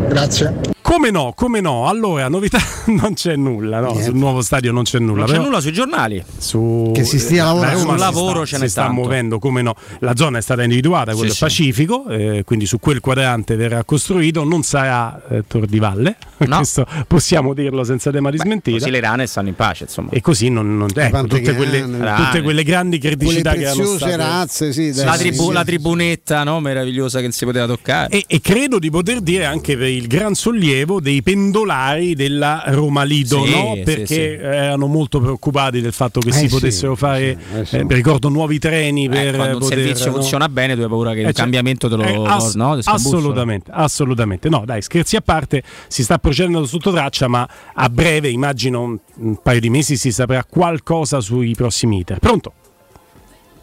Grazie. 0.07 0.77
Come 0.89 1.11
no, 1.11 1.33
come 1.35 1.61
no? 1.61 1.87
Allora, 1.87 2.27
novità 2.29 2.57
non 2.87 3.13
c'è 3.13 3.35
nulla, 3.35 3.79
no? 3.79 3.93
Sul 4.01 4.15
nuovo 4.15 4.41
stadio 4.41 4.71
non 4.71 4.83
c'è 4.83 4.97
nulla. 4.97 5.19
Non 5.19 5.25
c'è 5.27 5.31
però- 5.33 5.43
nulla 5.45 5.61
sui 5.61 5.71
giornali. 5.71 6.23
su 6.35 6.91
Che 6.95 7.03
si 7.03 7.19
stia 7.19 7.43
la 7.43 7.51
lavorando. 7.53 7.79
Sul 7.89 7.97
lavoro 7.99 8.45
sta, 8.45 8.45
ce 8.45 8.57
n'è 8.57 8.63
si 8.65 8.71
sta 8.71 8.81
tanto. 8.85 8.99
muovendo 9.01 9.37
come 9.37 9.61
no 9.61 9.75
la 9.99 10.15
zona 10.15 10.39
è 10.39 10.41
stata 10.41 10.63
individuata 10.63 11.13
quello 11.13 11.31
Sì. 11.31 11.39
Pacifico 11.39 12.07
eh, 12.09 12.41
quindi 12.43 12.65
su 12.65 12.79
quel 12.79 13.01
quadrante 13.01 13.55
verrà 13.55 13.83
costruito 13.83 14.43
non 14.43 14.63
sarà 14.63 15.21
eh, 15.29 15.43
Tor 15.47 15.67
di 15.67 15.77
Valle 15.77 16.17
No. 16.39 16.55
questo 16.55 16.87
possiamo 17.05 17.53
dirlo 17.53 17.83
senza 17.83 18.09
tema 18.11 18.29
di 18.31 18.37
smentita 18.37 18.77
Così 18.77 18.89
le 18.89 18.99
rane 19.01 19.27
stanno 19.27 19.49
in 19.49 19.55
pace, 19.55 19.83
insomma. 19.83 20.09
e 20.11 20.21
così 20.21 20.49
non, 20.49 20.75
non- 20.77 20.87
ecco, 20.93 21.23
tutte, 21.27 21.53
quelle, 21.53 21.81
tutte 21.81 22.41
quelle 22.41 22.63
grandi 22.63 22.97
criticità 22.97 23.51
Quelle 23.51 23.65
che 23.65 23.71
preziose 23.75 23.97
state 23.97 24.15
razze, 24.15 24.71
sì, 24.73 24.91
dai, 24.91 25.05
la, 25.05 25.11
sì, 25.13 25.19
tribu- 25.19 25.47
sì. 25.47 25.53
la 25.53 25.63
tribunetta 25.65 26.43
no? 26.45 26.59
meravigliosa 26.61 27.17
che 27.17 27.23
non 27.25 27.33
si 27.33 27.45
poteva 27.45 27.67
toccare. 27.67 28.07
e, 28.09 28.23
e 28.25 28.39
credo 28.41 28.79
di 28.79 28.89
poter 28.89 29.19
dire 29.19 29.45
anche 29.45 29.75
per 29.77 29.87
il 29.89 30.07
gran 30.07 30.33
sollievo 30.33 30.77
dei 30.85 31.21
pendolari 31.21 32.15
della 32.15 32.63
Roma 32.67 33.03
Lido, 33.03 33.45
Sì, 33.45 33.51
no? 33.51 33.77
perché 33.83 34.05
sì. 34.05 34.19
erano 34.19 34.87
molto 34.87 35.19
preoccupati 35.19 35.81
del 35.81 35.93
fatto 35.93 36.19
che 36.19 36.29
Eh 36.29 36.33
si 36.33 36.47
sì, 36.47 36.53
potessero 36.53 36.95
fare, 36.95 37.37
sì, 37.51 37.57
eh 37.59 37.65
sì. 37.65 37.75
eh, 37.77 37.85
ricordo, 37.87 38.29
nuovi 38.29 38.59
treni 38.59 39.07
per 39.09 39.33
Eh, 39.33 39.35
quando 39.37 39.53
un 39.55 39.59
poter, 39.61 39.77
servizio 39.77 40.05
no? 40.07 40.11
funziona 40.13 40.49
bene, 40.49 40.75
tu 40.75 40.81
hai 40.81 40.87
paura 40.87 41.11
che 41.13 41.17
Eh, 41.17 41.21
il 41.21 41.25
cioè, 41.27 41.33
cambiamento 41.33 41.89
te 41.89 41.95
lo, 41.95 42.03
eh, 42.03 42.23
ass- 42.27 42.55
no, 42.55 42.79
assolutamente, 42.83 43.71
assolutamente. 43.73 44.49
No, 44.49 44.63
dai, 44.65 44.81
scherzi 44.81 45.15
a 45.15 45.21
parte, 45.21 45.63
si 45.87 46.03
sta 46.03 46.17
procedendo 46.17 46.65
sotto 46.65 46.91
traccia, 46.91 47.27
ma 47.27 47.47
a 47.73 47.89
breve, 47.89 48.29
immagino 48.29 48.81
un, 48.81 48.97
un 49.17 49.41
paio 49.41 49.59
di 49.59 49.69
mesi, 49.69 49.97
si 49.97 50.11
saprà 50.11 50.43
qualcosa 50.43 51.19
sui 51.21 51.53
prossimi 51.55 51.99
iter. 51.99 52.19
Pronto? 52.19 52.53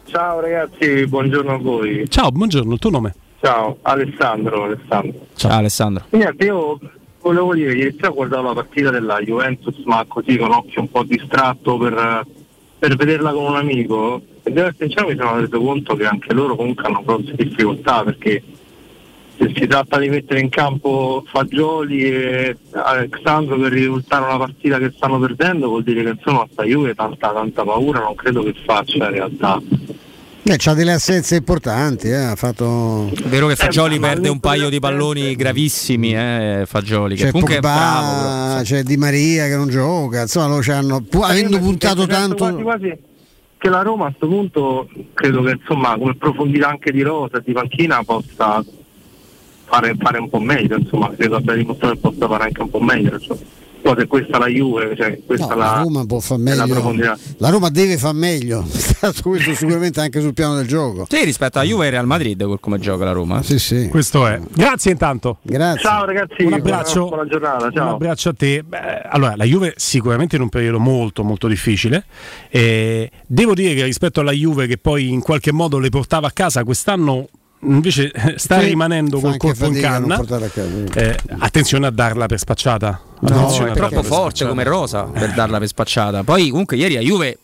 Ciao 0.05 0.39
ragazzi, 0.39 1.05
buongiorno 1.05 1.53
a 1.53 1.57
voi. 1.57 2.05
Ciao, 2.09 2.31
buongiorno, 2.31 2.73
il 2.73 2.79
tuo 2.79 2.89
nome? 2.89 3.13
Ciao, 3.41 3.77
Alessandro. 3.81 4.63
Alessandro. 4.63 5.19
Ciao 5.35 5.51
Alessandro. 5.51 6.05
Niente, 6.11 6.45
io 6.45 6.79
volevo 7.27 7.53
dire, 7.53 7.73
ieri 7.73 7.93
sera 7.95 8.09
ho 8.09 8.13
guardato 8.13 8.43
la 8.43 8.53
partita 8.53 8.89
della 8.89 9.19
Juventus, 9.19 9.75
ma 9.85 10.03
così 10.07 10.37
con 10.37 10.51
occhio 10.51 10.81
un 10.81 10.89
po' 10.89 11.03
distratto 11.03 11.77
per, 11.77 12.25
per 12.79 12.95
vederla 12.95 13.31
con 13.31 13.45
un 13.45 13.55
amico. 13.55 14.21
E 14.43 14.51
devo 14.51 14.67
essere 14.67 14.87
sincero, 14.87 15.09
mi 15.09 15.17
sono 15.17 15.39
reso 15.39 15.59
conto 15.59 15.95
che 15.95 16.05
anche 16.05 16.33
loro 16.33 16.55
comunque 16.55 16.85
hanno 16.85 17.03
grosse 17.03 17.33
difficoltà 17.35 18.03
perché 18.03 18.41
se 19.37 19.51
si 19.55 19.67
tratta 19.67 19.99
di 19.99 20.09
mettere 20.09 20.39
in 20.39 20.49
campo 20.49 21.23
Fagioli 21.27 22.01
e 22.01 22.57
Alexandro 22.71 23.57
per 23.59 23.71
risultare 23.71 24.25
una 24.25 24.37
partita 24.37 24.79
che 24.79 24.91
stanno 24.95 25.19
perdendo 25.19 25.67
vuol 25.67 25.83
dire 25.83 26.03
che 26.03 26.09
insomma 26.09 26.47
sta 26.51 26.63
Juve 26.63 26.95
tanta 26.95 27.31
tanta 27.31 27.63
paura 27.63 27.99
non 27.99 28.15
credo 28.15 28.41
che 28.41 28.55
faccia 28.65 29.05
in 29.05 29.11
realtà. 29.11 29.61
Eh, 30.49 30.55
c'ha 30.57 30.73
delle 30.73 30.93
assenze 30.93 31.35
importanti, 31.35 32.07
eh, 32.07 32.15
ha 32.15 32.35
fatto... 32.37 33.09
È 33.13 33.27
vero 33.27 33.47
che 33.47 33.57
Fagioli 33.57 33.97
Eh, 33.97 33.99
perde 33.99 34.29
un 34.29 34.39
paio 34.39 34.69
di 34.69 34.79
palloni 34.79 35.35
gravissimi, 35.35 36.15
eh, 36.15 36.63
Fagioli, 36.65 37.15
che 37.17 37.25
C'è 37.25 37.31
comunque 37.31 37.57
è 37.57 37.59
bravo. 37.59 38.05
Pogba, 38.05 38.61
c'è 38.63 38.83
Di 38.83 38.95
Maria 38.95 39.47
che 39.47 39.57
non 39.57 39.67
gioca, 39.67 40.21
insomma 40.21 40.47
loro 40.47 40.61
c'hanno, 40.61 41.01
pu- 41.01 41.19
avendo 41.19 41.59
puntato 41.59 42.05
Quasi 42.05 42.09
tanto... 42.09 42.61
quasi 42.61 42.97
che 43.57 43.69
la 43.69 43.81
Roma 43.81 44.05
a 44.05 44.07
questo 44.07 44.27
punto 44.27 44.89
credo 45.13 45.41
che 45.41 45.51
insomma 45.59 45.97
come 45.97 46.15
profondità 46.15 46.69
anche 46.69 46.91
di 46.93 47.01
rosa 47.01 47.39
e 47.39 47.41
di 47.43 47.51
panchina 47.51 48.01
possa 48.05 48.63
fare, 49.65 49.95
fare 49.99 50.19
un 50.19 50.29
po' 50.29 50.39
meglio, 50.39 50.77
insomma 50.77 51.11
credo 51.13 51.35
abbia 51.35 51.55
dimostrato 51.55 51.93
che 51.95 51.99
possa 51.99 52.27
fare 52.27 52.43
anche 52.45 52.61
un 52.61 52.69
po' 52.69 52.79
meglio. 52.79 53.19
Cioè. 53.19 53.37
Poi 53.81 53.95
se 53.97 54.07
questa 54.07 54.35
è 54.37 54.39
la 54.39 54.47
Juve, 54.47 54.95
cioè 54.95 55.19
questa 55.25 55.47
No, 55.47 55.55
la, 55.55 55.65
la 55.65 55.81
Roma 55.81 56.05
può 56.05 56.19
far 56.19 56.37
meglio. 56.39 56.65
profondità. 56.67 57.17
La 57.37 57.49
Roma 57.49 57.69
deve 57.69 57.97
far 57.97 58.13
meglio, 58.13 58.65
questo 59.23 59.53
sicuramente 59.53 60.01
anche 60.01 60.19
sul 60.19 60.33
piano 60.33 60.55
del 60.55 60.67
gioco. 60.67 61.05
Sì, 61.09 61.23
rispetto 61.23 61.59
a 61.59 61.63
Juve 61.63 61.87
e 61.87 61.89
Real 61.91 62.05
Madrid, 62.05 62.43
quel 62.43 62.59
come 62.59 62.79
gioca 62.79 63.05
la 63.05 63.11
Roma. 63.11 63.41
Sì, 63.43 63.59
sì. 63.59 63.87
Questo 63.89 64.27
è. 64.27 64.39
Grazie 64.53 64.91
intanto. 64.91 65.37
Grazie. 65.41 65.81
Ciao 65.81 66.05
ragazzi, 66.05 66.43
Un 66.43 66.53
abbraccio. 66.53 67.07
buona, 67.07 67.15
buona 67.15 67.29
giornata, 67.29 67.71
ciao. 67.71 67.87
Un 67.87 67.93
abbraccio 67.93 68.29
a 68.29 68.33
te. 68.33 68.63
Beh, 68.63 69.01
allora, 69.09 69.35
la 69.35 69.45
Juve 69.45 69.73
sicuramente 69.77 70.35
in 70.35 70.41
un 70.41 70.49
periodo 70.49 70.79
molto 70.79 71.23
molto 71.23 71.47
difficile. 71.47 72.05
Eh, 72.49 73.09
devo 73.25 73.53
dire 73.53 73.73
che 73.73 73.83
rispetto 73.83 74.19
alla 74.19 74.31
Juve 74.31 74.67
che 74.67 74.77
poi 74.77 75.09
in 75.09 75.21
qualche 75.21 75.51
modo 75.51 75.77
le 75.79 75.89
portava 75.89 76.27
a 76.27 76.31
casa, 76.31 76.63
quest'anno 76.63 77.27
invece 77.61 78.11
sta 78.37 78.59
Sì, 78.59 78.67
rimanendo 78.67 79.19
col 79.19 79.37
colpo 79.37 79.65
in 79.65 79.79
canna. 79.79 80.21
Eh, 80.93 81.17
attenzione 81.39 81.87
a 81.87 81.91
darla 81.91 82.25
per 82.25 82.39
spacciata. 82.39 83.01
No, 83.21 83.65
è 83.65 83.71
troppo 83.73 84.03
forte 84.03 84.47
come 84.47 84.63
rosa 84.63 85.03
per 85.03 85.33
darla 85.33 85.57
per 85.57 85.67
spacciata. 85.67 86.23
Poi 86.23 86.49
comunque 86.49 86.77
ieri 86.77 86.97
a 86.97 87.01
Juve, 87.01 87.37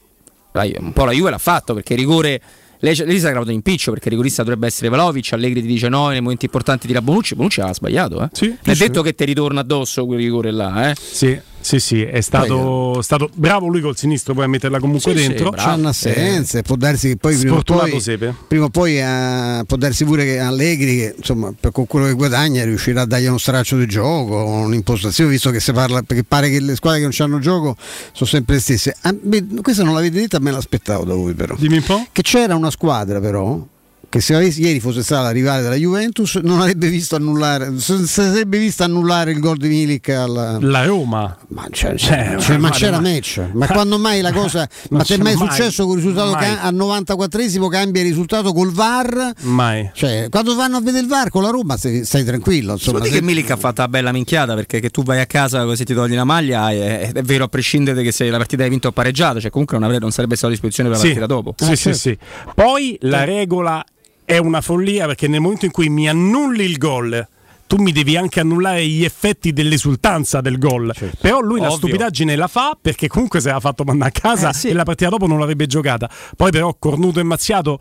un 0.53 0.93
po' 0.93 1.05
la 1.05 1.11
Juve 1.11 1.29
l'ha 1.29 1.37
fatto 1.37 1.73
perché 1.73 1.95
rigore... 1.95 2.41
Lei, 2.83 2.93
lei 2.97 3.17
si 3.17 3.25
è 3.25 3.29
gravato 3.29 3.49
in 3.49 3.55
impiccio 3.55 3.91
perché 3.91 4.09
il 4.09 4.15
rigorista 4.15 4.43
dovrebbe 4.43 4.67
essere 4.67 4.89
Vlaovic, 4.89 5.31
Allegri 5.31 5.61
ti 5.61 5.67
dice 5.67 5.87
no, 5.87 6.09
nei 6.09 6.19
momenti 6.19 6.43
importanti 6.43 6.85
tira 6.85 7.01
Bonucci, 7.01 7.33
Bonucci 7.33 7.61
aveva 7.61 7.73
sbagliato. 7.73 8.21
Eh. 8.23 8.29
Sì, 8.33 8.57
è 8.61 8.75
detto 8.75 9.01
che 9.01 9.15
ti 9.15 9.23
ritorna 9.23 9.61
addosso 9.61 10.05
quel 10.05 10.19
rigore 10.19 10.51
là. 10.51 10.89
Eh. 10.89 10.95
Sì, 10.99 11.39
sì, 11.63 11.79
sì, 11.79 12.01
è 12.03 12.19
stato, 12.21 13.01
stato 13.01 13.29
bravo 13.33 13.67
lui 13.67 13.79
col 13.81 13.95
sinistro 13.97 14.33
poi 14.33 14.43
a 14.43 14.47
metterla 14.47 14.79
comunque 14.79 15.13
Sì, 15.15 15.21
sì, 15.21 15.27
dentro. 15.29 15.49
bravo. 15.51 15.67
C'hanno 15.69 15.87
assenze, 15.87 16.61
può 16.61 16.75
darsi 16.75 17.07
che 17.09 17.17
poi 17.17 17.35
prima 17.37 17.55
o 17.55 17.61
poi, 17.63 17.99
Sepe. 18.01 18.35
prima 18.47 18.65
o 18.65 18.69
poi 18.69 18.99
eh, 18.99 19.63
può 19.65 19.77
darsi 19.77 20.03
pure 20.05 20.25
che 20.25 20.39
Allegri, 20.39 20.97
che 20.97 21.13
insomma 21.17 21.53
per 21.57 21.71
con 21.71 21.87
quello 21.87 22.05
che 22.07 22.13
guadagna, 22.13 22.63
riuscirà 22.65 23.01
a 23.01 23.05
dargli 23.05 23.25
uno 23.27 23.37
straccio 23.37 23.77
di 23.77 23.85
gioco, 23.85 24.43
un'impostazione, 24.43 25.29
visto 25.29 25.49
che 25.51 25.59
si 25.59 25.71
parla, 25.71 26.01
perché 26.01 26.23
pare 26.23 26.49
che 26.49 26.59
le 26.59 26.75
squadre 26.75 26.99
che 26.99 27.05
non 27.05 27.13
hanno 27.19 27.39
gioco 27.39 27.75
sono 28.11 28.29
sempre 28.29 28.55
le 28.55 28.61
stesse. 28.61 28.95
Ah, 29.01 29.15
beh, 29.19 29.45
questa 29.61 29.83
non 29.83 29.93
l'avete 29.93 30.19
detta, 30.19 30.39
me 30.39 30.51
l'aspettavo 30.51 31.05
da 31.05 31.13
voi 31.13 31.33
però. 31.33 31.55
Dimmi 31.57 31.77
un 31.77 31.83
po'. 31.83 32.05
Che 32.11 32.21
c'era 32.21 32.55
una 32.55 32.69
squadra 32.71 33.19
però 33.21 33.65
che 34.13 34.21
se 34.21 34.35
ieri 34.35 34.79
fosse 34.79 35.01
stata 35.01 35.23
la 35.23 35.31
rivale 35.31 35.63
della 35.63 35.73
Juventus 35.73 36.35
non 36.35 36.59
avrebbe 36.61 36.87
visto 36.87 37.15
annullare 37.15 37.71
si 37.79 38.05
sarebbe 38.05 38.59
vista 38.59 38.83
annullare 38.83 39.31
il 39.31 39.39
gol 39.39 39.57
di 39.57 39.67
Milik 39.69 40.09
alla... 40.09 40.59
La 40.61 40.85
Roma. 40.85 41.35
ma, 41.47 41.65
c'è- 41.71 41.95
Cioè, 41.95 42.35
cioè, 42.37 42.57
ma 42.57 42.69
c'era 42.69 42.99
ma- 43.01 43.09
match 43.09 43.41
ma 43.53 43.65
quando 43.65 43.97
mai 43.97 44.21
la 44.21 44.31
cosa 44.31 44.69
ma 44.91 45.01
ti 45.01 45.13
è 45.13 45.17
c'è 45.17 45.23
mai 45.23 45.33
mai, 45.33 45.47
successo 45.47 45.87
con 45.87 45.97
il 45.97 46.03
risultato 46.03 46.31
ca- 46.33 46.61
al 46.61 46.75
94esimo 46.75 47.67
cambia 47.69 48.03
il 48.03 48.07
risultato 48.09 48.53
col 48.53 48.71
VAR 48.71 49.31
Mai. 49.41 49.89
cioè 49.95 50.27
quando 50.29 50.53
vanno 50.53 50.77
a 50.77 50.81
vedere 50.81 51.01
il 51.01 51.07
VAR 51.09 51.29
con 51.29 51.41
la 51.41 51.49
Roma 51.49 51.75
stai, 51.75 52.05
stai 52.05 52.23
tranquillo 52.23 52.73
insomma 52.73 52.99
Insomma, 52.99 53.11
se- 53.15 53.19
che 53.19 53.25
Milik 53.25 53.49
ha 53.49 53.57
fatto 53.57 53.81
una 53.81 53.89
bella 53.89 54.11
minchiata 54.11 54.53
perché 54.53 54.79
che 54.79 54.91
tu 54.91 55.01
vai 55.01 55.21
a 55.21 55.25
casa 55.25 55.63
così 55.63 55.85
ti 55.85 55.95
togli 55.95 56.13
la 56.13 56.23
maglia 56.23 56.69
è, 56.69 57.11
è 57.13 57.21
vero 57.23 57.45
a 57.45 57.47
prescindere 57.47 58.03
che 58.03 58.11
se 58.11 58.29
la 58.29 58.37
partita 58.37 58.61
hai 58.61 58.69
vinto 58.69 58.89
o 58.89 58.91
pareggiato, 58.91 59.41
cioè 59.41 59.49
comunque 59.49 59.75
non, 59.75 59.85
avrebbe- 59.87 60.03
non 60.03 60.11
sarebbe 60.13 60.35
stato 60.35 60.49
a 60.49 60.51
disposizione 60.51 60.89
per 60.89 60.97
la 60.99 61.03
Sì, 61.03 61.13
partita 61.13 61.33
dopo. 61.33 61.55
sì, 61.57 61.63
Ah, 61.63 61.75
sì, 61.75 61.81
certo. 61.81 61.97
sì. 61.97 62.17
Poi 62.53 62.97
la 63.01 63.23
regola 63.23 63.83
è 64.25 64.37
una 64.37 64.61
follia 64.61 65.05
perché 65.05 65.27
nel 65.27 65.41
momento 65.41 65.65
in 65.65 65.71
cui 65.71 65.89
mi 65.89 66.07
annulli 66.09 66.63
il 66.63 66.77
gol, 66.77 67.27
tu 67.67 67.77
mi 67.81 67.91
devi 67.91 68.15
anche 68.17 68.39
annullare 68.39 68.85
gli 68.85 69.03
effetti 69.03 69.51
dell'esultanza 69.53 70.41
del 70.41 70.57
gol. 70.59 70.93
Però 71.19 71.39
lui 71.39 71.59
la 71.59 71.67
Ovvio. 71.67 71.77
stupidaggine 71.77 72.35
la 72.35 72.47
fa 72.47 72.77
perché 72.79 73.07
comunque 73.07 73.39
se 73.41 73.49
l'ha 73.49 73.59
fatto 73.59 73.83
mandare 73.83 74.11
a 74.15 74.19
casa 74.19 74.49
Eh, 74.49 74.53
sì. 74.53 74.67
e 74.69 74.73
la 74.73 74.83
partita 74.83 75.09
dopo 75.09 75.25
non 75.27 75.39
l'avrebbe 75.39 75.65
giocata. 75.65 76.09
Poi 76.35 76.51
però 76.51 76.75
cornuto 76.77 77.19
e 77.19 77.23
mazziato 77.23 77.79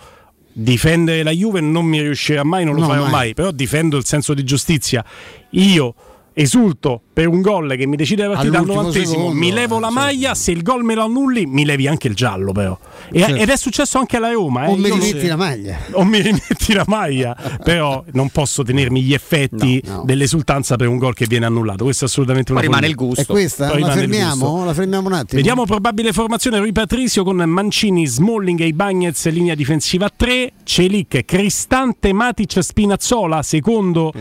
difendere 0.54 1.22
la 1.22 1.30
Juve 1.30 1.60
non 1.60 1.84
mi 1.86 2.00
riuscirà 2.00 2.42
mai, 2.44 2.64
non 2.64 2.74
lo 2.74 2.80
No, 2.80 2.86
farò 2.88 3.02
mai. 3.02 3.10
mai, 3.10 3.34
però 3.34 3.50
difendo 3.50 3.96
il 3.96 4.04
senso 4.04 4.34
di 4.34 4.44
giustizia. 4.44 5.04
Io 5.50 5.94
esulto 6.34 7.00
per 7.12 7.28
un 7.28 7.40
gol 7.42 7.74
che 7.76 7.86
mi 7.86 7.96
decide 7.96 8.26
la 8.26 8.34
partita 8.34 8.58
al 8.58 8.64
novantesimo, 8.66 9.32
mi 9.32 9.52
levo 9.52 9.78
la 9.78 9.90
maglia, 9.90 10.34
se 10.34 10.50
il 10.52 10.62
gol 10.62 10.82
me 10.82 10.94
lo 10.94 11.04
annulli 11.04 11.44
mi 11.46 11.64
levi 11.64 11.86
anche 11.86 12.08
il 12.08 12.14
giallo 12.14 12.52
però. 12.52 12.78
E- 13.10 13.20
Certo. 13.20 13.36
Ed 13.36 13.48
è 13.50 13.56
successo 13.56 13.98
anche 13.98 14.16
alla 14.16 14.30
Roma. 14.32 14.64
eh. 14.66 14.70
o 14.70 14.76
mi 14.76 14.90
rimetti 14.90 15.26
la 15.26 15.36
maglia 15.36 15.76
o 15.92 16.04
mi 16.04 16.20
rimetti 16.20 16.72
la 16.72 16.84
maglia, 16.86 17.36
però 17.62 18.02
non 18.12 18.30
posso 18.30 18.62
tenermi 18.62 19.02
gli 19.02 19.12
effetti 19.12 19.80
No, 19.84 19.96
no. 19.96 20.02
dell'esultanza 20.04 20.76
per 20.76 20.88
un 20.88 20.96
gol 20.98 21.14
che 21.14 21.26
viene 21.26 21.46
annullato. 21.46 21.84
Questo 21.84 22.04
è 22.04 22.08
assolutamente 22.08 22.52
una 22.52 22.60
Poi 22.60 22.68
rimane 22.70 22.86
il 22.88 22.94
follia. 22.94 23.14
gusto. 23.14 23.32
è 23.32 23.34
questa? 23.34 23.68
Poi 23.68 23.80
la 23.80 23.86
il 23.88 23.92
fermiamo? 23.92 24.64
la 24.64 24.74
fermiamo 24.74 25.06
un 25.08 25.12
attimo 25.14 25.36
Vediamo 25.40 25.64
probabile 25.66 26.12
formazione 26.12 26.58
Rui 26.58 26.72
Patricio 26.72 27.24
con 27.24 27.36
Mancini, 27.36 28.06
Smalling 28.06 28.60
e 28.60 28.66
Ibagnez 28.66 29.28
linea 29.30 29.54
difensiva 29.54 30.08
3, 30.14 30.52
Celic, 30.64 31.24
Cristante, 31.24 32.12
Matic, 32.12 32.62
Spinazzola, 32.62 33.42
secondo 33.42 34.12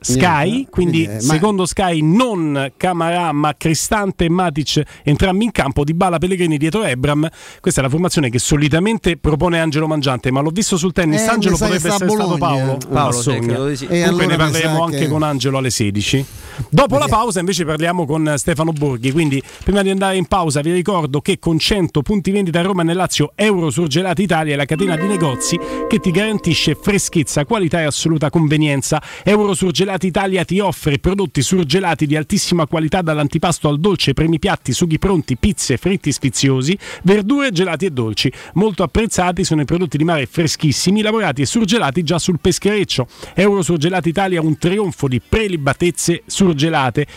Sky, 0.00 0.66
quindi 0.68 0.68
Quindi, 0.70 1.04
eh, 1.04 1.12
ma- 1.14 1.20
secondo 1.20 1.66
Sky 1.66 2.00
non 2.02 2.29
Camarà 2.76 3.32
ma 3.32 3.54
Cristante 3.56 4.24
e 4.26 4.30
Matic 4.30 4.82
entrambi 5.04 5.44
in 5.44 5.50
campo, 5.52 5.84
Di 5.84 5.94
Bala 5.94 6.18
Pellegrini 6.18 6.56
dietro 6.58 6.84
Ebram. 6.84 7.28
Questa 7.60 7.80
è 7.80 7.82
la 7.84 7.90
formazione 7.90 8.30
che 8.30 8.38
solitamente 8.38 9.16
propone 9.16 9.58
Angelo 9.60 9.86
Mangiante, 9.86 10.30
ma 10.30 10.40
l'ho 10.40 10.50
visto 10.50 10.76
sul 10.76 10.92
tennis, 10.92 11.22
Eh, 11.22 11.28
Angelo 11.28 11.56
potrebbe 11.56 11.76
essere 11.88 11.92
a 11.92 11.96
stato 11.96 12.14
Bologna. 12.16 12.38
Paolo. 12.38 12.76
Paolo, 12.88 12.88
Paolo 12.88 13.12
sì, 13.12 13.76
sì. 13.76 13.84
E 13.84 14.02
Comunque 14.04 14.04
allora 14.04 14.26
ne 14.26 14.36
parleremo 14.36 14.84
anche 14.84 14.98
che- 14.98 15.08
con 15.08 15.22
Angelo 15.22 15.58
alle 15.58 15.70
16. 15.70 16.24
Dopo 16.68 16.98
la 16.98 17.06
pausa 17.06 17.40
invece 17.40 17.64
parliamo 17.64 18.04
con 18.04 18.34
Stefano 18.36 18.72
Borghi, 18.72 19.12
quindi 19.12 19.42
prima 19.64 19.82
di 19.82 19.90
andare 19.90 20.16
in 20.16 20.26
pausa 20.26 20.60
vi 20.60 20.72
ricordo 20.72 21.20
che 21.20 21.38
con 21.38 21.58
100 21.58 22.02
punti 22.02 22.30
vendita 22.30 22.60
a 22.60 22.62
Roma 22.62 22.82
e 22.82 22.84
nel 22.84 22.96
Lazio 22.96 23.32
Euro 23.34 23.70
Surgelati 23.70 24.22
Italia 24.22 24.54
è 24.54 24.56
la 24.56 24.66
catena 24.66 24.96
di 24.96 25.06
negozi 25.06 25.58
che 25.88 25.98
ti 25.98 26.10
garantisce 26.10 26.76
freschezza, 26.80 27.44
qualità 27.44 27.80
e 27.80 27.84
assoluta 27.84 28.30
convenienza. 28.30 29.02
Euro 29.24 29.54
Surgelati 29.54 30.06
Italia 30.06 30.44
ti 30.44 30.60
offre 30.60 30.98
prodotti 30.98 31.42
surgelati 31.42 32.06
di 32.06 32.16
altissima 32.16 32.66
qualità 32.66 33.00
dall'antipasto 33.00 33.68
al 33.68 33.80
dolce, 33.80 34.12
primi 34.12 34.38
piatti, 34.38 34.72
sughi 34.72 34.98
pronti, 34.98 35.36
pizze, 35.36 35.76
fritti 35.76 36.12
sfiziosi, 36.12 36.76
verdure, 37.02 37.52
gelati 37.52 37.86
e 37.86 37.90
dolci. 37.90 38.32
Molto 38.54 38.82
apprezzati 38.82 39.44
sono 39.44 39.62
i 39.62 39.64
prodotti 39.64 39.96
di 39.96 40.04
mare 40.04 40.26
freschissimi, 40.26 41.00
lavorati 41.00 41.42
e 41.42 41.46
surgelati 41.46 42.02
già 42.02 42.18
sul 42.18 42.38
peschereccio. 42.40 43.06
Euro 43.34 43.62
Surgelati 43.62 44.08
Italia 44.08 44.40
un 44.40 44.58
trionfo 44.58 45.08
di 45.08 45.20
prelibatezze 45.20 46.22
surgelate 46.26 46.48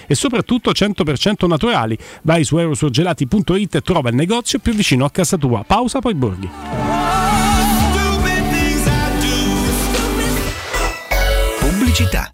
e 0.08 0.16
soprattutto 0.16 0.72
100% 0.72 1.48
naturali. 1.48 1.98
Vai 2.24 2.44
su 2.44 2.58
eurosurgelati.it 2.58 3.76
e 3.76 3.82
trova 3.82 4.10
il 4.10 4.16
negozio 4.16 4.60
più 4.60 4.74
vicino 4.74 5.06
a 5.06 5.12
casa 5.12 5.38
tua. 5.38 5.64
Pausa 5.66 6.00
poi 6.00 6.14
Borghi. 6.14 6.50
Pubblicità. 11.60 12.34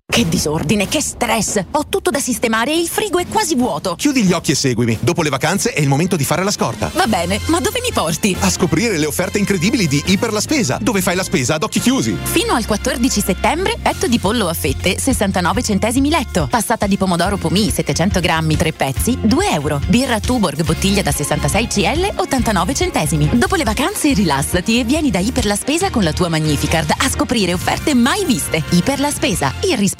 Che 0.11 0.27
disordine, 0.27 0.89
che 0.89 1.01
stress! 1.01 1.63
Ho 1.71 1.85
tutto 1.87 2.09
da 2.09 2.19
sistemare 2.19 2.73
e 2.73 2.77
il 2.77 2.89
frigo 2.89 3.17
è 3.17 3.25
quasi 3.27 3.55
vuoto. 3.55 3.95
Chiudi 3.95 4.23
gli 4.23 4.33
occhi 4.33 4.51
e 4.51 4.55
seguimi. 4.55 4.97
Dopo 4.99 5.21
le 5.21 5.29
vacanze 5.29 5.71
è 5.71 5.79
il 5.79 5.87
momento 5.87 6.17
di 6.17 6.25
fare 6.25 6.43
la 6.43 6.51
scorta. 6.51 6.91
Va 6.93 7.07
bene, 7.07 7.39
ma 7.45 7.61
dove 7.61 7.79
mi 7.81 7.93
porti? 7.93 8.35
A 8.41 8.49
scoprire 8.49 8.97
le 8.97 9.05
offerte 9.05 9.37
incredibili 9.37 9.87
di 9.87 10.03
Iper 10.07 10.33
la 10.33 10.41
Spesa, 10.41 10.77
dove 10.81 11.01
fai 11.01 11.15
la 11.15 11.23
spesa 11.23 11.53
ad 11.53 11.63
occhi 11.63 11.79
chiusi. 11.79 12.17
Fino 12.23 12.55
al 12.55 12.65
14 12.65 13.21
settembre, 13.21 13.77
petto 13.81 14.07
di 14.07 14.19
pollo 14.19 14.49
a 14.49 14.53
fette, 14.53 14.99
69 14.99 15.63
centesimi 15.63 16.09
letto. 16.09 16.47
Passata 16.51 16.87
di 16.87 16.97
pomodoro 16.97 17.37
pomì, 17.37 17.71
700 17.71 18.19
grammi, 18.19 18.57
3 18.57 18.73
pezzi, 18.73 19.17
2 19.21 19.49
euro. 19.51 19.79
Birra 19.87 20.19
Tuborg, 20.19 20.61
bottiglia 20.65 21.03
da 21.03 21.13
66 21.13 21.67
CL, 21.67 22.13
89 22.17 22.73
centesimi. 22.73 23.29
Dopo 23.31 23.55
le 23.55 23.63
vacanze 23.63 24.11
rilassati 24.11 24.77
e 24.77 24.83
vieni 24.83 25.09
da 25.09 25.19
Iper 25.19 25.45
la 25.45 25.55
Spesa 25.55 25.89
con 25.89 26.03
la 26.03 26.11
tua 26.11 26.27
Magnificard 26.27 26.93
a 26.97 27.09
scoprire 27.09 27.53
offerte 27.53 27.93
mai 27.93 28.25
viste. 28.25 28.61
Iper 28.71 28.99
la 28.99 29.09
Spesa, 29.09 29.53
il 29.63 29.77
risparmio 29.77 29.99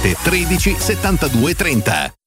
13 0.01 0.75
72 0.79 1.55
30. 1.55 2.20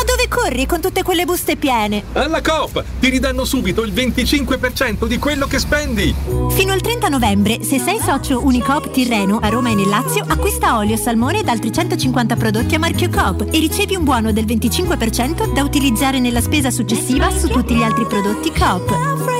Ma 0.00 0.06
dove 0.06 0.28
corri 0.28 0.66
con 0.66 0.80
tutte 0.80 1.02
quelle 1.02 1.24
buste 1.24 1.56
piene? 1.56 2.04
Alla 2.12 2.40
Coop 2.40 2.82
ti 3.00 3.08
ridanno 3.08 3.44
subito 3.44 3.82
il 3.82 3.92
25% 3.92 5.06
di 5.06 5.18
quello 5.18 5.46
che 5.46 5.58
spendi. 5.58 6.14
Fino 6.50 6.72
al 6.72 6.80
30 6.80 7.08
novembre, 7.08 7.62
se 7.62 7.78
sei 7.78 7.98
socio 7.98 8.44
Unicoop 8.44 8.90
Tirreno 8.90 9.38
a 9.42 9.48
Roma 9.48 9.70
e 9.70 9.74
nel 9.74 9.88
Lazio, 9.88 10.24
acquista 10.26 10.76
olio, 10.78 10.96
salmone 10.96 11.40
ed 11.40 11.48
altri 11.48 11.70
150 11.70 12.36
prodotti 12.36 12.74
a 12.76 12.78
marchio 12.78 13.10
Coop 13.10 13.48
e 13.50 13.58
ricevi 13.58 13.94
un 13.94 14.04
buono 14.04 14.32
del 14.32 14.44
25% 14.44 15.52
da 15.52 15.62
utilizzare 15.62 16.18
nella 16.18 16.40
spesa 16.40 16.70
successiva 16.70 17.30
su 17.30 17.48
tutti 17.48 17.74
gli 17.74 17.82
altri 17.82 18.06
prodotti 18.06 18.50
Coop. 18.52 19.39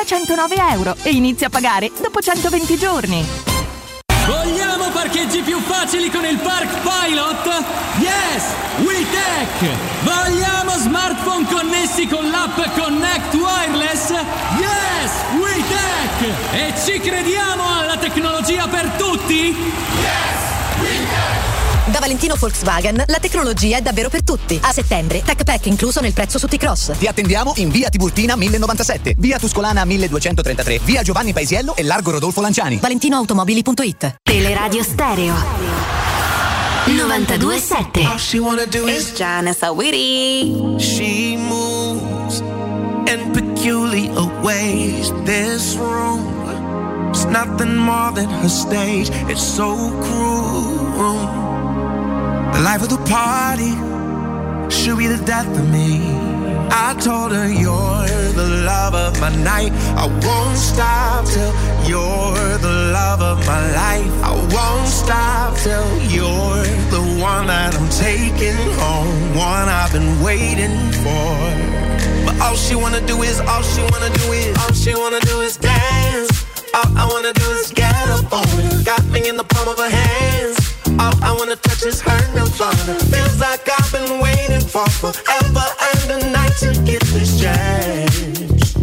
109 0.05 0.55
euro 0.71 0.95
e 1.03 1.11
inizia 1.11 1.47
a 1.47 1.49
pagare 1.49 1.91
dopo 2.01 2.19
120 2.19 2.77
giorni. 2.77 3.25
Vogliamo 4.25 4.89
parcheggi 4.91 5.41
più 5.41 5.59
facili 5.59 6.09
con 6.09 6.23
il 6.25 6.37
Park 6.37 6.69
Pilot? 6.81 7.63
Yes! 7.97 8.43
WeTech! 8.77 9.77
Vogliamo 10.03 10.71
smartphone 10.77 11.45
connessi 11.45 12.07
con 12.07 12.29
l'app 12.29 12.57
Connect 12.77 13.33
Wireless? 13.33 14.09
Yes! 14.09 15.11
WeTech! 15.39 16.53
E 16.53 16.73
ci 16.83 16.99
crediamo 16.99 17.63
alla 17.79 17.97
tecnologia 17.97 18.67
per 18.67 18.89
tutti? 18.97 19.55
Yes! 19.55 20.50
Da 21.91 21.99
Valentino 21.99 22.35
Volkswagen 22.35 23.03
la 23.05 23.19
tecnologia 23.19 23.75
è 23.75 23.81
davvero 23.81 24.07
per 24.07 24.23
tutti. 24.23 24.57
A 24.63 24.71
settembre, 24.71 25.23
Tech 25.23 25.43
Pack 25.43 25.65
incluso 25.65 25.99
nel 25.99 26.13
prezzo 26.13 26.39
su 26.39 26.47
T-Cross. 26.47 26.93
Ti 26.97 27.05
attendiamo 27.05 27.51
in 27.57 27.69
via 27.69 27.89
Tiburtina 27.89 28.37
1097, 28.37 29.15
via 29.17 29.37
Tuscolana 29.37 29.83
1233, 29.83 30.79
via 30.85 31.01
Giovanni 31.01 31.33
Paisiello 31.33 31.75
e 31.75 31.83
largo 31.83 32.11
Rodolfo 32.11 32.39
Lanciani. 32.39 32.77
ValentinoAutomobili.it 32.77 34.15
Teleradio 34.23 34.83
Stereo 34.83 35.33
927 36.85 38.87
It's 38.87 39.13
Janice 39.13 39.65
Awiri. 39.65 40.79
She 40.79 41.35
moves 41.35 42.39
in 42.39 43.31
peculiar 43.33 44.31
ways. 44.41 45.11
This 45.25 45.75
room 45.75 47.11
is 47.11 47.25
nothing 47.25 47.75
more 47.75 48.13
than 48.13 48.29
her 48.29 48.49
stage. 48.49 49.09
It's 49.27 49.43
so 49.43 49.75
cruel. 49.99 51.50
The 52.53 52.61
life 52.61 52.81
of 52.83 52.89
the 52.89 53.03
party 53.09 53.71
should 54.69 54.97
be 54.97 55.07
the 55.07 55.23
death 55.25 55.47
of 55.47 55.69
me. 55.69 56.31
I 56.69 56.95
told 56.99 57.31
her 57.31 57.47
you're 57.47 58.31
the 58.33 58.63
love 58.65 58.93
of 58.93 59.19
my 59.19 59.33
night. 59.43 59.71
I 59.97 60.07
won't 60.07 60.57
stop 60.57 61.25
till 61.25 61.53
you're 61.89 62.57
the 62.59 62.91
love 62.93 63.21
of 63.21 63.37
my 63.45 63.61
life. 63.73 64.13
I 64.23 64.33
won't 64.55 64.87
stop 64.87 65.57
till 65.57 65.87
you're 66.15 66.63
the 66.95 67.03
one 67.21 67.47
that 67.47 67.75
I'm 67.75 67.89
taking 67.89 68.55
home, 68.79 69.35
one 69.35 69.67
I've 69.67 69.91
been 69.91 70.21
waiting 70.21 70.77
for. 71.03 71.31
But 72.25 72.39
all 72.41 72.55
she 72.55 72.75
wanna 72.75 73.05
do 73.05 73.21
is, 73.23 73.39
all 73.39 73.63
she 73.63 73.81
wanna 73.81 74.09
do 74.09 74.25
is, 74.31 74.57
all 74.61 74.73
she 74.73 74.93
wanna 74.95 75.19
do 75.21 75.41
is 75.41 75.57
dance. 75.57 76.45
All 76.73 76.97
I 76.97 77.05
wanna 77.11 77.33
do 77.33 77.47
is 77.51 77.71
get 77.71 78.07
up 78.09 78.31
on 78.31 78.47
it. 78.59 78.85
Got 78.85 79.05
me 79.07 79.27
in 79.27 79.35
the 79.35 79.43
palm 79.43 79.67
of 79.67 79.77
her 79.77 79.89
hands. 79.89 80.80
All 81.01 81.13
I 81.23 81.31
wanna 81.37 81.55
touch 81.55 81.83
is 81.83 81.99
her 82.01 82.21
nirvana. 82.35 82.93
Feels 83.11 83.39
like 83.39 83.67
I've 83.77 83.91
been 83.91 84.19
waiting 84.21 84.61
for 84.73 84.87
forever 85.01 85.65
and 85.89 86.05
a 86.15 86.19
night 86.29 86.55
to 86.61 86.69
get 86.85 87.01
this 87.15 87.41
chance. 87.41 88.73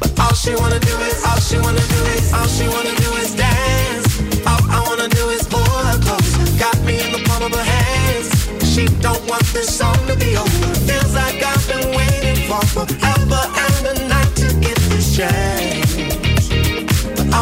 But 0.00 0.10
all 0.18 0.34
she 0.34 0.52
wanna 0.56 0.80
do 0.80 0.94
is, 1.08 1.22
all 1.24 1.40
she 1.48 1.58
wanna 1.58 1.86
do 1.94 2.00
is, 2.16 2.32
all 2.34 2.48
she 2.56 2.66
wanna 2.66 2.94
do 3.04 3.10
is 3.22 3.30
dance. 3.36 4.10
All 4.50 4.62
I 4.76 4.80
wanna 4.88 5.08
do 5.08 5.24
is 5.36 5.46
pull 5.46 5.62
her 5.88 5.98
close. 6.02 6.32
Got 6.58 6.78
me 6.82 6.94
in 7.04 7.12
the 7.12 7.22
palm 7.28 7.42
of 7.44 7.54
her 7.54 7.68
hands. 7.76 8.28
She 8.72 8.86
don't 9.06 9.24
want 9.30 9.46
this 9.54 9.70
song 9.78 10.00
to 10.08 10.16
be 10.16 10.36
over. 10.36 10.68
Feels 10.88 11.14
like 11.14 11.38
I've 11.50 11.64
been 11.70 11.86
waiting 11.94 12.38
for 12.48 12.62
forever 12.74 13.42
and 13.66 13.86
a 13.92 14.08
night 14.08 14.34
to 14.42 14.48
get 14.66 14.78
this 14.90 15.16
chance. 15.16 15.51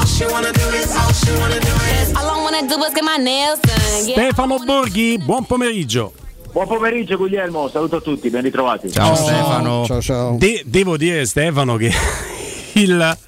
All 0.01 0.07
she 0.07 0.25
wanna 0.25 0.51
do 0.51 0.61
is, 0.75 0.97
all 0.97 1.13
she 1.13 1.31
wanna 1.39 1.59
do 1.61 1.69
is. 2.01 2.15
All 2.17 2.25
I 2.27 2.43
wanna 2.43 2.67
do 2.67 2.83
is 2.85 2.95
get 2.95 3.05
my 3.05 3.19
nails 3.19 3.61
done. 3.61 4.07
Yeah. 4.07 4.15
Stefano 4.17 4.57
Borghi, 4.59 5.19
buon 5.19 5.45
pomeriggio. 5.45 6.13
Buon 6.53 6.67
pomeriggio 6.67 7.19
Guglielmo, 7.19 7.69
saluto 7.69 7.97
a 7.97 8.01
tutti, 8.01 8.31
ben 8.31 8.41
ritrovati. 8.41 8.91
Ciao 8.91 9.15
Stefano. 9.15 9.85
Ciao 9.85 10.01
ciao. 10.01 10.37
De- 10.39 10.63
devo 10.65 10.97
dire 10.97 11.27
Stefano 11.27 11.77
che 11.77 11.93
il, 12.81 13.19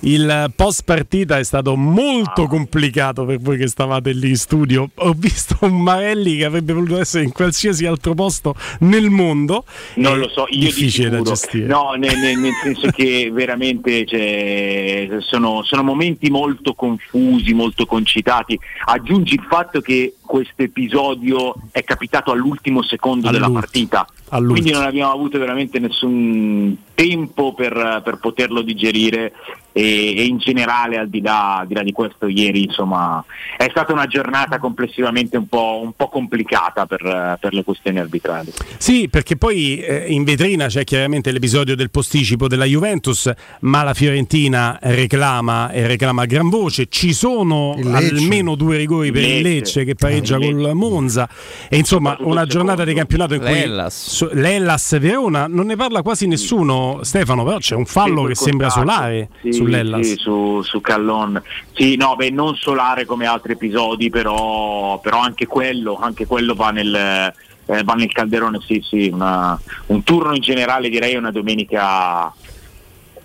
il 0.00 0.52
post 0.56 0.82
partita 0.84 1.38
è 1.38 1.44
stato 1.44 1.76
molto 1.76 2.46
complicato 2.46 3.24
per 3.24 3.38
voi 3.38 3.56
che 3.56 3.68
stavate 3.68 4.12
lì 4.12 4.30
in 4.30 4.36
studio. 4.36 4.90
Ho 4.96 5.12
visto 5.12 5.56
un 5.60 5.80
Marelli 5.80 6.36
che 6.38 6.44
avrebbe 6.44 6.72
voluto 6.72 6.98
essere 6.98 7.24
in 7.24 7.32
qualsiasi 7.32 7.86
altro 7.86 8.14
posto 8.14 8.54
nel 8.80 9.10
mondo. 9.10 9.64
Non 9.96 10.18
lo 10.18 10.28
so, 10.28 10.46
io 10.48 10.58
di 10.58 10.64
difficile 10.66 11.10
da 11.10 11.22
gestire. 11.22 11.66
No, 11.66 11.92
nel, 11.92 12.16
nel- 12.18 12.38
nel 12.38 12.52
senso 12.62 12.88
che 12.88 13.30
veramente 13.32 14.04
cioè, 14.04 15.18
sono, 15.20 15.62
sono 15.62 15.82
momenti 15.82 16.30
molto 16.30 16.74
confusi, 16.74 17.52
molto 17.52 17.86
concitati. 17.86 18.58
Aggiungi 18.86 19.34
il 19.34 19.46
fatto 19.48 19.80
che 19.80 20.14
questo 20.24 20.62
episodio 20.62 21.54
è 21.70 21.84
capitato 21.84 22.32
all'ultimo 22.32 22.82
secondo 22.82 23.30
della 23.30 23.46
All'ultimo. 23.46 23.60
partita. 23.60 24.06
All'ultimo. 24.30 24.52
Quindi 24.52 24.72
non 24.72 24.82
abbiamo 24.82 25.12
avuto 25.12 25.38
veramente 25.38 25.78
nessun 25.78 26.76
tempo 26.94 27.54
per, 27.54 28.00
per 28.04 28.18
poterlo 28.18 28.62
digerire 28.62 29.32
e, 29.76 30.14
e 30.16 30.24
in 30.24 30.38
generale 30.38 30.96
al 30.98 31.08
di, 31.08 31.20
là, 31.20 31.58
al 31.58 31.66
di 31.66 31.74
là 31.74 31.82
di 31.82 31.90
questo 31.92 32.28
ieri 32.28 32.62
insomma 32.62 33.22
è 33.56 33.66
stata 33.70 33.92
una 33.92 34.06
giornata 34.06 34.58
complessivamente 34.58 35.36
un 35.36 35.48
po', 35.48 35.80
un 35.82 35.92
po' 35.96 36.08
complicata 36.08 36.86
per, 36.86 37.36
per 37.40 37.52
le 37.52 37.64
questioni 37.64 37.98
arbitrali. 37.98 38.52
Sì, 38.78 39.08
perché 39.08 39.36
poi 39.36 39.78
eh, 39.78 40.06
in 40.08 40.22
vetrina 40.24 40.66
c'è 40.66 40.84
chiaramente 40.84 41.32
l'episodio 41.32 41.74
del 41.74 41.90
posticipo 41.90 42.46
della 42.48 42.64
Juventus, 42.64 43.30
ma 43.60 43.82
la 43.82 43.94
Fiorentina 43.94 44.78
reclama 44.80 45.70
e 45.70 45.86
reclama 45.86 46.22
a 46.22 46.26
gran 46.26 46.48
voce. 46.48 46.86
Ci 46.88 47.12
sono 47.12 47.74
Lecce. 47.76 48.14
almeno 48.14 48.54
due 48.54 48.76
rigori 48.76 49.10
per 49.12 49.22
il 49.22 49.42
Lecce. 49.42 49.48
Lecce 49.54 49.84
che 49.84 49.94
pareggia 49.94 50.36
Il 50.36 50.54
col 50.54 50.74
Monza. 50.74 51.28
E 51.68 51.76
insomma, 51.76 52.16
una 52.20 52.46
giornata 52.46 52.84
di 52.84 52.94
campionato 52.94 53.34
in 53.34 53.40
cui 53.40 53.50
L'Hellas. 53.50 54.08
so- 54.08 54.30
l'Hellas 54.32 54.98
Verona 54.98 55.46
non 55.48 55.66
ne 55.66 55.76
parla 55.76 56.02
quasi 56.02 56.26
nessuno, 56.26 57.00
Stefano, 57.02 57.44
però 57.44 57.58
c'è 57.58 57.74
un 57.74 57.86
fallo 57.86 58.22
Sì, 58.22 58.28
che 58.28 58.34
sembra 58.34 58.70
solare 58.70 59.28
Sì, 59.42 59.52
sull'Hellas. 59.64 60.06
sì, 60.06 60.16
su, 60.16 60.62
su 60.62 60.80
Callon. 60.80 61.42
Sì, 61.72 61.96
no, 61.96 62.14
beh, 62.16 62.30
non 62.30 62.54
solare 62.56 63.04
come 63.04 63.26
altri 63.26 63.52
episodi, 63.52 64.10
però, 64.10 64.98
però 65.00 65.18
anche 65.20 65.46
quello, 65.46 65.98
anche 66.00 66.26
quello 66.26 66.54
va 66.54 66.70
nel, 66.70 66.94
eh, 66.94 67.82
va 67.82 67.92
nel 67.94 68.12
calderone, 68.12 68.60
sì, 68.60 68.82
sì, 68.86 69.08
una- 69.12 69.58
un 69.86 70.02
turno 70.02 70.34
in 70.34 70.40
generale 70.42 70.88
direi 70.88 71.16
una 71.16 71.30
domenica 71.30 72.32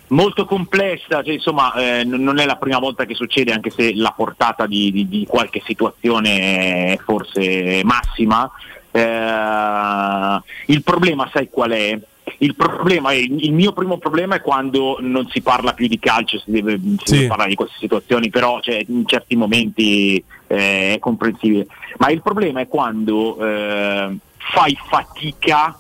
molto 0.08 0.46
complessa, 0.46 1.22
cioè, 1.22 1.34
insomma 1.34 1.72
eh, 1.76 2.04
non 2.04 2.40
è 2.40 2.46
la 2.46 2.56
prima 2.56 2.80
volta 2.80 3.06
che 3.06 3.14
succede 3.14 3.52
anche 3.54 3.70
se 3.70 3.94
la 3.94 4.12
portata 4.16 4.66
di, 4.66 4.92
di- 4.92 5.08
di 5.08 5.26
qualche 5.28 5.62
situazione 5.66 6.94
è 6.94 7.00
forse 7.04 7.82
massima. 7.84 8.50
Eh, 8.92 10.42
il 10.74 10.82
problema 10.84 11.30
sai 11.32 11.48
qual 11.50 11.72
è? 11.72 12.00
Il, 12.38 12.56
problema 12.56 13.12
è, 13.12 13.16
il 13.16 13.52
mio 13.54 13.74
primo 13.74 13.98
problema 13.98 14.36
è 14.36 14.42
quando 14.42 14.98
non 15.02 15.28
si 15.30 15.42
parla 15.42 15.74
più 15.74 15.88
di 15.88 16.00
calcio, 16.00 16.40
si 16.40 16.52
deve, 16.52 16.80
si 16.80 16.98
Sì. 17.04 17.14
deve 17.16 17.28
parlare 17.28 17.50
di 17.50 17.56
queste 17.56 17.78
situazioni, 17.80 18.30
però 18.30 18.60
cioè, 18.62 18.84
in 18.88 19.06
certi 19.06 19.36
momenti 19.36 20.24
eh, 20.48 20.94
è 20.94 21.00
comprensibile. 21.00 21.68
Ma 21.98 22.10
il 22.10 22.22
problema 22.22 22.62
è 22.62 22.68
quando 22.68 23.38
eh, 23.44 24.16
fai 24.38 24.78
fatica 24.88 25.78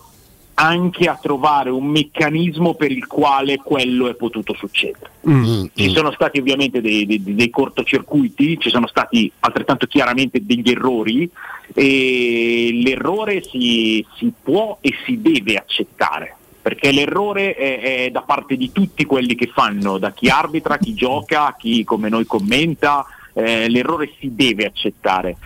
anche 0.61 1.07
a 1.07 1.17
trovare 1.21 1.69
un 1.69 1.85
meccanismo 1.85 2.73
per 2.73 2.91
il 2.91 3.07
quale 3.07 3.55
quello 3.57 4.09
è 4.09 4.15
potuto 4.15 4.53
succedere. 4.55 5.09
Mm. 5.30 5.67
Ci 5.73 5.89
sono 5.91 6.11
stati 6.11 6.38
ovviamente 6.38 6.81
dei, 6.81 7.05
dei- 7.05 7.23
dei 7.23 7.49
cortocircuiti, 7.49 8.59
ci 8.59 8.69
sono 8.69 8.85
stati 8.88 9.31
altrettanto 9.39 9.85
chiaramente 9.88 10.45
degli 10.45 10.69
errori 10.69 11.30
e 11.73 12.71
l'errore 12.84 13.41
si, 13.41 14.05
si 14.17 14.34
può 14.43 14.77
e 14.81 14.93
si 15.05 15.21
deve 15.21 15.55
accettare. 15.55 16.35
Perché 16.61 16.91
l'errore 16.91 17.56
è, 17.56 18.06
è 18.06 18.10
da 18.11 18.22
parte 18.22 18.56
di 18.57 18.72
tutti 18.72 19.06
quelli 19.06 19.36
che 19.36 19.48
fanno, 19.48 19.98
da 19.98 20.11
chi 20.11 20.30
arbitra, 20.30 20.77
chi 20.77 20.94
gioca, 20.94 21.56
chi 21.57 21.84
come 21.84 22.10
noi 22.10 22.26
commenta, 22.26 23.06
eh, 23.34 23.69
l'errore 23.69 24.11
si 24.19 24.36
deve 24.36 24.65
accettare. 24.65 25.38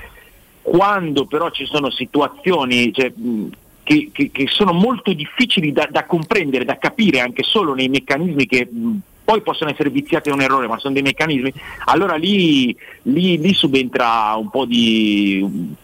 Quando 0.61 1.25
però 1.25 1.49
ci 1.51 1.65
sono 1.65 1.89
situazioni 1.91 2.91
cioè, 2.93 3.11
che, 3.83 4.09
che- 4.11 4.31
che 4.31 4.47
sono 4.47 4.71
molto 4.71 5.11
difficili 5.13 5.71
da, 5.71 5.87
da 5.91 6.05
comprendere, 6.05 6.65
da 6.65 6.77
capire 6.77 7.19
anche 7.19 7.43
solo 7.43 7.73
nei 7.73 7.89
meccanismi 7.89 8.45
che 8.45 8.65
mh, 8.71 8.97
poi 9.23 9.41
possono 9.41 9.69
essere 9.69 9.89
viziati 9.89 10.29
da 10.29 10.35
un 10.35 10.41
errore, 10.41 10.67
ma 10.67 10.77
sono 10.77 10.93
dei 10.93 11.01
meccanismi, 11.01 11.53
allora 11.85 12.15
lì, 12.15 12.75
lì- 13.03 13.39
lì 13.39 13.53
subentra 13.53 14.35
un 14.35 14.49
po, 14.49 14.65
di, 14.65 15.41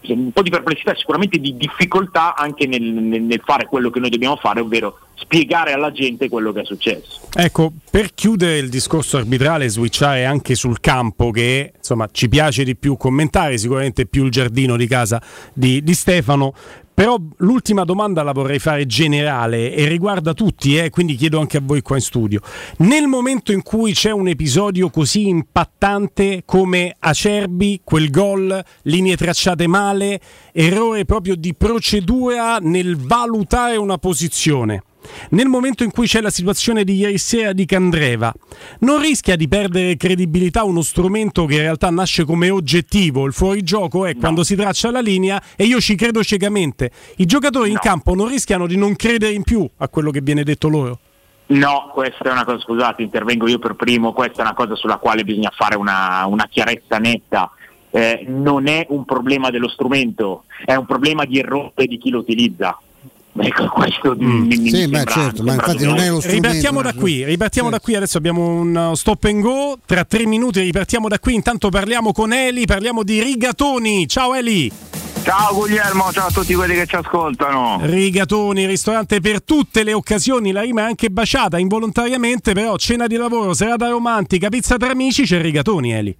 un 0.08 0.32
po' 0.32 0.42
di 0.42 0.50
perplessità, 0.50 0.94
sicuramente 0.96 1.40
di 1.40 1.56
difficoltà 1.56 2.36
anche 2.36 2.68
nel, 2.68 2.82
nel- 2.82 3.42
fare 3.44 3.66
quello 3.66 3.90
che 3.90 4.00
noi 4.00 4.10
dobbiamo 4.10 4.36
fare, 4.36 4.60
ovvero 4.60 5.00
spiegare 5.16 5.74
alla 5.74 5.92
gente 5.92 6.30
quello 6.30 6.52
che 6.52 6.62
è 6.62 6.66
successo. 6.66 7.22
Ecco, 7.34 7.72
per 7.90 8.14
chiudere 8.14 8.58
il 8.58 8.70
discorso 8.70 9.18
arbitrale 9.18 9.68
switchare 9.68 10.26
anche 10.26 10.56
sul 10.56 10.80
campo 10.80 11.32
che 11.32 11.74
insomma 11.76 12.08
ci 12.12 12.30
piace 12.30 12.64
di 12.64 12.76
più 12.76 12.98
commentare, 12.98 13.58
sicuramente 13.58 14.06
più 14.06 14.26
il 14.26 14.32
giardino 14.32 14.78
di 14.78 14.88
casa 14.88 15.22
di, 15.54 15.84
di 15.84 15.94
Stefano, 15.94 16.54
però 17.00 17.18
l'ultima 17.38 17.86
domanda 17.86 18.24
la 18.24 18.34
vorrei 18.34 18.60
fare 18.60 18.86
generale 18.86 19.74
e 19.74 19.88
riguarda 19.88 20.34
tutti, 20.34 20.78
eh, 20.78 20.90
quindi 20.90 21.16
chiedo 21.16 21.40
anche 21.40 21.56
a 21.56 21.62
voi 21.64 21.82
qua 21.82 21.96
in 21.96 22.02
studio. 22.02 22.42
Nel 22.80 23.08
momento 23.08 23.54
in 23.54 23.64
cui 23.64 23.94
c'è 23.94 24.12
un 24.12 24.28
episodio 24.28 24.90
così 24.90 25.30
impattante 25.30 26.42
come 26.44 26.94
Acerbi, 27.00 27.80
quel 27.86 28.10
gol, 28.10 28.62
linee 28.82 29.16
tracciate 29.16 29.66
male, 29.66 30.20
errore 30.52 31.06
proprio 31.06 31.38
di 31.38 31.56
procedura 31.56 32.58
nel 32.58 32.98
valutare 32.98 33.78
una 33.78 33.98
posizione. 33.98 34.84
Nel 35.32 35.48
momento 35.48 35.84
in 35.84 35.92
cui 35.92 36.08
c'è 36.08 36.22
la 36.22 36.30
situazione 36.30 36.84
di 36.84 36.96
ieri 36.96 37.18
sera 37.18 37.54
di 37.54 37.66
Candreva, 37.66 38.34
non 38.80 39.00
rischia 39.00 39.36
di 39.36 39.48
perdere 39.48 39.98
credibilità 39.98 40.64
uno 40.64 40.82
strumento 40.82 41.46
che 41.46 41.56
in 41.56 41.62
realtà 41.62 41.90
nasce 41.90 42.26
come 42.26 42.50
oggettivo? 42.50 43.26
Il 43.26 43.34
fuorigioco 43.34 44.06
è 44.06 44.16
quando 44.16 44.44
si 44.44 44.56
traccia 44.56 44.92
la 44.92 45.02
linea 45.02 45.42
e 45.56 45.66
io 45.66 45.80
ci 45.80 45.96
credo 45.96 46.24
ciecamente. 46.24 46.92
I 47.18 47.26
giocatori 47.26 47.72
in 47.72 47.78
campo 47.80 48.14
non 48.14 48.28
rischiano 48.28 48.68
di 48.68 48.78
non 48.78 48.96
credere 48.96 49.34
in 49.34 49.44
più 49.44 49.68
a 49.78 49.88
quello 49.88 50.12
che 50.12 50.22
viene 50.22 50.44
detto 50.44 50.68
loro? 50.68 51.00
No, 51.48 51.90
questa 51.94 52.30
è 52.30 52.32
una 52.32 52.46
cosa, 52.46 52.60
scusate, 52.60 53.02
intervengo 53.02 53.48
io 53.48 53.58
per 53.58 53.74
primo, 53.74 54.14
questa 54.14 54.44
è 54.44 54.46
una 54.46 54.54
cosa 54.54 54.76
sulla 54.76 54.98
quale 54.98 55.24
bisogna 55.24 55.52
fare 55.52 55.76
una, 55.76 56.26
una 56.28 56.48
chiarezza 56.48 57.00
netta. 57.00 57.52
Eh, 57.90 58.24
non 58.28 58.68
è 58.68 58.86
un 58.90 59.04
problema 59.04 59.50
dello 59.50 59.68
strumento, 59.68 60.44
è 60.64 60.76
un 60.76 60.86
problema 60.86 61.26
di 61.26 61.40
errore 61.40 61.88
di 61.88 61.98
chi 61.98 62.12
lo 62.12 62.20
utilizza. 62.20 62.80
Ecco, 63.42 63.68
questo 63.70 64.16
mi, 64.18 64.26
mi- 64.26 64.58
mi 64.58 64.70
Sì, 64.70 64.88
beh, 64.88 64.98
sembra- 64.98 65.04
certo, 65.06 65.44
ma 65.44 65.54
infatti 65.54 65.86
non 65.86 65.98
è 65.98 66.10
lo 66.10 66.20
strumento. 66.20 66.48
Ripartiamo 66.48 66.82
da 66.82 66.94
qui, 66.94 67.24
ripartiamo 67.24 67.70
da 67.70 67.80
qui, 67.80 67.96
adesso 67.96 68.18
abbiamo 68.18 68.48
un 68.48 68.76
uh, 68.76 68.96
stop 68.96 69.24
and 69.26 69.42
go, 69.42 69.78
tra 69.86 70.04
tre 70.04 70.26
minuti 70.26 70.60
ripartiamo 70.62 71.08
da 71.08 71.20
qui, 71.20 71.36
intanto 71.36 71.70
parliamo 71.70 72.12
con 72.12 72.34
Eli, 72.34 72.66
parliamo 72.66 73.04
di 73.04 73.22
rigatoni, 73.22 74.08
ciao 74.08 74.34
Eli! 74.34 74.72
Ciao 75.24 75.54
Guglielmo, 75.54 76.12
ciao 76.12 76.28
a 76.28 76.32
tutti 76.32 76.54
quelli 76.54 76.74
che 76.74 76.86
ci 76.88 76.96
ascoltano. 76.96 77.78
Rigatoni, 77.82 78.66
ristorante 78.66 79.20
per 79.20 79.44
tutte 79.44 79.84
le 79.84 79.94
occasioni, 79.94 80.52
la 80.52 80.62
rima 80.62 80.82
è 80.82 80.86
anche 80.86 81.10
baciata 81.10 81.58
involontariamente, 81.60 82.54
però 82.54 82.78
cena 82.78 83.06
di 83.06 83.16
lavoro, 83.16 83.54
serata 83.54 83.90
romantica, 83.90 84.50
pizza 84.50 84.78
tra 84.78 84.90
amici, 84.90 85.24
c'è 85.24 85.42
Rigatoni 85.42 85.94
Eli. 85.94 86.18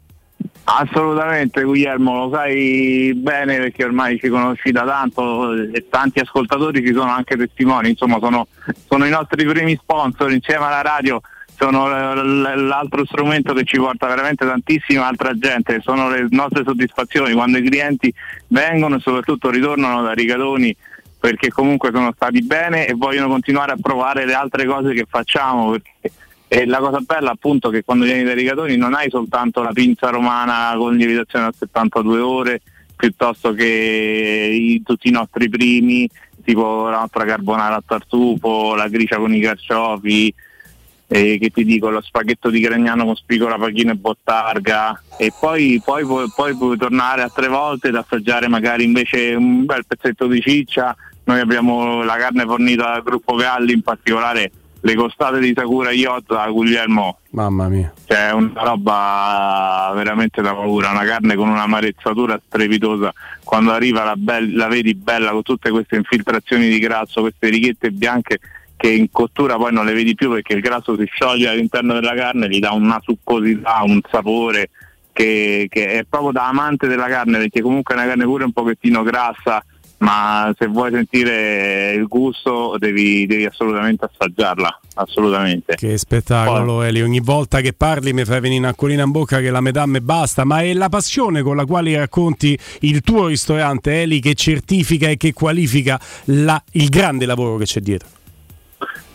Assolutamente 0.72 1.64
Guglielmo, 1.64 2.26
lo 2.26 2.30
sai 2.32 3.12
bene 3.16 3.58
perché 3.58 3.84
ormai 3.84 4.20
ci 4.20 4.30
conosci 4.30 4.72
da 4.72 4.86
tanto 4.86 5.52
e 5.54 5.88
tanti 5.90 6.20
ascoltatori 6.20 6.86
ci 6.86 6.94
sono 6.94 7.10
anche 7.10 7.36
testimoni, 7.36 7.90
insomma 7.90 8.20
sono, 8.20 8.46
sono 8.88 9.06
i 9.06 9.10
nostri 9.10 9.46
primi 9.46 9.76
sponsor 9.82 10.32
insieme 10.32 10.66
alla 10.66 10.84
radio, 10.84 11.22
sono 11.58 11.88
l'altro 11.88 13.04
strumento 13.04 13.54
che 13.54 13.64
ci 13.64 13.78
porta 13.78 14.06
veramente 14.06 14.46
tantissima 14.46 15.08
altra 15.08 15.34
gente, 15.34 15.82
sono 15.82 16.08
le 16.08 16.28
nostre 16.30 16.64
soddisfazioni 16.64 17.34
quando 17.34 17.58
i 17.58 17.64
clienti 17.64 18.14
vengono 18.50 18.98
e 18.98 19.00
soprattutto 19.00 19.50
ritornano 19.50 20.04
da 20.04 20.12
Rigatoni 20.12 20.76
perché 21.20 21.50
comunque 21.50 21.90
sono 21.92 22.14
stati 22.14 22.44
bene 22.44 22.86
e 22.86 22.94
vogliono 22.94 23.28
continuare 23.28 23.72
a 23.72 23.78
provare 23.82 24.24
le 24.24 24.36
altre 24.36 24.66
cose 24.66 24.94
che 24.94 25.08
facciamo 25.10 25.72
perché 25.72 26.12
e 26.52 26.66
la 26.66 26.80
cosa 26.80 27.00
bella 27.00 27.30
appunto 27.30 27.70
è 27.70 27.72
che 27.72 27.84
quando 27.84 28.06
vieni 28.06 28.24
dai 28.24 28.34
rigatoni 28.34 28.76
non 28.76 28.96
hai 28.96 29.10
soltanto 29.12 29.62
la 29.62 29.72
pinza 29.72 30.10
romana 30.10 30.74
con 30.76 30.96
lievitazione 30.96 31.46
a 31.46 31.54
72 31.56 32.20
ore, 32.20 32.62
piuttosto 32.96 33.54
che 33.54 34.50
i- 34.52 34.82
tutti 34.84 35.08
i 35.08 35.12
nostri 35.12 35.48
primi, 35.48 36.10
tipo 36.44 36.90
la 36.90 37.02
nostra 37.02 37.24
carbonara 37.24 37.76
a 37.76 37.84
tartufo, 37.86 38.74
la 38.74 38.88
gricia 38.88 39.18
con 39.18 39.32
i 39.34 39.40
carciofi, 39.40 40.34
e 41.12 41.38
che 41.40 41.50
ti 41.50 41.64
dico 41.64 41.90
lo 41.90 42.02
spaghetto 42.02 42.50
di 42.50 42.60
Gragnano 42.60 43.06
con 43.06 43.16
spigola, 43.16 43.58
pachino 43.58 43.92
e 43.92 43.96
bottarga. 43.96 45.04
E 45.18 45.32
poi, 45.40 45.80
poi, 45.86 46.04
pu- 46.04 46.32
poi 46.36 46.56
puoi 46.56 46.78
tornare 46.78 47.22
a 47.22 47.30
tre 47.30 47.48
volte 47.48 47.90
ed 47.90 47.96
assaggiare 47.96 48.48
magari 48.48 48.84
invece 48.84 49.36
un 49.36 49.66
bel 49.66 49.86
pezzetto 49.86 50.26
di 50.26 50.42
ciccia. 50.42 50.96
Noi 51.26 51.40
abbiamo 51.40 52.04
la 52.04 52.16
carne 52.16 52.44
fornita 52.44 52.92
dal 52.92 53.04
gruppo 53.04 53.36
Galli 53.36 53.74
in 53.74 53.82
particolare 53.82 54.52
le 54.82 54.96
costate 54.96 55.40
di 55.40 55.54
Sakura 55.56 55.92
Iozza 55.92 56.48
Guglielmo 56.48 57.20
Mamma 57.32 57.68
mia. 57.68 57.94
cioè 58.06 58.32
una 58.32 58.62
roba 58.64 59.92
veramente 59.94 60.42
da 60.42 60.54
paura, 60.54 60.92
una 60.92 61.04
carne 61.04 61.36
con 61.36 61.50
una 61.50 61.68
marezzatura 61.68 62.40
strepitosa, 62.46 63.14
quando 63.44 63.72
arriva 63.72 64.04
la, 64.04 64.16
bel- 64.16 64.56
la 64.56 64.68
vedi 64.68 64.96
bella 64.96 65.32
con 65.32 65.44
tutte 65.44 65.70
queste 65.70 65.96
infiltrazioni 65.96 66.70
di 66.70 66.80
grasso, 66.80 67.22
queste 67.22 67.50
righette 67.50 67.92
bianche 67.92 68.40
che 68.76 68.90
in 68.90 69.12
cottura 69.12 69.58
poi 69.58 69.74
non 69.74 69.86
le 69.86 69.94
vedi 69.94 70.16
più 70.16 70.30
perché 70.30 70.54
il 70.54 70.62
grasso 70.62 70.96
si 70.96 71.06
scioglie 71.06 71.50
all'interno 71.50 71.94
della 71.94 72.16
carne, 72.16 72.48
gli 72.48 72.60
dà 72.60 72.72
una 72.72 73.00
succosità, 73.02 73.82
un 73.84 74.00
sapore 74.10 74.70
che, 75.12 75.68
che 75.70 75.88
è 76.00 76.06
proprio 76.08 76.32
da 76.32 76.48
amante 76.48 76.88
della 76.88 77.08
carne 77.08 77.40
perché 77.40 77.62
comunque 77.62 77.94
è 77.94 77.98
una 77.98 78.08
carne 78.08 78.24
pure 78.24 78.46
un 78.46 78.54
pochettino 78.54 79.04
grassa 79.04 79.62
ma 80.00 80.54
se 80.58 80.68
vuoi 80.68 80.92
sentire 80.92 81.94
il 81.94 82.08
gusto 82.08 82.76
devi, 82.78 83.26
devi 83.26 83.46
assolutamente 83.46 84.06
assaggiarla, 84.06 84.80
assolutamente. 84.96 85.76
Che 85.76 85.98
spettacolo 85.98 86.84
Eli, 86.84 87.02
ogni 87.02 87.20
volta 87.20 87.62
che 87.62 87.74
parli 87.74 88.14
mi 88.14 88.26
fai 88.26 88.40
venire 88.40 88.62
un'acquolina 88.62 89.04
in 89.04 89.12
bocca 89.12 89.40
che 89.40 89.50
la 89.50 89.62
metà 89.62 89.86
me 89.86 90.02
basta, 90.02 90.44
ma 90.44 90.62
è 90.62 90.74
la 90.74 90.90
passione 90.90 91.42
con 91.42 91.56
la 91.56 91.66
quale 91.66 91.98
racconti 91.98 92.58
il 92.82 93.02
tuo 93.02 93.28
ristorante 93.28 94.02
Eli 94.02 94.20
che 94.20 94.34
certifica 94.36 95.08
e 95.10 95.18
che 95.18 95.34
qualifica 95.34 96.00
la- 96.26 96.62
il 96.74 96.90
grande 96.90 97.26
lavoro 97.26 97.58
che 97.58 97.66
c'è 97.66 97.80
dietro. 97.80 98.08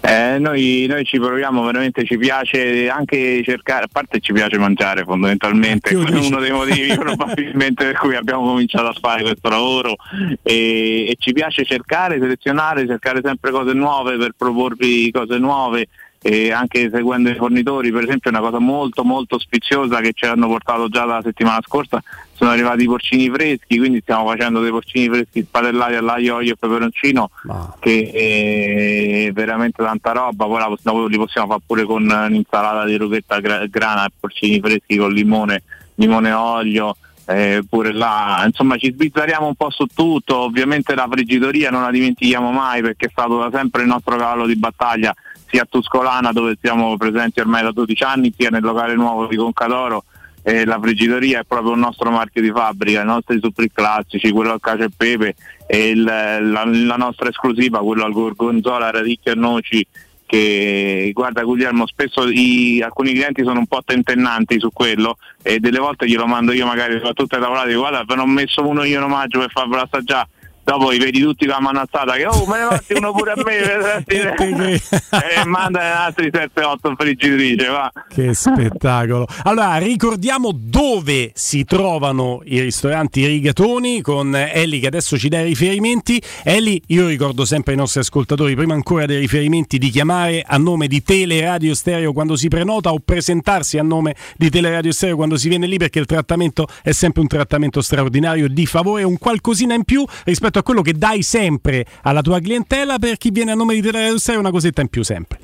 Eh, 0.07 0.39
noi, 0.39 0.85
noi 0.87 1.03
ci 1.05 1.19
proviamo, 1.19 1.65
veramente 1.65 2.05
ci 2.05 2.19
piace 2.19 2.91
anche 2.91 3.43
cercare, 3.43 3.85
a 3.85 3.89
parte 3.91 4.21
ci 4.21 4.35
piace 4.35 4.59
mangiare 4.59 5.03
fondamentalmente, 5.03 5.89
è 5.89 5.95
uno 5.95 6.41
dei 6.41 6.51
motivi 6.51 6.93
probabilmente 6.95 7.87
per 7.87 7.97
cui 7.97 8.15
abbiamo 8.15 8.45
cominciato 8.45 8.89
a 8.89 8.93
fare 8.93 9.23
questo 9.23 9.49
lavoro. 9.49 9.97
E, 10.43 11.09
e 11.09 11.17
ci 11.19 11.33
piace 11.33 11.65
cercare, 11.65 12.19
selezionare, 12.21 12.87
cercare 12.87 13.23
sempre 13.25 13.51
cose 13.51 13.73
nuove 13.73 14.19
per 14.19 14.33
proporvi 14.37 15.11
cose 15.11 15.39
nuove 15.39 15.89
e 16.27 16.51
anche 16.53 16.89
seguendo 16.91 17.29
i 17.29 17.35
fornitori, 17.35 17.91
per 17.93 18.05
esempio 18.05 18.31
una 18.31 18.41
cosa 18.41 18.59
molto 18.59 19.05
molto 19.05 19.39
sfiziosa 19.39 20.01
che 20.01 20.13
ci 20.15 20.25
hanno 20.25 20.47
portato 20.47 20.89
già 20.89 21.05
la 21.05 21.21
settimana 21.23 21.61
scorsa. 21.63 22.03
Sono 22.33 22.49
arrivati 22.49 22.85
i 22.85 22.87
porcini 22.87 23.29
freschi, 23.29 23.77
quindi 23.77 24.01
stiamo 24.01 24.27
facendo 24.27 24.63
dei 24.63 24.71
porcini 24.71 25.09
freschi 25.11 25.43
spadellati 25.43 25.95
all'aglio, 25.97 26.37
olio 26.37 26.55
e 26.55 26.57
peperoncino 26.59 27.31
che 27.79 29.27
è 29.29 29.33
veramente 29.33 29.83
tanta 29.83 30.13
roba, 30.13 30.47
poi 30.47 30.59
la- 30.61 30.75
dopo 30.81 31.07
li 31.07 31.17
possiamo 31.19 31.49
fare 31.49 31.61
pure 31.67 31.85
con 31.85 32.03
un'insalata 32.09 32.87
di 32.87 32.97
rughetta 32.97 33.41
gra- 33.41 33.67
grana 33.67 34.07
e 34.07 34.11
porcini 34.19 34.61
freschi 34.61 34.97
con 34.97 35.13
limone, 35.13 35.63
limone 35.97 36.29
e 36.31 36.33
olio. 36.33 36.97
eh, 37.27 37.63
pure 37.67 37.95
là, 37.95 38.43
insomma 38.45 38.77
ci 38.77 38.93
sbizzarriamo 38.93 39.47
un 39.47 39.55
po' 39.55 39.71
su 39.71 39.87
tutto, 39.87 40.41
ovviamente 40.41 40.95
la 40.95 41.09
friggitoria 41.11 41.71
non 41.71 41.81
la 41.81 41.91
dimentichiamo 41.91 42.51
mai 42.51 42.83
perché 42.83 43.07
è 43.07 43.09
stato 43.11 43.39
da 43.39 43.49
sempre 43.51 43.81
il 43.81 43.89
nostro 43.89 44.17
cavallo 44.17 44.45
di 44.45 44.57
battaglia 44.57 45.15
sia 45.55 45.63
a 45.63 45.67
Tuscolana 45.71 46.33
dove 46.33 46.57
siamo 46.61 46.97
presenti 46.97 47.39
ormai 47.39 47.63
da 47.63 47.71
12 47.71 48.03
anni, 48.03 48.35
sia 48.37 48.51
nel 48.51 48.63
locale 48.65 48.95
nuovo 48.97 49.27
di 49.29 49.37
Concadoro. 49.37 50.03
Eh, 50.43 50.65
la 50.65 50.79
friggitoria 50.81 51.41
è 51.41 51.45
proprio 51.47 51.73
il 51.75 51.79
nostro 51.79 52.11
marchio 52.11 52.43
di 52.43 52.51
fabbrica, 52.51 53.03
i 53.03 53.05
nostri 53.07 53.39
supri 53.41 53.71
classici, 53.73 54.31
quello 54.33 54.51
al 54.53 54.61
cacio 54.61 54.83
e 54.83 54.91
pepe 54.95 55.37
e 55.67 55.91
il- 55.91 56.03
la, 56.03 56.65
la 56.65 56.97
nostra 56.97 57.29
esclusiva, 57.29 57.79
quello 57.79 58.05
al 58.05 58.13
gorgonzola, 58.13 58.91
radicchio 58.91 59.31
e 59.33 59.37
noci 59.37 59.87
che 60.27 61.11
guarda 61.15 61.43
Guglielmo 61.45 61.87
spesso 61.87 62.29
i- 62.29 62.83
alcuni 62.83 63.13
clienti 63.13 63.45
sono 63.45 63.61
un 63.61 63.67
po' 63.67 63.83
tentennanti 63.85 64.59
su 64.59 64.71
quello 64.73 65.19
e 65.43 65.61
delle 65.61 65.79
volte 65.79 66.07
glielo 66.07 66.27
mando 66.27 66.53
io 66.53 66.67
magari 66.67 66.95
soprattutto 66.95 67.37
ai 67.37 67.43
tavolati 67.43 67.75
guarda 67.75 68.03
ve 68.05 68.15
ne 68.17 68.21
ho 68.23 68.27
messo 68.27 68.67
uno 68.67 68.85
io 68.85 68.97
in 68.99 69.05
omaggio 69.05 69.39
per 69.41 69.51
farvelo 69.51 69.83
assaggiare 69.83 70.29
dopo 70.65 70.93
i 70.93 70.99
vedi 70.99 71.21
tutti 71.21 71.47
con 71.47 71.55
la 71.55 71.61
mano 71.61 71.81
alzata 71.81 72.15
che 72.15 72.27
oh 72.27 72.47
me 72.47 72.59
ne 72.59 72.67
fatti 72.67 72.95
uno 72.95 73.13
pure 73.13 73.33
a 73.33 73.35
me 73.37 73.59
vedresti?" 74.05 74.93
e 75.41 75.45
manda 75.45 76.05
altri 76.05 76.31
7-8 76.31 76.89
in 76.89 76.97
friggitrice 76.97 77.69
va 77.69 77.93
Che 78.09 78.35
spettacolo. 78.35 79.27
Allora, 79.45 79.77
ricordiamo 79.77 80.51
dove 80.55 81.33
si 81.35 81.65
trovano 81.65 82.41
i 82.45 82.61
ristoranti 82.61 83.27
Rigatoni 83.27 84.01
con 84.01 84.35
Elli 84.35 84.81
che 84.81 84.87
adesso 84.87 85.19
ci 85.19 85.29
dà 85.29 85.41
i 85.41 85.45
riferimenti. 85.45 86.21
Elli, 86.43 86.81
io 86.89 87.07
ricordo 87.07 87.45
sempre 87.45 87.73
ai 87.73 87.79
nostri 87.79 88.01
ascoltatori, 88.01 88.55
prima 88.55 88.75
ancora 88.75 89.07
dei 89.07 89.19
riferimenti, 89.19 89.79
di 89.79 89.91
chiamare 89.91 90.43
a 90.47 90.57
nome 90.57 90.87
di 90.87 91.03
Teleradio 91.03 91.75
Stereo 91.75 92.13
quando 92.13 92.37
si 92.37 92.49
prenota 92.49 92.93
o 92.93 92.99
presentarsi 93.05 93.79
a 93.79 93.83
nome 93.83 94.15
di 94.37 94.51
Teleradio 94.51 94.93
Stereo 94.93 95.17
quando 95.17 95.37
si 95.37 95.49
viene 95.49 95.67
lì 95.67 95.77
perché 95.77 95.99
il 95.99 96.07
trattamento 96.07 96.67
è 96.83 96.93
sempre 96.93 97.21
un 97.21 97.29
trattamento 97.29 97.81
straordinario 97.83 98.49
di 98.49 98.67
favore, 98.67 99.03
un 99.03 99.19
qualcosina 99.19 99.75
in 99.75 99.85
più 99.85 100.05
rispetto 100.25 100.54
a 100.59 100.63
quello 100.63 100.83
che 100.83 100.93
dai 100.93 101.23
sempre 101.23 101.85
alla 102.03 102.23
tua 102.23 102.41
clientela 102.41 102.99
per 102.99 103.17
chi 103.17 103.31
viene 103.31 103.53
a 103.53 103.55
nome 103.55 103.75
di 103.75 103.81
Teleradio 103.83 104.19
Stereo 104.19 104.41
una 104.41 104.51
cosetta 104.51 104.81
in 104.81 104.89
più 104.89 105.03
sempre. 105.03 105.39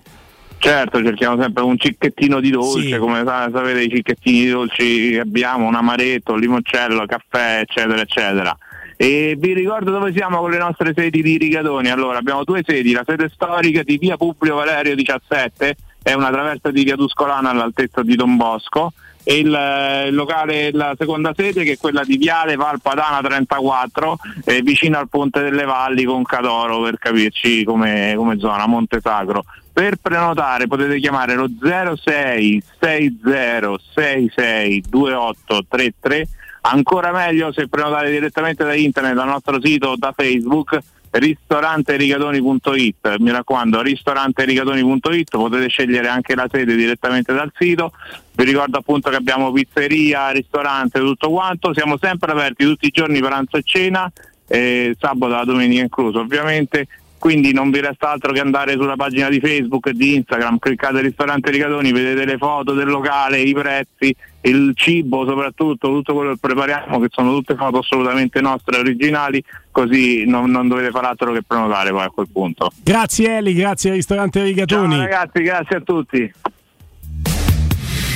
Certo, 0.58 1.02
cerchiamo 1.02 1.40
sempre 1.40 1.62
un 1.62 1.78
cicchettino 1.78 2.38
di 2.38 2.50
dolce, 2.50 2.86
Sì. 2.86 2.96
come 2.98 3.22
sa- 3.24 3.48
sapete 3.50 3.80
i 3.82 3.88
cicchettini 3.88 4.40
di 4.44 4.50
dolci 4.50 5.10
che 5.12 5.20
abbiamo, 5.20 5.66
un 5.66 5.74
amaretto, 5.74 6.32
un 6.34 6.40
limoncello, 6.40 7.06
caffè, 7.06 7.60
eccetera, 7.60 8.02
eccetera. 8.02 8.56
E 8.96 9.36
vi 9.38 9.54
ricordo 9.54 9.90
dove 9.90 10.12
siamo 10.12 10.38
con 10.40 10.50
le 10.50 10.58
nostre 10.58 10.92
sedi 10.94 11.22
di 11.22 11.38
Rigatoni. 11.38 11.88
Allora, 11.88 12.18
abbiamo 12.18 12.44
due 12.44 12.62
sedi, 12.62 12.92
la 12.92 13.04
sede 13.06 13.30
storica 13.32 13.82
di 13.82 13.96
via 13.96 14.18
Publio 14.18 14.56
Valerio 14.56 14.94
17, 14.94 15.76
è 16.02 16.12
una 16.12 16.30
traversa 16.30 16.70
di 16.70 16.84
via 16.84 16.96
Tuscolana 16.96 17.48
all'altezza 17.48 18.02
di 18.02 18.14
Don 18.14 18.36
Bosco, 18.36 18.92
il, 19.24 19.54
eh, 19.54 20.08
il 20.08 20.14
locale, 20.14 20.70
la 20.72 20.94
seconda 20.98 21.32
sede 21.34 21.64
che 21.64 21.72
è 21.72 21.76
quella 21.76 22.04
di 22.04 22.16
Viale 22.16 22.56
Valpadana 22.56 23.20
34, 23.20 24.18
eh, 24.44 24.62
vicino 24.62 24.98
al 24.98 25.08
Ponte 25.08 25.42
delle 25.42 25.64
Valli 25.64 26.04
con 26.04 26.22
Cadoro 26.22 26.80
per 26.82 26.98
capirci 26.98 27.64
come, 27.64 28.14
come 28.16 28.38
zona, 28.38 28.66
Monte 28.66 29.00
Sacro. 29.00 29.44
Per 29.72 29.96
prenotare 29.96 30.66
potete 30.66 30.98
chiamare 30.98 31.34
lo 31.34 31.48
06 31.58 32.62
60 32.80 33.78
66 33.94 34.84
2833 34.88 36.28
ancora 36.62 37.12
meglio 37.12 37.52
se 37.52 37.68
prenotate 37.68 38.10
direttamente 38.10 38.64
da 38.64 38.74
internet 38.74 39.14
dal 39.14 39.28
nostro 39.28 39.58
sito 39.62 39.88
o 39.88 39.96
da 39.96 40.12
Facebook 40.14 40.78
ristoranterigatoni.it 41.10 43.16
mi 43.18 43.30
raccomando 43.30 43.82
ristoranterigatoni.it 43.82 45.30
potete 45.30 45.68
scegliere 45.68 46.08
anche 46.08 46.34
la 46.34 46.48
sede 46.50 46.76
direttamente 46.76 47.32
dal 47.32 47.52
sito. 47.56 47.92
Vi 48.32 48.44
ricordo 48.44 48.78
appunto 48.78 49.10
che 49.10 49.16
abbiamo 49.16 49.52
pizzeria, 49.52 50.30
ristorante, 50.30 51.00
tutto 51.00 51.30
quanto. 51.30 51.74
Siamo 51.74 51.98
sempre 51.98 52.32
aperti 52.32 52.64
tutti 52.64 52.86
i 52.86 52.90
giorni 52.90 53.20
pranzo 53.20 53.56
e 53.56 53.62
cena 53.64 54.10
eh, 54.46 54.96
sabato 54.98 55.42
e 55.42 55.44
domenica 55.44 55.82
incluso 55.82 56.20
ovviamente. 56.20 56.86
Quindi 57.18 57.52
non 57.52 57.70
vi 57.70 57.80
resta 57.80 58.10
altro 58.10 58.32
che 58.32 58.40
andare 58.40 58.72
sulla 58.72 58.96
pagina 58.96 59.28
di 59.28 59.40
Facebook 59.40 59.88
e 59.88 59.92
di 59.92 60.14
Instagram, 60.14 60.58
cliccate 60.58 61.02
ristorante 61.02 61.50
Rigatoni, 61.50 61.92
vedete 61.92 62.24
le 62.24 62.38
foto 62.38 62.72
del 62.72 62.88
locale, 62.88 63.40
i 63.40 63.52
prezzi, 63.52 64.16
il 64.42 64.72
cibo 64.74 65.26
soprattutto, 65.26 65.88
tutto 65.88 66.14
quello 66.14 66.32
che 66.32 66.38
prepariamo, 66.40 66.98
che 67.00 67.08
sono 67.10 67.32
tutte 67.32 67.54
foto 67.56 67.78
assolutamente 67.78 68.40
nostre, 68.40 68.78
originali, 68.78 69.42
così 69.70 70.24
non, 70.24 70.50
non 70.50 70.68
dovete 70.68 70.90
fare 70.90 71.08
altro 71.08 71.32
che 71.32 71.42
prenotare 71.42 71.90
poi 71.90 72.04
a 72.04 72.10
quel 72.10 72.28
punto. 72.32 72.70
Grazie 72.82 73.36
Eli, 73.36 73.54
grazie 73.54 73.90
al 73.90 73.96
ristorante 73.96 74.42
Rigatoni. 74.42 74.94
Ciao 74.94 75.02
ragazzi, 75.02 75.42
grazie 75.42 75.76
a 75.76 75.80
tutti. 75.80 76.32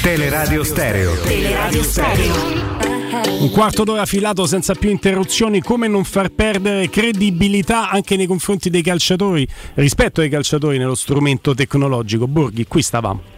Teleradio 0.03 0.65
Stereo. 0.65 1.15
Teleradio 1.23 1.83
Stereo. 1.83 2.93
Un 3.41 3.51
quarto 3.51 3.85
d'ora 3.85 4.05
filato 4.05 4.45
senza 4.45 4.75
più 4.75 4.91
interruzioni, 4.91 5.61
come 5.61 5.89
non 5.89 6.05
far 6.05 6.31
perdere 6.31 6.91
credibilità 6.91 7.89
anche 7.91 8.17
nei 8.17 8.27
confronti 8.27 8.71
dei 8.71 8.83
calciatori, 8.83 9.47
rispetto 9.75 10.21
ai 10.21 10.29
calciatori 10.29 10.79
nello 10.79 10.95
strumento 10.95 11.55
tecnologico. 11.55 12.27
Borghi, 12.27 12.67
qui 12.67 12.83
stavamo. 12.83 13.34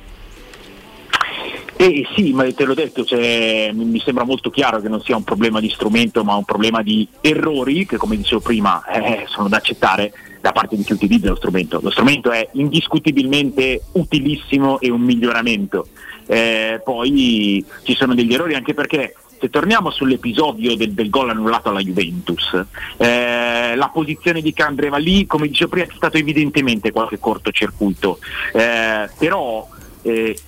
Eh 1.78 2.06
sì, 2.14 2.32
ma 2.32 2.50
te 2.54 2.64
l'ho 2.64 2.72
detto, 2.72 3.04
cioè, 3.04 3.70
mi 3.74 4.00
sembra 4.00 4.24
molto 4.24 4.48
chiaro 4.48 4.80
che 4.80 4.88
non 4.88 5.02
sia 5.02 5.14
un 5.14 5.24
problema 5.24 5.60
di 5.60 5.68
strumento, 5.68 6.24
ma 6.24 6.34
un 6.34 6.44
problema 6.44 6.82
di 6.82 7.06
errori 7.20 7.84
che, 7.84 7.98
come 7.98 8.16
dicevo 8.16 8.40
prima, 8.40 8.82
eh, 8.86 9.24
sono 9.26 9.48
da 9.48 9.58
accettare 9.58 10.12
da 10.40 10.52
parte 10.52 10.76
di 10.76 10.84
chi 10.84 10.94
utilizza 10.94 11.28
lo 11.28 11.36
strumento. 11.36 11.78
Lo 11.82 11.90
strumento 11.90 12.30
è 12.30 12.48
indiscutibilmente 12.52 13.82
utilissimo 13.92 14.80
e 14.80 14.90
un 14.90 15.02
miglioramento. 15.02 15.88
Eh, 16.26 16.80
poi 16.82 17.64
ci 17.82 17.94
sono 17.94 18.14
degli 18.14 18.32
errori 18.32 18.54
anche 18.54 18.72
perché 18.72 19.14
se 19.38 19.50
torniamo 19.50 19.90
sull'episodio 19.90 20.76
del, 20.76 20.92
del 20.92 21.10
gol 21.10 21.28
annullato 21.28 21.68
alla 21.68 21.80
Juventus, 21.80 22.64
eh, 22.96 23.74
la 23.76 23.90
posizione 23.92 24.40
di 24.40 24.54
Candreva 24.54 24.96
lì, 24.96 25.26
come 25.26 25.46
dicevo 25.46 25.70
prima, 25.70 25.86
c'è 25.86 25.96
stato 25.96 26.16
evidentemente 26.16 26.90
qualche 26.90 27.18
cortocircuito, 27.18 28.18
eh, 28.54 29.10
però 29.18 29.68
eh, 30.02 30.38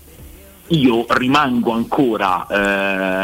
io 0.69 1.07
rimango 1.09 1.73
ancora 1.73 2.47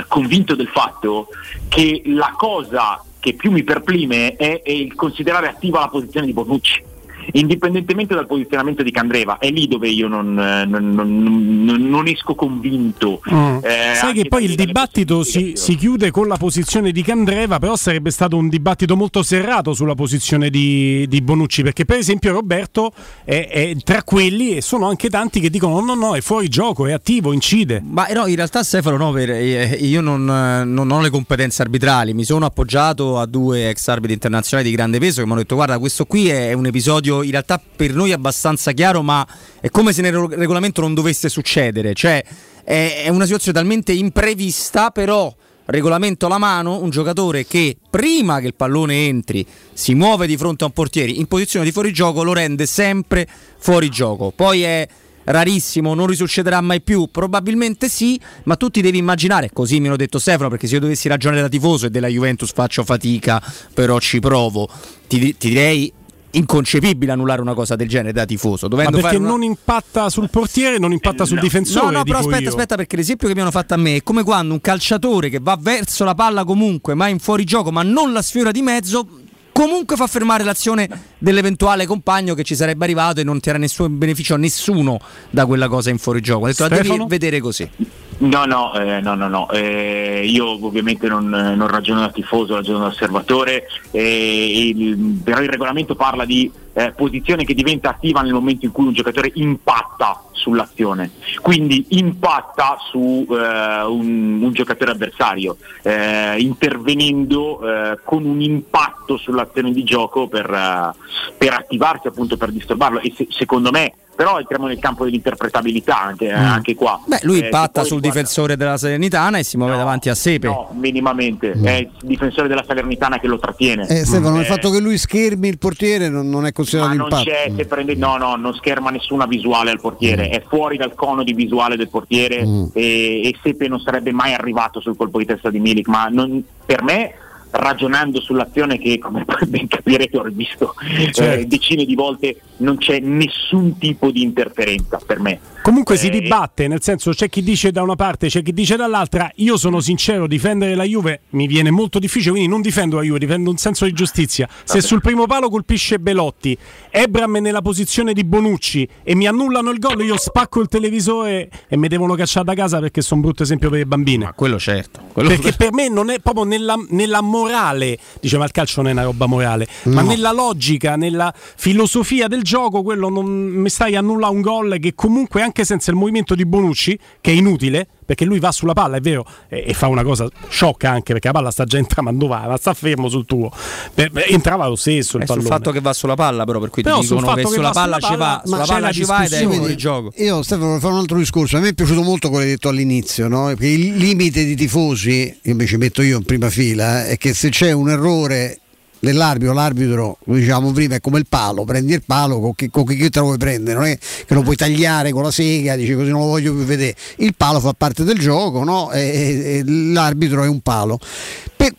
eh, 0.01 0.05
convinto 0.09 0.55
del 0.55 0.69
fatto 0.69 1.29
che 1.69 2.03
la 2.07 2.33
cosa 2.37 3.03
che 3.21 3.35
più 3.35 3.51
mi 3.51 3.63
perplime 3.63 4.37
è, 4.37 4.63
è 4.63 4.71
il 4.71 4.95
considerare 4.95 5.49
attiva 5.49 5.81
la 5.81 5.89
posizione 5.89 6.27
di 6.27 6.33
Bonucci. 6.33 6.93
Indipendentemente 7.33 8.15
dal 8.15 8.27
posizionamento 8.27 8.83
di 8.83 8.91
Candreva, 8.91 9.39
è 9.39 9.51
lì 9.51 9.67
dove 9.69 9.89
io 9.89 10.09
non, 10.09 10.39
eh, 10.39 10.65
non- 10.65 10.91
non- 10.93 11.89
non- 11.89 12.07
esco 12.07 12.35
convinto. 12.35 13.21
Mm. 13.33 13.57
eh, 13.63 13.95
Sai 13.95 14.13
che 14.13 14.29
poi 14.29 14.45
il 14.45 14.55
dibattito 14.55 15.23
si, 15.25 15.53
si 15.55 15.75
chiude 15.77 16.11
con 16.11 16.29
la 16.29 16.37
posizione 16.37 16.93
di 16.93 17.03
Candreva, 17.03 17.59
però 17.59 17.77
sarebbe 17.77 18.11
stato 18.11 18.37
un 18.37 18.49
dibattito 18.49 18.97
molto 18.97 19.23
serrato 19.23 19.73
sulla 19.73 19.95
posizione 19.95 20.51
di, 20.51 21.07
di 21.09 21.21
Bonucci, 21.23 21.63
perché 21.63 21.85
per 21.85 21.99
esempio 21.99 22.33
Roberto 22.33 22.93
è, 23.25 23.49
è 23.49 23.75
tra 23.83 24.03
quelli 24.03 24.57
e 24.57 24.61
sono 24.61 24.87
anche 24.89 25.09
tanti 25.09 25.41
che 25.41 25.51
dicono 25.51 25.81
no, 25.81 25.95
no, 25.95 26.09
no, 26.09 26.17
è 26.17 26.21
fuori 26.21 26.49
gioco, 26.49 26.87
è 26.87 26.93
attivo, 26.93 27.33
incide. 27.33 27.83
Ma 27.85 28.07
eh, 28.07 28.15
no, 28.15 28.27
in 28.27 28.37
realtà 28.37 28.63
Stefano, 28.63 28.97
no, 28.97 29.13
per- 29.13 29.31
eh, 29.31 29.79
io 29.81 30.01
non, 30.01 30.25
non 30.25 30.91
ho 30.91 31.01
le 31.01 31.11
competenze 31.11 31.63
arbitrali, 31.63 32.13
mi 32.15 32.25
sono 32.25 32.45
appoggiato 32.47 33.19
a 33.19 33.27
due 33.27 33.69
ex 33.71 33.89
arbitri 33.89 34.13
internazionali 34.15 34.69
di 34.69 34.75
grande 34.75 34.99
peso 34.99 35.21
che 35.21 35.27
mi 35.27 35.33
hanno 35.33 35.41
detto 35.41 35.55
guarda 35.55 35.79
questo 35.79 36.05
qui 36.05 36.29
è 36.29 36.53
un 36.53 36.67
episodio 36.67 37.14
in 37.23 37.31
realtà 37.31 37.61
per 37.77 37.95
noi 37.95 38.13
abbastanza 38.13 38.73
chiaro, 38.73 39.03
ma 39.03 39.27
è 39.61 39.69
come 39.71 39.93
se 39.93 40.03
nel 40.03 40.15
regolamento 40.15 40.81
non 40.81 40.95
dovesse 40.95 41.29
succedere, 41.29 41.95
cioè 41.95 42.23
è, 42.65 43.03
è 43.05 43.09
una 43.09 43.25
situazione 43.25 43.59
talmente 43.59 43.93
imprevista, 43.93 44.91
però 44.91 45.35
regolamento 45.67 46.27
alla 46.27 46.39
mano, 46.39 46.83
un 46.83 46.91
giocatore 46.91 47.47
che 47.47 47.77
prima 47.89 48.41
che 48.41 48.47
il 48.49 48.55
pallone 48.55 49.07
entri 49.07 49.47
si 49.73 49.95
muove 49.95 50.27
di 50.27 50.37
fronte 50.37 50.65
a 50.65 50.67
un 50.67 50.73
portiere 50.73 51.11
in 51.11 51.27
posizione 51.27 51.65
di 51.65 51.73
fuorigioco 51.73 52.23
lo 52.23 52.33
rende 52.33 52.67
sempre 52.67 53.27
fuori 53.59 53.89
gioco. 53.89 54.33
Poi 54.35 54.63
è 54.63 54.89
rarissimo, 55.25 55.95
non 55.95 56.07
risuccederà 56.07 56.61
mai 56.61 56.83
più, 56.83 57.09
probabilmente 57.11 57.89
sì, 57.89 58.21
ma 58.45 58.57
tu 58.57 58.69
ti 58.69 58.83
devi 58.83 58.99
immaginare, 58.99 59.51
così 59.53 59.81
mi 59.81 59.87
hanno 59.87 59.97
detto 59.97 60.19
Stefano, 60.19 60.51
perché 60.51 60.67
se 60.67 60.75
io 60.75 60.81
dovessi 60.81 61.09
ragionare 61.09 61.41
da 61.41 61.49
tifoso 61.49 61.87
e 61.87 61.91
della 61.91 62.09
Juventus 62.09 62.53
faccio 62.53 62.85
fatica, 62.85 63.43
però 63.73 63.99
ci 63.99 64.21
provo, 64.21 64.69
ti, 65.07 65.37
ti 65.37 65.49
direi 65.49 65.93
inconcepibile 66.37 67.13
annullare 67.13 67.41
una 67.41 67.55
cosa 67.55 67.77
del 67.77 67.89
genere 67.89 68.13
da 68.13 68.25
tifoso, 68.25 68.67
Ma 68.67 68.69
dovendo 68.69 68.91
perché 68.93 69.07
fare 69.07 69.19
una- 69.19 69.29
non 69.29 69.43
impatta 69.43 70.09
sul 70.11 70.29
portiere, 70.31 70.79
non 70.79 70.93
impatta 70.93 71.25
sul 71.25 71.41
difensore. 71.41 71.87
No, 71.87 71.99
no, 71.99 72.03
però 72.05 72.19
aspetta, 72.19 72.39
io. 72.43 72.49
aspetta, 72.49 72.77
perché 72.77 72.97
l'esempio 72.97 73.29
che 73.29 73.35
mi 73.35 73.41
hanno 73.41 73.51
fatto 73.51 73.75
a 73.75 73.77
me 73.77 73.97
è 73.97 74.03
come 74.03 74.23
quando 74.23 74.53
un 74.55 74.61
calciatore 74.61 75.29
che 75.31 75.39
va 75.41 75.57
verso 75.61 76.05
la 76.05 76.15
palla 76.15 76.45
comunque, 76.45 76.95
ma 76.95 77.09
in 77.09 77.19
fuorigioco, 77.19 77.71
ma 77.71 77.83
non 77.83 78.13
la 78.13 78.23
sfiora 78.23 78.51
di 78.51 78.63
mezzo, 78.63 79.07
comunque 79.55 79.95
fa 79.95 80.09
fermare 80.09 80.43
l'azione 80.43 80.89
dell'eventuale 81.17 81.87
compagno 81.87 82.35
che 82.35 82.43
ci 82.43 82.57
sarebbe 82.57 82.83
arrivato 82.85 83.21
e 83.21 83.25
non 83.25 83.39
ti 83.39 83.49
era 83.49 83.57
nessun 83.59 83.97
beneficio 83.97 84.35
a 84.35 84.37
nessuno 84.37 84.99
da 85.31 85.47
quella 85.47 85.69
cosa 85.69 85.91
in 85.91 85.99
fuorigioco. 85.99 86.45
Ho 86.45 86.47
detto, 86.49 86.67
la 86.69 86.81
devi 86.81 87.05
vedere 87.07 87.39
così. 87.41 87.71
No, 88.17 88.45
no, 88.47 88.73
eh, 88.75 89.01
no, 89.01 89.15
no, 89.15 89.29
no. 89.29 89.51
Eh, 89.51 90.25
io 90.27 90.65
ovviamente 90.65 91.07
non, 91.09 91.29
non 91.29 91.67
ragiono 91.69 92.01
da 92.01 92.11
tifoso, 92.11 92.55
ragiono 92.55 92.81
da 92.81 92.87
osservatore, 92.87 93.67
eh, 93.93 94.69
il- 94.69 95.21
però 95.23 95.41
il 95.41 95.49
regolamento 95.49 95.95
parla 95.95 96.25
di 96.25 96.51
eh, 96.77 96.93
posizione 96.97 97.45
che 97.45 97.55
diventa 97.55 97.91
attiva 97.91 98.21
nel 98.23 98.33
momento 98.33 98.67
in 98.67 98.73
cui 98.73 98.87
un 98.87 98.93
giocatore 98.93 99.31
impatta 99.35 100.21
sull'azione, 100.45 101.11
quindi 101.41 101.87
impatta 101.91 102.77
su 102.91 103.27
eh, 103.31 103.83
un, 103.85 104.43
un 104.43 104.53
giocatore 104.53 104.91
avversario, 104.91 105.57
eh, 105.83 106.39
intervenendo 106.39 107.61
eh, 107.63 107.99
con 108.05 108.27
un 108.27 108.43
impatto 108.43 109.17
sull'azione 109.17 109.73
di 109.73 109.83
gioco 109.85 110.29
per, 110.29 110.51
eh, 110.53 110.93
per 111.39 111.55
attivarsi 111.55 112.09
appunto 112.09 112.37
per 112.37 112.51
disturbarlo. 112.51 113.01
E 113.01 113.15
se- 113.17 113.29
secondo 113.31 113.71
me 113.71 113.95
però 114.15 114.39
entriamo 114.39 114.67
nel 114.67 114.79
campo 114.79 115.05
dell'interpretabilità 115.05 116.01
anche, 116.01 116.27
eh, 116.27 116.33
anche 116.33 116.75
qua. 116.75 117.01
Beh, 117.07 117.21
lui 117.23 117.41
Eh, 117.41 117.49
poi 117.49 117.69
sul 117.73 117.89
guarda- 118.01 118.09
difensore 118.09 118.57
della 118.57 118.77
Salernitana 118.77 119.39
e 119.39 119.43
si 119.43 119.57
muove 119.57 119.77
davanti 119.77 120.09
a 120.09 120.15
Sepe. 120.15 120.47
No, 120.47 120.69
minimamente. 120.73 121.53
È 121.53 121.71
il 121.73 121.91
difensore 122.03 122.49
della 122.49 122.65
Salernitana 122.67 123.19
che 123.19 123.27
lo 123.27 123.39
trattiene. 123.39 123.87
Eh, 123.89 124.05
Stefano, 124.05 124.37
il 124.37 124.43
Eh, 124.43 124.47
fatto 124.47 124.71
che 124.71 124.81
lui 124.81 124.97
schermi 124.99 125.49
il 125.49 125.59
portiere 125.59 126.09
non, 126.09 126.29
non 126.29 126.43
è 126.43 126.47
ma 126.47 126.53
considerato 126.53 126.95
non 126.95 127.03
impatto. 127.07 127.25
c'è, 127.25 127.53
se 127.57 127.67
prende, 127.67 127.95
no, 127.95 128.17
no, 128.17 128.37
non 128.37 128.55
scherma 128.55 128.91
nessuna 128.91 129.27
visuale 129.27 129.71
al 129.71 129.81
portiere, 129.81 130.29
è 130.29 130.43
fuori 130.47 130.77
dal 130.77 130.95
cono 130.95 131.23
di 131.23 131.33
visuale 131.33 131.77
del 131.77 131.89
portiere 131.89 132.39
e, 132.73 133.21
e 133.29 133.35
Sepe 133.43 133.69
non 133.69 133.81
sarebbe 133.81 134.13
mai 134.13 134.33
arrivato 134.35 134.81
sul 134.81 134.97
colpo 134.97 135.19
di 135.19 135.25
testa 135.27 135.51
di 135.51 135.59
Milik, 135.61 135.89
ma 135.89 136.07
non- 136.09 136.43
per 136.65 136.83
me 136.83 137.15
ragionando 137.57 138.21
sull'azione 138.21 138.79
che 138.79 138.99
come 138.99 139.25
ben 139.47 139.69
capirete 139.69 140.17
ho 140.19 140.23
rivisto 140.25 140.75
eh, 140.99 141.13
Certo. 141.13 141.47
decine 141.47 141.85
di 141.85 141.95
volte 141.95 142.41
non 142.59 142.79
c'è 142.79 142.99
nessun 142.99 143.79
tipo 143.79 144.11
di 144.11 144.23
interferenza 144.23 144.99
per 145.05 145.21
me 145.21 145.41
Comunque 145.65 145.97
si 145.97 146.09
Eh, 146.09 146.11
dibatte, 146.21 146.69
nel 146.69 146.83
senso 146.83 147.13
c'è 147.13 147.31
chi 147.31 147.43
dice 147.43 147.73
da 147.73 147.81
una 147.83 147.97
parte, 147.97 148.27
c'è 148.29 148.43
chi 148.43 148.53
dice 148.53 148.77
dall'altra. 148.77 149.31
Io 149.37 149.57
sono 149.57 149.81
sincero, 149.81 150.27
difendere 150.27 150.75
la 150.75 150.83
Juve 150.85 151.23
mi 151.31 151.47
viene 151.47 151.71
molto 151.71 151.99
difficile, 151.99 152.33
quindi 152.33 152.51
non 152.51 152.61
difendo 152.61 152.97
la 152.97 153.03
Juve, 153.03 153.19
difendo 153.19 153.49
un 153.49 153.57
senso 153.57 153.87
di 153.87 153.93
giustizia. 153.95 154.47
Se 154.63 154.83
sul 154.83 155.01
primo 155.01 155.25
palo 155.27 155.49
colpisce 155.49 155.99
Belotti, 155.99 156.55
Ebram 156.91 157.39
è 157.39 157.41
nella 157.41 157.63
posizione 157.63 158.13
di 158.13 158.25
Bonucci 158.25 158.87
e 159.03 159.15
mi 159.15 159.27
annullano 159.27 159.71
il 159.71 159.79
gol, 159.79 160.03
io 160.05 160.19
spacco 160.19 160.61
il 160.61 160.69
televisore 160.69 161.49
e 161.67 161.79
mi 161.79 161.89
devono 161.89 162.15
cacciare 162.15 162.45
da 162.45 162.53
casa 162.53 162.79
perché 162.79 163.01
sono 163.01 163.21
un 163.21 163.27
brutto 163.29 163.43
esempio 163.43 163.71
per 163.71 163.79
le 163.79 163.87
bambine. 163.87 164.33
quello 164.37 164.59
certo. 164.59 165.01
quello- 165.15 165.31
Perché 165.31 165.55
per 165.57 165.73
me 165.73 165.89
non 165.89 166.11
è 166.11 166.19
proprio 166.21 166.45
nella, 166.45 166.77
nella 166.91 167.23
morale, 167.45 167.99
diceva 168.21 168.45
il 168.45 168.51
calcio 168.51 168.81
non 168.81 168.91
è 168.91 168.93
una 168.93 169.03
roba 169.03 169.27
morale, 169.27 169.67
ma 169.85 170.01
No. 170.01 170.09
nella 170.09 170.33
logica, 170.33 170.97
nella 170.97 171.33
filosofia 171.37 172.27
del 172.27 172.43
gioco, 172.43 172.83
quello 172.83 173.09
non 173.11 173.27
mi 173.27 173.69
stai 173.69 173.97
a 173.97 174.01
nulla 174.01 174.29
un 174.29 174.41
gol 174.41 174.79
che 174.81 174.95
comunque 174.95 175.43
anche 175.43 175.65
senza 175.65 175.91
il 175.91 175.97
movimento 175.97 176.35
di 176.35 176.45
Bonucci, 176.47 176.99
che 177.21 177.31
è 177.31 177.35
inutile, 177.35 177.87
perché 178.05 178.25
lui 178.25 178.39
va 178.39 178.53
sulla 178.53 178.73
palla, 178.73 178.97
è 178.97 179.01
vero, 179.01 179.25
e, 179.49 179.65
e 179.69 179.75
fa 179.75 179.87
una 179.89 180.03
cosa 180.03 180.29
sciocca 180.49 180.91
anche 180.91 181.13
perché 181.13 181.29
la 181.29 181.35
palla 181.35 181.51
sta 181.51 181.65
già 181.65 181.79
entrando, 181.79 182.11
ma 182.11 182.19
dove 182.19 182.35
va? 182.35 182.49
Ma 182.49 182.57
sta 182.57 182.75
fermo 182.75 183.09
sul 183.09 183.25
tuo. 183.27 183.51
Per- 183.95 184.11
entrava 184.29 184.67
lo 184.67 184.77
stesso 184.77 185.17
il 185.17 185.23
È 185.23 185.27
sul 185.27 185.43
fatto 185.43 185.71
che 185.71 185.81
va 185.81 185.93
sulla 185.93 186.15
palla, 186.15 186.45
però 186.45 186.59
per 186.61 186.71
cui 186.71 186.83
Però 186.83 187.01
ti 187.01 187.07
dicono 187.07 187.33
che 187.35 187.43
che 187.43 187.49
sulla 187.49 187.71
palla 187.71 187.99
ci 187.99 188.17
va, 188.17 188.43
sulla 188.45 188.57
ma 188.59 188.65
palla 188.65 188.87
c'è 188.89 188.93
ci 188.93 189.01
la 189.01 189.07
va 189.07 189.17
ed 189.17 189.21
è 189.25 189.29
discussione. 189.29 189.57
fuori 189.57 189.77
gioco. 189.77 190.13
Io 190.17 190.43
Stefano 190.43 190.65
volevo 190.67 190.81
fare 190.81 190.93
un 190.95 191.01
altro 191.01 191.19
discorso, 191.19 191.57
a 191.57 191.61
me 191.61 191.69
è 191.69 191.75
piaciuto 191.75 192.03
molto 192.03 192.29
quello 192.29 192.43
che 192.45 192.51
hai 192.51 192.55
detto 192.57 192.69
all'inizio, 192.69 193.29
no? 193.29 193.47
Perché 193.47 193.67
il 193.67 193.97
limite 193.97 194.45
di 194.45 194.55
tifosi, 194.55 195.39
che 195.43 195.51
invece 195.51 195.77
metto 195.77 196.03
io 196.03 196.19
in 196.19 196.25
prima 196.25 196.51
fila, 196.51 197.07
è 197.07 197.17
che 197.17 197.35
se 197.35 197.49
c'è 197.51 197.73
un 197.73 197.91
errore 197.91 198.59
dell'arbitro, 199.05 199.53
l'arbitro, 199.53 200.19
come 200.25 200.39
dicevamo 200.39 200.73
prima, 200.73 200.97
è 200.97 201.01
come 201.01 201.19
il 201.19 201.27
palo, 201.29 201.65
prendi 201.65 201.93
il 201.93 202.03
palo 202.05 202.41
con 202.41 202.55
chi, 202.55 202.69
con 202.71 202.85
chi 202.85 203.09
te 203.11 203.19
lo 203.19 203.27
vuoi 203.27 203.39
prendere, 203.39 203.79
non 203.79 203.87
è 203.87 203.99
che 203.99 204.35
lo 204.35 204.43
puoi 204.43 204.57
tagliare 204.57 205.13
con 205.13 205.23
la 205.23 205.31
sega, 205.31 205.77
dici 205.77 205.95
così 205.95 206.11
non 206.11 206.21
lo 206.21 206.27
voglio 206.27 206.53
più 206.55 206.65
vedere. 206.65 206.97
Il 207.17 207.35
palo 207.37 207.61
fa 207.61 207.73
parte 207.77 208.05
del 208.05 208.19
gioco, 208.19 208.65
no? 208.65 208.91
E- 208.91 209.59
e 209.59 209.63
l'arbitro 209.65 210.43
è 210.43 210.49
un 210.49 210.61
palo. 210.61 210.99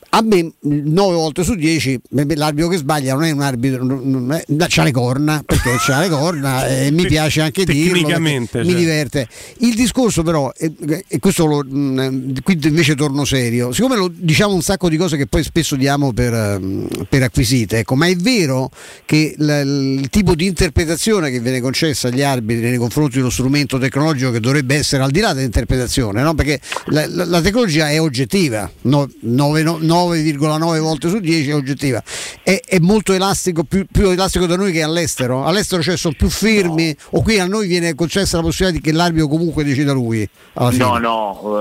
A 0.10 0.22
me 0.22 0.52
9 0.62 1.16
volte 1.16 1.44
su 1.44 1.56
10 1.56 2.00
l'arbitro 2.36 2.70
che 2.70 2.78
sbaglia 2.78 3.14
non 3.14 3.24
è 3.26 3.32
un 3.32 3.42
arbitro, 3.42 3.84
non- 3.84 4.32
è- 4.32 4.44
c'ha 4.68 4.84
le 4.84 4.92
corna, 4.92 5.44
perché 5.46 5.76
c'ha 5.78 6.00
le 6.02 6.10
corna 6.10 6.66
e 6.68 6.92
mi 6.92 7.06
piace 7.06 7.42
anche 7.42 7.66
dirlo. 7.66 7.94
Tecnicamente, 7.94 8.64
Mi 8.64 8.74
diverte. 8.74 9.28
Il 9.60 9.76
discorso 9.76 10.24
però, 10.24 10.52
e, 10.58 10.74
questo 11.20 11.46
lo, 11.46 11.64
mh, 11.64 12.42
qui 12.44 12.60
invece 12.64 12.96
torno 12.96 13.26
serio, 13.26 13.72
siccome 13.74 13.96
lo, 13.96 14.10
diciamo 14.14 14.54
un 14.54 14.62
sacco 14.62 14.90
di 14.90 14.98
cose 14.98 15.18
che 15.18 15.28
poi 15.28 15.44
spesso 15.44 15.76
diamo 15.76 16.14
per, 16.14 16.34
ehm, 16.34 16.88
per 17.10 17.24
acquisite, 17.24 17.80
ecco, 17.80 17.96
ma 17.96 18.08
è 18.08 18.16
vero 18.16 18.70
che 19.06 19.36
l- 19.38 20.00
il 20.00 20.10
tipo 20.10 20.36
di 20.36 20.46
interpretazione 20.46 21.30
che 21.30 21.40
viene 21.40 21.60
concessa 21.62 22.08
agli 22.08 22.22
arbitri 22.22 22.70
nei 22.70 22.78
confronti 22.78 23.16
di 23.16 23.20
uno 23.20 23.30
strumento 23.30 23.78
tecnologico 23.78 24.32
che 24.32 24.40
dovrebbe 24.40 24.76
essere 24.76 25.04
al 25.04 25.12
di 25.12 25.20
là 25.20 25.34
dell'interpretazione, 25.34 26.22
no? 26.22 26.34
perché 26.34 26.60
la, 26.88 27.06
la- 27.08 27.26
la 27.26 27.42
tecnologia 27.42 27.90
è 27.90 28.00
oggettiva, 28.00 28.70
no- 28.84 29.10
nove- 29.22 29.64
no- 29.64 29.75
9,9 29.80 30.80
volte 30.80 31.10
su 31.10 31.20
10 31.20 31.50
è 31.50 31.56
oggettiva, 31.56 32.02
è, 32.44 32.60
è 32.66 32.80
molto 32.80 33.14
elastico, 33.14 33.64
più, 33.64 33.86
più 33.92 34.10
elastico 34.10 34.46
da 34.46 34.56
noi 34.56 34.72
che 34.72 34.84
all'estero, 34.84 35.46
all'estero 35.46 35.82
cioè 35.82 35.98
sono 35.98 36.14
più 36.18 36.30
fermi 36.30 36.96
o 37.12 37.22
qui 37.22 37.40
a 37.40 37.46
noi 37.46 37.68
viene 37.68 37.96
concessa 37.96 38.38
la 38.38 38.44
possibilità 38.44 38.80
di 38.80 38.84
che 38.84 38.96
l'arbitro 38.96 39.28
comunque 39.28 39.64
decida 39.64 39.92
lui. 39.94 40.28
No, 40.54 40.98
no, 40.98 41.60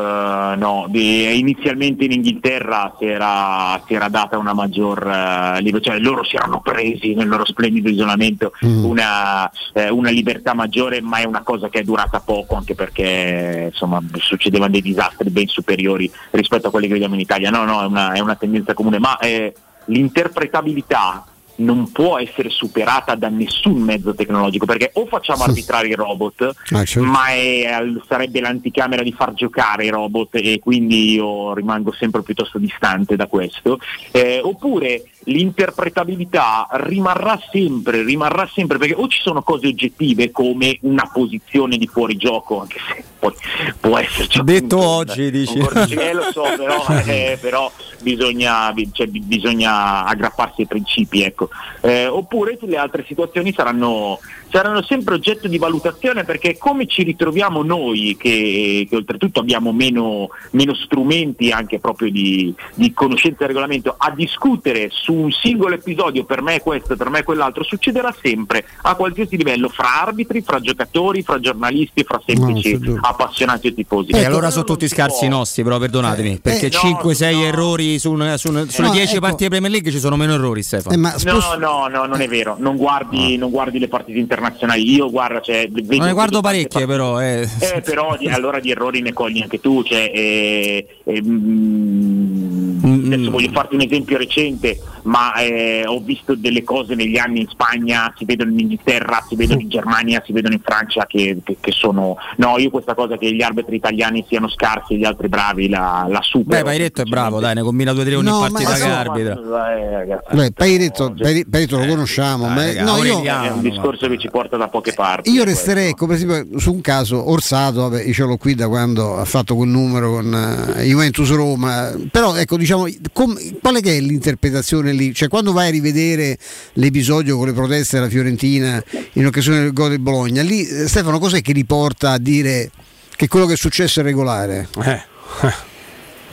eh, 0.53 0.57
no. 0.57 0.87
Di- 0.89 1.39
inizialmente 1.39 2.05
in 2.05 2.13
Inghilterra 2.13 2.95
si 2.99 3.07
era, 3.07 3.83
si 3.87 3.95
era 3.95 4.09
data 4.09 4.39
una 4.39 4.53
maggior 4.53 5.07
eh, 5.07 5.61
liber- 5.61 5.83
cioè 5.83 5.99
loro 5.99 6.25
si 6.25 6.37
erano 6.37 6.61
presi 6.61 7.15
nel 7.15 7.29
loro 7.29 7.45
splendido 7.45 7.89
isolamento 7.89 8.53
Mm. 8.65 8.85
una, 8.85 9.51
eh, 9.73 9.91
una 9.91 10.11
libertà 10.11 10.55
maggiore, 10.55 11.01
ma 11.01 11.19
è 11.19 11.25
una 11.25 11.43
cosa 11.43 11.69
che 11.69 11.81
è 11.81 11.83
durata 11.83 12.21
poco 12.21 12.55
anche 12.57 12.75
perché 12.75 13.69
insomma 13.73 14.01
succedevano 14.19 14.71
dei 14.71 14.83
disastri 14.83 15.31
ben 15.31 15.47
superiori 15.49 16.11
rispetto 16.31 16.69
a 16.69 16.71
quelli 16.71 16.87
che 16.87 16.93
vediamo 16.95 17.15
in 17.15 17.21
Italia. 17.21 17.51
No, 17.51 17.65
no, 17.65 17.83
è 17.83 17.87
una, 17.87 18.04
è 18.13 18.21
una 18.21 18.35
tendenza 18.37 18.75
comune, 18.75 18.99
ma 18.99 19.17
eh, 19.19 19.55
l'interpretabilità 19.87 21.25
non 21.57 21.93
può 21.93 22.19
essere 22.19 22.49
superata 22.51 23.15
da 23.15 23.29
nessun 23.29 23.81
mezzo 23.81 24.13
tecnologico 24.13 24.67
perché 24.67 24.91
o 24.95 25.07
facciamo 25.07 25.45
arbitrare 25.45 25.87
i 25.87 25.95
robot 25.95 26.51
Ah, 26.73 26.85
certo. 26.85 27.09
ma 27.09 27.29
è- 27.29 27.69
sarebbe 28.09 28.41
l'anticamera 28.41 29.05
di 29.05 29.13
far 29.13 29.35
giocare 29.35 29.85
i 29.85 29.89
robot 29.89 30.31
e 30.35 30.59
quindi 30.61 31.13
io 31.13 31.55
rimango 31.55 31.93
sempre 31.93 32.23
piuttosto 32.25 32.59
distante 32.59 33.15
da 33.15 33.29
questo 33.29 33.79
Eh, 34.11 34.41
oppure 34.43 35.05
l'interpretabilità 35.25 36.67
rimarrà 36.73 37.41
sempre 37.51 38.03
rimarrà 38.03 38.49
sempre 38.53 38.79
perché 38.79 38.95
o 38.95 39.07
ci 39.09 39.21
sono 39.21 39.43
cose 39.43 39.67
oggettive 39.69 40.31
come 40.31 40.79
una 40.83 41.09
posizione 41.13 41.77
di 41.77 41.87
fuorigioco 41.87 42.61
anche 42.61 42.79
se 42.87 43.05
poi 43.19 43.33
può 43.81 43.99
esserci 43.99 44.43
Detto 44.43 44.77
appunto 44.77 44.79
un- 44.79 44.85
oggi, 44.97 45.31
dici. 45.31 45.59
un 45.59 45.87
eh, 45.99 46.13
lo 46.13 46.23
so 46.31 46.43
però, 46.57 46.85
eh, 47.07 47.39
però 47.41 47.71
bisogna, 48.03 48.71
bi- 48.73 48.91
cioè, 48.93 49.07
bi- 49.07 49.21
bisogna 49.21 50.05
aggrapparsi 50.05 50.61
ai 50.63 50.67
principi 50.67 51.23
ecco. 51.23 51.49
Eh, 51.81 52.07
oppure 52.07 52.59
le 52.61 52.77
altre 52.77 53.03
situazioni 53.07 53.53
saranno, 53.55 54.19
saranno 54.55 54.85
sempre 54.85 55.15
oggetto 55.15 55.49
di 55.49 55.59
valutazione 55.59 56.23
perché 56.23 56.57
come 56.57 56.87
ci 56.87 57.03
ritroviamo 57.03 57.65
noi 57.65 58.17
che, 58.17 58.87
che 58.89 58.95
oltretutto 58.95 59.41
abbiamo 59.41 59.73
meno, 59.73 60.29
meno 60.53 60.75
strumenti 60.77 61.51
anche 61.51 61.81
proprio 61.81 62.09
di, 62.09 62.55
di 62.75 62.93
conoscenza 62.93 63.39
del 63.39 63.49
regolamento 63.49 63.97
a 63.99 64.13
discutere 64.13 64.91
su 64.93 65.13
un 65.13 65.33
singolo 65.33 65.75
episodio 65.75 66.23
per 66.25 66.41
me 66.41 66.55
è 66.55 66.61
questo, 66.63 66.95
per 66.95 67.11
me 67.11 67.19
è 67.19 67.25
quell'altro 67.25 67.65
succederà 67.65 68.15
sempre 68.23 68.65
a 68.83 68.95
qualsiasi 68.95 69.37
livello 69.37 69.69
fra 69.69 70.03
arbitri, 70.03 70.41
fra 70.43 70.61
giocatori, 70.61 71.23
fra 71.25 71.41
giornalisti, 71.41 72.05
fra 72.05 72.23
semplici 72.25 72.79
appassionati 73.01 73.67
o 73.67 73.75
tifosi. 73.75 74.13
E 74.13 74.25
allora 74.25 74.51
sono 74.51 74.63
tutti 74.63 74.87
scarsi 74.87 75.27
nostri, 75.27 75.65
però 75.65 75.79
perdonatemi, 75.79 76.39
perché 76.39 76.67
eh, 76.67 76.71
no, 76.81 77.01
5-6 77.03 77.43
errori 77.43 77.99
su 77.99 78.13
una- 78.13 78.37
su 78.37 78.51
una- 78.51 78.69
sulle 78.69 78.87
no, 78.87 78.93
10 78.93 79.11
ecco. 79.11 79.21
partite 79.21 79.49
Premier 79.49 79.73
League 79.73 79.91
ci 79.91 79.99
sono 79.99 80.15
meno 80.15 80.35
errori, 80.35 80.63
Stefano. 80.63 81.11
No, 81.25 81.55
no, 81.59 81.89
no, 81.89 82.07
non 82.07 82.21
è 82.21 82.29
vero. 82.29 82.55
Non 82.57 82.77
guardi, 82.77 83.37
non 83.37 83.51
guardi 83.51 83.81
le 83.81 83.89
partite 83.89 84.17
internazionali. 84.19 84.43
Io 84.77 85.11
guarda, 85.11 85.41
cioè, 85.41 85.69
vedo- 85.71 85.97
Non 85.97 86.07
ne 86.07 86.13
guardo 86.13 86.41
parecchie, 86.41 86.87
però. 86.87 87.21
Eh. 87.21 87.49
Eh, 87.61 87.81
però 87.83 88.17
di- 88.19 88.29
allora 88.29 88.61
di 88.61 88.71
errori 88.71 89.01
ne 89.01 89.13
cogli 89.13 89.41
anche 89.41 89.61
tu. 89.61 89.83
Cioè, 89.83 90.11
eh, 90.15 90.87
eh, 91.05 91.23
mm, 91.23 93.07
adesso 93.13 93.31
voglio 93.31 93.51
farti 93.53 93.75
un 93.75 93.81
esempio 93.83 94.17
recente, 94.19 94.79
ma 95.03 95.35
eh, 95.35 95.85
ho 95.87 96.01
visto 96.01 96.35
delle 96.35 96.63
cose 96.63 96.95
negli 96.95 97.17
anni 97.19 97.41
in 97.41 97.49
Spagna, 97.49 98.13
si 98.17 98.25
vedono 98.25 98.51
in 98.53 98.61
Inghilterra, 98.61 99.25
si 99.29 99.37
vedono 99.37 99.61
in 99.61 99.69
Germania, 99.69 100.23
si 100.25 100.33
vedono 100.33 100.55
in 100.55 100.61
Francia 100.63 101.07
che, 101.07 101.39
che- 101.45 101.57
che 101.61 101.73
sono. 101.73 102.17
No, 102.37 102.59
io 102.59 102.71
questa 102.71 102.95
cosa 102.95 103.17
che 103.17 103.33
gli 103.35 103.43
arbitri 103.43 103.77
italiani 103.77 104.25
siano 104.29 104.49
scarsi 104.49 104.95
e 104.95 104.97
gli 104.99 105.05
altri 105.05 105.29
bravi 105.29 105.69
la, 105.69 106.07
la 106.09 106.19
Beh, 106.19 106.25
supero. 106.25 106.65
Pairetto 106.65 107.03
è 107.03 107.05
bravo, 107.05 107.41
dai, 107.41 107.55
ne 107.55 107.63
combina 107.63 107.93
2-3 107.93 108.15
ogni 108.17 108.29
No, 108.29 108.41
ma 108.41 108.49
partita 108.51 108.75
che 108.75 108.83
arbitra. 108.85 109.33
Eh, 109.77 109.91
ragazzi, 109.91 110.35
Beh, 110.37 110.53
Pairetto, 110.53 111.15
Paire- 111.17 111.47
Pairetto 111.49 111.79
lo 111.79 111.87
conosciamo, 111.87 112.49
ma- 112.49 112.65
raga, 112.65 112.85
no, 112.85 113.03
io, 113.05 113.23
è 113.23 113.51
un 113.51 113.61
discorso 113.63 114.09
che 114.09 114.17
ci 114.25 114.31
porta 114.31 114.57
da 114.57 114.69
poche 114.69 114.95
parti. 114.95 115.31
io 115.31 115.45
resterei 115.45 115.91
ecco, 115.91 116.07
per 116.07 116.17
esempio 116.17 116.59
su 116.59 116.73
un 116.73 116.81
caso 116.81 117.31
Orsato, 117.31 117.83
vabbè, 117.83 118.03
io 118.05 118.13
ce 118.15 118.23
l'ho 118.23 118.39
qui 118.39 118.55
da 118.55 118.69
quando 118.69 119.19
ha 119.19 119.25
fatto 119.27 119.55
quel 119.55 119.69
numero 119.69 120.13
con 120.13 120.73
eh, 120.79 120.83
Juventus 120.85 121.31
Roma, 121.31 121.93
però 122.11 122.35
ecco 122.35 122.57
diciamo 122.57 122.87
com- 123.13 123.39
qual 123.61 123.77
è 123.77 123.81
che 123.81 123.99
è 123.99 124.01
l'interpretazione 124.01 124.93
lì? 124.93 125.13
Cioè 125.13 125.29
quando 125.29 125.53
vai 125.53 125.69
a 125.69 125.71
rivedere 125.71 126.39
l'episodio 126.75 127.37
con 127.37 127.47
le 127.47 127.53
proteste 127.53 127.99
della 127.99 128.09
Fiorentina 128.09 128.83
in 129.13 129.27
occasione 129.27 129.61
del 129.61 129.73
gol 129.73 129.91
del 129.91 130.01
Bologna, 130.01 130.43
lì 130.43 130.67
eh, 130.67 130.89
Stefano 130.89 131.19
cos'è 131.19 131.43
che 131.43 131.53
riporta 131.53 132.13
a 132.13 132.19
dire 132.19 132.71
che 133.15 133.29
quello 133.29 133.45
che 133.45 133.53
è 133.53 133.57
successo 133.57 134.01
è 134.01 134.03
regolare? 134.03 134.69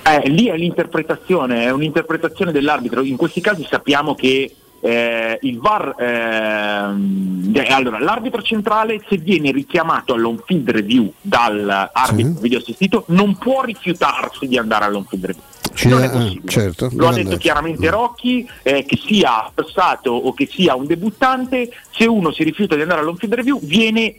Eh, 0.04 0.30
lì 0.30 0.48
è 0.48 0.56
l'interpretazione, 0.56 1.66
è 1.66 1.72
un'interpretazione 1.72 2.52
dell'arbitro. 2.52 3.04
In 3.04 3.18
questi 3.18 3.40
casi 3.40 3.68
sappiamo 3.70 4.16
che 4.16 4.56
eh, 4.82 5.38
il 5.42 5.60
VAR, 5.60 5.96
ehm, 5.98 7.52
eh, 7.54 7.72
allora, 7.72 8.00
l'arbitro 8.00 8.42
centrale 8.42 9.02
se 9.08 9.18
viene 9.18 9.52
richiamato 9.52 10.14
all'on 10.14 10.42
field 10.44 10.70
review 10.72 11.14
dall'arbitro 11.22 12.42
video 12.42 12.58
assistito 12.58 13.04
non 13.08 13.38
può 13.38 13.64
rifiutarsi 13.64 14.48
di 14.48 14.58
andare 14.58 14.86
all'on 14.86 15.06
field 15.06 15.26
review. 15.26 15.44
Ci 15.74 15.88
Non 15.88 16.04
è 16.04 16.08
ah, 16.08 16.10
possibile. 16.10 16.48
certo, 16.50 16.90
Lo 16.94 17.06
ha 17.06 17.10
detto 17.10 17.20
andare. 17.20 17.38
chiaramente 17.38 17.90
Rocchi, 17.90 18.50
eh, 18.64 18.84
che 18.84 18.98
sia 18.98 19.50
passato 19.54 20.12
o 20.12 20.34
che 20.34 20.50
sia 20.52 20.76
un 20.76 20.86
debuttante, 20.86 21.72
se 21.92 22.06
uno 22.06 22.32
si 22.32 22.44
rifiuta 22.44 22.76
di 22.76 22.82
andare 22.82 23.02
all'on 23.02 23.16
field 23.16 23.36
review 23.36 23.60
viene 23.62 24.16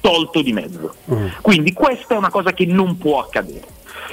tolto 0.00 0.42
di 0.42 0.52
mezzo. 0.52 0.94
Quindi 1.40 1.72
questa 1.72 2.14
è 2.14 2.18
una 2.18 2.30
cosa 2.30 2.52
che 2.52 2.66
non 2.66 2.98
può 2.98 3.20
accadere. 3.20 3.66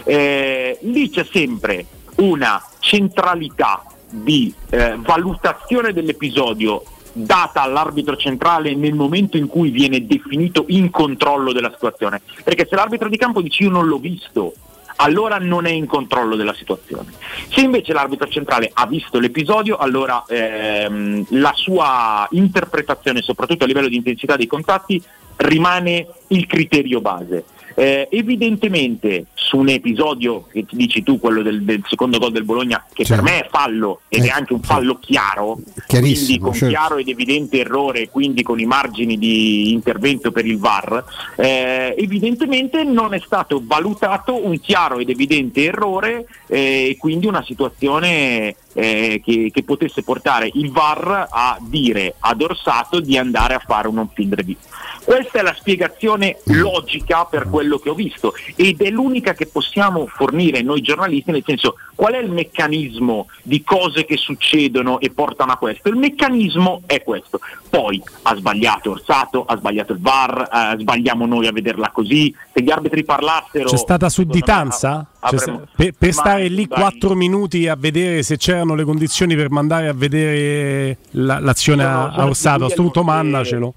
Eh, 0.04 0.80
lì 0.82 1.10
c'è 1.10 1.26
sempre 1.30 1.86
una 2.16 2.62
centralità 2.80 3.84
di 4.12 4.54
eh, 4.70 4.96
valutazione 4.98 5.94
dell'episodio 5.94 6.84
data 7.14 7.62
all'arbitro 7.62 8.16
centrale 8.16 8.74
nel 8.76 8.94
momento 8.94 9.38
in 9.38 9.48
cui 9.48 9.70
viene 9.70 10.06
definito 10.06 10.66
in 10.68 10.90
controllo 10.90 11.52
della 11.52 11.72
situazione. 11.72 12.22
Perché 12.44 12.68
se 12.70 12.76
l'arbitro 12.76 13.10
di 13.10 13.18
campo 13.18 13.42
dice 13.42 13.64
io 13.64 13.70
non 13.70 13.88
l'ho 13.88 13.98
visto, 13.98 14.54
allora 14.98 15.38
non 15.40 15.66
è 15.66 15.72
in 15.72 15.88
controllo 15.88 16.36
della 16.36 16.54
situazione. 16.54 17.12
Se 17.50 17.62
invece 17.62 17.94
l'arbitro 17.94 18.28
centrale 18.28 18.70
ha 18.72 18.86
visto 18.86 19.20
l'episodio, 19.20 19.78
allora 19.78 20.24
ehm, 20.28 21.26
la 21.30 21.54
sua 21.56 22.28
interpretazione, 22.32 23.22
soprattutto 23.22 23.64
a 23.64 23.68
livello 23.68 23.88
di 23.88 23.96
intensità 23.96 24.36
dei 24.36 24.48
contatti, 24.48 25.02
rimane 25.38 26.08
il 26.28 26.46
criterio 26.46 27.02
base. 27.02 27.44
Eh, 27.76 28.08
evidentemente 28.12 29.26
su 29.34 29.58
un 29.58 29.70
episodio 29.70 30.48
che 30.52 30.66
ti 30.66 30.76
dici 30.76 31.04
tu, 31.04 31.20
quello 31.20 31.42
del, 31.42 31.64
del 31.64 31.84
secondo 31.88 32.20
gol 32.20 32.32
del 32.32 32.44
Bologna, 32.44 32.86
che 32.94 33.04
Certo. 33.04 33.24
per 33.24 33.32
me 33.34 33.40
è 33.46 33.48
fallo 33.50 34.02
ed 34.08 34.24
è 34.24 34.28
Eh, 34.28 34.30
anche 34.30 34.54
un 34.54 34.62
fallo 34.62 34.98
chiaro, 35.00 35.60
Chiarissimo, 35.88 36.26
quindi 36.26 36.40
con 36.40 36.54
certo. 36.54 36.68
chiaro 36.68 36.98
ed 36.98 37.08
evidente 37.10 37.60
errore, 37.60 38.10
quindi 38.10 38.44
con 38.44 38.60
i 38.60 38.66
margini 38.66 39.18
di 39.18 39.72
intervento 39.72 40.32
per 40.32 40.46
il 40.46 40.58
VAR, 40.58 41.04
eh, 41.38 41.96
evidentemente 41.98 42.84
non 42.84 43.14
è 43.14 43.20
stato 43.20 43.62
valutato 43.64 44.46
un 44.46 44.60
chiaro 44.60 45.00
ed 45.00 45.10
evidente 45.10 45.64
errore 45.66 46.26
eh, 46.48 46.90
e 46.92 46.98
quindi 46.98 47.28
una 47.28 47.44
situazione 47.44 48.56
eh, 48.74 49.22
che, 49.24 49.50
che 49.54 49.64
potesse 49.64 50.04
portare 50.04 50.50
il 50.54 50.72
VAR 50.72 51.28
a 51.30 51.58
dire 51.62 52.16
ad 52.20 52.42
Orsato 52.42 53.00
di 53.00 53.18
andare 53.18 53.54
a 53.54 53.60
fare 53.60 53.88
un 53.88 53.98
on-field 53.98 54.34
review. 54.34 54.56
Questa 55.04 55.40
è 55.40 55.42
la 55.42 55.56
spiegazione 55.58 56.38
logica 56.46 57.26
per 57.26 57.50
quello 57.62 57.78
che 57.78 57.90
ho 57.92 57.94
visto 57.94 58.34
ed 58.56 58.82
è 58.82 58.90
l'unica 58.90 59.34
che 59.34 59.46
possiamo 59.46 60.08
fornire 60.08 60.64
noi 60.64 60.82
giornalisti, 60.82 61.30
nel 61.30 61.44
senso 61.46 61.76
qual 61.94 62.14
è 62.14 62.18
il 62.18 62.32
meccanismo 62.32 63.28
di 63.44 63.64
cose 63.64 64.04
che 64.06 64.18
succedono 64.18 65.00
e 65.00 65.12
portano 65.12 65.52
a 65.52 65.58
questo? 65.58 65.90
Il 65.90 65.96
meccanismo 65.98 66.82
è 66.88 67.04
questo. 67.04 67.40
Poi 67.70 68.02
ha 68.24 68.36
sbagliato 68.36 68.92
Orsato, 68.92 69.46
ha 69.46 69.56
sbagliato 69.58 69.94
il 69.94 70.00
VAR, 70.02 70.50
eh, 70.76 70.80
sbagliamo 70.80 71.28
noi 71.28 71.46
a 71.46 71.52
vederla 71.52 71.92
così. 71.92 72.34
Se 72.52 72.64
gli 72.64 72.72
arbitri 72.72 73.04
parlassero... 73.04 73.70
C'è 73.70 73.78
stata 73.78 74.10
sudditanza? 74.10 75.08
C'è 75.22 75.36
avremmo- 75.36 75.68
per 75.76 75.94
per 75.96 76.14
stare 76.14 76.48
lì 76.48 76.66
dai, 76.66 76.80
quattro 76.80 77.14
minuti 77.14 77.68
a 77.68 77.76
vedere 77.78 78.24
se 78.24 78.38
c'erano 78.38 78.74
le 78.74 78.84
condizioni 78.84 79.36
per 79.36 79.52
mandare 79.52 79.88
a 79.88 79.94
vedere 79.94 80.98
la- 81.12 81.38
l'azione 81.40 81.84
No, 81.84 81.92
no, 81.92 82.06
a, 82.08 82.26
Orsato, 82.26 82.66
a 82.66 82.70
sto 82.70 82.82
Guglielmo, 82.82 82.92
punto 82.92 83.02
eh, 83.02 83.04
mandacelo. 83.04 83.74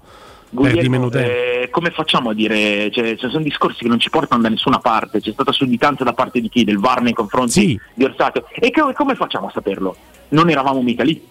Guglielmo, 0.49 0.73
Perdi 0.75 0.89
meno 0.89 1.09
tempo. 1.09 1.29
eh, 1.29 1.54
come 1.75 1.91
facciamo 1.91 2.29
a 2.29 2.33
dire? 2.33 2.89
Cioè, 2.89 3.17
ci 3.17 3.27
sono 3.29 3.43
discorsi 3.43 3.79
che 3.81 3.89
non 3.89 3.99
ci 3.99 4.09
portano 4.09 4.41
da 4.41 4.47
nessuna 4.47 4.79
parte. 4.79 5.19
C'è 5.19 5.33
stata 5.33 5.51
sudditanza 5.51 6.05
da 6.05 6.13
parte 6.13 6.39
di 6.39 6.47
chi? 6.47 6.63
Del 6.63 6.79
VAR 6.79 7.01
nei 7.01 7.11
confronti 7.11 7.77
di 7.93 8.03
Orsato. 8.05 8.47
E 8.53 8.71
che- 8.71 8.93
come 8.95 9.15
facciamo 9.15 9.47
a 9.47 9.51
saperlo? 9.51 9.93
Non 10.29 10.49
eravamo 10.49 10.81
mica 10.81 11.03
lì. 11.03 11.21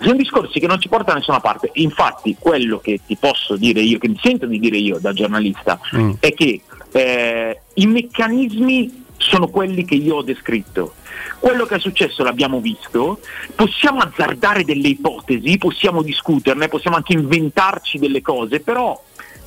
Sono 0.00 0.16
discorsi 0.16 0.60
che 0.60 0.66
non 0.66 0.78
ci 0.78 0.88
portano 0.88 1.12
da 1.12 1.18
nessuna 1.20 1.40
parte. 1.40 1.70
Infatti, 1.76 2.36
quello 2.38 2.80
che 2.80 3.00
ti 3.06 3.16
posso 3.16 3.56
dire 3.56 3.80
io, 3.80 3.96
che 3.96 4.08
mi 4.08 4.18
sento 4.22 4.44
di 4.44 4.58
dire 4.58 4.76
io 4.76 4.98
da 4.98 5.14
giornalista, 5.14 5.80
Mm. 5.96 6.10
è 6.20 6.34
che 6.34 6.60
eh, 6.92 7.60
i 7.72 7.86
meccanismi 7.86 9.04
sono 9.16 9.48
quelli 9.48 9.86
che 9.86 9.94
io 9.94 10.16
ho 10.16 10.22
descritto. 10.22 10.96
Quello 11.38 11.64
che 11.64 11.76
è 11.76 11.78
successo 11.78 12.22
l'abbiamo 12.22 12.60
visto, 12.60 13.20
possiamo 13.54 14.00
azzardare 14.00 14.64
delle 14.64 14.88
ipotesi, 14.88 15.56
possiamo 15.56 16.02
discuterne, 16.02 16.68
possiamo 16.68 16.96
anche 16.96 17.14
inventarci 17.14 17.98
delle 17.98 18.20
cose, 18.20 18.60
però 18.60 19.00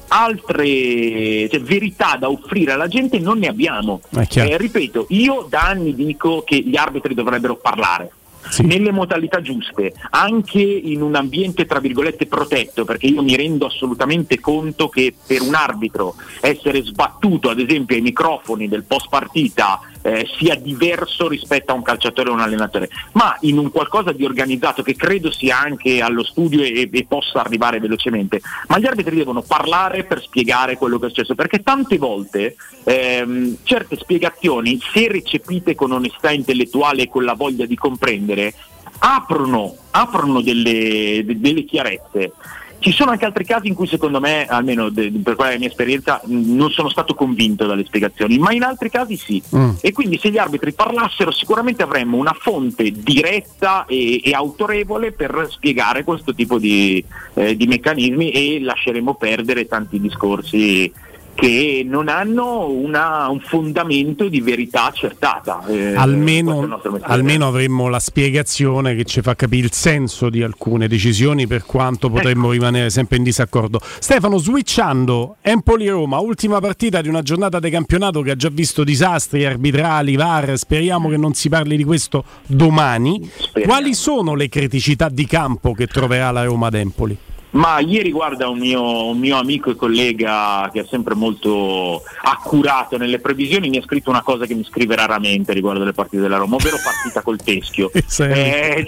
altre 0.08 1.50
cioè, 1.50 1.62
verità 1.62 2.18
da 2.20 2.30
offrire 2.30 2.74
alla 2.74 2.88
gente 2.88 3.20
non 3.20 3.40
ne 3.40 3.48
abbiamo. 3.48 4.02
Eh, 4.50 4.58
ripeto, 4.58 5.08
io 5.10 5.46
da 5.50 5.68
anni 5.68 5.94
dico 5.94 6.44
che 6.46 6.58
gli 6.60 6.76
arbitri 6.76 7.14
dovrebbero 7.14 7.56
parlare. 7.56 8.12
Nelle 8.60 8.94
modalità 8.94 9.42
giuste, 9.42 9.94
anche 10.12 10.62
in 10.62 11.02
un 11.02 11.16
ambiente 11.16 11.66
tra 11.66 11.80
virgolette 11.80 12.28
protetto, 12.28 12.86
perché 12.86 13.08
io 13.08 13.22
mi 13.22 13.36
rendo 13.36 13.66
assolutamente 13.66 14.40
conto 14.40 14.88
che 14.88 15.14
per 15.26 15.42
un 15.42 15.54
arbitro 15.54 16.16
essere 16.40 16.82
sbattuto, 16.82 17.50
ad 17.50 17.60
esempio, 17.60 17.98
ai 17.98 18.02
microfoni 18.02 18.70
del 18.70 18.84
post 18.84 19.10
partita 19.10 19.82
eh, 20.08 20.26
sia 20.38 20.56
diverso 20.56 21.28
rispetto 21.28 21.74
a 21.74 21.76
un 21.76 21.82
calciatore 21.82 22.30
o 22.30 22.34
un 22.34 22.40
allenatore, 22.40 22.90
ma 23.14 23.36
in 23.42 23.58
un 23.58 23.70
qualcosa 23.72 24.14
di 24.14 24.24
organizzato 24.24 24.82
che 24.82 24.96
credo 24.96 25.30
sia 25.32 25.60
anche 25.60 26.00
allo 26.00 26.24
studio 26.24 26.62
e, 26.62 26.90
e 26.90 27.06
possa 27.06 27.42
arrivare 27.42 27.82
velocemente. 27.82 28.40
Ma 28.70 28.80
gli 28.80 28.86
arbitri 28.86 29.18
devono 29.18 29.42
parlare 29.42 30.06
per 30.06 30.22
spiegare 30.22 30.78
quello 30.78 30.98
che 30.98 31.08
è 31.08 31.10
successo, 31.10 31.36
perché 31.36 31.62
tante 31.62 31.98
volte 31.98 32.56
ehm, 32.86 33.58
certe 33.64 33.98
spiegazioni, 33.98 34.80
se 34.94 35.10
recepite 35.10 35.76
con 35.76 35.92
onestà 35.92 36.32
intellettuale 36.32 37.04
e 37.04 37.10
con 37.10 37.26
la 37.26 37.34
voglia 37.34 37.66
di 37.66 37.76
comprendere, 37.76 38.54
aprono, 39.00 39.76
aprono 39.92 40.42
delle, 40.42 41.22
de- 41.26 41.40
delle 41.40 41.66
chiarezze. 41.66 42.32
Ci 42.80 42.92
sono 42.92 43.12
anche 43.12 43.26
altri 43.26 43.44
casi 43.44 43.68
in 43.68 43.74
cui 43.74 43.88
secondo 43.88 44.20
me, 44.20 44.46
almeno 44.46 44.90
de- 44.90 45.12
per 45.24 45.36
quella 45.36 45.58
mia 45.58 45.68
esperienza, 45.68 46.22
mh, 46.24 46.56
non 46.56 46.70
sono 46.70 46.90
stato 46.90 47.16
convinto 47.16 47.66
dalle 47.66 47.86
spiegazioni, 47.86 48.38
ma 48.38 48.54
in 48.54 48.64
altri 48.64 48.90
casi 48.90 49.18
sì. 49.18 49.42
Mm. 49.56 49.72
E 49.82 49.92
quindi 49.92 50.18
se 50.20 50.30
gli 50.30 50.38
arbitri 50.38 50.74
parlassero 50.74 51.32
sicuramente 51.32 51.84
avremmo 51.84 52.18
una 52.18 52.36
fonte 52.40 52.92
diretta 52.92 53.86
e, 53.86 54.22
e 54.24 54.34
autorevole 54.34 55.12
per 55.12 55.48
spiegare 55.50 56.04
questo 56.04 56.34
tipo 56.34 56.60
di, 56.60 57.04
eh, 57.34 57.56
di 57.56 57.68
meccanismi 57.68 58.32
e 58.32 58.60
lasceremo 58.62 59.16
perdere 59.16 59.68
tanti 59.68 60.00
discorsi 60.00 60.92
che 61.38 61.86
non 61.88 62.08
hanno 62.08 62.68
una- 62.68 63.28
un 63.30 63.40
fondamento 63.40 64.28
di 64.28 64.42
verità 64.42 64.86
accertata. 64.86 65.64
Eh, 65.68 65.94
almeno, 65.94 66.82
almeno 67.02 67.48
avremmo 67.48 67.90
la 67.90 68.00
spiegazione 68.00 68.96
che 68.96 69.04
ci 69.04 69.22
fa 69.22 69.36
capire 69.36 69.68
il 69.68 69.72
senso 69.72 70.32
di 70.32 70.42
alcune 70.42 70.88
decisioni 70.88 71.46
per 71.46 71.64
quanto 71.64 72.10
potremmo 72.10 72.50
rimanere 72.50 72.90
sempre 72.90 73.18
in 73.18 73.24
disaccordo. 73.24 73.80
Stefano, 74.00 74.40
switchando 74.40 75.36
Empoli-Roma, 75.42 76.18
ultima 76.18 76.60
partita 76.60 77.02
di 77.02 77.08
una 77.08 77.22
giornata 77.22 77.60
di 77.60 77.70
campionato 77.70 78.22
che 78.22 78.32
ha 78.32 78.36
già 78.36 78.50
visto 78.50 78.84
disastri 78.84 79.46
arbitrali, 79.46 80.16
VAR, 80.16 80.58
speriamo 80.58 81.08
che 81.08 81.18
non 81.18 81.36
si 81.36 81.50
parli 81.50 81.78
di 81.78 81.84
questo 81.84 82.24
domani. 82.48 83.30
Quali 83.64 83.94
sono 83.94 84.34
le 84.34 84.50
criticità 84.50 85.08
di 85.10 85.28
campo 85.28 85.74
che 85.74 85.86
troverà 85.86 86.32
la 86.32 86.44
Roma 86.46 86.66
ad 86.68 86.74
Empoli? 86.74 87.18
Ma 87.52 87.80
ieri 87.80 88.12
guarda 88.12 88.50
un 88.50 88.60
mio, 88.60 89.06
un 89.08 89.18
mio 89.18 89.38
amico 89.38 89.72
e 89.72 89.76
collega 89.76 90.70
che 90.72 90.82
è 90.82 90.86
sempre 90.90 91.16
molto 91.16 92.04
accurato 92.24 92.98
nelle 92.98 93.20
previsioni 93.20 93.70
mi 93.70 93.78
ha 93.78 93.82
scritto 93.82 94.10
una 94.10 94.22
cosa 94.22 94.46
che 94.46 94.54
mi 94.54 94.66
scrive 94.66 94.96
raramente 94.96 95.54
riguardo 95.54 95.84
le 95.86 95.94
partite 95.94 96.22
della 96.22 96.38
Roma, 96.38 96.56
ovvero 96.56 96.78
partita 96.84 97.22
col 97.22 97.38
teschio. 97.42 97.90
Eh, 98.28 98.86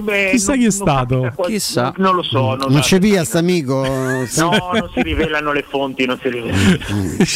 beh, 0.00 0.28
Chissà 0.32 0.52
non- 0.52 0.60
chi 0.60 0.66
è 0.66 0.70
stato. 0.70 1.32
quasi- 1.34 1.52
Chissà. 1.52 1.82
Non, 1.82 2.06
non 2.06 2.14
lo 2.16 2.22
so. 2.22 2.54
Non, 2.54 2.70
Non 2.72 2.80
c'è 2.80 2.98
via 2.98 3.24
sta 3.24 3.38
amico. 3.38 3.82
no, 4.36 4.50
non 4.72 4.90
si 4.94 5.02
rivelano 5.02 5.52
le 5.52 5.64
fonti, 5.68 6.04
non 6.04 6.18
si 6.20 6.28
rivelano. 6.28 6.78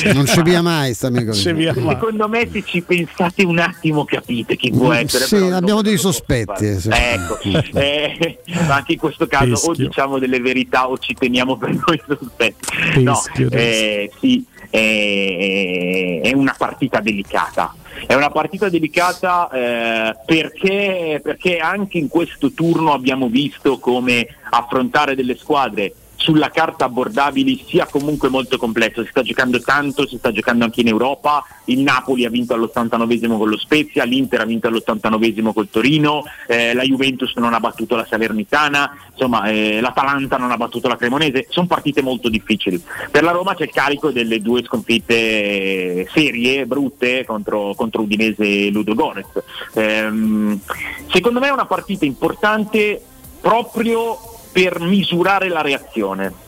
Non 0.16 0.24
c'è 0.24 0.43
via 0.43 0.62
mai 0.62 0.93
sta 0.94 1.07
amico. 1.09 1.32
Secondo 1.32 2.28
me 2.28 2.48
se 2.53 2.62
ci 2.65 2.82
pensate 2.82 3.44
un 3.44 3.59
attimo 3.59 4.05
capite 4.05 4.57
chi 4.57 4.70
può 4.70 4.93
essere. 4.93 5.24
Sì, 5.24 5.36
abbiamo 5.36 5.82
dei 5.82 5.97
sospetti. 5.97 6.66
Ecco, 6.66 7.39
eh, 7.74 8.39
ma 8.66 8.74
anche 8.77 8.93
in 8.93 8.98
questo 8.98 9.27
caso 9.27 9.53
o 9.55 9.69
Teschio. 9.69 9.86
diciamo 9.86 10.19
delle 10.19 10.40
verità 10.40 10.65
o 10.70 10.98
ci 10.98 11.14
teniamo 11.14 11.56
per 11.56 11.70
noi 11.70 12.02
sospetti. 12.06 13.02
No, 13.02 13.20
eh, 13.51 14.10
sì, 14.18 14.44
eh, 14.70 16.20
è 16.22 16.32
una 16.32 16.55
partita 16.56 17.01
delicata. 17.01 17.74
È 18.06 18.14
una 18.14 18.30
partita 18.30 18.68
delicata 18.68 19.48
eh, 19.51 20.16
perché, 20.26 21.20
perché 21.22 21.59
anche 21.59 21.98
in 21.98 22.09
questo 22.09 22.52
turno 22.52 22.93
abbiamo 22.93 23.28
visto 23.28 23.78
come 23.78 24.26
affrontare 24.51 25.14
delle 25.14 25.36
squadre 25.36 25.93
sulla 26.16 26.51
carta 26.51 26.86
abbordabili 26.86 27.64
sia 27.68 27.86
comunque 27.86 28.28
molto 28.28 28.56
complesso, 28.56 29.02
si 29.02 29.10
sta 29.10 29.22
giocando 29.22 29.60
tanto, 29.60 30.06
si 30.06 30.16
sta 30.16 30.32
giocando 30.32 30.64
anche 30.64 30.80
in 30.80 30.88
Europa, 30.88 31.44
il 31.66 31.80
Napoli 31.80 32.24
ha 32.24 32.30
vinto 32.30 32.55
all'89esimo 32.55 33.36
con 33.36 33.48
lo 33.48 33.59
Spezia, 33.59 34.05
l'Inter 34.05 34.40
ha 34.40 34.44
vinto 34.44 34.66
all'89esimo 34.66 35.52
col 35.52 35.68
Torino, 35.70 36.24
eh, 36.48 36.74
la 36.74 36.82
Juventus 36.82 37.34
non 37.36 37.55
ha 37.55 37.60
battuto 37.60 37.97
la 37.97 38.06
Salernitana, 38.09 38.97
insomma 39.12 39.44
eh, 39.48 39.80
l'Atalanta 39.80 40.36
non 40.36 40.51
ha 40.51 40.56
battuto 40.56 40.88
la 40.88 40.97
Cremonese, 40.97 41.47
sono 41.51 41.66
partite 41.66 42.02
molto 42.02 42.28
difficili. 42.28 42.82
Per 43.10 43.22
la 43.22 43.32
Roma 43.32 43.55
c'è 43.55 43.64
il 43.64 43.70
carico 43.70 44.10
delle 44.10 44.40
due 44.40 44.62
sconfitte 44.64 46.09
serie, 46.12 46.66
brutte 46.66 47.24
contro, 47.24 47.74
contro 47.74 48.02
Udinese 48.02 48.43
e 48.43 48.70
Ludo 48.70 48.94
Goretz. 48.94 49.43
Ehm, 49.74 50.59
secondo 51.09 51.40
me 51.40 51.48
è 51.48 51.52
una 51.52 51.66
partita 51.66 52.05
importante 52.05 53.01
proprio 53.40 54.34
per 54.57 54.81
misurare 54.81 55.49
la 55.49 55.61
reazione. 55.61 56.45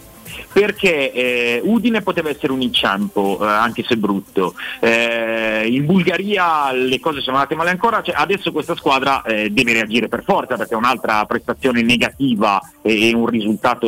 Perché 0.53 1.13
eh, 1.13 1.61
Udine 1.63 2.03
poteva 2.03 2.29
essere 2.29 2.53
un 2.53 2.61
inciampo, 2.61 3.39
eh, 3.41 3.47
anche 3.47 3.85
se 3.87 3.97
brutto. 3.97 4.55
Eh, 4.81 5.67
in 5.69 5.87
Bulgaria 5.87 6.73
le 6.73 7.01
cose 7.01 7.21
sono 7.21 7.37
andate 7.37 7.55
male 7.55 7.71
ancora, 7.71 8.03
cioè, 8.03 8.15
adesso 8.17 8.53
questa 8.53 8.77
squadra 8.77 9.23
eh, 9.23 9.51
deve 9.51 9.73
reagire 9.73 10.09
per 10.09 10.23
forza 10.25 10.57
perché 10.57 10.75
un'altra 10.75 11.25
prestazione 11.27 11.83
negativa 11.83 12.61
e, 12.83 13.09
e 13.09 13.15
un 13.15 13.27
risultato 13.27 13.87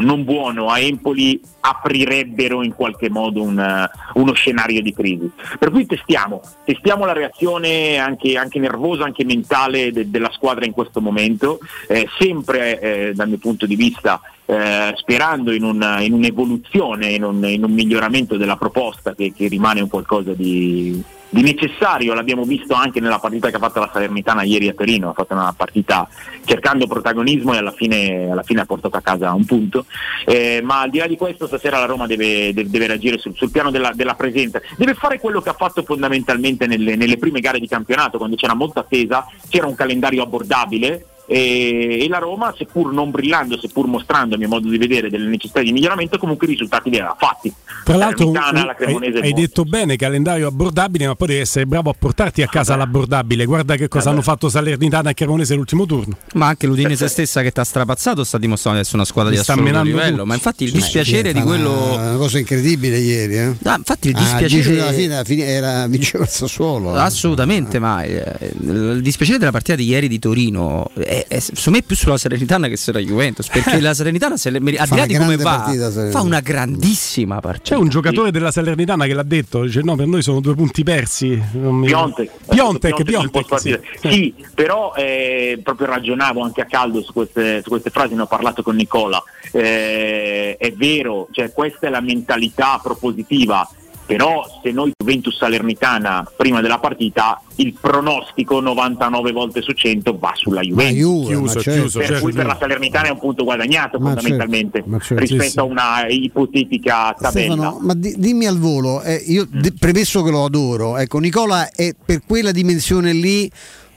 non 0.00 0.24
buono 0.24 0.68
a 0.68 0.78
Empoli 0.78 1.40
aprirebbero 1.60 2.62
in 2.62 2.74
qualche 2.74 3.10
modo 3.10 3.42
un, 3.42 3.58
eh, 3.58 3.90
uno 4.14 4.32
scenario 4.32 4.82
di 4.82 4.92
crisi. 4.92 5.30
Per 5.58 5.70
cui 5.70 5.86
testiamo, 5.86 6.40
testiamo 6.64 7.04
la 7.04 7.12
reazione 7.12 7.98
anche, 7.98 8.36
anche 8.36 8.58
nervosa, 8.58 9.04
anche 9.04 9.24
mentale 9.24 9.92
de- 9.92 10.10
della 10.10 10.30
squadra 10.32 10.64
in 10.64 10.72
questo 10.72 11.00
momento, 11.00 11.58
eh, 11.88 12.08
sempre 12.18 13.12
dal 13.14 13.28
mio 13.28 13.38
punto 13.38 13.66
di 13.66 13.76
vista 13.76 14.20
eh, 14.50 14.92
sperando 14.96 15.52
in, 15.52 15.62
un- 15.62 15.98
in 16.00 16.12
un'evoluzione, 16.12 17.10
in 17.12 17.22
un, 17.22 17.44
in 17.44 17.62
un 17.62 17.72
miglioramento 17.72 18.36
della 18.36 18.56
proposta 18.56 19.14
che, 19.14 19.32
che 19.32 19.46
rimane 19.46 19.80
un 19.80 19.88
qualcosa 19.88 20.32
di, 20.32 21.00
di 21.28 21.42
necessario, 21.42 22.14
l'abbiamo 22.14 22.42
visto 22.42 22.74
anche 22.74 22.98
nella 22.98 23.20
partita 23.20 23.48
che 23.48 23.56
ha 23.56 23.60
fatto 23.60 23.78
la 23.78 23.90
Salernitana 23.92 24.42
ieri 24.42 24.66
a 24.68 24.72
Torino, 24.74 25.10
ha 25.10 25.12
fatto 25.12 25.34
una 25.34 25.54
partita 25.56 26.08
cercando 26.44 26.88
protagonismo 26.88 27.54
e 27.54 27.58
alla 27.58 27.70
fine, 27.70 28.28
alla 28.28 28.42
fine 28.42 28.62
ha 28.62 28.66
portato 28.66 28.96
a 28.96 29.00
casa 29.00 29.32
un 29.32 29.44
punto, 29.44 29.84
Eh, 30.26 30.60
ma 30.64 30.80
al 30.80 30.90
di 30.90 30.98
là 30.98 31.06
di 31.06 31.16
questo 31.16 31.46
stasera 31.46 31.78
la 31.78 31.86
Roma 31.86 32.06
deve, 32.06 32.52
deve- 32.52 32.70
deve 32.70 32.88
reagire 32.88 33.18
sul, 33.18 33.36
sul 33.36 33.52
piano 33.52 33.70
della, 33.70 33.92
della 33.94 34.14
presenza, 34.14 34.60
deve 34.76 34.94
fare 34.94 35.20
quello 35.20 35.40
che 35.40 35.50
ha 35.50 35.54
fatto 35.54 35.84
fondamentalmente 35.84 36.66
nelle, 36.66 36.96
nelle 36.96 37.18
prime 37.18 37.38
gare 37.38 37.60
di 37.60 37.68
campionato, 37.68 38.18
quando 38.18 38.34
c'era 38.34 38.54
molta 38.54 38.80
attesa, 38.80 39.24
c'era 39.48 39.66
un 39.68 39.76
calendario 39.76 40.24
abbordabile 40.24 41.04
e, 41.32 42.02
e 42.04 42.08
la 42.08 42.18
Roma, 42.18 42.52
seppur 42.58 42.92
non 42.92 43.10
brillando, 43.12 43.56
seppur 43.56 43.86
mostrando 43.86 44.34
a 44.34 44.38
mio 44.38 44.48
modo 44.48 44.68
di 44.68 44.76
vedere 44.78 45.08
delle 45.08 45.28
necessità 45.28 45.60
di 45.62 45.70
miglioramento, 45.70 46.18
comunque 46.18 46.48
i 46.48 46.50
risultati 46.50 46.90
li 46.90 46.96
aveva 46.96 47.14
fatti. 47.16 47.52
Tra 47.84 47.96
l'altro 47.96 48.32
Salernitana, 48.32 48.60
un- 48.92 49.00
la 49.00 49.10
hai, 49.18 49.20
hai 49.22 49.32
detto 49.32 49.62
bene 49.64 49.94
calendario 49.96 50.48
abbordabile, 50.48 51.06
ma 51.06 51.14
poi 51.14 51.28
devi 51.28 51.40
essere 51.40 51.66
bravo 51.66 51.90
a 51.90 51.94
portarti 51.96 52.42
a 52.42 52.48
casa 52.48 52.74
l'abbordabile. 52.74 53.44
Guarda 53.44 53.76
che 53.76 53.86
cosa 53.88 54.10
hanno 54.10 54.22
fatto 54.22 54.48
Salernitana 54.48 55.10
e 55.10 55.14
Cremonese 55.14 55.54
l'ultimo 55.54 55.86
turno. 55.86 56.16
Ma 56.34 56.48
anche 56.48 56.66
l'Udinese 56.66 57.08
stessa 57.08 57.42
che 57.42 57.52
ti 57.52 57.60
ha 57.60 57.64
strapazzato 57.64 58.24
sta 58.24 58.36
dimostrando 58.38 58.78
di 58.78 58.84
essere 58.84 58.98
una 58.98 59.06
squadra 59.06 59.30
Mi 59.30 59.36
di 59.38 59.42
sta 59.44 59.52
assoluto 59.52 59.72
menando 59.72 59.96
livello. 59.96 60.16
tutti. 60.16 60.28
Ma 60.28 60.34
infatti 60.34 60.64
il 60.64 60.72
dispiacere 60.72 61.32
di 61.32 61.40
quello. 61.42 61.92
Una, 61.94 62.16
cosa 62.16 62.38
incredibile 62.38 62.98
ieri. 62.98 63.36
Eh? 63.38 63.54
Ah, 63.64 63.76
infatti 63.78 64.08
il 64.08 64.16
Ah, 64.16 64.18
dispiacere- 64.18 64.48
dieci 64.48 64.78
alla 64.80 64.92
fine, 64.92 65.14
alla 65.14 65.24
fine 65.24 65.44
era 65.44 65.86
vinceva 65.86 66.24
il 66.24 66.30
Sassuolo. 66.30 66.94
eh. 66.96 66.98
Assolutamente, 67.00 67.78
ma 67.78 68.02
eh, 68.02 68.24
il 68.60 69.00
dispiacere 69.00 69.38
della 69.38 69.50
partita 69.52 69.76
di 69.76 69.84
ieri 69.86 70.08
di 70.08 70.18
Torino 70.18 70.90
è, 70.94 71.19
è, 71.28 71.38
secondo 71.38 71.78
me 71.78 71.82
più 71.82 71.96
sulla 71.96 72.18
Salernitana 72.18 72.68
che 72.68 72.76
sulla 72.76 72.98
Juventus. 72.98 73.48
Perché 73.48 73.80
la 73.80 73.94
Salernitana, 73.94 74.36
se 74.36 74.50
le- 74.50 74.58
al 74.58 74.62
di 74.62 74.76
Fa 74.76 74.84
là 74.86 74.94
una 74.94 75.06
di 75.06 75.16
come 75.16 75.36
va, 75.36 75.56
partita, 75.58 76.10
fa 76.10 76.20
una 76.20 76.40
grandissima 76.40 77.40
partita. 77.40 77.74
C'è 77.74 77.80
un 77.80 77.88
giocatore 77.88 78.30
della 78.30 78.50
Salernitana 78.50 79.06
che 79.06 79.14
l'ha 79.14 79.22
detto, 79.22 79.62
dice 79.62 79.80
no, 79.82 79.96
per 79.96 80.06
noi 80.06 80.22
sono 80.22 80.40
due 80.40 80.54
punti 80.54 80.82
persi. 80.82 81.40
Mi- 81.52 81.86
Piontek, 81.86 82.30
Piontek, 82.48 83.02
posso 83.30 83.58
sì. 83.58 83.70
partire. 83.70 83.82
Sì, 84.00 84.34
però 84.54 84.94
eh, 84.94 85.60
proprio 85.62 85.86
ragionavo 85.88 86.42
anche 86.42 86.60
a 86.60 86.66
caldo 86.66 87.02
su 87.02 87.12
queste, 87.12 87.60
su 87.62 87.68
queste 87.68 87.90
frasi, 87.90 88.14
ne 88.14 88.22
ho 88.22 88.26
parlato 88.26 88.62
con 88.62 88.76
Nicola. 88.76 89.22
Eh, 89.52 90.56
è 90.58 90.72
vero, 90.72 91.28
cioè, 91.32 91.52
questa 91.52 91.86
è 91.86 91.90
la 91.90 92.00
mentalità 92.00 92.78
propositiva, 92.82 93.68
però 94.16 94.42
se 94.60 94.72
noi 94.72 94.90
Juventus 94.98 95.36
Salernitana 95.36 96.28
prima 96.36 96.60
della 96.60 96.78
partita, 96.78 97.40
il 97.56 97.74
pronostico 97.80 98.58
99 98.60 99.30
volte 99.30 99.62
su 99.62 99.70
100 99.70 100.18
va 100.18 100.32
sulla 100.34 100.62
Juventus. 100.62 100.96
Juve, 100.98 101.26
Chiuso, 101.26 101.60
certo. 101.60 101.80
chiuso, 101.80 101.98
per 101.98 102.08
certo. 102.08 102.22
cui 102.24 102.32
per 102.32 102.46
la 102.46 102.56
Salernitana 102.58 103.06
è 103.06 103.10
un 103.12 103.18
punto 103.20 103.44
guadagnato 103.44 103.98
Ma 104.00 104.06
fondamentalmente 104.12 104.78
certo, 104.78 104.90
ma 104.90 104.98
certo. 104.98 105.20
rispetto 105.22 105.42
Sì, 105.44 105.50
sì. 105.50 105.58
a 105.60 105.62
una 105.62 106.06
ipotetica 106.08 107.14
tabella. 107.16 107.52
Stefano, 107.54 107.78
ma 107.80 107.94
di- 107.94 108.14
dimmi 108.18 108.46
al 108.46 108.58
volo, 108.58 109.00
eh, 109.02 109.14
io 109.26 109.46
de- 109.48 109.72
premesso 109.78 110.22
che 110.24 110.30
lo 110.30 110.44
adoro, 110.44 110.96
ecco, 110.96 111.18
Nicola 111.18 111.70
è 111.70 111.94
per 112.04 112.22
quella 112.26 112.50
dimensione 112.50 113.12
lì 113.12 113.48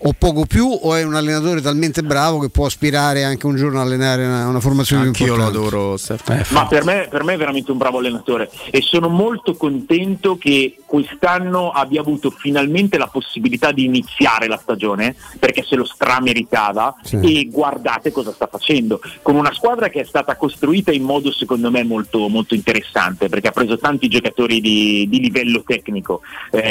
o 0.06 0.14
poco 0.18 0.46
più 0.46 0.68
o 0.70 0.96
è 0.96 1.04
un 1.04 1.16
allenatore 1.16 1.62
talmente 1.62 2.04
bravo 2.04 2.40
che 2.40 2.50
può 2.50 2.66
aspirare 2.66 3.24
anche 3.24 3.46
un 3.46 3.56
giorno 3.56 3.80
a 3.80 3.84
allenare 3.84 4.26
una, 4.26 4.48
una 4.48 4.60
formazione 4.60 5.02
più 5.12 5.26
Anch'io 5.26 5.36
lo 5.36 5.44
importante? 5.46 5.68
adoro, 5.76 5.98
Stefano. 5.98 6.44
Ma 6.50 6.68
per 6.68 6.84
me, 6.84 7.08
per 7.10 7.24
me 7.24 7.34
è 7.34 7.38
veramente 7.38 7.72
un 7.72 7.78
bravo 7.78 8.00
allenatore 8.00 8.50
e 8.70 8.82
sono 8.82 9.08
molto 9.08 9.56
contento 9.56 10.38
che 10.38 10.78
quest'anno 10.86 11.72
abbia 11.72 12.02
avuto 12.02 12.30
finalmente 12.32 12.98
la 12.98 13.08
possibilità 13.08 13.72
di 13.72 13.86
iniziare 13.86 14.48
la 14.48 14.58
stagione 14.62 15.16
perché 15.40 15.64
se 15.64 15.76
lo 15.76 15.86
strameritava 15.86 16.96
Sì. 17.04 17.20
e 17.22 17.50
guardate 17.50 18.12
cosa 18.12 18.32
sta 18.32 18.48
facendo 18.48 19.00
con 19.22 19.36
una 19.36 19.54
squadra 19.54 19.90
che 19.90 20.02
è 20.02 20.06
stata 20.06 20.36
costruita 20.36 20.92
in 20.92 21.04
modo 21.04 21.32
secondo 21.32 21.72
me 21.72 21.84
molto, 21.84 22.28
molto 22.28 22.54
interessante 22.56 23.30
perché 23.30 23.48
ha 23.48 23.52
preso 23.52 23.78
tanti 23.78 24.08
giocatori 24.08 24.60
di, 24.62 25.08
di 25.10 25.20
livello 25.20 25.64
tecnico 25.66 26.22
eh, 26.52 26.62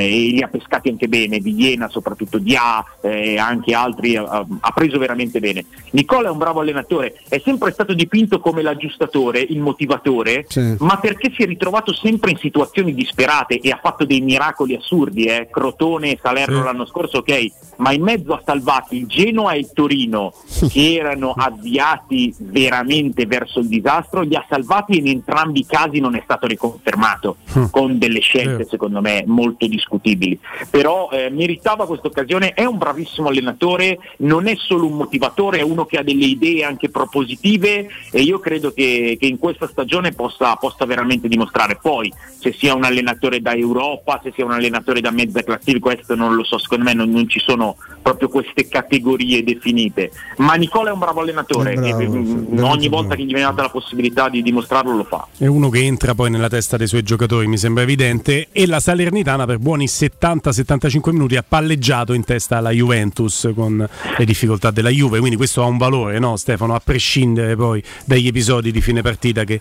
e 0.00 0.30
li 0.32 0.42
ha 0.42 0.48
pescati 0.48 0.88
anche 0.88 1.08
bene, 1.08 1.38
di 1.38 1.54
Iena 1.54 1.88
soprattutto, 1.88 2.38
Dia 2.66 2.84
e 3.00 3.38
anche 3.38 3.72
altri 3.74 4.16
ha, 4.16 4.24
ha 4.60 4.70
preso 4.72 4.98
veramente 4.98 5.38
bene. 5.38 5.64
Nicola 5.90 6.28
è 6.28 6.30
un 6.30 6.38
bravo 6.38 6.60
allenatore, 6.60 7.20
è 7.28 7.40
sempre 7.44 7.70
stato 7.72 7.94
dipinto 7.94 8.40
come 8.40 8.62
l'aggiustatore, 8.62 9.38
il 9.40 9.60
motivatore, 9.60 10.44
Sì. 10.48 10.74
ma 10.80 10.98
perché 10.98 11.30
si 11.34 11.42
è 11.42 11.46
ritrovato 11.46 11.94
sempre 11.94 12.32
in 12.32 12.36
situazioni 12.38 12.92
disperate 12.94 13.60
e 13.60 13.70
ha 13.70 13.78
fatto 13.80 14.04
dei 14.04 14.20
miracoli 14.20 14.74
assurdi, 14.74 15.24
eh? 15.24 15.48
Crotone 15.50 16.12
e 16.12 16.18
Salerno 16.20 16.58
Sì. 16.58 16.64
l'anno 16.64 16.86
scorso, 16.86 17.18
ok, 17.18 17.46
ma 17.76 17.92
in 17.92 18.02
mezzo 18.02 18.32
ha 18.32 18.42
salvati 18.44 18.96
il 18.96 19.06
Genoa 19.06 19.52
e 19.52 19.58
il 19.60 19.70
Torino 19.72 20.32
che 20.70 20.94
erano 20.98 21.32
avviati 21.36 22.34
veramente 22.38 23.26
verso 23.26 23.60
il 23.60 23.68
disastro, 23.68 24.22
li 24.22 24.34
ha 24.34 24.44
salvati 24.48 24.92
e 24.94 24.96
in 24.98 25.08
entrambi 25.08 25.60
i 25.60 25.66
casi 25.66 26.00
non 26.00 26.16
è 26.16 26.20
stato 26.24 26.46
riconfermato 26.46 27.36
con 27.70 27.98
delle 27.98 28.20
scelte 28.20 28.64
secondo 28.66 29.00
me 29.00 29.22
molto 29.26 29.66
discutibili. 29.66 30.38
Però 30.70 31.10
eh, 31.10 31.30
meritava 31.30 31.86
questa 31.86 32.08
occasione, 32.08 32.52
è 32.56 32.64
un 32.64 32.78
bravissimo 32.78 33.28
allenatore, 33.28 33.98
non 34.20 34.46
è 34.46 34.54
solo 34.56 34.86
un 34.86 34.94
motivatore, 34.94 35.58
è 35.58 35.62
uno 35.62 35.84
che 35.84 35.98
ha 35.98 36.02
delle 36.02 36.24
idee 36.24 36.64
anche 36.64 36.88
propositive 36.88 37.86
e 38.10 38.22
io 38.22 38.38
credo 38.38 38.72
che, 38.72 39.18
che 39.20 39.26
in 39.26 39.36
questa 39.36 39.68
stagione 39.68 40.12
possa, 40.12 40.56
possa 40.56 40.86
veramente 40.86 41.28
dimostrare. 41.28 41.78
Poi 41.78 42.10
se 42.38 42.54
sia 42.56 42.74
un 42.74 42.84
allenatore 42.84 43.42
da 43.42 43.52
Europa, 43.52 44.20
se 44.22 44.32
sia 44.34 44.46
un 44.46 44.52
allenatore 44.52 45.02
da 45.02 45.10
mezza 45.10 45.42
classifica, 45.42 45.80
questo 45.80 46.14
non 46.14 46.34
lo 46.34 46.44
so, 46.44 46.56
secondo 46.56 46.84
me 46.84 46.94
non, 46.94 47.10
non 47.10 47.28
ci 47.28 47.40
sono 47.40 47.76
proprio 48.00 48.30
queste 48.30 48.68
categorie 48.68 49.44
definite. 49.44 50.10
Ma 50.38 50.54
Nicola 50.54 50.88
è 50.88 50.92
un 50.94 50.98
bravo 50.98 51.20
allenatore, 51.20 51.74
bravo, 51.74 51.86
e, 51.86 52.08
mm, 52.08 52.24
veramente 52.24 52.62
ogni 52.62 52.88
volta 52.88 53.16
che 53.16 53.22
gli 53.22 53.34
viene 53.34 53.42
data 53.42 53.60
la 53.60 53.68
possibilità 53.68 54.30
di 54.30 54.40
dimostrarlo 54.40 54.96
lo 54.96 55.04
fa. 55.04 55.26
È 55.36 55.44
uno 55.44 55.68
che 55.68 55.80
entra 55.80 56.14
poi 56.14 56.30
nella 56.30 56.48
testa 56.48 56.78
dei 56.78 56.86
suoi 56.86 57.02
giocatori, 57.02 57.46
mi 57.48 57.58
sembra 57.58 57.82
evidente. 57.82 58.48
E 58.50 58.66
la 58.66 58.80
Salernitana 58.80 59.44
per 59.44 59.58
buoni 59.58 59.84
70-75 59.84 61.10
minuti 61.10 61.36
ha 61.36 61.44
palleggiato 61.46 62.14
in 62.14 62.24
testa 62.24 62.45
alla 62.54 62.70
Juventus 62.70 63.50
con 63.54 63.86
le 64.16 64.24
difficoltà 64.24 64.70
della 64.70 64.90
Juve. 64.90 65.18
Quindi 65.18 65.36
questo 65.36 65.62
ha 65.62 65.66
un 65.66 65.78
valore, 65.78 66.18
no, 66.18 66.36
Stefano? 66.36 66.74
A 66.74 66.80
prescindere 66.82 67.56
poi 67.56 67.82
dagli 68.04 68.26
episodi 68.26 68.70
di 68.70 68.80
fine 68.80 69.02
partita 69.02 69.44
che 69.44 69.60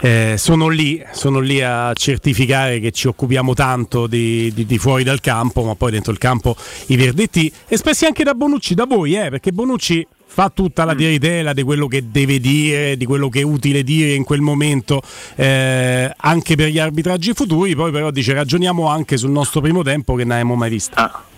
eh, 0.00 0.34
sono 0.36 0.68
lì, 0.68 1.02
sono 1.12 1.38
lì 1.40 1.62
a 1.62 1.92
certificare 1.94 2.80
che 2.80 2.90
ci 2.90 3.08
occupiamo 3.08 3.54
tanto 3.54 4.06
di, 4.06 4.52
di- 4.52 4.66
di 4.66 4.78
fuori 4.78 5.04
dal 5.04 5.20
campo, 5.20 5.64
ma 5.64 5.74
poi 5.74 5.90
dentro 5.90 6.12
il 6.12 6.18
campo 6.18 6.56
i 6.86 6.96
verdetti 6.96 7.52
espressi 7.66 8.04
anche 8.04 8.24
da 8.24 8.34
Bonucci, 8.34 8.74
da 8.74 8.84
voi, 8.84 9.14
eh, 9.14 9.30
perché 9.30 9.52
Bonucci 9.52 10.06
fa 10.30 10.50
tutta 10.50 10.84
la 10.84 10.94
diritela 10.94 11.52
di 11.52 11.62
quello 11.62 11.88
che 11.88 12.10
deve 12.10 12.38
dire, 12.38 12.96
di 12.96 13.06
quello 13.06 13.28
che 13.28 13.40
è 13.40 13.42
utile 13.42 13.82
dire 13.82 14.12
in 14.12 14.24
quel 14.24 14.40
momento 14.40 15.00
eh, 15.34 16.12
anche 16.16 16.54
per 16.54 16.68
gli 16.68 16.78
arbitraggi 16.78 17.32
futuri, 17.32 17.74
poi 17.74 17.90
però 17.90 18.10
dice 18.10 18.34
ragioniamo 18.34 18.86
anche 18.86 19.16
sul 19.16 19.30
nostro 19.30 19.60
primo 19.60 19.82
tempo 19.82 20.14
che 20.14 20.22
non 20.22 20.32
abbiamo 20.32 20.54
mai 20.54 20.70
visto. 20.70 20.94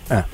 Eh, 0.08 0.24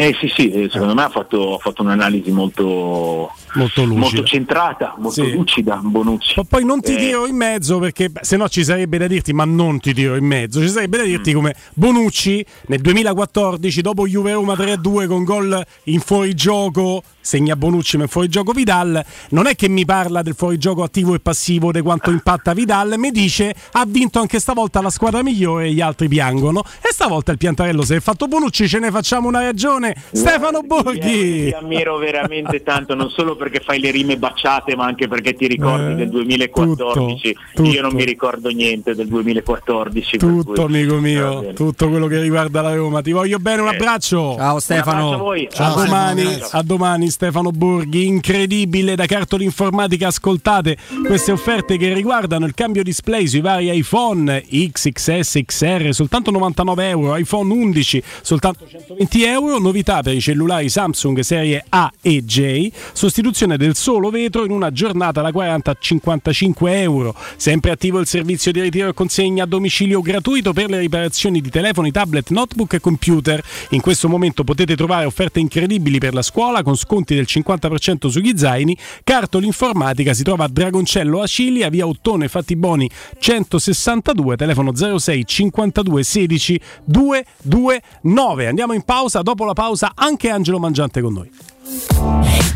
Eh 0.00 0.16
sì, 0.20 0.28
sì, 0.32 0.50
eh, 0.50 0.68
secondo 0.70 0.94
me 0.94 1.02
ha 1.02 1.08
fatto, 1.08 1.56
ha 1.56 1.58
fatto 1.58 1.82
un'analisi 1.82 2.30
molto, 2.30 3.32
molto 3.54 3.82
lucida. 3.82 3.98
molto 4.00 4.22
centrata, 4.24 4.94
molto 4.98 5.24
Sì. 5.24 5.32
lucida, 5.32 5.80
Bonucci. 5.82 6.34
Ma 6.36 6.44
poi 6.44 6.64
non 6.64 6.80
ti 6.80 6.94
Eh, 6.94 6.98
tiro 6.98 7.26
in 7.26 7.34
mezzo 7.34 7.80
perché 7.80 8.08
se 8.20 8.36
no 8.36 8.48
ci 8.48 8.62
sarebbe 8.62 8.96
da 8.98 9.08
dirti, 9.08 9.32
ma 9.32 9.44
non 9.44 9.80
ti 9.80 9.92
tiro 9.92 10.14
in 10.14 10.24
mezzo, 10.24 10.60
ci 10.60 10.68
sarebbe 10.68 10.98
da 10.98 11.02
dirti 11.02 11.32
come 11.32 11.54
Bonucci 11.74 12.44
nel 12.66 12.80
2014 12.80 13.80
dopo 13.80 14.06
Juve 14.06 14.32
Roma 14.34 14.54
3-2 14.54 15.08
con 15.08 15.24
gol 15.24 15.60
in 15.84 15.98
fuorigioco, 15.98 17.02
segna 17.28 17.56
Bonucci 17.56 17.98
ma 17.98 18.04
in 18.04 18.08
fuorigioco 18.08 18.52
Vidal, 18.52 19.04
non 19.30 19.46
è 19.46 19.54
che 19.54 19.68
mi 19.68 19.84
parla 19.84 20.22
del 20.22 20.34
fuorigioco 20.34 20.82
attivo 20.82 21.14
e 21.14 21.20
passivo 21.20 21.70
di 21.70 21.82
quanto 21.82 22.08
impatta 22.10 22.54
Vidal, 22.54 22.94
mi 22.96 23.10
dice 23.10 23.54
ha 23.72 23.84
vinto 23.86 24.18
anche 24.18 24.40
stavolta 24.40 24.80
la 24.80 24.88
squadra 24.88 25.22
migliore 25.22 25.66
e 25.66 25.72
gli 25.72 25.82
altri 25.82 26.08
piangono 26.08 26.62
e 26.80 26.88
stavolta 26.90 27.30
il 27.32 27.36
piantarello 27.36 27.82
se 27.82 27.96
è 27.96 28.00
fatto 28.00 28.28
Bonucci 28.28 28.66
ce 28.66 28.78
ne 28.78 28.90
facciamo 28.90 29.28
una 29.28 29.40
ragione. 29.42 29.94
Stefano 30.10 30.62
Borghi. 30.62 31.46
Ti 31.48 31.54
ammiro 31.60 31.98
veramente 31.98 32.62
tanto, 32.64 32.94
non 32.94 33.10
solo 33.10 33.36
perché 33.36 33.60
fai 33.60 33.78
le 33.78 33.90
rime 33.90 34.16
baciate, 34.16 34.74
ma 34.74 34.86
anche 34.86 35.06
perché 35.06 35.34
ti 35.34 35.46
ricordi 35.46 35.92
Eh, 35.92 35.94
del 35.96 36.08
2014. 36.08 37.36
tutto, 37.54 37.68
Io 37.68 37.80
non 37.82 37.90
tutto. 37.90 37.94
mi 38.02 38.04
ricordo 38.04 38.48
niente 38.48 38.94
del 38.94 39.06
2014. 39.06 40.16
per 40.16 40.28
Tutto 40.28 40.52
cui- 40.64 40.64
amico 40.64 40.94
mio, 40.96 41.52
tutto 41.52 41.88
quello 41.90 42.06
che 42.06 42.20
riguarda 42.20 42.62
la 42.62 42.74
Roma. 42.74 43.02
Ti 43.02 43.12
voglio 43.12 43.38
bene, 43.38 43.60
un 43.62 43.68
abbraccio. 43.68 44.34
Ciao 44.36 44.54
Un 44.56 44.60
abbraccio 44.76 45.12
a 45.12 45.16
voi. 45.16 45.46
a 45.46 45.54
Ciao, 45.54 45.74
domani, 45.84 46.20
Stefano, 46.24 46.48
a 46.52 46.62
domani 46.62 47.10
Stefano 47.18 47.50
Borghi, 47.50 48.06
incredibile 48.06 48.94
da 48.94 49.04
Cartoli 49.06 49.42
Informatica, 49.42 50.06
ascoltate 50.06 50.76
queste 51.04 51.32
offerte 51.32 51.76
che 51.76 51.92
riguardano 51.92 52.46
il 52.46 52.54
cambio 52.54 52.84
display 52.84 53.26
sui 53.26 53.40
vari 53.40 53.76
iPhone 53.76 54.44
XXS, 54.48 55.40
XR, 55.44 55.88
soltanto 55.90 56.30
99 56.30 56.88
euro, 56.88 57.16
iPhone 57.16 57.52
11 57.52 58.02
soltanto 58.22 58.68
120 58.68 59.24
euro, 59.24 59.58
novità 59.58 60.00
per 60.00 60.14
i 60.14 60.20
cellulari 60.20 60.68
Samsung 60.68 61.18
serie 61.18 61.64
A 61.68 61.90
e 62.00 62.24
J, 62.24 62.70
sostituzione 62.92 63.56
del 63.56 63.74
solo 63.74 64.10
vetro 64.10 64.44
in 64.44 64.52
una 64.52 64.70
giornata 64.70 65.20
da 65.20 65.32
40 65.32 65.72
a 65.72 65.76
55 65.76 66.80
euro, 66.80 67.16
sempre 67.34 67.72
attivo 67.72 67.98
il 67.98 68.06
servizio 68.06 68.52
di 68.52 68.60
ritiro 68.60 68.90
e 68.90 68.94
consegna 68.94 69.42
a 69.42 69.46
domicilio 69.46 70.00
gratuito 70.02 70.52
per 70.52 70.70
le 70.70 70.78
riparazioni 70.78 71.40
di 71.40 71.50
telefoni, 71.50 71.90
tablet, 71.90 72.30
notebook 72.30 72.74
e 72.74 72.80
computer. 72.80 73.42
In 73.70 73.80
questo 73.80 74.08
momento 74.08 74.44
potete 74.44 74.76
trovare 74.76 75.04
offerte 75.04 75.40
incredibili 75.40 75.98
per 75.98 76.14
la 76.14 76.22
scuola 76.22 76.62
con 76.62 76.76
sconti 76.76 77.06
sconti 77.08 77.14
del 77.14 77.26
50% 77.26 78.08
sugli 78.08 78.36
zaini. 78.36 78.76
Cartoli 79.02 79.46
informatica 79.46 80.12
si 80.12 80.22
trova 80.22 80.44
a 80.44 80.48
Dragoncello 80.48 81.22
Acilia, 81.22 81.70
via 81.70 81.86
Ottone 81.86 82.28
Fattiboni 82.28 82.90
162, 83.18 84.36
telefono 84.36 84.72
06 84.74 85.24
52 85.24 86.02
16 86.02 86.60
229. 86.84 88.46
Andiamo 88.46 88.74
in 88.74 88.82
pausa, 88.82 89.22
dopo 89.22 89.44
la 89.44 89.54
pausa 89.54 89.92
anche 89.94 90.28
Angelo 90.28 90.58
Mangiante 90.58 91.00
con 91.00 91.12
noi. 91.14 91.30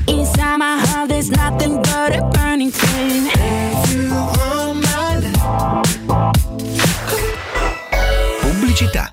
Inside 0.06 0.56
my 0.58 0.78
heart, 0.80 1.08
there's 1.08 1.28
nothing 1.28 1.76
but 1.76 2.16
a 2.16 2.22
burning 2.32 2.70
flame. 2.70 3.30
Pubblicità. 8.40 9.12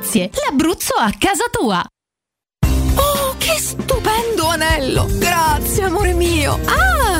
l'Abruzzo 0.03 0.93
a 0.95 1.13
casa 1.17 1.45
tua. 1.51 1.85
Oh, 2.95 3.35
che 3.37 3.59
stupendo 3.59 4.47
anello! 4.47 5.05
Grazie, 5.19 5.83
amore 5.83 6.13
mio! 6.13 6.59
Ah, 6.65 7.10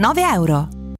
299 0.00 0.34
euro. 0.34 0.85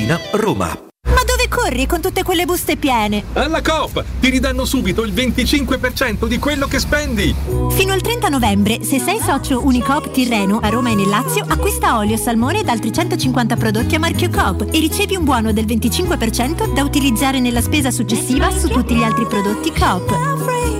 Tiburtina, 0.00 0.20
Roma. 0.32 0.88
Ma 1.06 1.24
dove 1.26 1.48
corri 1.48 1.86
con 1.86 2.00
tutte 2.00 2.22
quelle 2.22 2.44
buste 2.44 2.76
piene? 2.76 3.24
Alla 3.34 3.60
Coop 3.60 4.04
ti 4.20 4.30
ridanno 4.30 4.64
subito 4.64 5.02
il 5.02 5.12
25% 5.12 6.26
di 6.26 6.38
quello 6.38 6.66
che 6.66 6.78
spendi. 6.78 7.34
Fino 7.70 7.92
al 7.92 8.00
30 8.00 8.28
novembre, 8.28 8.82
se 8.82 8.98
sei 8.98 9.18
socio 9.18 9.64
Unicoop 9.64 10.10
Tirreno 10.10 10.58
a 10.62 10.68
Roma 10.68 10.90
e 10.90 10.94
nel 10.94 11.08
Lazio, 11.08 11.44
acquista 11.46 11.98
olio, 11.98 12.16
salmone 12.16 12.60
ed 12.60 12.68
altri 12.68 12.92
150 12.92 13.56
prodotti 13.56 13.94
a 13.96 13.98
marchio 13.98 14.30
Coop 14.30 14.68
e 14.70 14.78
ricevi 14.78 15.16
un 15.16 15.24
buono 15.24 15.52
del 15.52 15.64
25% 15.66 16.72
da 16.72 16.82
utilizzare 16.82 17.40
nella 17.40 17.60
spesa 17.60 17.90
successiva 17.90 18.50
su 18.50 18.68
tutti 18.68 18.94
gli 18.94 19.02
altri 19.02 19.26
prodotti 19.26 19.72
Coop. 19.72 20.79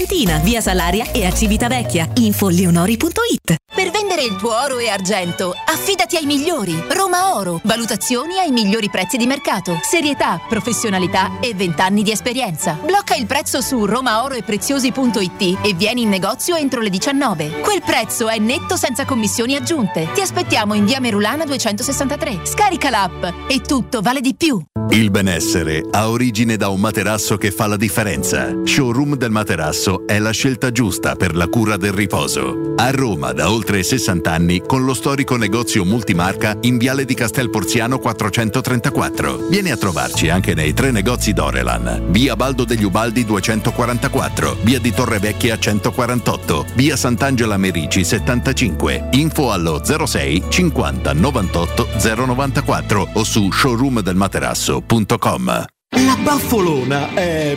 Pontina, 0.00 0.38
via 0.38 0.62
Salaria 0.62 1.12
e 1.12 1.26
a 1.26 1.30
Civitavecchia. 1.30 2.08
Info 2.14 2.48
leonori.it. 2.48 3.56
Per 3.74 3.90
vendere 3.90 4.09
il 4.18 4.34
tuo 4.36 4.54
oro 4.54 4.78
e 4.78 4.88
argento, 4.88 5.54
affidati 5.64 6.16
ai 6.16 6.26
migliori. 6.26 6.74
Roma 6.88 7.36
Oro. 7.36 7.60
Valutazioni 7.62 8.38
ai 8.38 8.50
migliori 8.50 8.90
prezzi 8.90 9.16
di 9.16 9.26
mercato. 9.26 9.78
Serietà, 9.82 10.40
professionalità 10.48 11.38
e 11.40 11.54
20 11.54 11.80
anni 11.80 12.02
di 12.02 12.10
esperienza. 12.10 12.76
Blocca 12.84 13.14
il 13.14 13.26
prezzo 13.26 13.60
su 13.60 13.84
romaoroepreziosi.it 13.84 15.58
e 15.62 15.74
vieni 15.74 16.02
in 16.02 16.08
negozio 16.08 16.56
entro 16.56 16.80
le 16.80 16.90
19. 16.90 17.60
Quel 17.60 17.82
prezzo 17.84 18.28
è 18.28 18.38
netto 18.38 18.76
senza 18.76 19.04
commissioni 19.04 19.54
aggiunte. 19.54 20.10
Ti 20.12 20.20
aspettiamo 20.20 20.74
in 20.74 20.84
via 20.84 20.98
Merulana 20.98 21.44
263. 21.44 22.40
Scarica 22.42 22.90
l'app 22.90 23.24
e 23.46 23.60
tutto 23.60 24.00
vale 24.00 24.20
di 24.20 24.34
più. 24.34 24.60
Il 24.90 25.12
benessere 25.12 25.84
ha 25.88 26.10
origine 26.10 26.56
da 26.56 26.68
un 26.68 26.80
materasso 26.80 27.36
che 27.36 27.52
fa 27.52 27.68
la 27.68 27.76
differenza. 27.76 28.52
Showroom 28.64 29.14
del 29.14 29.30
materasso 29.30 30.04
è 30.04 30.18
la 30.18 30.32
scelta 30.32 30.72
giusta 30.72 31.14
per 31.14 31.36
la 31.36 31.46
cura 31.46 31.76
del 31.76 31.92
riposo. 31.92 32.74
A 32.74 32.90
Roma 32.90 33.32
da 33.32 33.52
oltre 33.52 33.84
60 33.84 33.99
anni 34.08 34.62
con 34.62 34.84
lo 34.84 34.94
storico 34.94 35.36
negozio 35.36 35.84
multimarca 35.84 36.56
in 36.62 36.78
Viale 36.78 37.04
di 37.04 37.14
Castel 37.14 37.50
Porziano 37.50 37.98
434. 37.98 39.48
Vieni 39.48 39.70
a 39.70 39.76
trovarci 39.76 40.28
anche 40.28 40.54
nei 40.54 40.72
tre 40.72 40.90
negozi 40.90 41.32
Dorelan. 41.32 42.06
Via 42.08 42.36
Baldo 42.36 42.64
degli 42.64 42.84
Ubaldi 42.84 43.24
244, 43.24 44.58
Via 44.62 44.78
di 44.78 44.92
Torrevecchia 44.92 45.58
148, 45.58 46.66
Via 46.74 46.96
Sant'Angela 46.96 47.56
Merici 47.56 48.04
75. 48.04 49.08
Info 49.12 49.52
allo 49.52 49.82
06 49.84 50.44
50 50.48 51.12
98 51.12 51.88
094 52.02 53.08
o 53.14 53.24
su 53.24 53.50
showroomdelmaterasso.com. 53.50 55.64
La 55.90 56.16
baffolona 56.22 57.12
è 57.14 57.56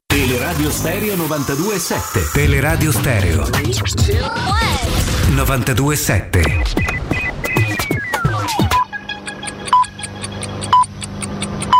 Teleradio 0.11 0.69
Stereo 0.69 1.15
92.7 1.15 2.33
Teleradio 2.33 2.91
Stereo 2.91 3.43
92.7 3.43 6.41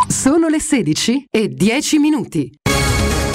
Sono 0.07 0.47
le 0.47 0.61
16 0.61 1.25
e 1.29 1.49
10 1.49 1.99
minuti. 1.99 2.49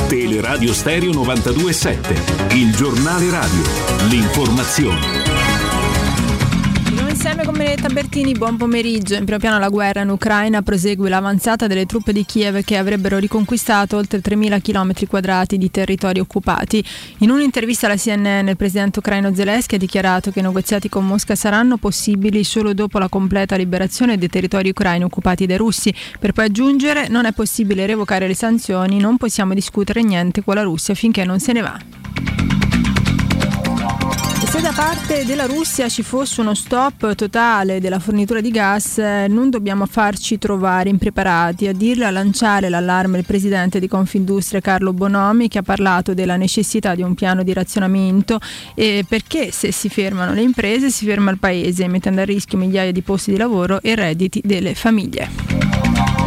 Teleradio 0.08 0.72
Stereo 0.72 1.10
92.7 1.10 2.56
Il 2.56 2.74
giornale 2.74 3.28
radio. 3.28 3.62
L'informazione 4.08 5.25
insieme 7.26 7.44
con 7.44 7.58
Benedetta 7.58 7.88
Bertini, 7.88 8.34
buon 8.34 8.56
pomeriggio. 8.56 9.16
In 9.16 9.24
primo 9.24 9.40
piano 9.40 9.58
la 9.58 9.68
guerra 9.68 10.02
in 10.02 10.10
Ucraina 10.10 10.62
prosegue 10.62 11.08
l'avanzata 11.08 11.66
delle 11.66 11.84
truppe 11.84 12.12
di 12.12 12.24
Kiev 12.24 12.62
che 12.62 12.76
avrebbero 12.76 13.18
riconquistato 13.18 13.96
oltre 13.96 14.20
3.000 14.20 14.60
km 14.60 15.08
quadrati 15.08 15.58
di 15.58 15.68
territori 15.68 16.20
occupati. 16.20 16.84
In 17.18 17.30
un'intervista 17.30 17.86
alla 17.86 17.96
CNN 17.96 18.46
il 18.46 18.56
presidente 18.56 19.00
ucraino 19.00 19.34
Zelensky 19.34 19.74
ha 19.74 19.78
dichiarato 19.78 20.30
che 20.30 20.38
i 20.38 20.42
negoziati 20.42 20.88
con 20.88 21.04
Mosca 21.04 21.34
saranno 21.34 21.78
possibili 21.78 22.44
solo 22.44 22.72
dopo 22.74 23.00
la 23.00 23.08
completa 23.08 23.56
liberazione 23.56 24.18
dei 24.18 24.28
territori 24.28 24.68
ucraini 24.68 25.02
occupati 25.02 25.46
dai 25.46 25.56
russi, 25.56 25.92
per 26.20 26.30
poi 26.30 26.44
aggiungere 26.44 27.08
non 27.08 27.24
è 27.24 27.32
possibile 27.32 27.86
revocare 27.86 28.28
le 28.28 28.36
sanzioni, 28.36 29.00
non 29.00 29.16
possiamo 29.16 29.52
discutere 29.52 30.04
niente 30.04 30.44
con 30.44 30.54
la 30.54 30.62
Russia 30.62 30.94
finché 30.94 31.24
non 31.24 31.40
se 31.40 31.52
ne 31.52 31.60
va. 31.60 32.65
Se 34.48 34.60
da 34.60 34.72
parte 34.72 35.24
della 35.24 35.44
Russia 35.44 35.88
ci 35.88 36.02
fosse 36.02 36.40
uno 36.40 36.54
stop 36.54 37.14
totale 37.14 37.80
della 37.80 37.98
fornitura 37.98 38.40
di 38.40 38.50
gas, 38.50 38.96
eh, 38.98 39.26
non 39.28 39.50
dobbiamo 39.50 39.86
farci 39.86 40.38
trovare 40.38 40.88
impreparati. 40.88 41.66
A 41.66 41.72
dirlo 41.72 42.06
a 42.06 42.10
lanciare 42.10 42.68
l'allarme 42.68 43.18
il 43.18 43.24
presidente 43.24 43.80
di 43.80 43.88
Confindustria 43.88 44.60
Carlo 44.60 44.92
Bonomi 44.92 45.48
che 45.48 45.58
ha 45.58 45.62
parlato 45.62 46.14
della 46.14 46.36
necessità 46.36 46.94
di 46.94 47.02
un 47.02 47.14
piano 47.14 47.42
di 47.42 47.52
razionamento 47.52 48.38
eh, 48.74 49.04
perché 49.06 49.50
se 49.50 49.72
si 49.72 49.88
fermano 49.88 50.32
le 50.32 50.42
imprese 50.42 50.90
si 50.90 51.04
ferma 51.04 51.30
il 51.32 51.38
paese, 51.38 51.88
mettendo 51.88 52.20
a 52.20 52.24
rischio 52.24 52.56
migliaia 52.56 52.92
di 52.92 53.02
posti 53.02 53.32
di 53.32 53.36
lavoro 53.36 53.80
e 53.82 53.94
redditi 53.94 54.40
delle 54.44 54.74
famiglie. 54.74 56.25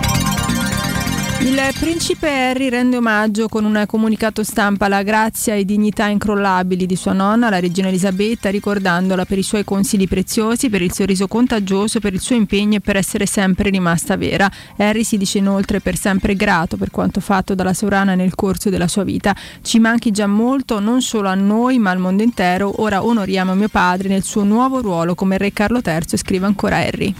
Il 1.41 1.57
principe 1.79 2.29
Harry 2.29 2.67
rende 2.67 2.97
omaggio 2.97 3.47
con 3.47 3.63
un 3.63 3.85
comunicato 3.87 4.43
stampa 4.43 4.87
alla 4.87 5.03
grazia 5.03 5.55
e 5.55 5.63
dignità 5.63 6.07
incrollabili 6.07 6.85
di 6.85 6.97
sua 6.97 7.13
nonna, 7.13 7.49
la 7.49 7.61
regina 7.61 7.87
Elisabetta, 7.87 8.49
ricordandola 8.49 9.23
per 9.23 9.37
i 9.37 9.43
suoi 9.43 9.63
consigli 9.63 10.05
preziosi, 10.05 10.69
per 10.69 10.81
il 10.81 10.91
sorriso 10.91 11.29
contagioso, 11.29 12.01
per 12.01 12.13
il 12.13 12.19
suo 12.19 12.35
impegno 12.35 12.75
e 12.75 12.81
per 12.81 12.97
essere 12.97 13.25
sempre 13.25 13.69
rimasta 13.69 14.17
vera. 14.17 14.51
Harry 14.75 15.05
si 15.05 15.17
dice 15.17 15.37
inoltre 15.37 15.79
per 15.79 15.97
sempre 15.97 16.35
grato 16.35 16.75
per 16.75 16.91
quanto 16.91 17.21
fatto 17.21 17.55
dalla 17.55 17.73
sovrana 17.73 18.15
nel 18.15 18.35
corso 18.35 18.69
della 18.69 18.89
sua 18.89 19.05
vita. 19.05 19.33
Ci 19.61 19.79
manchi 19.79 20.11
già 20.11 20.27
molto, 20.27 20.79
non 20.79 21.01
solo 21.01 21.29
a 21.29 21.35
noi 21.35 21.79
ma 21.79 21.91
al 21.91 21.99
mondo 21.99 22.21
intero. 22.21 22.81
Ora 22.81 23.05
onoriamo 23.05 23.55
mio 23.55 23.69
padre 23.69 24.09
nel 24.09 24.23
suo 24.23 24.43
nuovo 24.43 24.81
ruolo 24.81 25.15
come 25.15 25.37
re 25.37 25.53
Carlo 25.53 25.79
III, 25.83 26.17
scrive 26.17 26.45
ancora 26.45 26.77
Harry. 26.79 27.15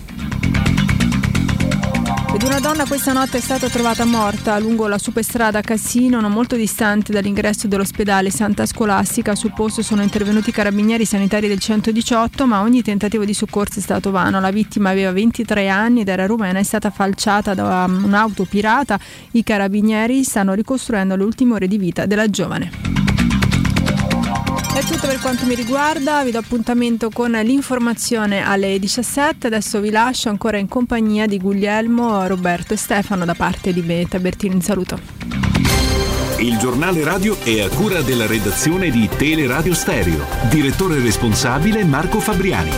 Ed 2.32 2.44
una 2.44 2.60
donna 2.60 2.86
questa 2.86 3.12
notte 3.12 3.40
è 3.40 3.42
stata 3.42 3.70
trovata 3.70 4.06
morta 4.06 4.60
lungo 4.60 4.88
la 4.88 5.00
superstrada 5.00 5.62
Cassino, 5.62 6.22
non 6.22 6.32
molto 6.32 6.56
distante 6.56 7.12
dall'ingresso 7.12 7.68
dell'ospedale 7.68 8.30
Santa 8.30 8.68
Scolastica. 8.68 9.34
Sul 9.34 9.52
posto 9.54 9.82
sono 9.82 10.04
intervenuti 10.04 10.50
i 10.50 10.54
carabinieri 10.54 11.06
sanitari 11.06 11.48
del 11.48 11.60
118, 11.60 12.46
ma 12.46 12.62
ogni 12.62 12.84
tentativo 12.84 13.26
di 13.26 13.34
soccorso 13.34 13.80
è 13.80 13.82
stato 13.82 14.12
vano. 14.12 14.40
La 14.40 14.52
vittima 14.52 14.92
aveva 14.92 15.12
23 15.12 15.70
anni 15.70 16.02
ed 16.02 16.08
era 16.08 16.28
rumena, 16.28 16.60
è 16.60 16.64
stata 16.64 16.92
falciata 16.92 17.56
da 17.56 17.86
un'auto 17.90 18.46
pirata. 18.46 19.00
I 19.32 19.44
carabinieri 19.44 20.24
stanno 20.24 20.54
ricostruendo 20.54 21.16
le 21.16 21.24
ultime 21.24 21.56
ore 21.56 21.68
di 21.68 21.80
vita 21.80 22.06
della 22.06 22.30
giovane. 22.30 23.09
È 24.80 24.84
tutto 24.84 25.08
per 25.08 25.20
quanto 25.20 25.46
mi 25.46 25.56
riguarda, 25.56 26.24
vi 26.24 26.32
do 26.32 26.40
appuntamento 26.40 27.10
con 27.10 27.32
l'informazione 27.32 28.46
alle 28.46 28.80
17, 28.80 29.48
adesso 29.48 29.82
vi 29.82 29.90
lascio 29.90 30.30
ancora 30.30 30.56
in 30.58 30.70
compagnia 30.70 31.26
di 31.26 31.38
Guglielmo, 31.38 32.26
Roberto 32.26 32.76
e 32.76 32.78
Stefano 32.78 33.26
da 33.26 33.34
parte 33.34 33.74
di 33.74 33.82
Benetta 33.82 34.20
Bertini, 34.20 34.56
un 34.56 34.62
saluto. 34.62 34.98
Il 36.38 36.58
giornale 36.60 37.04
radio 37.04 37.38
è 37.44 37.60
a 37.60 37.68
cura 37.68 38.02
della 38.02 38.26
redazione 38.26 38.90
di 38.90 39.10
Teleradio 39.18 39.74
Stereo. 39.74 40.26
Direttore 40.50 41.02
responsabile 41.02 41.84
Marco 41.84 42.22
Fabriani. 42.22 42.72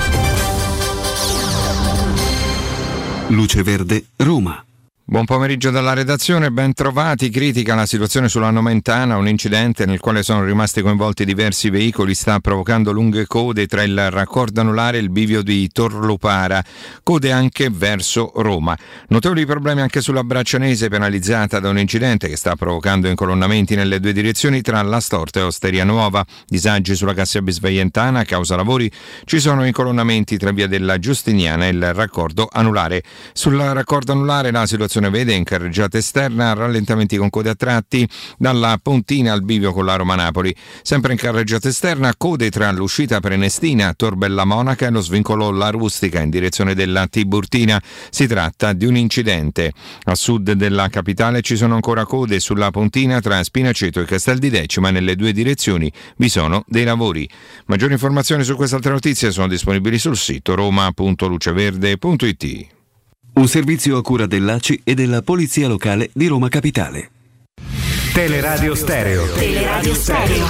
Luce 3.27 3.61
Verde, 3.61 4.05
Roma. 4.15 4.65
Buon 5.11 5.25
pomeriggio 5.25 5.71
dalla 5.71 5.91
redazione, 5.91 6.51
ben 6.51 6.71
trovati. 6.71 7.29
Critica 7.29 7.75
la 7.75 7.85
situazione 7.85 8.29
sulla 8.29 8.49
Nomentana, 8.49 9.17
un 9.17 9.27
incidente 9.27 9.85
nel 9.85 9.99
quale 9.99 10.23
sono 10.23 10.45
rimasti 10.45 10.81
coinvolti 10.81 11.25
diversi 11.25 11.69
veicoli 11.69 12.13
sta 12.13 12.39
provocando 12.39 12.93
lunghe 12.93 13.27
code 13.27 13.67
tra 13.67 13.83
il 13.83 14.09
raccordo 14.09 14.61
anulare 14.61 14.95
e 14.95 15.01
il 15.01 15.09
bivio 15.09 15.41
di 15.41 15.67
Torlupara, 15.69 16.63
code 17.03 17.29
anche 17.29 17.69
verso 17.69 18.31
Roma. 18.35 18.73
Notevoli 19.09 19.45
problemi 19.45 19.81
anche 19.81 19.99
sulla 19.99 20.23
Braccianese 20.23 20.87
penalizzata 20.87 21.59
da 21.59 21.67
un 21.67 21.77
incidente 21.77 22.29
che 22.29 22.37
sta 22.37 22.55
provocando 22.55 23.09
incolonnamenti 23.09 23.75
nelle 23.75 23.99
due 23.99 24.13
direzioni 24.13 24.61
tra 24.61 24.81
La 24.81 25.01
Storta 25.01 25.41
e 25.41 25.43
Osteria 25.43 25.83
Nuova. 25.83 26.25
Disagi 26.47 26.95
sulla 26.95 27.13
Cassia 27.13 27.41
Bisveientana 27.41 28.19
a 28.19 28.23
causa 28.23 28.55
lavori 28.55 28.89
ci 29.25 29.41
sono 29.41 29.65
incolonnamenti 29.65 30.37
tra 30.37 30.51
via 30.51 30.67
della 30.67 30.99
Giustiniana 30.99 31.65
e 31.65 31.71
il 31.71 31.93
raccordo 31.93 32.47
anulare. 32.49 33.03
Sul 33.33 33.57
raccordo 33.57 34.13
anulare 34.13 34.51
la 34.51 34.65
situazione 34.65 34.99
vede 35.09 35.33
in 35.33 35.43
carreggiata 35.43 35.97
esterna 35.97 36.53
rallentamenti 36.53 37.17
con 37.17 37.29
code 37.29 37.49
a 37.49 37.55
tratti 37.55 38.07
dalla 38.37 38.79
Pontina 38.81 39.33
al 39.33 39.43
bivio 39.43 39.73
con 39.73 39.85
la 39.85 39.95
Roma 39.95 40.15
Napoli. 40.15 40.55
Sempre 40.81 41.11
in 41.13 41.17
carreggiata 41.17 41.67
esterna 41.67 42.13
code 42.15 42.49
tra 42.49 42.71
l'uscita 42.71 43.19
Prenestina, 43.19 43.93
Torbella 43.93 44.45
Monaca 44.45 44.87
e 44.87 44.91
lo 44.91 45.01
svincolo 45.01 45.51
La 45.51 45.69
Rustica 45.69 46.21
in 46.21 46.29
direzione 46.29 46.75
della 46.75 47.07
Tiburtina. 47.07 47.81
Si 48.09 48.27
tratta 48.27 48.73
di 48.73 48.85
un 48.85 48.95
incidente. 48.95 49.73
A 50.05 50.15
sud 50.15 50.51
della 50.51 50.87
capitale 50.89 51.41
ci 51.41 51.55
sono 51.55 51.75
ancora 51.75 52.05
code 52.05 52.39
sulla 52.39 52.71
Pontina 52.71 53.21
tra 53.21 53.43
Spinaceto 53.43 54.01
e 54.01 54.05
Castel 54.05 54.39
di 54.39 54.49
Decima. 54.49 54.89
Nelle 54.91 55.15
due 55.15 55.31
direzioni 55.31 55.91
vi 56.17 56.29
sono 56.29 56.63
dei 56.67 56.83
lavori. 56.83 57.27
Maggiori 57.65 57.93
informazioni 57.93 58.43
su 58.43 58.55
queste 58.55 58.75
altre 58.75 58.91
notizie 58.91 59.31
sono 59.31 59.47
disponibili 59.47 59.97
sul 59.97 60.17
sito 60.17 60.53
roma.luceverde.it. 60.55 62.80
Un 63.33 63.47
servizio 63.47 63.97
a 63.97 64.01
cura 64.01 64.25
dell'ACI 64.25 64.81
e 64.83 64.93
della 64.93 65.21
Polizia 65.21 65.67
Locale 65.67 66.09
di 66.13 66.27
Roma 66.27 66.49
Capitale. 66.49 67.09
Teleradio 68.13 68.75
Stereo. 68.75 69.25
Teleradio 69.33 69.93
Stereo. 69.93 70.45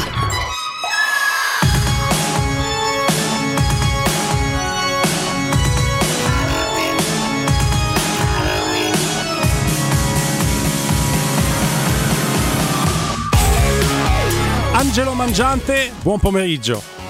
Angelo 14.73 15.13
Mangiante, 15.13 15.91
buon 16.01 16.19
pomeriggio. 16.19 17.00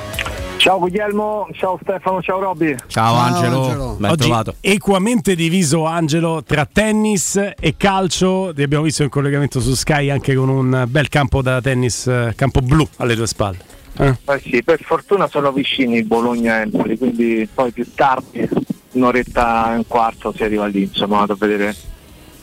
Ciao 0.62 0.78
Guglielmo, 0.78 1.48
ciao 1.54 1.80
Stefano, 1.82 2.22
ciao 2.22 2.40
Robby. 2.40 2.76
Ciao, 2.86 3.16
Angelo, 3.16 3.96
ben 3.98 4.12
Oggi 4.12 4.28
trovato. 4.28 4.56
equamente 4.62 5.34
diviso 5.34 5.86
Angelo 5.86 6.44
tra 6.46 6.68
tennis 6.72 7.36
e 7.60 7.74
calcio, 7.76 8.52
ti 8.54 8.62
abbiamo 8.62 8.84
visto 8.84 9.02
in 9.02 9.10
collegamento 9.10 9.60
su 9.60 9.74
Sky 9.74 10.12
anche 10.12 10.36
con 10.36 10.50
un 10.50 10.86
bel 10.88 11.10
campo 11.10 11.42
da 11.42 11.60
tennis, 11.62 12.06
eh, 12.06 12.34
campo 12.36 12.60
blu 12.60 12.88
alle 12.98 13.16
tue 13.16 13.26
spalle. 13.26 13.58
Eh? 13.98 14.16
Eh 14.24 14.40
sì, 14.40 14.62
per 14.62 14.80
fortuna 14.84 15.28
sono 15.28 15.52
vicini 15.52 16.04
Bologna 16.04 16.60
e 16.60 16.62
Empoli, 16.62 16.96
quindi 16.96 17.50
poi 17.52 17.72
più 17.72 17.92
tardi, 17.96 18.48
un'oretta 18.92 19.74
e 19.74 19.78
un 19.78 19.88
quarto 19.88 20.32
si 20.32 20.44
arriva 20.44 20.68
lì, 20.68 20.84
insomma, 20.84 21.18
vado 21.18 21.34
a 21.34 21.38
vedere 21.40 21.76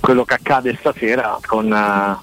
quello 0.00 0.24
che 0.24 0.34
accade 0.34 0.76
stasera 0.76 1.38
con 1.46 1.72
eh, 1.72 2.16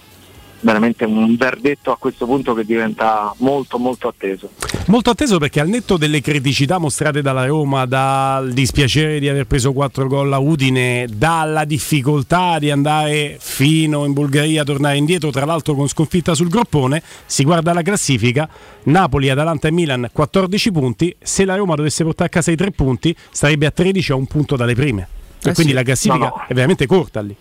veramente 0.62 1.06
un 1.06 1.36
verdetto 1.36 1.92
a 1.92 1.98
questo 1.98 2.26
punto 2.26 2.54
che 2.54 2.66
diventa 2.66 3.34
molto 3.38 3.78
molto 3.78 4.08
atteso. 4.08 4.50
Molto 4.88 5.10
atteso 5.10 5.38
perché 5.38 5.60
al 5.60 5.68
netto 5.68 5.98
delle 5.98 6.22
criticità 6.22 6.78
mostrate 6.78 7.22
dalla 7.22 7.46
Roma, 7.46 7.86
dal 7.86 8.52
dispiacere 8.52 9.20
di 9.20 9.30
aver 9.30 9.46
preso 9.46 9.74
4 9.74 10.08
gol 10.08 10.32
a 10.34 10.40
Udine, 10.40 11.08
dalla 11.12 11.66
difficoltà 11.66 12.60
di 12.60 12.72
andare 12.72 13.38
fino 13.40 14.06
in 14.06 14.14
Bulgaria, 14.14 14.64
tornare 14.64 14.98
indietro, 14.98 15.32
tra 15.32 15.46
l'altro 15.46 15.76
con 15.76 15.88
sconfitta 15.88 16.34
sul 16.34 16.50
groppone, 16.50 17.02
si 17.26 17.44
guarda 17.44 17.74
la 17.74 17.82
classifica, 17.82 18.48
Napoli, 18.84 19.30
Atalanta 19.30 19.68
e 19.68 19.72
Milan 19.72 20.10
14 20.12 20.72
punti, 20.72 21.16
se 21.22 21.46
la 21.46 21.56
Roma 21.56 21.76
dovesse 21.76 22.04
portare 22.04 22.30
a 22.30 22.32
casa 22.32 22.52
i 22.52 22.56
3 22.56 22.72
punti 22.72 23.16
sarebbe 23.32 23.66
a 23.66 23.72
13 23.72 24.12
a 24.12 24.16
un 24.16 24.26
punto 24.26 24.56
dalle 24.56 24.74
prime. 24.76 25.08
E 25.44 25.50
Eh 25.50 25.54
quindi 25.54 25.72
sì. 25.72 25.78
la 25.78 25.84
classifica 25.84 26.26
No, 26.26 26.34
no. 26.38 26.44
è 26.48 26.54
veramente 26.54 26.86
corta 26.88 27.22
lì. 27.22 27.36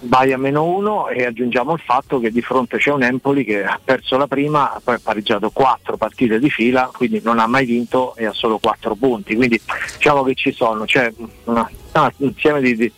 Vai 0.00 0.32
a 0.32 0.38
meno 0.38 0.62
uno 0.62 1.08
e 1.08 1.24
aggiungiamo 1.24 1.72
il 1.72 1.80
fatto 1.80 2.20
che 2.20 2.30
di 2.30 2.40
fronte 2.40 2.78
c'è 2.78 2.92
un 2.92 3.02
Empoli 3.02 3.42
che 3.44 3.64
ha 3.64 3.80
perso 3.82 4.16
la 4.16 4.28
prima, 4.28 4.80
poi 4.82 4.94
ha 4.94 5.00
pareggiato 5.02 5.50
quattro 5.50 5.96
partite 5.96 6.38
di 6.38 6.48
fila, 6.50 6.88
quindi 6.94 7.20
non 7.24 7.40
ha 7.40 7.48
mai 7.48 7.66
vinto 7.66 8.14
e 8.14 8.24
ha 8.26 8.32
solo 8.32 8.58
quattro 8.58 8.94
punti. 8.94 9.34
Quindi 9.34 9.60
diciamo 9.96 10.22
che 10.22 10.34
ci 10.34 10.52
sono, 10.52 10.84
c'è 10.84 11.12
una- 11.44 11.68
un 11.94 12.10
insieme 12.18 12.60
di, 12.60 12.76
di- 12.76 12.92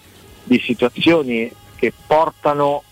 di 0.45 0.59
situazioni 0.59 1.51
che 1.77 1.91
portano 2.07 2.83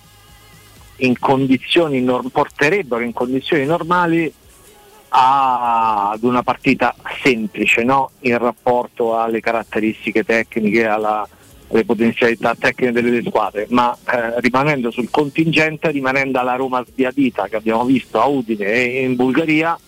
in 1.01 1.19
condizioni 1.19 2.03
porterebbero 2.33 3.03
in 3.03 3.13
condizioni 3.13 3.67
normali 3.67 4.33
a- 5.11 6.11
ad 6.13 6.23
una 6.23 6.43
partita 6.43 6.95
semplice 7.23 7.85
no? 7.85 8.13
in 8.21 8.39
rapporto 8.39 9.19
alle 9.19 9.41
caratteristiche 9.41 10.25
tecniche, 10.25 10.87
alla- 10.87 11.29
alle 11.71 11.85
potenzialità 11.85 12.55
tecniche 12.55 12.93
delle 12.93 13.23
squadre, 13.23 13.67
ma 13.71 13.97
eh, 14.07 14.41
rimanendo 14.41 14.91
sul 14.91 15.11
contingente, 15.11 15.91
rimanendo 15.91 16.39
alla 16.39 16.55
Roma 16.55 16.85
sbiadita 16.85 17.49
che 17.49 17.57
abbiamo 17.57 17.85
visto 17.85 18.21
a 18.21 18.27
Udine 18.27 18.67
e 18.67 19.03
in 19.03 19.17
Bulgaria, 19.17 19.79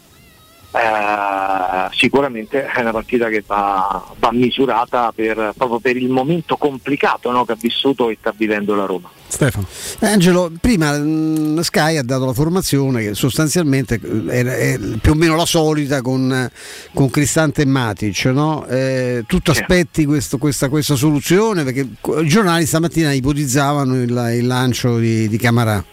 eh, 0.73 1.89
sicuramente 1.97 2.65
è 2.67 2.81
una 2.81 2.93
partita 2.93 3.29
che 3.29 3.43
va, 3.47 4.05
va 4.19 4.33
misurata 4.33 5.13
per- 5.15 5.53
proprio 5.57 5.79
per 5.81 5.97
il 5.97 6.09
momento 6.09 6.57
complicato 6.57 7.31
no, 7.31 7.45
che 7.45 7.53
ha 7.53 7.57
vissuto 7.61 8.09
e 8.11 8.17
sta 8.21 8.33
vivendo 8.37 8.75
la 8.75 8.85
Roma. 8.87 9.09
Stefano. 9.27 9.67
Eh, 10.01 10.07
Angelo, 10.07 10.51
prima 10.61 10.97
mh, 10.99 11.61
Sky 11.61 11.97
ha 11.97 12.03
dato 12.03 12.25
la 12.27 12.33
formazione 12.33 13.03
che 13.03 13.15
sostanzialmente 13.15 14.01
eh, 14.03 14.37
era- 14.37 14.55
è 14.57 14.79
più 15.01 15.13
o 15.13 15.15
meno 15.15 15.37
la 15.37 15.47
solita 15.47 16.03
con, 16.03 16.33
eh, 16.33 16.51
con 16.95 17.11
Cristante 17.11 17.63
e 17.63 17.67
Matic. 17.67 18.25
No? 18.27 18.67
Eh, 18.67 19.25
tu 19.27 19.39
ti 19.39 19.51
aspetti 19.51 20.05
questo- 20.05 20.39
questa, 20.39 20.69
questa 20.69 20.95
soluzione? 20.97 21.63
Perché 21.65 21.81
i 22.21 22.27
giornali 22.27 22.67
stamattina 22.67 23.13
ipotizzavano 23.13 23.95
il, 24.01 24.11
il 24.39 24.47
lancio 24.47 24.99
di, 24.99 25.29
di 25.29 25.37
Camarà. 25.39 25.85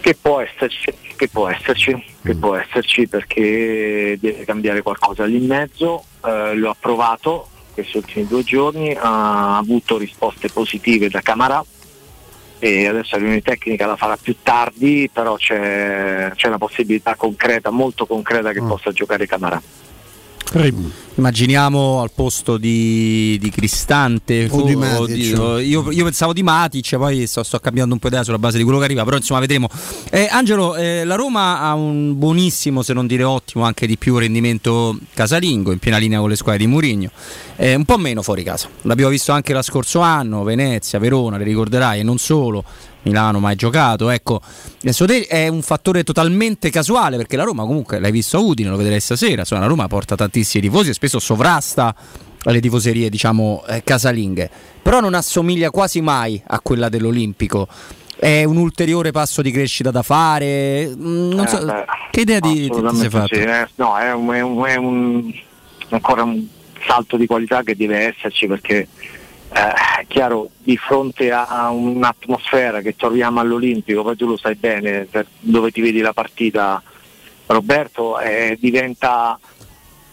Che 0.00 0.16
può 0.20 0.40
esserci, 0.40 0.92
che 1.16 1.28
può 1.28 1.48
esserci, 1.48 2.04
che 2.22 2.34
può 2.34 2.56
esserci 2.56 3.06
perché 3.06 4.16
deve 4.18 4.44
cambiare 4.44 4.82
qualcosa 4.82 5.24
lì 5.24 5.36
in 5.36 5.46
mezzo, 5.46 6.04
eh, 6.24 6.54
lo 6.54 6.70
ha 6.70 6.76
provato 6.78 7.48
questi 7.74 7.98
ultimi 7.98 8.26
due 8.26 8.42
giorni, 8.42 8.96
ha 8.98 9.56
avuto 9.58 9.98
risposte 9.98 10.48
positive 10.48 11.08
da 11.08 11.20
Camarà 11.20 11.64
e 12.58 12.86
adesso 12.86 13.10
la 13.12 13.18
riunione 13.18 13.42
tecnica 13.42 13.86
la 13.86 13.96
farà 13.96 14.18
più 14.20 14.36
tardi, 14.42 15.08
però 15.12 15.36
c'è, 15.36 16.30
c'è 16.34 16.48
una 16.48 16.58
possibilità 16.58 17.14
concreta, 17.14 17.70
molto 17.70 18.06
concreta 18.06 18.52
che 18.52 18.60
possa 18.60 18.92
giocare 18.92 19.26
Camarà. 19.26 19.60
Immaginiamo 21.14 22.00
al 22.00 22.10
posto 22.14 22.56
di, 22.56 23.36
di 23.40 23.50
Cristante 23.50 24.48
O 24.50 24.62
di 24.62 24.74
Matic. 24.74 25.06
di- 25.14 25.68
io, 25.68 25.90
io 25.90 26.04
pensavo 26.04 26.32
di 26.32 26.42
Matic, 26.42 26.96
poi 26.96 27.26
sto, 27.26 27.42
sto 27.42 27.58
cambiando 27.58 27.92
un 27.94 28.00
po' 28.00 28.08
idea 28.08 28.24
sulla 28.24 28.38
base 28.38 28.56
di 28.56 28.62
quello 28.64 28.78
che 28.78 28.84
arriva, 28.84 29.04
però 29.04 29.16
insomma 29.16 29.40
vedremo. 29.40 29.68
Eh, 30.10 30.28
Angelo, 30.30 30.76
eh, 30.76 31.04
la 31.04 31.16
Roma 31.16 31.60
ha 31.60 31.74
un 31.74 32.18
buonissimo, 32.18 32.82
se 32.82 32.94
non 32.94 33.06
dire 33.06 33.24
ottimo, 33.24 33.64
anche 33.64 33.86
di 33.86 33.98
più 33.98 34.16
rendimento 34.16 34.96
casalingo, 35.12 35.72
in 35.72 35.78
piena 35.78 35.98
linea 35.98 36.20
con 36.20 36.30
le 36.30 36.36
squadre 36.36 36.64
di 36.64 36.66
Murigno, 36.66 37.10
Eh, 37.56 37.74
un 37.74 37.84
po' 37.84 37.98
meno 37.98 38.22
fuori 38.22 38.42
casa. 38.42 38.68
L'abbiamo 38.82 39.10
visto 39.10 39.32
anche 39.32 39.52
lo 39.52 39.60
scorso 39.60 40.00
anno, 40.00 40.42
Venezia, 40.42 40.98
Verona, 40.98 41.36
le 41.36 41.44
ricorderai, 41.44 42.00
e 42.00 42.02
non 42.02 42.16
solo. 42.16 42.64
Milano 43.02 43.38
mai 43.40 43.56
giocato, 43.56 44.10
ecco, 44.10 44.40
adesso 44.82 45.06
te 45.06 45.26
è 45.26 45.48
un 45.48 45.62
fattore 45.62 46.04
totalmente 46.04 46.68
casuale 46.68 47.16
perché 47.16 47.36
la 47.36 47.44
Roma 47.44 47.64
comunque 47.64 47.98
l'hai 47.98 48.10
visto 48.12 48.36
a 48.36 48.40
Udine, 48.40 48.68
lo 48.68 48.76
vedrai 48.76 49.00
stasera, 49.00 49.40
insomma 49.40 49.62
la 49.62 49.68
Roma 49.68 49.86
porta 49.88 50.16
tantissimi 50.16 50.62
tifosi 50.68 50.90
e 50.90 50.92
spesso 50.92 51.18
sovrasta 51.18 51.94
le 52.42 52.60
tifoserie 52.60 53.08
diciamo 53.08 53.64
eh, 53.68 53.82
casalinghe, 53.82 54.50
però 54.82 55.00
non 55.00 55.14
assomiglia 55.14 55.70
quasi 55.70 56.00
mai 56.02 56.42
a 56.46 56.60
quella 56.60 56.88
dell'Olimpico. 56.90 57.68
È 58.16 58.44
un 58.44 58.58
ulteriore 58.58 59.12
passo 59.12 59.40
di 59.40 59.50
crescita 59.50 59.90
da 59.90 60.02
fare. 60.02 60.92
Mm, 60.94 61.30
Non 61.32 61.46
so, 61.48 61.58
Eh, 61.62 61.64
beh, 61.64 61.84
che 62.10 62.20
idea 62.20 62.38
di, 62.38 62.68
ti- 62.68 62.82
ti 62.82 62.96
sei 62.96 63.08
fatto? 63.08 63.34
sì, 63.34 63.40
eh. 63.40 63.66
No, 63.76 63.96
è, 63.96 64.12
un, 64.12 64.30
è 64.34 64.40
un- 64.42 64.64
è 64.66 64.76
un- 64.76 65.32
ancora 65.88 66.22
un 66.22 66.46
salto 66.86 67.16
di 67.16 67.24
qualità 67.26 67.62
che 67.62 67.74
deve 67.74 68.08
esserci 68.14 68.46
perché 68.46 68.88
eh, 69.52 70.04
chiaro 70.06 70.50
di 70.58 70.76
fronte 70.76 71.32
a, 71.32 71.70
un'atmosfera 71.70 72.80
che 72.80 72.96
troviamo 72.96 73.40
all'Olimpico, 73.40 74.02
poi 74.02 74.16
tu 74.16 74.26
lo 74.26 74.36
sai 74.36 74.54
bene 74.54 75.08
dove 75.40 75.70
ti 75.70 75.80
vedi 75.80 76.00
la 76.00 76.12
partita 76.12 76.82
Roberto, 77.46 78.18
eh, 78.20 78.56
diventa 78.60 79.38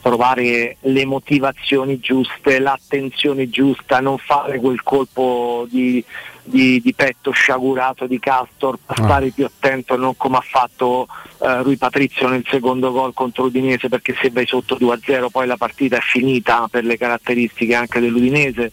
trovare 0.02 0.78
le 0.82 1.06
motivazioni 1.06 2.00
giuste, 2.00 2.60
l'attenzione 2.60 3.50
giusta, 3.50 4.00
non 4.00 4.18
fare 4.18 4.58
quel 4.60 4.82
colpo 4.82 5.66
di, 5.70 6.04
di- 6.44 6.80
di 6.82 6.94
petto 6.94 7.32
sciagurato 7.32 8.08
di 8.08 8.18
Castor, 8.20 8.78
Ah. 8.86 8.94
stare 8.96 9.30
più 9.32 9.44
attento, 9.46 9.98
non 9.98 10.16
come 10.16 10.38
ha 10.38 10.42
fatto 10.42 11.08
eh, 11.40 11.62
Rui 11.62 11.78
Patrizio 11.78 12.28
nel 12.28 12.46
secondo 12.50 12.92
gol 12.92 13.14
contro 13.14 13.44
l'Udinese, 13.44 13.90
perché 13.90 14.16
se 14.20 14.30
vai 14.30 14.48
sotto 14.48 14.78
2-0 14.80 15.28
poi 15.30 15.48
la 15.48 15.58
partita 15.58 15.98
è 15.98 16.02
finita 16.02 16.68
per 16.70 16.84
le 16.84 16.98
caratteristiche 16.98 17.76
anche 17.76 18.00
dell'Udinese. 18.00 18.72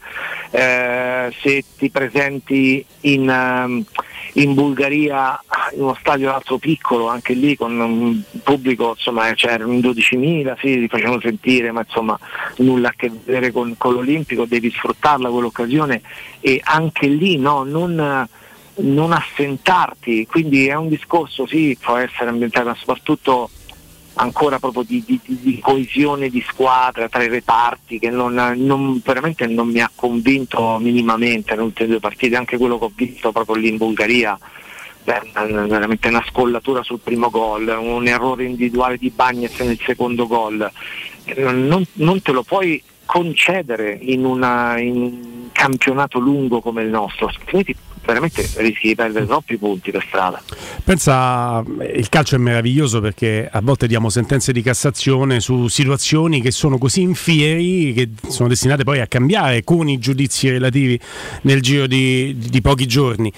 Eh, 0.50 1.32
se 1.40 1.64
ti 1.76 1.90
presenti 1.90 2.84
in, 3.02 3.28
ehm, 3.28 3.84
in 4.34 4.54
Bulgaria 4.54 5.38
in 5.74 5.82
uno 5.82 5.96
stadio 5.98 6.32
altro 6.32 6.58
piccolo, 6.58 7.08
anche 7.08 7.34
lì 7.34 7.56
con 7.56 7.78
un 7.78 8.20
pubblico, 8.42 8.90
insomma 8.96 9.32
c'erano 9.34 9.72
in 9.72 9.80
12.000, 9.80 10.56
sì, 10.58 10.78
li 10.78 10.88
facevano 10.88 11.20
sentire, 11.20 11.70
ma 11.70 11.80
insomma 11.80 12.18
nulla 12.56 12.88
a 12.88 12.94
che 12.96 13.10
vedere 13.10 13.52
con, 13.52 13.74
con 13.76 13.94
l'Olimpico, 13.94 14.44
devi 14.44 14.70
sfruttarla 14.70 15.28
quell'occasione 15.28 16.02
e 16.40 16.60
anche 16.62 17.06
lì 17.06 17.36
no, 17.38 17.62
non, 17.64 18.26
non 18.76 19.12
assentarti, 19.12 20.26
quindi 20.26 20.66
è 20.66 20.74
un 20.74 20.88
discorso, 20.88 21.46
sì, 21.46 21.76
può 21.80 21.96
essere 21.96 22.30
ambientato, 22.30 22.68
ma 22.68 22.74
soprattutto 22.74 23.50
ancora 24.16 24.58
proprio 24.60 24.82
di, 24.84 25.02
di- 25.04 25.20
di- 25.24 25.58
coesione 25.58 26.28
di 26.28 26.44
squadra 26.48 27.08
tra 27.08 27.22
i 27.24 27.28
reparti 27.28 27.98
che 27.98 28.10
non, 28.10 28.34
non- 28.56 29.00
veramente 29.04 29.46
non 29.46 29.68
mi 29.68 29.80
ha 29.80 29.90
convinto 29.94 30.78
minimamente 30.80 31.50
nelle 31.52 31.66
ultime 31.66 31.88
due 31.88 32.00
partite, 32.00 32.36
anche 32.36 32.56
quello 32.56 32.78
che 32.78 32.84
ho 32.84 32.92
visto 32.94 33.32
proprio 33.32 33.56
lì 33.56 33.68
in 33.68 33.76
Bulgaria. 33.76 34.38
beh, 35.04 35.20
veramente 35.66 36.08
una 36.08 36.24
scollatura 36.28 36.82
sul 36.82 37.00
primo 37.00 37.28
gol, 37.28 37.66
un 37.78 38.06
errore 38.06 38.44
individuale 38.44 38.96
di 38.96 39.10
Bagnez 39.10 39.58
nel 39.60 39.78
secondo 39.84 40.26
gol. 40.26 40.70
Non, 41.36 41.84
non 41.94 42.22
te 42.22 42.32
lo 42.32 42.42
puoi 42.42 42.82
concedere 43.04 43.98
in, 44.00 44.24
una- 44.24 44.78
in 44.78 44.96
un 44.96 45.48
campionato 45.52 46.18
lungo 46.18 46.60
come 46.60 46.82
il 46.82 46.88
nostro, 46.88 47.26
altrimenti 47.26 47.74
veramente 48.04 48.48
rischi 48.56 48.88
di 48.88 48.94
perdere 48.94 49.26
troppi 49.26 49.56
punti 49.56 49.90
per 49.90 50.04
strada. 50.06 50.42
Pensa, 50.84 51.62
il 51.94 52.08
calcio 52.08 52.36
è 52.36 52.38
meraviglioso 52.38 53.00
perché 53.00 53.48
a 53.50 53.60
volte 53.62 53.86
diamo 53.86 54.10
sentenze 54.10 54.52
di 54.52 54.62
Cassazione 54.62 55.40
su 55.40 55.68
situazioni 55.68 56.40
che 56.40 56.50
sono 56.50 56.78
così 56.78 57.00
infieri 57.00 57.92
che 57.92 58.10
sono 58.28 58.48
destinate 58.48 58.84
poi 58.84 59.00
a 59.00 59.06
cambiare 59.06 59.64
con 59.64 59.88
i 59.88 59.98
giudizi 59.98 60.50
relativi 60.50 60.98
nel 61.42 61.60
giro 61.60 61.86
di, 61.86 62.36
di 62.36 62.60
pochi 62.60 62.86
giorni. 62.86 63.32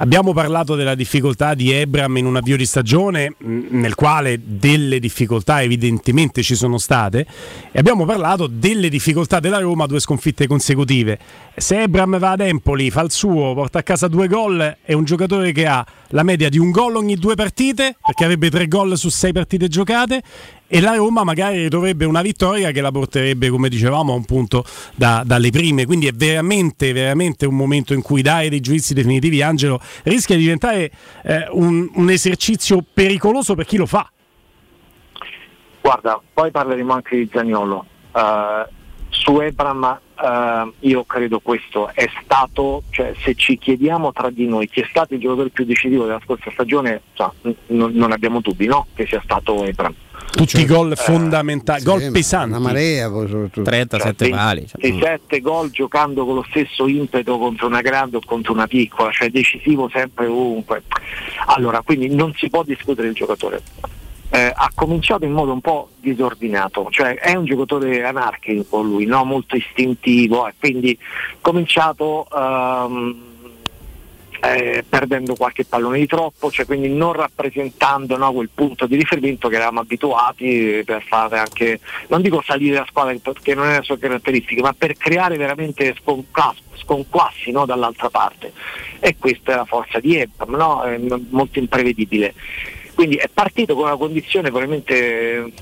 Abbiamo 0.00 0.32
parlato 0.32 0.76
della 0.76 0.94
difficoltà 0.94 1.54
di 1.54 1.72
Ebram 1.72 2.18
in 2.18 2.26
un 2.26 2.36
avvio 2.36 2.56
di 2.56 2.66
stagione 2.66 3.34
mh, 3.36 3.66
nel 3.70 3.96
quale 3.96 4.38
delle 4.44 5.00
difficoltà 5.00 5.60
evidentemente 5.60 6.40
ci 6.40 6.54
sono 6.54 6.78
state 6.78 7.26
e 7.72 7.78
abbiamo 7.80 8.04
parlato 8.04 8.46
delle 8.46 8.90
difficoltà 8.90 9.40
della 9.40 9.58
Roma, 9.58 9.86
due 9.86 9.98
sconfitte 9.98 10.46
consecutive. 10.46 11.18
Se 11.56 11.82
Ebram 11.82 12.16
va 12.16 12.30
ad 12.30 12.40
Empoli, 12.42 12.92
fa 12.92 13.00
il 13.00 13.10
suo, 13.10 13.54
porta 13.54 13.80
a 13.80 13.82
casa 13.82 14.06
due 14.06 14.28
gol, 14.28 14.76
è 14.80 14.92
un 14.92 15.02
giocatore 15.02 15.50
che 15.50 15.66
ha 15.66 15.84
la 16.10 16.22
media 16.22 16.48
di 16.48 16.58
un 16.58 16.70
gol 16.70 16.94
ogni 16.94 17.16
due 17.16 17.34
partite, 17.34 17.96
perché 18.00 18.22
avrebbe 18.22 18.50
tre 18.50 18.68
gol 18.68 18.96
su 18.96 19.08
sei 19.08 19.32
partite 19.32 19.66
giocate 19.66 20.22
e 20.68 20.80
la 20.80 20.94
Roma 20.94 21.24
magari 21.24 21.68
dovrebbe 21.68 22.04
una 22.04 22.20
vittoria 22.20 22.70
che 22.70 22.82
la 22.82 22.92
porterebbe, 22.92 23.48
come 23.48 23.70
dicevamo, 23.70 24.12
a 24.12 24.16
un 24.16 24.24
punto 24.24 24.64
da- 24.94 25.22
dalle 25.24 25.50
prime. 25.50 25.86
Quindi 25.86 26.06
è 26.06 26.12
veramente, 26.12 26.92
veramente 26.92 27.46
un 27.46 27.56
momento 27.56 27.94
in 27.94 28.02
cui 28.02 28.20
dare 28.20 28.50
dei 28.50 28.60
giudizi 28.60 28.92
definitivi, 28.92 29.40
Angelo, 29.40 29.80
rischia 30.04 30.36
di 30.36 30.42
diventare 30.42 30.90
eh, 31.24 31.48
un, 31.52 31.88
un 31.94 32.10
esercizio 32.10 32.84
pericoloso 32.92 33.54
per 33.54 33.64
chi 33.64 33.78
lo 33.78 33.86
fa. 33.86 34.10
Guarda, 35.80 36.20
poi 36.34 36.50
parleremo 36.50 36.92
anche 36.92 37.16
di 37.16 37.28
Zagnolo. 37.32 37.86
Eh, 38.14 38.76
su 39.08 39.40
Ebram 39.40 40.00
eh, 40.20 40.72
io 40.80 41.04
credo 41.04 41.40
questo 41.40 41.90
è 41.94 42.08
stato, 42.22 42.82
cioè, 42.90 43.14
se 43.22 43.34
ci 43.34 43.56
chiediamo 43.56 44.12
tra 44.12 44.28
di 44.28 44.46
noi 44.46 44.68
chi 44.68 44.80
è 44.80 44.86
stato 44.90 45.14
il 45.14 45.20
giocatore 45.20 45.48
più 45.48 45.64
decisivo 45.64 46.04
della 46.04 46.20
scorsa 46.22 46.50
stagione, 46.50 47.02
cioè, 47.14 47.30
n- 47.42 47.54
non 47.66 48.12
abbiamo 48.12 48.40
dubbi 48.40 48.66
no? 48.66 48.86
che 48.94 49.06
sia 49.06 49.20
stato 49.24 49.64
Ebram. 49.64 49.94
Tutti 50.30 50.60
i 50.60 50.66
gol 50.66 50.96
fondamentali, 50.96 51.82
gol 51.82 52.10
pesanti. 52.12 52.50
Una 52.50 52.58
marea 52.58 53.10
poi 53.10 53.26
soprattutto. 53.28 53.62
37 53.62 54.24
Cioè, 54.24 54.34
pali. 54.34 54.66
cioè. 54.68 54.98
7 55.00 55.40
gol 55.40 55.70
giocando 55.70 56.24
con 56.24 56.36
lo 56.36 56.46
stesso 56.50 56.86
impeto 56.86 57.38
contro 57.38 57.66
una 57.66 57.80
grande 57.80 58.18
o 58.18 58.20
contro 58.24 58.52
una 58.52 58.66
piccola, 58.66 59.10
cioè 59.10 59.30
decisivo 59.30 59.88
sempre 59.92 60.26
ovunque. 60.26 60.82
Allora, 61.46 61.80
quindi 61.82 62.14
non 62.14 62.32
si 62.34 62.48
può 62.48 62.62
discutere 62.62 63.08
il 63.08 63.14
giocatore. 63.14 63.62
Eh, 64.30 64.52
ha 64.54 64.70
cominciato 64.74 65.24
in 65.24 65.32
modo 65.32 65.52
un 65.52 65.62
po' 65.62 65.88
disordinato, 65.98 66.88
cioè 66.90 67.14
è 67.14 67.34
un 67.34 67.46
giocatore 67.46 68.04
anarchico 68.04 68.82
lui, 68.82 69.06
no? 69.06 69.24
molto 69.24 69.56
istintivo, 69.56 70.46
e 70.46 70.52
quindi 70.58 70.96
cominciato 71.40 72.26
ehm, 72.30 73.16
eh, 74.40 74.84
perdendo 74.88 75.34
qualche 75.34 75.64
pallone 75.64 75.98
di 75.98 76.06
troppo, 76.06 76.50
cioè 76.50 76.66
quindi 76.66 76.88
non 76.88 77.12
rappresentando 77.12 78.16
no, 78.16 78.32
quel 78.32 78.50
punto 78.54 78.86
di 78.86 78.96
riferimento 78.96 79.48
che 79.48 79.56
eravamo 79.56 79.80
abituati 79.80 80.82
per 80.84 81.02
fare 81.02 81.38
anche, 81.38 81.80
non 82.08 82.22
dico 82.22 82.42
salire 82.44 82.76
la 82.76 82.86
squadra 82.88 83.14
perché 83.20 83.54
non 83.54 83.68
è 83.68 83.76
la 83.76 83.82
sua 83.82 83.98
caratteristica, 83.98 84.62
ma 84.62 84.72
per 84.72 84.96
creare 84.96 85.36
veramente 85.36 85.94
sconquassi, 86.74 87.50
no, 87.50 87.66
dall'altra 87.66 88.10
parte. 88.10 88.52
E 89.00 89.16
questa 89.18 89.52
è 89.52 89.56
la 89.56 89.64
forza 89.64 89.98
di 90.00 90.16
Ebram, 90.16 90.54
no? 90.54 90.82
è 90.82 90.98
molto 91.30 91.58
imprevedibile. 91.58 92.34
Quindi 92.94 93.16
è 93.16 93.28
partito 93.32 93.74
con 93.74 93.84
una 93.84 93.96
condizione 93.96 94.50
veramente 94.50 95.36
eh, 95.36 95.52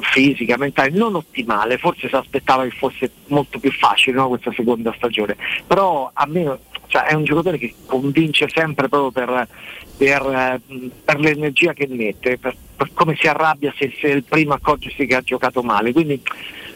fisica, 0.00 0.56
mentale, 0.58 0.90
non 0.90 1.14
ottimale, 1.14 1.78
forse 1.78 2.08
si 2.08 2.14
aspettava 2.14 2.64
che 2.64 2.70
fosse 2.70 3.10
molto 3.28 3.58
più 3.58 3.72
facile 3.72 4.16
no, 4.16 4.28
questa 4.28 4.52
seconda 4.52 4.92
stagione, 4.96 5.36
però 5.66 6.10
a 6.12 6.26
me 6.26 6.58
cioè, 6.88 7.04
è 7.04 7.14
un 7.14 7.24
giocatore 7.24 7.58
che 7.58 7.74
convince 7.86 8.48
sempre 8.52 8.88
proprio 8.88 9.10
per, 9.10 9.48
per, 9.96 10.60
per 11.04 11.20
l'energia 11.20 11.72
che 11.72 11.86
mette, 11.88 12.38
per, 12.38 12.56
per 12.76 12.90
come 12.92 13.16
si 13.16 13.28
arrabbia 13.28 13.72
se, 13.76 13.94
se 14.00 14.08
il 14.08 14.24
primo 14.24 14.54
accorgersi 14.54 15.06
che 15.06 15.14
ha 15.14 15.20
giocato 15.20 15.62
male, 15.62 15.92
quindi 15.92 16.20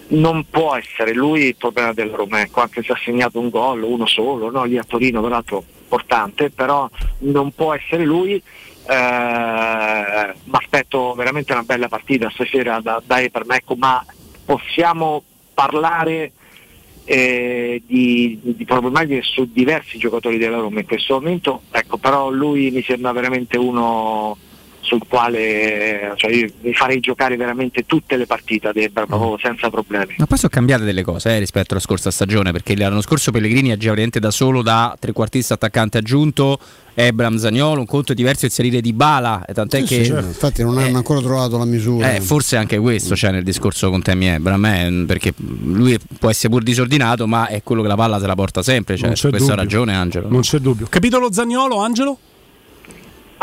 non 0.08 0.44
può 0.48 0.76
essere 0.76 1.14
lui 1.14 1.46
il 1.46 1.56
problema 1.56 1.92
del 1.92 2.10
Roma, 2.10 2.42
ecco, 2.42 2.60
anche 2.60 2.82
se 2.82 2.92
ha 2.92 2.98
segnato 3.02 3.40
un 3.40 3.48
gol, 3.48 3.82
uno 3.82 4.06
solo, 4.06 4.50
no? 4.50 4.64
lì 4.64 4.76
a 4.76 4.84
Torino 4.84 5.22
peraltro 5.22 5.64
importante, 5.82 6.50
però 6.50 6.88
non 7.18 7.52
può 7.52 7.74
essere 7.74 8.04
lui. 8.04 8.34
Eh, 8.34 10.34
mi 10.44 10.50
aspetto 10.50 11.14
veramente 11.14 11.52
una 11.52 11.62
bella 11.62 11.88
partita 11.88 12.30
stasera 12.30 12.80
da, 12.80 13.00
da 13.04 13.20
Eper, 13.20 13.46
ma 13.46 13.56
ecco, 13.56 13.76
ma 13.76 14.04
possiamo 14.44 15.22
parlare 15.54 16.32
eh, 17.04 17.82
di, 17.86 18.38
di 18.42 18.64
problematiche 18.64 19.22
su 19.22 19.48
diversi 19.52 19.98
giocatori 19.98 20.38
della 20.38 20.58
Roma 20.58 20.80
in 20.80 20.86
questo 20.86 21.14
momento, 21.14 21.62
ecco, 21.70 21.98
però 21.98 22.30
lui 22.30 22.70
mi 22.70 22.82
sembra 22.82 23.12
veramente 23.12 23.56
uno 23.58 24.36
sul 24.82 25.00
quale 25.08 26.12
cioè 26.16 26.32
io 26.32 26.48
mi 26.60 26.74
farei 26.74 27.00
giocare 27.00 27.36
veramente 27.36 27.86
tutte 27.86 28.16
le 28.16 28.26
partite 28.26 28.68
ad 28.68 28.76
Ebra 28.76 29.06
proprio 29.06 29.38
senza 29.40 29.70
problemi. 29.70 30.14
Ma 30.18 30.26
poi 30.26 30.36
sono 30.36 30.50
cambiate 30.52 30.84
delle 30.84 31.02
cose 31.02 31.30
eh, 31.36 31.38
rispetto 31.38 31.72
alla 31.72 31.80
scorsa 31.82 32.10
stagione, 32.10 32.52
perché 32.52 32.76
l'anno 32.76 33.00
scorso 33.00 33.30
Pellegrini 33.30 33.70
agì 33.70 33.86
veramente 33.86 34.18
da 34.20 34.30
solo 34.30 34.60
da 34.60 34.94
trequartista 34.98 35.54
attaccante 35.54 35.98
aggiunto, 35.98 36.58
Ebram 36.94 37.36
Zagnolo, 37.36 37.80
un 37.80 37.86
conto 37.86 38.12
diverso 38.12 38.44
il 38.44 38.50
salire 38.50 38.80
di 38.80 38.92
Bala, 38.92 39.44
e 39.46 39.54
tant'è 39.54 39.78
Sì, 39.80 39.84
che 39.86 40.04
sì, 40.04 40.10
certo. 40.10 40.26
Infatti 40.26 40.62
non 40.62 40.76
hanno 40.78 40.96
ancora 40.98 41.20
trovato 41.20 41.56
la 41.56 41.64
misura. 41.64 42.12
eh, 42.14 42.20
forse 42.20 42.56
anche 42.56 42.78
questo 42.78 43.14
c'è 43.14 43.30
nel 43.30 43.44
discorso 43.44 43.88
con 43.88 44.02
Temi 44.02 44.26
Ebram, 44.26 44.64
eh, 44.64 45.04
perché 45.06 45.32
lui 45.36 45.96
può 46.18 46.28
essere 46.28 46.48
pur 46.48 46.62
disordinato, 46.62 47.26
ma 47.26 47.46
è 47.46 47.62
quello 47.62 47.82
che 47.82 47.88
la 47.88 47.96
palla 47.96 48.18
se 48.18 48.26
la 48.26 48.34
porta 48.34 48.62
sempre, 48.62 48.96
cioè, 48.96 49.12
c'è 49.12 49.28
questa 49.30 49.38
dubbio. 49.38 49.54
ragione 49.54 49.94
Angelo. 49.94 50.28
Non 50.28 50.40
c'è 50.40 50.58
dubbio. 50.58 50.86
Capitolo 50.90 51.32
Zagnolo, 51.32 51.76
Angelo? 51.78 52.18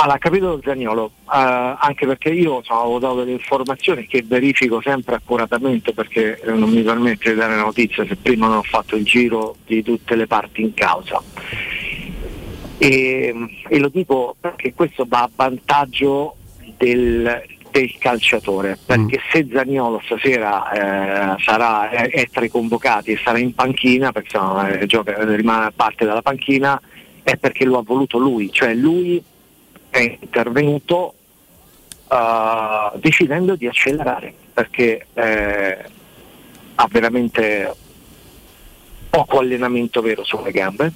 Allora, 0.02 0.18
capito 0.18 0.62
Zagnolo, 0.64 1.12
eh, 1.26 1.76
anche 1.78 2.08
perché 2.08 2.30
io 2.30 2.60
insomma, 2.60 2.82
avevo 2.82 3.00
dato 3.00 3.16
delle 3.16 3.32
informazioni 3.32 4.08
che 4.08 4.24
verifico 4.26 4.80
sempre 4.80 5.16
accuratamente 5.16 5.92
perché 5.92 6.40
eh, 6.40 6.52
non 6.54 6.70
mi 6.70 6.84
permette 6.84 7.32
di 7.32 7.36
dare 7.36 7.58
notizie 7.58 8.08
se 8.08 8.16
prima 8.16 8.48
non 8.48 8.60
ho 8.60 8.64
fatto 8.64 8.96
il 8.96 9.04
giro 9.04 9.58
di 9.66 9.84
tutte 9.84 10.16
le 10.16 10.26
parti 10.26 10.62
in 10.62 10.74
causa. 10.74 11.22
E, 12.78 13.36
e 13.68 13.78
lo 13.80 13.90
dico 13.90 14.38
perché 14.40 14.74
questo 14.74 15.04
va 15.06 15.24
a 15.24 15.30
vantaggio 15.36 16.38
del, 16.78 17.44
del 17.70 17.98
calciatore, 17.98 18.78
perché 18.86 19.20
se 19.30 19.50
Zagnolo 19.52 20.02
stasera 20.06 20.72
eh, 21.36 21.42
sarà, 21.42 21.90
è, 21.90 22.10
è 22.10 22.30
tra 22.32 22.46
i 22.46 22.50
convocati 22.50 23.12
e 23.12 23.20
sarà 23.22 23.38
in 23.38 23.54
panchina, 23.54 24.14
perché 24.14 24.38
insomma, 24.38 24.70
eh, 24.70 24.86
gioca, 24.86 25.26
rimane 25.36 25.72
parte 25.76 26.06
dalla 26.06 26.22
panchina, 26.22 26.82
è 27.22 27.36
perché 27.36 27.66
lo 27.66 27.80
ha 27.80 27.84
voluto 27.84 28.18
lui, 28.18 28.50
cioè 28.50 28.74
lui 28.74 29.22
è 29.90 30.18
intervenuto 30.20 31.14
eh, 32.10 32.92
decidendo 32.96 33.56
di 33.56 33.68
accelerare 33.68 34.34
perché 34.54 35.06
eh, 35.14 35.78
ha 36.76 36.88
veramente 36.90 37.74
poco 39.10 39.40
allenamento 39.40 40.02
vero 40.02 40.24
sulle 40.24 40.52
gambe. 40.52 40.92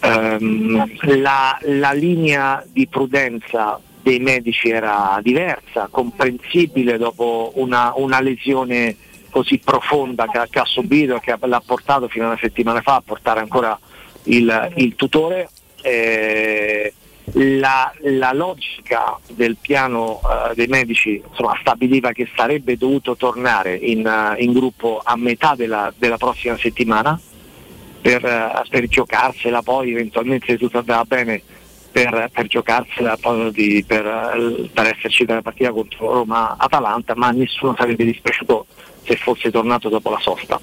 Ehm, 0.00 1.20
la, 1.20 1.58
la 1.62 1.92
linea 1.92 2.64
di 2.66 2.86
prudenza 2.86 3.78
dei 4.02 4.18
medici 4.18 4.70
era 4.70 5.18
diversa, 5.22 5.88
comprensibile 5.90 6.96
dopo 6.96 7.52
una, 7.56 7.92
una 7.96 8.20
lesione 8.20 8.96
così 9.30 9.58
profonda 9.58 10.26
che, 10.26 10.40
che 10.50 10.58
ha 10.58 10.64
subito 10.64 11.16
e 11.16 11.20
che 11.20 11.36
l'ha 11.38 11.62
portato 11.64 12.08
fino 12.08 12.24
a 12.24 12.28
una 12.28 12.38
settimana 12.40 12.80
fa 12.80 12.96
a 12.96 13.02
portare 13.04 13.40
ancora 13.40 13.78
il, 14.24 14.72
il 14.76 14.96
tutore. 14.96 15.48
Eh, 15.82 16.92
la, 17.32 17.92
la 18.02 18.32
logica 18.32 19.18
del 19.28 19.56
piano 19.60 20.20
eh, 20.22 20.54
dei 20.54 20.66
medici 20.66 21.22
insomma, 21.26 21.56
stabiliva 21.60 22.12
che 22.12 22.28
sarebbe 22.34 22.76
dovuto 22.76 23.16
tornare 23.16 23.74
in, 23.74 24.06
eh, 24.06 24.42
in 24.42 24.52
gruppo 24.52 25.00
a 25.02 25.16
metà 25.16 25.54
della, 25.54 25.92
della 25.96 26.16
prossima 26.16 26.56
settimana 26.58 27.18
per, 28.00 28.24
eh, 28.24 28.62
per 28.68 28.86
giocarsela 28.88 29.62
poi 29.62 29.90
eventualmente 29.90 30.46
se 30.46 30.58
tutto 30.58 30.78
andava 30.78 31.04
bene 31.04 31.42
per, 31.92 32.30
per 32.32 32.46
giocarsela 32.46 33.18
di- 33.52 33.84
per, 33.86 34.68
per 34.72 34.86
esserci 34.86 35.24
nella 35.26 35.42
partita 35.42 35.70
contro 35.70 36.12
Roma-Atalanta 36.12 37.14
ma 37.16 37.30
nessuno 37.30 37.74
sarebbe 37.76 38.04
dispiaciuto 38.04 38.66
se 39.02 39.16
fosse 39.16 39.50
tornato 39.50 39.88
dopo 39.88 40.10
la 40.10 40.20
sosta. 40.20 40.60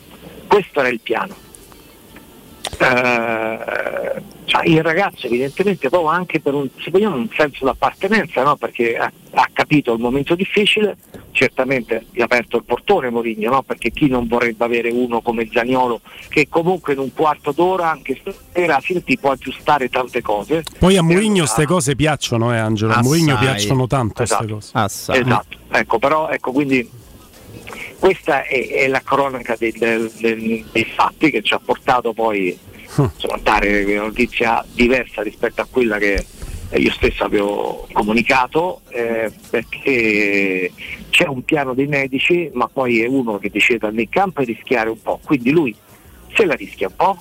Questo 0.48 0.80
era 0.80 0.88
il 0.90 1.02
piano 1.02 1.36
cioè, 4.48 4.66
il 4.66 4.82
ragazzo 4.82 5.28
evidentemente 5.28 5.90
proprio 5.90 6.10
anche 6.10 6.40
per 6.40 6.54
un, 6.54 6.70
se 6.80 6.90
vogliamo, 6.90 7.18
un 7.18 7.28
senso 7.36 7.66
d'appartenenza 7.66 8.44
no? 8.44 8.56
perché 8.56 8.96
ha, 8.96 9.12
ha 9.32 9.50
capito 9.52 9.94
il 9.94 10.00
momento 10.00 10.36
difficile 10.36 10.96
certamente 11.32 12.06
gli 12.12 12.22
ha 12.22 12.24
aperto 12.24 12.56
il 12.56 12.64
portone 12.64 13.10
Mourinho 13.10 13.52
no? 13.52 13.62
perché 13.62 13.92
chi 13.92 14.08
non 14.08 14.26
vorrebbe 14.26 14.64
avere 14.64 14.90
uno 14.90 15.20
come 15.20 15.50
Zaniolo 15.52 16.00
che 16.30 16.48
comunque 16.48 16.94
in 16.94 17.00
un 17.00 17.14
quarto 17.14 17.52
d'ora 17.52 17.92
anche 17.92 18.18
stasera 18.22 18.80
sì, 18.80 19.04
ti 19.04 19.18
può 19.18 19.32
aggiustare 19.32 19.90
tante 19.90 20.22
cose 20.22 20.64
Poi 20.80 20.96
a 20.96 21.02
Mourinho 21.02 21.40
queste 21.40 21.66
cose 21.66 21.96
piacciono, 21.98 22.54
eh, 22.54 22.58
Angelo. 22.58 22.94
A 22.94 23.02
Mourinho 23.04 23.38
piacciono 23.38 23.86
tanto 23.86 24.14
queste 24.14 24.36
Esatto. 24.36 24.54
cose. 24.54 25.20
Esatto, 25.20 25.58
ecco, 25.72 26.00
però 26.00 26.30
ecco 26.30 26.54
quindi 26.54 26.90
questa 28.00 28.44
è, 28.44 28.68
è 28.70 28.88
la 28.88 29.02
cronaca 29.02 29.58
dei, 29.60 29.74
del- 29.74 30.10
dei 30.16 30.86
fatti 30.96 31.32
che 31.32 31.42
ci 31.42 31.54
ha 31.54 31.60
portato 31.60 32.14
poi 32.14 32.58
insomma, 32.96 33.38
dare 33.42 33.84
una 33.84 34.04
notizia 34.04 34.64
diversa 34.74 35.22
rispetto 35.22 35.62
a 35.62 35.68
quella 35.70 35.98
che 35.98 36.26
eh, 36.70 36.80
io 36.80 36.92
stesso 36.92 37.24
avevo 37.24 37.88
comunicato 37.92 38.82
eh, 38.90 39.32
perché 39.50 40.72
c'è 41.10 41.26
un 41.26 41.44
piano 41.44 41.74
dei 41.74 41.88
medici 41.88 42.50
ma 42.54 42.68
poi 42.68 43.02
è 43.02 43.08
uno 43.08 43.38
che 43.38 43.50
decide 43.50 43.78
di 43.80 43.86
andare 43.86 44.04
in 44.04 44.10
campo 44.10 44.42
e 44.42 44.46
rischiare 44.46 44.90
un 44.90 45.02
po', 45.02 45.20
quindi 45.24 45.52
lui 45.52 45.76
se 46.34 46.46
la 46.46 46.54
rischia 46.54 46.88
un 46.88 46.96
po', 46.96 47.18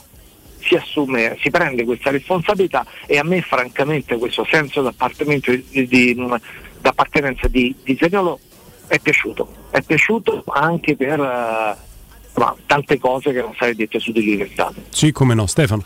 si 0.58 0.74
assume, 0.74 1.36
si 1.40 1.50
prende 1.50 1.84
questa 1.84 2.10
responsabilità 2.10 2.84
e 3.06 3.18
a 3.18 3.24
me 3.24 3.40
francamente 3.40 4.16
questo 4.18 4.44
senso 4.50 4.82
di, 4.82 5.86
di, 5.86 6.14
d'appartenenza 6.80 7.46
di, 7.48 7.74
di 7.82 7.96
Zaniolo 7.98 8.40
è 8.88 8.98
piaciuto, 8.98 9.48
è 9.70 9.80
piaciuto 9.82 10.44
anche 10.48 10.96
per 10.96 11.20
uh, 11.20 11.95
ma 12.36 12.54
tante 12.66 12.98
cose 12.98 13.32
che 13.32 13.40
non 13.40 13.52
state 13.54 13.74
dette 13.74 13.98
su 13.98 14.12
di 14.12 14.24
lui 14.24 14.36
quest'anno. 14.36 14.74
Sì, 14.90 15.12
come 15.12 15.34
no, 15.34 15.46
Stefano. 15.46 15.84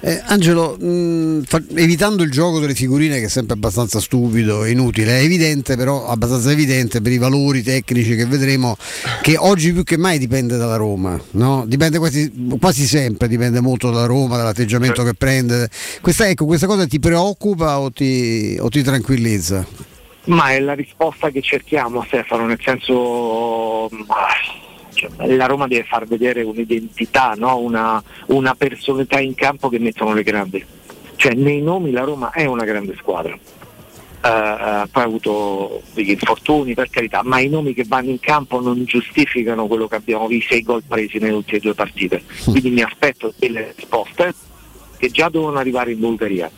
Eh, 0.00 0.20
Angelo, 0.26 0.76
mh, 0.78 1.42
fa, 1.42 1.62
evitando 1.74 2.22
il 2.22 2.30
gioco 2.30 2.58
delle 2.58 2.74
figurine 2.74 3.18
che 3.20 3.26
è 3.26 3.28
sempre 3.28 3.54
abbastanza 3.54 4.00
stupido 4.00 4.64
e 4.64 4.70
inutile, 4.70 5.20
è 5.20 5.22
evidente 5.22 5.76
però, 5.76 6.06
abbastanza 6.06 6.50
evidente 6.50 7.00
per 7.00 7.12
i 7.12 7.18
valori 7.18 7.62
tecnici 7.62 8.16
che 8.16 8.26
vedremo, 8.26 8.76
che 9.20 9.36
oggi 9.36 9.72
più 9.72 9.84
che 9.84 9.96
mai 9.96 10.18
dipende 10.18 10.56
dalla 10.56 10.76
Roma, 10.76 11.20
no? 11.32 11.64
dipende 11.66 11.98
quasi, 11.98 12.56
quasi, 12.58 12.86
sempre, 12.86 13.28
dipende 13.28 13.60
molto 13.60 13.90
dalla 13.90 14.06
Roma, 14.06 14.36
dall'atteggiamento 14.36 14.96
certo. 14.96 15.10
che 15.10 15.16
prende. 15.16 15.70
Questa, 16.00 16.28
ecco, 16.28 16.46
questa 16.46 16.66
cosa 16.66 16.86
ti 16.86 16.98
preoccupa 16.98 17.78
o 17.78 17.90
ti, 17.92 18.56
o 18.60 18.68
ti 18.68 18.82
tranquillizza? 18.82 19.90
Ma 20.24 20.50
è 20.50 20.60
la 20.60 20.74
risposta 20.74 21.30
che 21.30 21.42
cerchiamo 21.42 22.04
Stefano, 22.04 22.46
nel 22.46 22.60
senso 22.62 23.88
cioè, 24.92 25.10
la 25.36 25.46
Roma 25.46 25.66
deve 25.66 25.84
far 25.84 26.06
vedere 26.06 26.42
un'identità, 26.42 27.34
no? 27.36 27.58
una, 27.58 28.02
una, 28.26 28.54
personalità 28.54 29.20
in 29.20 29.34
campo 29.34 29.68
che 29.68 29.78
mettono 29.78 30.12
le 30.14 30.22
grandi. 30.22 30.64
Cioè, 31.16 31.34
nei 31.34 31.62
nomi 31.62 31.90
la 31.90 32.04
Roma 32.04 32.30
è 32.30 32.44
una 32.44 32.64
grande 32.64 32.94
squadra. 32.96 33.36
Uh, 34.24 34.88
poi 34.88 35.02
ha 35.02 35.06
avuto 35.06 35.82
degli 35.94 36.10
infortuni 36.10 36.74
per 36.74 36.88
carità, 36.90 37.22
ma 37.24 37.40
i 37.40 37.48
nomi 37.48 37.74
che 37.74 37.84
vanno 37.84 38.10
in 38.10 38.20
campo 38.20 38.60
non 38.60 38.84
giustificano 38.84 39.66
quello 39.66 39.88
che 39.88 39.96
abbiamo 39.96 40.28
visto, 40.28 40.54
i 40.54 40.62
gol 40.62 40.84
presi 40.86 41.18
nelle 41.18 41.34
ultime 41.34 41.58
due 41.58 41.74
partite. 41.74 42.22
Quindi 42.44 42.70
mi 42.70 42.82
aspetto 42.82 43.34
delle 43.36 43.74
risposte 43.74 44.32
che 44.96 45.10
già 45.10 45.28
devono 45.28 45.58
arrivare 45.58 45.90
in 45.90 45.98
Bulgaria 45.98 46.48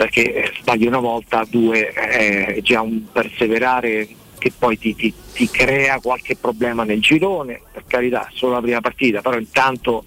perché 0.00 0.32
eh, 0.32 0.52
sbagli 0.58 0.86
una 0.86 0.98
volta, 0.98 1.44
due 1.46 1.88
è 1.88 2.58
già 2.62 2.80
un 2.80 3.02
perseverare 3.12 4.08
che 4.40 4.50
poi 4.58 4.78
ti, 4.78 4.96
ti, 4.96 5.12
ti, 5.34 5.48
crea 5.48 6.00
qualche 6.00 6.34
problema 6.34 6.82
nel 6.82 7.00
girone, 7.00 7.60
per 7.70 7.84
carità, 7.86 8.28
solo 8.32 8.54
la 8.54 8.60
prima 8.60 8.80
partita, 8.80 9.20
però 9.20 9.38
intanto 9.38 10.04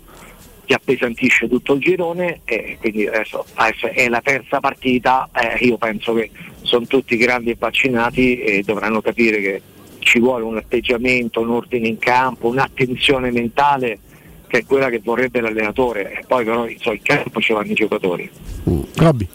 ti 0.65 0.73
appesantisce 0.73 1.47
tutto 1.47 1.73
il 1.73 1.81
girone 1.81 2.41
e 2.45 2.77
quindi 2.79 3.07
adesso, 3.07 3.45
adesso 3.53 3.87
è 3.87 4.09
la 4.09 4.21
terza 4.21 4.59
partita, 4.59 5.29
eh, 5.33 5.63
io 5.65 5.77
penso 5.77 6.13
che 6.13 6.31
sono 6.63 6.85
tutti 6.87 7.15
grandi 7.15 7.51
e 7.51 7.55
vaccinati 7.57 8.39
e 8.41 8.63
dovranno 8.63 9.01
capire 9.01 9.39
che 9.39 9.61
ci 9.99 10.19
vuole 10.19 10.43
un 10.43 10.57
atteggiamento, 10.57 11.41
un 11.41 11.51
ordine 11.51 11.87
in 11.87 11.99
campo, 11.99 12.47
un'attenzione 12.47 13.31
mentale 13.31 13.99
che 14.47 14.59
è 14.59 14.65
quella 14.65 14.89
che 14.89 15.01
vorrebbe 15.03 15.41
l'allenatore 15.41 16.19
e 16.19 16.23
poi 16.27 16.43
però 16.43 16.67
insomma, 16.67 16.95
in 16.95 17.01
campo 17.01 17.39
ci 17.39 17.53
vanno 17.53 17.71
i 17.71 17.75
giocatori. 17.75 18.29
Mm. 18.69 18.81
Robby. 18.95 19.27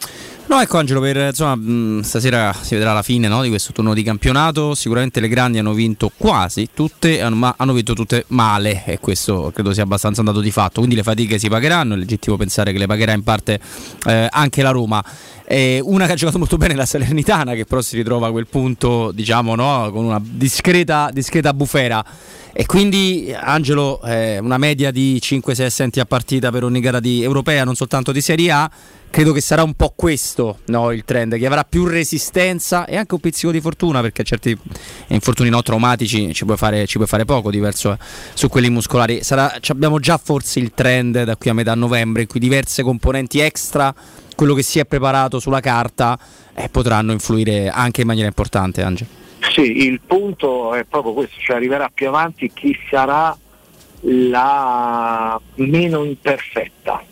No, 0.49 0.59
ecco 0.63 0.79
Angelo, 0.79 1.01
per, 1.01 1.17
insomma, 1.17 1.55
mh, 1.57 2.01
stasera 2.01 2.55
si 2.59 2.75
vedrà 2.75 2.95
la 2.95 3.03
fine 3.03 3.29
no, 3.29 3.43
di 3.43 3.51
questo 3.51 3.73
turno 3.73 3.93
di 3.93 4.03
campionato. 4.03 4.75
Sicuramente 4.75 5.21
le 5.21 5.29
grandi 5.29 5.59
hanno 5.59 5.75
vinto 5.75 6.11
quasi 6.17 6.71
tutte, 6.73 7.23
ma 7.29 7.55
hanno 7.59 7.75
vinto 7.75 7.93
tutte 7.93 8.25
male 8.29 8.83
e 8.87 8.99
questo 8.99 9.51
credo 9.53 9.75
sia 9.75 9.83
abbastanza 9.83 10.21
andato 10.21 10.41
di 10.41 10.51
fatto. 10.51 10.77
Quindi 10.77 10.95
le 10.95 11.03
fatiche 11.03 11.39
si 11.39 11.51
pagheranno, 11.51 11.93
è 11.93 11.97
legittimo 11.99 12.39
pensare 12.39 12.73
che 12.73 12.79
le 12.79 12.87
pagherà 12.87 13.13
in 13.13 13.23
parte 13.23 13.61
eh, 14.07 14.27
anche 14.31 14.63
la 14.63 14.71
Roma. 14.71 15.05
Eh, 15.51 15.81
una 15.83 16.05
che 16.05 16.13
ha 16.13 16.15
giocato 16.15 16.37
molto 16.37 16.59
bene 16.59 16.75
la 16.75 16.85
Salernitana, 16.85 17.55
che 17.55 17.65
però 17.65 17.81
si 17.81 17.97
ritrova 17.97 18.27
a 18.27 18.31
quel 18.31 18.47
punto, 18.47 19.13
diciamo, 19.13 19.55
no, 19.55 19.91
con 19.91 20.05
una 20.05 20.21
discreta, 20.23 21.09
discreta 21.11 21.55
bufera. 21.55 22.05
E 22.53 22.67
quindi 22.67 23.35
Angelo, 23.35 24.03
eh, 24.03 24.39
una 24.39 24.59
media 24.59 24.91
di 24.91 25.19
5-6 25.23 25.65
assenti 25.65 26.01
a 26.01 26.05
partita 26.05 26.51
per 26.51 26.65
ogni 26.65 26.81
gara 26.81 27.01
di 27.01 27.23
europea, 27.23 27.65
non 27.65 27.77
soltanto 27.77 28.13
di 28.13 28.21
Serie 28.21 28.51
A 28.51 28.71
credo 29.11 29.33
che 29.33 29.41
sarà 29.41 29.63
un 29.63 29.75
po' 29.75 29.93
questo 29.97 30.59
no, 30.67 30.93
il 30.93 31.05
trend, 31.05 31.37
che 31.39 31.47
avrà 31.47 31.65
più 31.65 31.87
resistenza 31.87 32.85
e 32.85 32.97
anche 32.97 33.15
un 33.15 33.21
pizzico 33.21 33.51
di 33.51 33.61
fortuna 33.61 34.01
perché 34.01 34.23
certi 34.23 34.57
infortuni 35.09 35.49
no 35.49 35.63
traumatici 35.63 36.33
ci 36.35 36.45
puoi 36.45 36.57
fare, 36.57 36.87
ci 36.87 36.97
puoi 36.97 37.09
fare 37.09 37.25
poco 37.25 37.51
diverso 37.51 37.93
eh, 37.93 37.99
su 38.35 38.49
quelli 38.49 38.69
muscolari. 38.71 39.23
Sarà, 39.23 39.59
abbiamo 39.69 39.99
già 39.99 40.19
forse 40.19 40.59
il 40.59 40.73
trend 40.75 41.23
da 41.23 41.37
qui 41.37 41.51
a 41.51 41.55
metà 41.55 41.75
novembre 41.75 42.23
in 42.23 42.29
cui 42.29 42.41
diverse 42.41 42.83
componenti 42.83 43.41
extra, 43.41 43.95
quello 44.39 44.55
che 44.55 44.63
si 44.63 44.79
è 44.79 44.85
preparato 44.85 45.41
sulla 45.41 45.59
carta, 45.59 46.17
eh, 46.55 46.69
potranno 46.69 47.11
influire 47.11 47.71
anche 47.71 48.03
in 48.03 48.07
maniera 48.07 48.29
importante, 48.29 48.83
Angelo. 48.83 49.11
Sì, 49.51 49.85
il 49.85 50.01
punto 50.07 50.75
è 50.75 50.85
proprio 50.85 51.13
questo, 51.13 51.41
cioè 51.41 51.57
arriverà 51.57 51.91
più 51.93 52.07
avanti 52.07 52.49
chi 52.55 52.79
sarà 52.89 53.37
la 54.03 55.41
meno 55.57 56.05
imperfetta, 56.05 57.03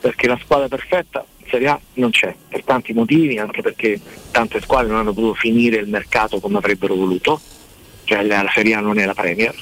perché 0.00 0.26
la 0.26 0.36
squadra 0.42 0.66
perfetta 0.66 1.24
Serie 1.48 1.68
A 1.68 1.80
non 1.94 2.10
c'è, 2.10 2.34
per 2.48 2.64
tanti 2.64 2.92
motivi, 2.92 3.38
anche 3.38 3.62
perché 3.62 4.00
tante 4.32 4.60
squadre 4.60 4.88
non 4.88 4.98
hanno 4.98 5.12
potuto 5.12 5.34
finire 5.34 5.76
il 5.76 5.88
mercato 5.88 6.40
come 6.40 6.58
avrebbero 6.58 6.96
voluto, 6.96 7.40
cioè 8.02 8.24
la 8.24 8.50
Serie 8.52 8.74
A 8.74 8.80
non 8.80 8.98
è 8.98 9.04
la 9.04 9.14
Premier, 9.14 9.54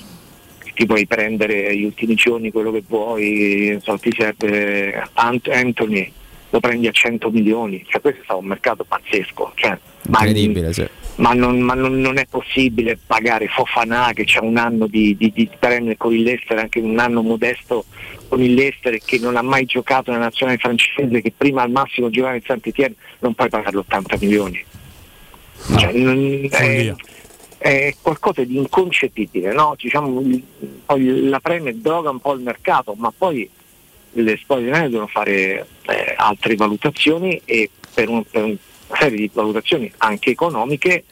ti 0.73 0.87
puoi 0.87 1.07
prendere 1.07 1.77
gli 1.77 1.85
ultimi 1.85 2.15
giorni 2.15 2.51
quello 2.51 2.73
che 2.73 2.83
vuoi, 2.89 3.79
so, 3.83 3.99
ti 3.99 4.11
serve 4.17 5.07
Anthony, 5.13 6.13
lo 6.53 6.61
prendi 6.61 6.87
a 6.87 6.93
100 6.93 7.31
milioni, 7.31 7.83
cioè 7.89 8.03
questo 8.03 8.21
è 8.21 8.25
stato 8.25 8.41
un 8.41 8.47
mercato 8.47 8.85
pazzesco, 8.85 9.53
cioè, 9.55 9.79
incredibile, 10.07 10.67
ma, 10.67 10.73
sì. 10.73 10.87
ma, 11.15 11.33
non, 11.33 11.61
ma 11.61 11.73
non, 11.73 11.99
non, 11.99 12.19
è 12.19 12.27
possibile 12.29 12.99
pagare 13.07 13.49
Fofana 13.49 14.13
che 14.13 14.25
c'è 14.25 14.41
un 14.41 14.59
anno 14.59 14.87
di, 14.87 15.17
di, 15.17 15.33
di 15.35 15.49
Premier 15.59 15.97
con 15.97 16.13
il 16.13 16.23
Leicester, 16.23 16.59
anche 16.59 16.79
un 16.79 16.99
anno 16.99 17.23
modesto 17.23 17.87
con 18.29 18.43
il 18.43 18.53
Leicester 18.53 18.99
che 19.03 19.19
non 19.19 19.37
ha 19.37 19.43
mai 19.43 19.65
giocato 19.65 20.11
nella 20.11 20.25
nazionale 20.25 20.59
francese, 20.59 21.23
che 21.23 21.33
prima 21.35 21.63
al 21.63 21.71
massimo 21.71 22.11
giocava 22.11 22.35
in 22.35 22.43
Saint-Étienne, 22.45 22.97
non 23.21 23.33
puoi 23.33 23.49
pagarlo 23.49 23.81
80 23.81 24.17
milioni. 24.21 24.63
No. 25.69 25.79
Cioè, 25.79 25.93
non, 25.93 26.49
è, 26.51 26.95
è, 27.57 27.95
qualcosa 28.03 28.45
di 28.45 28.59
inconcepibile, 28.59 29.55
no? 29.55 29.75
diciamo, 29.81 30.23
poi 30.85 31.29
la 31.31 31.41
Premier 31.41 31.75
droga 31.77 32.11
un 32.11 32.21
po' 32.21 32.35
il 32.35 32.43
mercato, 32.43 32.93
ma 32.93 33.11
poi 33.17 33.49
le 34.13 34.39
scuole 34.43 34.63
italiane 34.63 34.89
devono 34.89 35.07
fare 35.07 35.67
eh, 35.83 36.15
altre 36.17 36.55
valutazioni 36.55 37.41
e 37.45 37.71
per, 37.95 38.09
un, 38.09 38.25
per, 38.25 38.45
una 38.45 38.57
serie 38.95 39.19
di 39.19 39.31
valutazioni 39.33 39.93
anche 39.99 40.31
economiche 40.31 41.05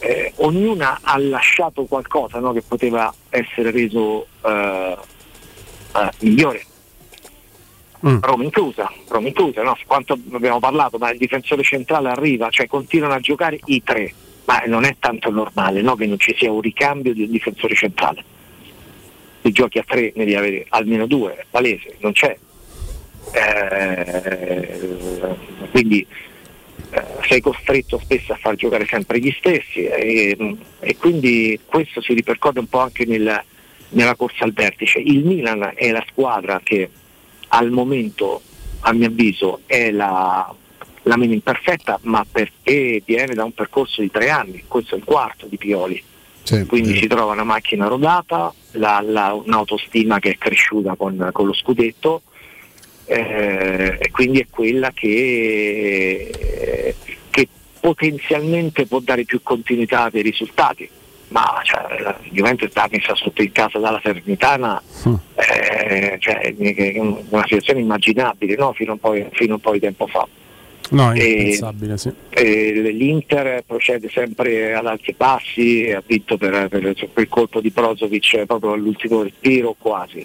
eh, 0.00 0.32
ognuna 0.36 0.98
ha 1.02 1.16
lasciato 1.18 1.84
qualcosa 1.84 2.38
no, 2.40 2.52
che 2.52 2.62
poteva 2.62 3.12
essere 3.30 3.70
reso 3.70 4.26
eh, 4.44 4.96
eh 5.94 6.10
migliore. 6.20 6.66
Mm. 8.04 8.18
Roma 8.20 8.42
inclusa, 8.42 8.92
Roma 9.06 9.28
inclusa, 9.28 9.62
no? 9.62 9.76
quanto 9.86 10.18
abbiamo 10.32 10.58
parlato, 10.58 10.98
ma 10.98 11.12
il 11.12 11.18
difensore 11.18 11.62
centrale 11.62 12.08
arriva, 12.08 12.50
cioè 12.50 12.66
continuano 12.66 13.14
a 13.14 13.20
giocare 13.20 13.60
i 13.66 13.80
tre, 13.84 14.12
ma 14.44 14.60
non 14.66 14.82
è 14.82 14.96
tanto 14.98 15.30
normale 15.30 15.82
no? 15.82 15.94
che 15.94 16.06
non 16.06 16.18
ci 16.18 16.34
sia 16.36 16.50
un 16.50 16.60
ricambio 16.60 17.14
di 17.14 17.22
un 17.22 17.30
difensore 17.30 17.76
centrale 17.76 18.24
se 19.42 19.50
giochi 19.50 19.78
a 19.78 19.84
tre 19.86 20.12
ne 20.14 20.24
devi 20.24 20.34
avere 20.36 20.66
almeno 20.68 21.06
due, 21.06 21.44
palese, 21.50 21.96
non 21.98 22.12
c'è. 22.12 22.36
Eh, 23.32 24.78
quindi 25.70 26.06
eh, 26.90 27.02
sei 27.26 27.40
costretto 27.40 27.98
spesso 27.98 28.32
a 28.32 28.36
far 28.36 28.54
giocare 28.54 28.86
sempre 28.86 29.18
gli 29.18 29.34
stessi 29.36 29.84
e, 29.84 30.56
e 30.80 30.96
quindi 30.96 31.58
questo 31.64 32.00
si 32.00 32.14
ripercorre 32.14 32.60
un 32.60 32.68
po' 32.68 32.80
anche 32.80 33.04
nel, 33.04 33.42
nella 33.90 34.14
corsa 34.14 34.44
al 34.44 34.52
vertice. 34.52 35.00
Il 35.00 35.24
Milan 35.24 35.72
è 35.74 35.90
la 35.90 36.04
squadra 36.08 36.60
che 36.62 36.88
al 37.48 37.70
momento, 37.70 38.42
a 38.80 38.92
mio 38.92 39.08
avviso, 39.08 39.60
è 39.66 39.90
la, 39.90 40.54
la 41.02 41.16
meno 41.16 41.32
imperfetta, 41.32 41.98
ma 42.02 42.24
perché 42.30 43.02
viene 43.04 43.34
da 43.34 43.44
un 43.44 43.52
percorso 43.52 44.00
di 44.02 44.10
tre 44.10 44.30
anni, 44.30 44.64
questo 44.68 44.94
è 44.94 44.98
il 44.98 45.04
quarto 45.04 45.46
di 45.46 45.56
Pioli 45.56 46.10
sì, 46.42 46.66
quindi 46.66 46.96
si 46.96 47.06
trova 47.06 47.32
una 47.32 47.44
macchina 47.44 47.86
rodata, 47.86 48.52
la, 48.72 49.02
la, 49.04 49.32
un'autostima 49.32 50.18
che 50.18 50.30
è 50.30 50.38
cresciuta 50.38 50.96
con, 50.96 51.30
con 51.32 51.46
lo 51.46 51.52
scudetto 51.52 52.22
eh, 53.04 53.96
e 53.98 54.10
quindi 54.10 54.40
è 54.40 54.46
quella 54.48 54.90
che, 54.92 56.94
che, 57.30 57.48
potenzialmente 57.80 58.86
può 58.86 59.00
dare 59.00 59.24
più 59.24 59.40
continuità 59.42 60.08
dei 60.10 60.22
risultati. 60.22 60.88
Ma 61.28 61.60
cioè, 61.64 62.00
la 62.00 62.18
Juventus 62.30 62.70
sta 62.70 62.88
messa 62.90 63.14
sotto 63.14 63.42
in 63.42 63.52
casa 63.52 63.78
dalla 63.78 64.00
Salernitana, 64.02 64.82
mm. 65.08 65.14
eh, 65.34 66.16
cioè, 66.18 66.54
una 67.30 67.44
situazione 67.44 67.80
immaginabile 67.80 68.54
no? 68.56 68.72
fino, 68.74 68.98
un 69.00 69.28
fino 69.32 69.52
a 69.52 69.54
un 69.54 69.60
po' 69.60 69.72
di 69.72 69.80
tempo 69.80 70.06
fa. 70.06 70.26
No, 70.92 71.14
impensabile, 71.14 71.96
sì. 71.96 72.12
l'Inter 72.36 73.62
procede 73.66 74.10
sempre 74.10 74.74
ad 74.74 74.86
alti 74.86 75.14
passi, 75.14 75.90
ha 75.90 76.02
vinto 76.04 76.36
per, 76.36 76.68
per, 76.68 76.94
per 77.12 77.28
colpo 77.28 77.60
di 77.60 77.70
Brozovic 77.70 78.44
proprio 78.44 78.72
all'ultimo 78.72 79.22
respiro 79.22 79.74
quasi. 79.78 80.24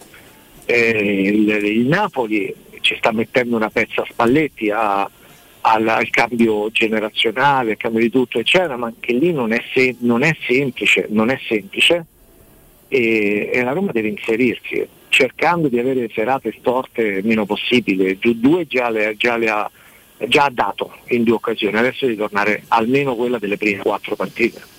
Il, 0.65 1.47
il, 1.49 1.85
Napoli 1.87 2.53
ci 2.81 2.95
sta 2.97 3.13
mettendo 3.13 3.55
una 3.55 3.69
pezza 3.69 4.01
a 4.01 4.07
Spalletti 4.09 4.69
a, 4.69 5.09
al, 5.61 5.87
al, 5.87 6.09
cambio 6.09 6.69
generazionale, 6.71 7.71
al 7.71 7.77
cambio 7.77 8.01
di 8.01 8.09
tutto, 8.09 8.39
eccetera, 8.39 8.75
ma 8.75 8.87
anche 8.87 9.13
lì 9.13 9.31
non 9.31 9.53
è, 9.53 9.63
se, 9.73 9.95
non 9.99 10.23
è 10.23 10.35
semplice, 10.45 11.07
non 11.09 11.29
è 11.29 11.39
semplice 11.47 12.05
e, 12.89 13.51
e, 13.53 13.63
la 13.63 13.71
Roma 13.71 13.93
deve 13.93 14.09
inserirsi. 14.09 14.85
cercando 15.09 15.69
di 15.69 15.79
avere 15.79 16.09
serate 16.13 16.53
storte 16.59 17.01
il 17.01 17.25
meno 17.25 17.45
possibile. 17.45 18.19
Giù 18.19 18.33
due 18.33 18.67
già 18.67 18.89
le, 18.89 19.15
già 19.17 19.37
le 19.37 19.49
ha, 19.49 19.71
già 20.27 20.45
ha 20.45 20.51
dato 20.51 20.93
in 21.07 21.23
due 21.23 21.35
occasioni, 21.35 21.77
adesso 21.77 22.05
di 22.05 22.15
tornare 22.15 22.63
almeno 22.69 23.15
quella 23.15 23.37
delle 23.37 23.57
prime 23.57 23.81
quattro 23.81 24.15
partite. 24.15 24.75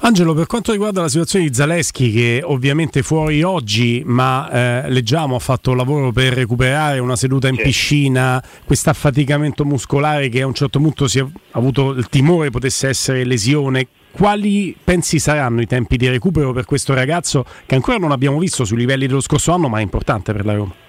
Angelo, 0.00 0.34
per 0.34 0.46
quanto 0.46 0.72
riguarda 0.72 1.00
la 1.00 1.08
situazione 1.08 1.48
di 1.48 1.54
Zaleschi, 1.54 2.12
che 2.12 2.40
ovviamente 2.44 3.02
fuori 3.02 3.42
oggi, 3.42 4.02
ma 4.04 4.84
eh, 4.84 4.90
leggiamo 4.90 5.34
ha 5.34 5.38
fatto 5.38 5.70
un 5.70 5.78
lavoro 5.78 6.12
per 6.12 6.34
recuperare 6.34 6.98
una 6.98 7.16
seduta 7.16 7.48
in 7.48 7.56
piscina, 7.56 8.42
questo 8.64 8.90
affaticamento 8.90 9.64
muscolare 9.64 10.28
che 10.28 10.42
a 10.42 10.46
un 10.46 10.54
certo 10.54 10.78
punto 10.78 11.08
si 11.08 11.18
è 11.18 11.24
avuto 11.52 11.90
il 11.92 12.08
timore 12.08 12.50
potesse 12.50 12.88
essere 12.88 13.24
lesione. 13.24 13.88
Quali 14.12 14.76
pensi 14.82 15.18
saranno 15.18 15.60
i 15.60 15.66
tempi 15.66 15.96
di 15.96 16.08
recupero 16.08 16.52
per 16.52 16.66
questo 16.66 16.94
ragazzo 16.94 17.44
che 17.66 17.74
ancora 17.74 17.98
non 17.98 18.12
abbiamo 18.12 18.38
visto 18.38 18.64
sui 18.64 18.76
livelli 18.76 19.06
dello 19.06 19.20
scorso 19.20 19.52
anno, 19.52 19.68
ma 19.68 19.78
è 19.78 19.82
importante 19.82 20.32
per 20.32 20.44
la 20.44 20.54
Roma? 20.54 20.85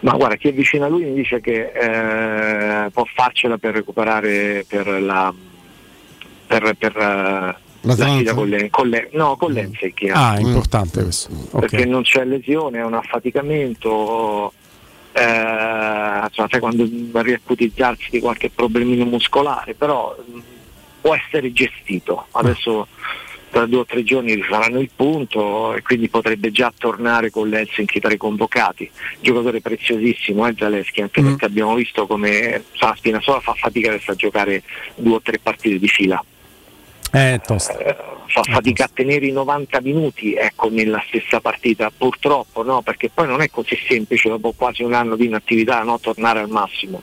Ma 0.00 0.12
guarda, 0.12 0.36
chi 0.36 0.48
è 0.48 0.52
vicino 0.52 0.86
a 0.86 0.88
lui 0.88 1.04
mi 1.04 1.14
dice 1.14 1.40
che 1.40 1.72
eh, 1.72 2.90
può 2.90 3.04
farcela 3.04 3.58
per 3.58 3.74
recuperare 3.74 4.64
per 4.66 4.86
la, 4.86 5.32
per, 6.46 6.74
per, 6.78 6.96
eh, 6.96 7.56
la 7.82 7.94
sfida 7.94 8.34
con 8.34 8.48
le, 8.48 8.70
con 8.70 8.88
le, 8.88 9.10
no, 9.12 9.36
con 9.36 9.52
l'Enfield. 9.52 10.10
Ah, 10.12 10.36
è 10.36 10.40
importante 10.40 11.02
questo. 11.02 11.30
Ok. 11.50 11.60
Perché 11.60 11.84
non 11.84 12.02
c'è 12.02 12.24
lesione, 12.24 12.78
è 12.78 12.84
un 12.84 12.94
affaticamento. 12.94 14.52
Eh, 15.12 16.20
insomma, 16.24 16.48
sai 16.48 16.60
quando 16.60 16.82
arriva 16.82 17.36
a 17.36 17.38
iputizzarsi 17.38 18.08
di 18.10 18.20
qualche 18.20 18.48
problemino 18.48 19.04
muscolare, 19.04 19.74
però 19.74 20.16
mh, 20.24 20.38
può 21.02 21.14
essere 21.14 21.52
gestito. 21.52 22.26
Adesso 22.30 22.86
tra 23.50 23.66
due 23.66 23.80
o 23.80 23.84
tre 23.84 24.02
giorni 24.04 24.34
rifaranno 24.34 24.80
il 24.80 24.90
punto 24.94 25.74
e 25.74 25.82
quindi 25.82 26.08
potrebbe 26.08 26.50
già 26.52 26.72
tornare 26.76 27.30
con 27.30 27.48
l'Helsinki 27.48 28.00
tra 28.00 28.12
i 28.12 28.16
convocati. 28.16 28.88
Giocatore 29.20 29.60
preziosissimo, 29.60 30.46
eh, 30.46 30.54
Zaleschi, 30.56 31.02
anche 31.02 31.22
perché 31.22 31.44
abbiamo 31.44 31.74
visto 31.74 32.06
come 32.06 32.62
sa, 32.74 32.94
Spinazzola 32.96 33.40
fa 33.40 33.54
fatica 33.54 33.88
adesso 33.88 34.12
a 34.12 34.14
giocare 34.14 34.62
due 34.94 35.16
o 35.16 35.20
tre 35.20 35.38
partite 35.38 35.78
di 35.78 35.88
fila. 35.88 36.22
Eh. 37.12 37.34
Eh, 37.34 37.96
fa 38.26 38.42
fatica 38.44 38.84
a 38.84 38.90
tenere 38.92 39.26
i 39.26 39.32
90 39.32 39.80
minuti 39.80 40.34
ecco, 40.34 40.68
nella 40.70 41.02
stessa 41.08 41.40
partita, 41.40 41.90
purtroppo, 41.96 42.62
no? 42.62 42.82
perché 42.82 43.10
poi 43.12 43.26
non 43.26 43.40
è 43.40 43.50
così 43.50 43.76
semplice 43.88 44.28
dopo 44.28 44.52
quasi 44.56 44.84
un 44.84 44.94
anno 44.94 45.16
di 45.16 45.24
inattività 45.24 45.82
no? 45.82 45.98
tornare 45.98 46.38
al 46.38 46.48
massimo. 46.48 47.02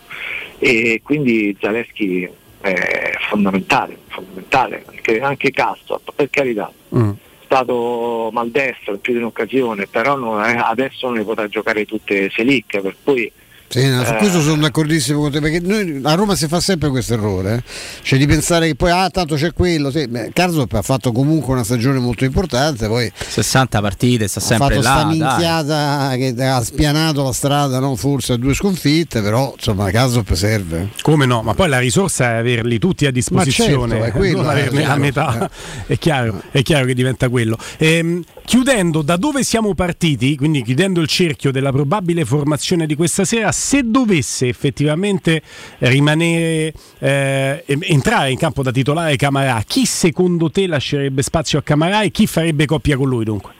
E 0.60 1.02
quindi 1.04 1.56
Zaleschi 1.60 2.30
è 2.62 3.12
fondamentale, 3.30 3.98
fondamentale 4.08 4.84
anche, 4.88 5.20
anche 5.20 5.52
Castro, 5.52 6.02
per 6.16 6.30
carità. 6.30 6.72
Mm. 6.96 7.12
È 7.12 7.16
stato 7.46 8.30
maldestro 8.34 8.94
in 8.94 9.00
più 9.02 9.14
di 9.14 9.20
un'occasione, 9.20 9.88
però 9.88 10.16
non- 10.16 10.44
eh, 10.44 10.58
adesso 10.58 11.08
non 11.08 11.18
ne 11.18 11.24
potrà 11.24 11.48
giocare 11.48 11.86
tutte 11.86 12.30
Selic, 12.30 12.82
per 12.82 12.96
cui 13.04 13.32
Sì, 13.70 13.88
no, 13.88 14.04
su 14.04 14.14
Eh. 14.14 14.18
questo 14.18 14.42
sono 14.42 14.62
d'accordissimo 14.62 15.20
con 15.20 15.32
te 15.32 15.40
perché 15.40 15.60
noi, 15.60 16.00
a 16.04 16.14
Roma 16.14 16.36
si 16.36 16.48
fa 16.48 16.60
sempre 16.60 16.90
questo 16.90 17.14
errore 17.16 17.56
eh. 17.56 17.64
cioè 18.02 18.18
di 18.18 18.26
pensare 18.26 18.68
che 18.68 18.76
poi 18.76 18.92
ah 18.92 19.10
tanto 19.10 19.36
c'è 19.36 19.52
quello 19.54 19.92
sì, 19.92 20.08
beh, 20.08 20.32
Karsdorp 20.34 20.74
ha 20.74 20.82
fatto 20.82 21.12
comunque 21.12 21.54
una 21.54 21.64
stagione 21.64 22.00
molto 22.00 22.24
importante 22.24 22.88
poi 22.88 23.12
60 23.16 23.82
partite, 23.82 24.28
sta 24.28 24.40
ha 24.40 24.44
sempre 24.44 24.68
fatto 24.76 24.82
là. 24.82 24.90
sta 24.90 25.04
dai. 25.04 25.18
minchiata 25.18 26.14
che 26.16 26.44
ha 26.44 26.64
spianato 26.64 27.24
la 27.24 27.34
strada 27.34 27.80
no? 27.80 27.96
forse 27.96 28.34
a 28.34 28.38
due 28.38 28.54
sconfitte 28.54 29.22
però 29.22 29.54
insomma 29.56 29.90
Karsdorp 29.92 30.34
serve 30.34 30.90
Come 31.02 31.26
no? 31.26 31.42
Ma 31.42 31.54
poi 31.54 31.70
la 31.70 31.80
risorsa 31.80 32.32
è 32.32 32.36
averli 32.36 32.80
tutti 32.80 33.06
a 33.06 33.12
disposizione, 33.12 33.96
certo, 33.96 34.06
è 34.06 34.12
quello, 34.12 34.42
non 34.42 34.58
eh, 34.58 34.62
averne 34.62 34.86
a 34.86 34.96
metà. 34.98 35.50
È 35.86 35.98
chiaro, 35.98 36.42
è 36.52 36.62
chiaro 36.62 36.86
che 36.86 36.94
diventa 36.94 37.30
quello. 37.30 37.58
Ehm, 37.78 38.24
chiudendo 38.46 39.02
da 39.02 39.18
dove 39.18 39.44
siamo 39.44 39.74
partiti, 39.74 40.36
quindi 40.36 40.64
chiudendo 40.64 41.02
il 41.02 41.08
cerchio 41.08 41.52
della 41.52 41.72
probabile 41.72 42.26
formazione 42.26 42.86
di 42.86 42.96
questa 42.96 43.26
sera, 43.26 43.52
se 43.58 43.82
dovesse 43.84 44.48
effettivamente 44.48 45.42
rimanere 45.80 46.72
eh, 47.00 47.64
entrare 47.66 48.30
in 48.30 48.38
campo 48.38 48.62
da 48.62 48.72
titolare 48.72 49.16
Camarà, 49.16 49.64
chi 49.66 49.86
secondo 49.86 50.52
te 50.52 50.68
lascerebbe 50.68 51.24
spazio 51.24 51.58
a 51.58 51.64
Camarà 51.64 52.04
e 52.04 52.12
chi 52.12 52.28
farebbe 52.28 52.68
coppia 52.68 52.96
con 52.96 53.10
lui 53.10 53.26
dunque? 53.26 53.52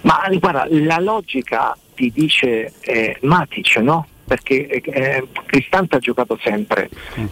Ma 0.00 0.28
guarda, 0.38 0.66
la 0.68 0.98
logica 0.98 1.76
ti 1.94 2.10
dice 2.12 2.72
eh, 2.80 3.16
Matic, 3.22 3.76
no? 3.76 4.06
Perché 4.24 4.66
eh, 4.66 5.26
Cristante 5.46 5.96
ha 5.96 6.00
giocato 6.00 6.38
sempre, 6.42 6.90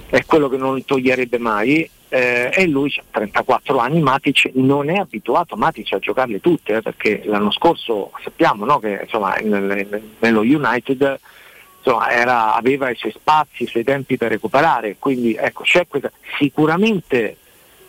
è 0.09 0.25
quello 0.25 0.49
che 0.49 0.57
non 0.57 0.83
toglierebbe 0.85 1.39
mai 1.39 1.89
eh, 2.09 2.51
e 2.53 2.67
lui 2.69 2.93
ha 2.97 3.03
34 3.11 3.79
anni, 3.79 4.01
Matic 4.01 4.53
non 4.55 4.89
è 4.89 4.97
abituato 4.97 5.57
Matic 5.57 5.93
a 5.93 5.99
giocarle 5.99 6.41
tutte, 6.41 6.77
eh, 6.77 6.83
perché 6.83 7.23
l'anno 7.25 7.51
scorso 7.51 8.13
sappiamo 8.23 8.65
no, 8.65 8.79
che 8.79 9.01
insomma, 9.03 9.35
nel- 9.43 10.03
nello 10.21 10.41
United 10.41 11.19
insomma, 11.87 12.11
era- 12.11 12.55
aveva 12.55 12.91
i 12.91 12.97
suoi 12.97 13.13
spazi, 13.13 13.63
i 13.63 13.67
suoi 13.67 13.85
tempi 13.85 14.17
per 14.17 14.31
recuperare, 14.31 14.97
quindi 14.99 15.35
ecco, 15.35 15.63
c'è 15.63 15.87
questa, 15.87 16.11
sicuramente 16.37 17.37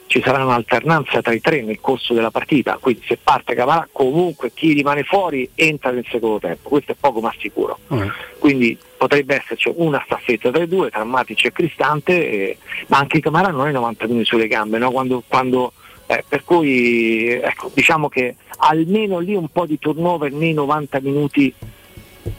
ci 0.06 0.22
sarà 0.22 0.42
un'alternanza 0.46 1.22
tra 1.22 1.34
i 1.34 1.42
tre 1.42 1.62
nel 1.64 1.82
corso 1.82 2.14
della 2.14 2.32
partita, 2.32 2.78
quindi 2.80 3.04
se 3.06 3.18
parte 3.22 3.56
Camarà 3.56 3.90
comunque 3.92 4.52
chi 4.54 4.72
rimane 4.72 5.04
fuori 5.04 5.50
entra 5.56 5.92
nel 5.92 6.06
secondo 6.10 6.40
tempo, 6.40 6.70
questo 6.70 6.94
è 6.94 6.96
poco 6.98 7.20
ma 7.20 7.34
sicuro. 7.38 7.80
Quindi 8.40 8.78
potrebbe 8.96 9.36
esserci 9.36 9.70
una 9.76 10.02
staffetta 10.06 10.50
tra 10.52 10.64
i 10.64 10.68
due, 10.68 10.90
tra 10.90 11.04
Matic 11.04 11.46
e 11.46 11.52
Cristante, 11.52 12.30
e- 12.30 12.58
ma 12.88 13.00
anche 13.00 13.20
Camarà 13.20 13.50
non 13.50 13.68
è 13.68 13.72
90 13.72 14.06
minuti 14.08 14.26
sulle 14.26 14.48
gambe, 14.48 14.78
no? 14.78 14.92
quando, 14.92 15.24
quando- 15.28 15.74
eh, 16.06 16.24
per 16.26 16.46
cui 16.46 17.28
ecco, 17.28 17.70
diciamo 17.74 18.08
che 18.08 18.36
almeno 18.60 19.20
lì 19.20 19.36
un 19.36 19.50
po' 19.50 19.66
di 19.66 19.78
turnover 19.78 20.32
nei 20.32 20.54
90 20.54 21.00
minuti 21.02 21.54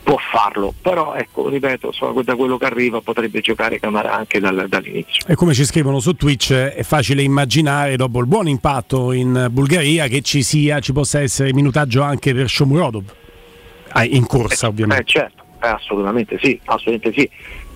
può 0.09 0.17
farlo, 0.33 0.73
però 0.81 1.13
ecco, 1.17 1.51
ripeto, 1.51 1.93
so- 1.93 2.19
da 2.25 2.35
quello 2.35 2.57
che 2.57 2.65
arriva 2.65 3.03
potrebbe 3.03 3.41
giocare 3.43 3.79
Camarà 3.79 4.15
anche 4.15 4.41
dal- 4.41 4.65
dall'inizio. 4.67 5.27
E 5.27 5.35
come 5.35 5.53
ci 5.53 5.67
scrivono 5.67 6.01
su 6.01 6.15
Twitch, 6.15 6.51
è 6.55 6.83
facile 6.83 7.21
immaginare, 7.21 7.95
dopo 7.97 8.19
il 8.21 8.27
buon 8.27 8.49
impatto 8.49 9.13
in 9.13 9.49
Bulgaria, 9.51 10.07
che 10.07 10.23
ci 10.23 10.43
sia, 10.43 10.81
ci 10.81 10.95
possa 10.95 11.21
essere 11.21 11.53
minutaggio 11.53 12.01
anche 12.01 12.33
per 12.33 12.49
Shomurodov. 12.49 13.05
Ah, 13.91 14.05
in 14.05 14.25
corsa, 14.27 14.65
Eh, 14.67 14.71
ovviamente. 14.71 15.05
certo, 15.05 15.43
eh, 15.63 15.69
assolutamente 15.69 16.39
sì, 16.41 16.59
assolutamente 16.65 17.13
sì. 17.21 17.31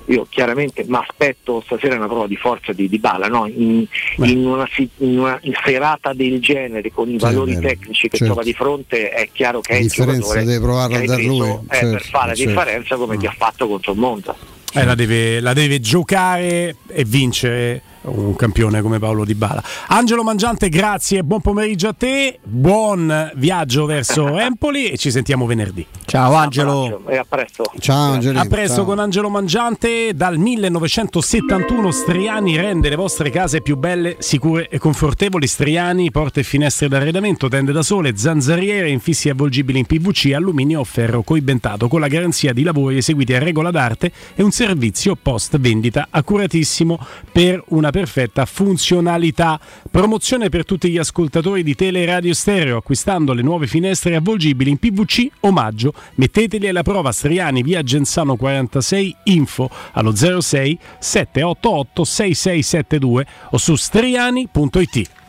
Io 0.07 0.27
chiaramente 0.29 0.85
mi 0.87 0.97
aspetto 0.97 1.63
stasera 1.65 1.95
una 1.95 2.07
prova 2.07 2.27
di 2.27 2.37
forza 2.37 2.73
di, 2.73 2.89
di 2.89 2.99
Bala, 2.99 3.29
no? 3.29 3.47
in, 3.47 3.87
in 4.17 4.47
una, 4.47 4.69
si- 4.73 4.89
in 4.99 5.21
una 5.21 5.41
serata 5.65 6.13
del 6.13 6.41
genere 6.41 6.91
con 6.93 7.09
i 7.09 7.13
Sì, 7.13 7.19
valori 7.19 7.59
tecnici 7.59 8.09
che 8.09 8.17
certo. 8.17 8.25
trova 8.25 8.43
di 8.43 8.53
fronte 8.53 9.11
è 9.11 9.29
chiaro 9.33 9.61
che 9.61 9.75
La 9.75 9.79
è 9.79 9.83
il 9.83 9.91
giocatore 9.91 10.45
deve 10.45 10.61
provarla 10.61 10.99
da 10.99 11.15
preso, 11.15 11.29
lui, 11.29 11.49
eh, 11.49 11.61
per 11.69 11.79
certo, 11.79 12.09
fare 12.11 12.29
la 12.29 12.35
certo. 12.35 12.53
differenza 12.53 12.97
come 12.97 13.17
ti 13.17 13.27
ha 13.27 13.35
fatto 13.37 13.69
contro 13.69 13.93
il 13.93 13.99
Monza. 13.99 14.37
Eh, 14.75 14.85
la, 14.85 14.95
deve, 14.95 15.41
la 15.41 15.53
deve 15.53 15.81
giocare 15.81 16.77
e 16.89 17.05
vincere 17.05 17.83
un 18.03 18.35
campione 18.35 18.83
come 18.83 18.99
Paolo 18.99 19.25
Di 19.25 19.35
Bala. 19.35 19.63
Angelo 19.89 20.23
Mangiante, 20.23 20.69
grazie, 20.69 21.23
buon 21.23 21.41
pomeriggio 21.41 21.89
a 21.89 21.93
te, 21.93 22.39
buon 22.43 23.31
viaggio 23.37 23.87
verso 23.87 24.37
Empoli 24.39 24.89
e 24.89 24.97
ci 24.97 25.11
sentiamo 25.11 25.47
venerdì. 25.47 25.87
Ciao 26.05 26.35
Angelo. 26.35 27.03
E 27.09 27.17
a 27.17 27.25
presto. 27.27 27.65
Ciao 27.79 28.13
Angelino. 28.13 28.41
A 28.41 28.47
presto 28.47 28.77
ciao. 28.77 28.85
con 28.85 28.99
Angelo 28.99 29.31
Mangiante. 29.31 30.13
Dal 30.15 30.37
1971 30.37 31.91
Striani 31.91 32.57
rende 32.57 32.89
le 32.89 32.97
vostre 32.97 33.31
case 33.31 33.63
più 33.63 33.77
belle, 33.77 34.17
sicure 34.19 34.69
e 34.69 34.79
confortevoli. 34.79 35.47
Striani, 35.47 36.11
porte 36.11 36.41
e 36.41 36.43
finestre 36.43 36.89
d'arredamento, 36.89 37.49
tende 37.49 37.73
da 37.73 37.83
sole, 37.83 38.17
zanzariere, 38.17 38.91
infissi 38.91 39.29
avvolgibili 39.29 39.79
in 39.79 39.87
PVC, 39.87 40.33
alluminio 40.35 40.81
o 40.81 40.85
ferro 40.85 41.23
coibentato 41.23 41.89
con 41.89 42.01
la 42.01 42.09
garanzia 42.09 42.53
di 42.53 42.63
lavori 42.63 42.99
eseguiti 42.99 43.35
a 43.35 43.39
regola 43.39 43.71
d'arte 43.71 44.13
e 44.35 44.43
un 44.43 44.51
servizio 44.51 45.17
post 45.21 45.59
vendita 45.59 46.09
accuratissimo 46.11 46.99
per 47.31 47.63
una 47.69 47.91
perfetta 47.93 48.45
funzionalità. 48.45 49.61
Promozione 49.89 50.49
per 50.49 50.65
tutti 50.65 50.91
gli 50.91 50.99
ascoltatori 50.99 51.63
di 51.63 51.77
Tele 51.77 52.05
Radio 52.05 52.35
Stereo 52.35 52.79
acquistando 52.79 53.33
le 53.33 53.43
nuove 53.43 53.69
finestre 53.69 54.17
avvolgibili 54.17 54.71
in 54.71 54.79
PVC 54.79 55.29
omaggio. 55.41 55.95
Metteteli 56.17 56.67
alla 56.67 56.83
prova 56.83 57.13
Striani 57.13 57.63
via 57.63 57.85
Genzano 57.85 58.35
46 58.35 59.17
info 59.25 59.71
allo 59.93 60.13
06 60.17 60.77
788 60.99 62.05
6672 62.05 63.27
o 63.51 63.59
su 63.59 63.77
striani.it. 63.77 65.22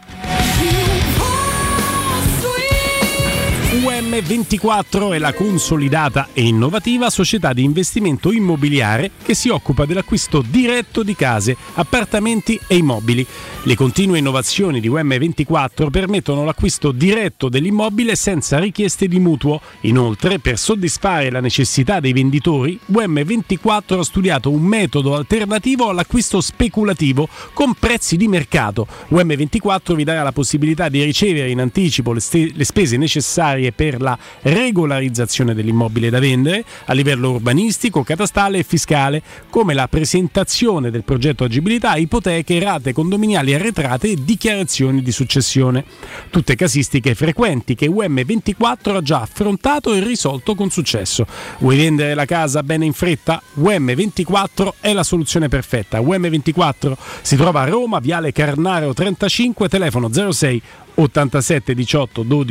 UM24 4.14 5.14
è 5.14 5.18
la 5.18 5.34
consolidata 5.34 6.28
e 6.34 6.44
innovativa 6.44 7.10
società 7.10 7.52
di 7.52 7.64
investimento 7.64 8.32
immobiliare 8.32 9.10
che 9.24 9.34
si 9.34 9.50
occupa 9.50 9.86
dell'acquisto 9.86 10.44
diretto 10.48 11.02
di 11.02 11.16
case, 11.16 11.58
appartamenti 11.74 12.60
e 12.68 12.76
immobili. 12.76 13.26
Le 13.64 13.76
continue 13.76 14.20
innovazioni 14.20 14.80
di 14.80 14.88
UM24 14.88 15.90
permettono 15.90 16.44
l'acquisto 16.44 16.92
diretto 16.92 17.50
dell'immobile 17.50 18.16
senza 18.16 18.60
richieste 18.60 19.08
di 19.08 19.20
mutuo. 19.20 19.60
Inoltre, 19.82 20.38
per 20.38 20.60
soddisfare 20.60 21.32
la 21.32 21.40
necessità 21.40 22.00
dei 22.00 22.14
venditori, 22.14 22.80
UM24 22.92 23.98
ha 23.98 24.04
studiato 24.04 24.52
un 24.52 24.62
metodo 24.62 25.16
alternativo 25.16 25.90
all'acquisto 25.90 26.40
speculativo 26.40 27.28
con 27.54 27.74
prezzi 27.74 28.16
di 28.16 28.28
mercato. 28.28 28.86
UM24 29.10 29.96
vi 29.96 30.04
darà 30.04 30.22
la 30.22 30.32
possibilità 30.32 30.88
di 30.88 31.02
ricevere 31.02 31.50
in 31.50 31.62
anticipo 31.62 32.14
le, 32.14 32.20
ste- 32.20 32.52
le 32.54 32.64
spese 32.64 32.96
necessarie 32.98 33.72
per 33.72 34.02
la 34.04 34.18
regolarizzazione 34.42 35.56
dell'immobile 35.56 36.12
da 36.12 36.20
vendere 36.20 36.64
a 36.86 36.94
livello 36.94 37.32
urbanistico, 37.32 38.04
catastale 38.04 38.60
e 38.60 38.64
fiscale, 38.64 39.24
come 39.50 39.74
la 39.74 39.88
presentazione 39.88 40.92
del 40.92 41.04
progetto 41.04 41.44
agibilità, 41.44 41.96
ipoteche, 41.96 42.60
rate 42.60 42.94
condominiali 42.94 43.54
arretrate 43.54 44.12
e 44.12 44.18
dichiarazioni 44.24 45.02
di 45.02 45.12
successione. 45.12 45.84
Tutte 46.30 46.56
casistiche 46.56 47.16
frequenti 47.16 47.74
che 47.74 47.88
UM24 47.88 48.96
ha 48.96 49.02
già 49.02 49.22
affrontato 49.22 49.94
e 49.94 50.04
risolto 50.04 50.54
con 50.54 50.70
successo. 50.70 51.26
Vuoi 51.60 51.78
vendere 51.78 52.14
la 52.14 52.26
casa 52.26 52.62
bene 52.62 52.86
in 52.86 52.94
fretta? 52.94 53.42
UM24 53.60 54.70
è 54.80 54.94
la 54.94 55.04
soluzione 55.04 55.48
perfetta. 55.48 56.00
UM24 56.00 56.94
si 57.22 57.36
trova 57.36 57.62
a 57.62 57.66
Roma, 57.66 58.00
Viale 58.00 58.32
Carnaro 58.32 58.94
35, 58.94 59.70
telefono 59.70 60.12
06 60.12 60.62
87 60.98 61.70
18 61.70 61.86
12 61.86 62.14
12 62.14 62.48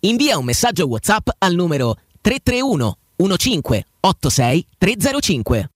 Invia 0.00 0.38
un 0.38 0.44
messaggio 0.44 0.86
WhatsApp 0.86 1.28
al 1.38 1.54
numero 1.54 1.96
331 2.20 2.98
15 3.16 3.86
86 4.00 4.66
305. 4.78 5.75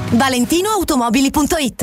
ValentinoAutomobili.it 0.00 1.82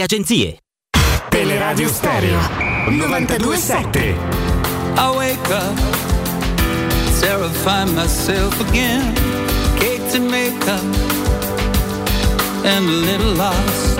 agenzie. 0.00 0.58
Teleradio 1.30 1.88
Stereo 1.88 2.38
927 2.88 4.14
I 4.96 5.16
wake 5.16 5.50
up, 5.50 5.76
terrify 7.20 7.84
myself 7.84 8.60
again. 8.68 9.14
Caked 9.78 10.14
in 10.14 10.30
makeup 10.30 10.84
and 12.64 12.84
a 12.84 12.96
little 13.08 13.34
lost. 13.34 13.98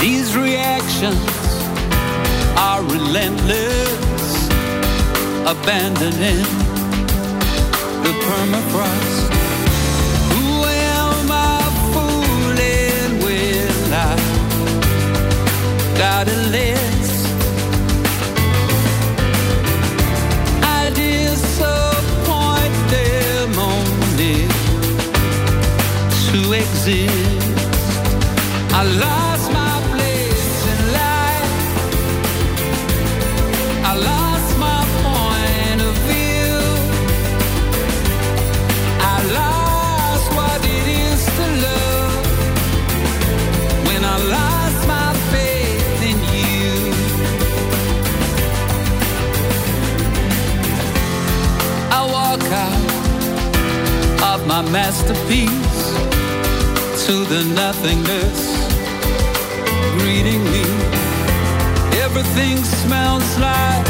These 0.00 0.36
reactions 0.36 1.16
are 2.58 2.82
relentless, 2.82 4.48
abandoning 5.46 6.44
the 8.02 8.12
permafrost. 8.24 9.43
Got 16.10 16.28
a 16.28 16.38
list? 16.56 17.26
I 20.78 20.90
disappoint 21.02 22.76
them 22.94 23.50
only 23.72 24.38
to 26.26 26.38
exist. 26.62 27.58
I 28.80 28.82
lost 29.00 29.23
masterpiece 54.70 55.84
to 57.06 57.24
the 57.24 57.44
nothingness 57.54 58.64
greeting 59.98 60.42
me. 60.44 60.64
Everything 62.02 62.56
smells 62.64 63.38
like 63.38 63.86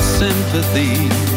sympathy. 0.00 1.35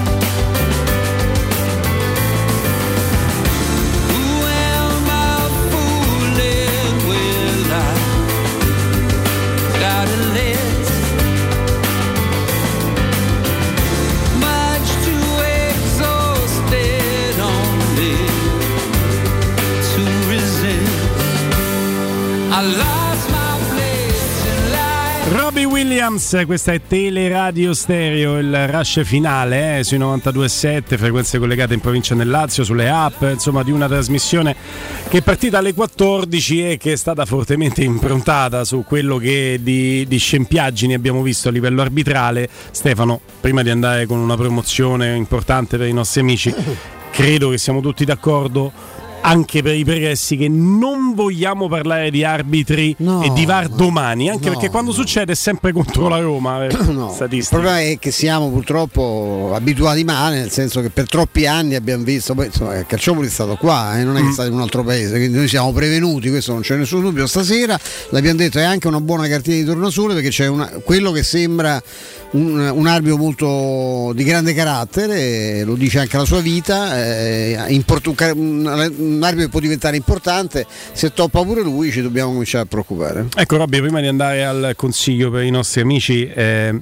Williams, 25.79 26.41
questa 26.45 26.73
è 26.73 26.81
Teleradio 26.85 27.73
Stereo, 27.73 28.37
il 28.37 28.67
rush 28.67 29.01
finale 29.05 29.77
eh, 29.77 29.83
sui 29.85 29.97
92.7, 29.97 30.97
frequenze 30.97 31.39
collegate 31.39 31.73
in 31.73 31.79
provincia 31.79 32.13
del 32.15 32.27
Lazio, 32.27 32.65
sulle 32.65 32.89
app, 32.89 33.21
insomma 33.21 33.63
di 33.63 33.71
una 33.71 33.87
trasmissione 33.87 34.53
che 35.07 35.19
è 35.19 35.21
partita 35.21 35.59
alle 35.59 35.73
14 35.73 36.71
e 36.71 36.77
che 36.77 36.91
è 36.91 36.95
stata 36.97 37.23
fortemente 37.25 37.81
improntata 37.81 38.65
su 38.65 38.83
quello 38.85 39.15
che 39.15 39.61
di, 39.61 40.05
di 40.05 40.17
scempiaggini 40.17 40.93
abbiamo 40.93 41.21
visto 41.21 41.47
a 41.47 41.51
livello 41.51 41.81
arbitrale. 41.81 42.49
Stefano, 42.71 43.21
prima 43.39 43.63
di 43.63 43.69
andare 43.69 44.05
con 44.05 44.19
una 44.19 44.35
promozione 44.35 45.15
importante 45.15 45.77
per 45.77 45.87
i 45.87 45.93
nostri 45.93 46.19
amici, 46.19 46.53
credo 47.09 47.51
che 47.51 47.57
siamo 47.57 47.79
tutti 47.79 48.03
d'accordo 48.03 48.98
anche 49.21 49.61
per 49.61 49.75
i 49.75 49.83
pregressi 49.83 50.37
che 50.37 50.47
non 50.47 51.13
vogliamo 51.13 51.67
parlare 51.67 52.09
di 52.11 52.23
arbitri 52.23 52.95
e 53.23 53.31
di 53.33 53.45
VAR 53.45 53.67
domani, 53.69 54.29
anche 54.29 54.45
no, 54.47 54.53
perché 54.53 54.69
quando 54.69 54.91
succede 54.91 55.33
è 55.33 55.35
sempre 55.35 55.71
contro 55.71 56.07
la 56.07 56.19
Roma. 56.19 56.65
eh, 56.65 56.69
No, 56.89 57.15
il 57.29 57.45
problema 57.49 57.79
è 57.81 57.97
che 57.99 58.11
siamo 58.11 58.49
purtroppo 58.49 59.51
abituati 59.53 60.03
male, 60.03 60.37
nel 60.39 60.49
senso 60.51 60.81
che 60.81 60.89
per 60.89 61.07
troppi 61.07 61.45
anni 61.45 61.75
abbiamo 61.75 62.03
visto, 62.03 62.33
poi 62.33 62.47
insomma 62.47 62.77
il 62.77 62.85
Calciopoli 62.87 63.27
è 63.27 63.29
stato 63.29 63.55
qua, 63.55 63.99
eh, 63.99 64.03
non 64.03 64.17
è 64.17 64.21
che 64.21 64.29
è 64.29 64.31
stato 64.31 64.47
in 64.49 64.55
un 64.55 64.61
altro 64.61 64.83
paese, 64.83 65.17
quindi 65.17 65.37
noi 65.37 65.47
siamo 65.47 65.71
prevenuti, 65.73 66.29
questo 66.29 66.53
non 66.53 66.61
c'è 66.61 66.75
nessun 66.75 67.01
dubbio. 67.01 67.27
Stasera 67.27 67.77
l'abbiamo 68.09 68.37
detto 68.37 68.57
è 68.59 68.63
anche 68.63 68.87
una 68.87 69.01
buona 69.01 69.27
cartina 69.27 69.57
di 69.57 69.65
tornasole 69.65 70.13
perché 70.13 70.29
c'è 70.29 70.47
una- 70.47 70.69
quello 70.83 71.11
che 71.11 71.23
sembra 71.23 71.81
un, 72.31 72.59
un 72.73 72.87
arbitro 72.87 73.17
molto 73.17 74.11
di 74.15 74.23
grande 74.23 74.53
carattere, 74.53 75.63
lo 75.63 75.75
dice 75.75 75.99
anche 75.99 76.17
la 76.17 76.25
sua 76.25 76.39
vita, 76.39 76.97
eh, 77.05 77.57
ca- 78.15 78.33
un- 78.33 78.97
un 79.15 79.23
arbitro 79.23 79.49
può 79.49 79.59
diventare 79.59 79.95
importante, 79.95 80.65
se 80.91 81.11
toppa 81.13 81.43
pure 81.43 81.61
lui 81.61 81.91
ci 81.91 82.01
dobbiamo 82.01 82.31
cominciare 82.31 82.63
a 82.63 82.67
preoccupare. 82.67 83.27
Ecco 83.35 83.57
Robby, 83.57 83.79
prima 83.79 84.01
di 84.01 84.07
andare 84.07 84.45
al 84.45 84.73
consiglio 84.75 85.31
per 85.31 85.43
i 85.43 85.49
nostri 85.49 85.81
amici, 85.81 86.27
eh, 86.27 86.81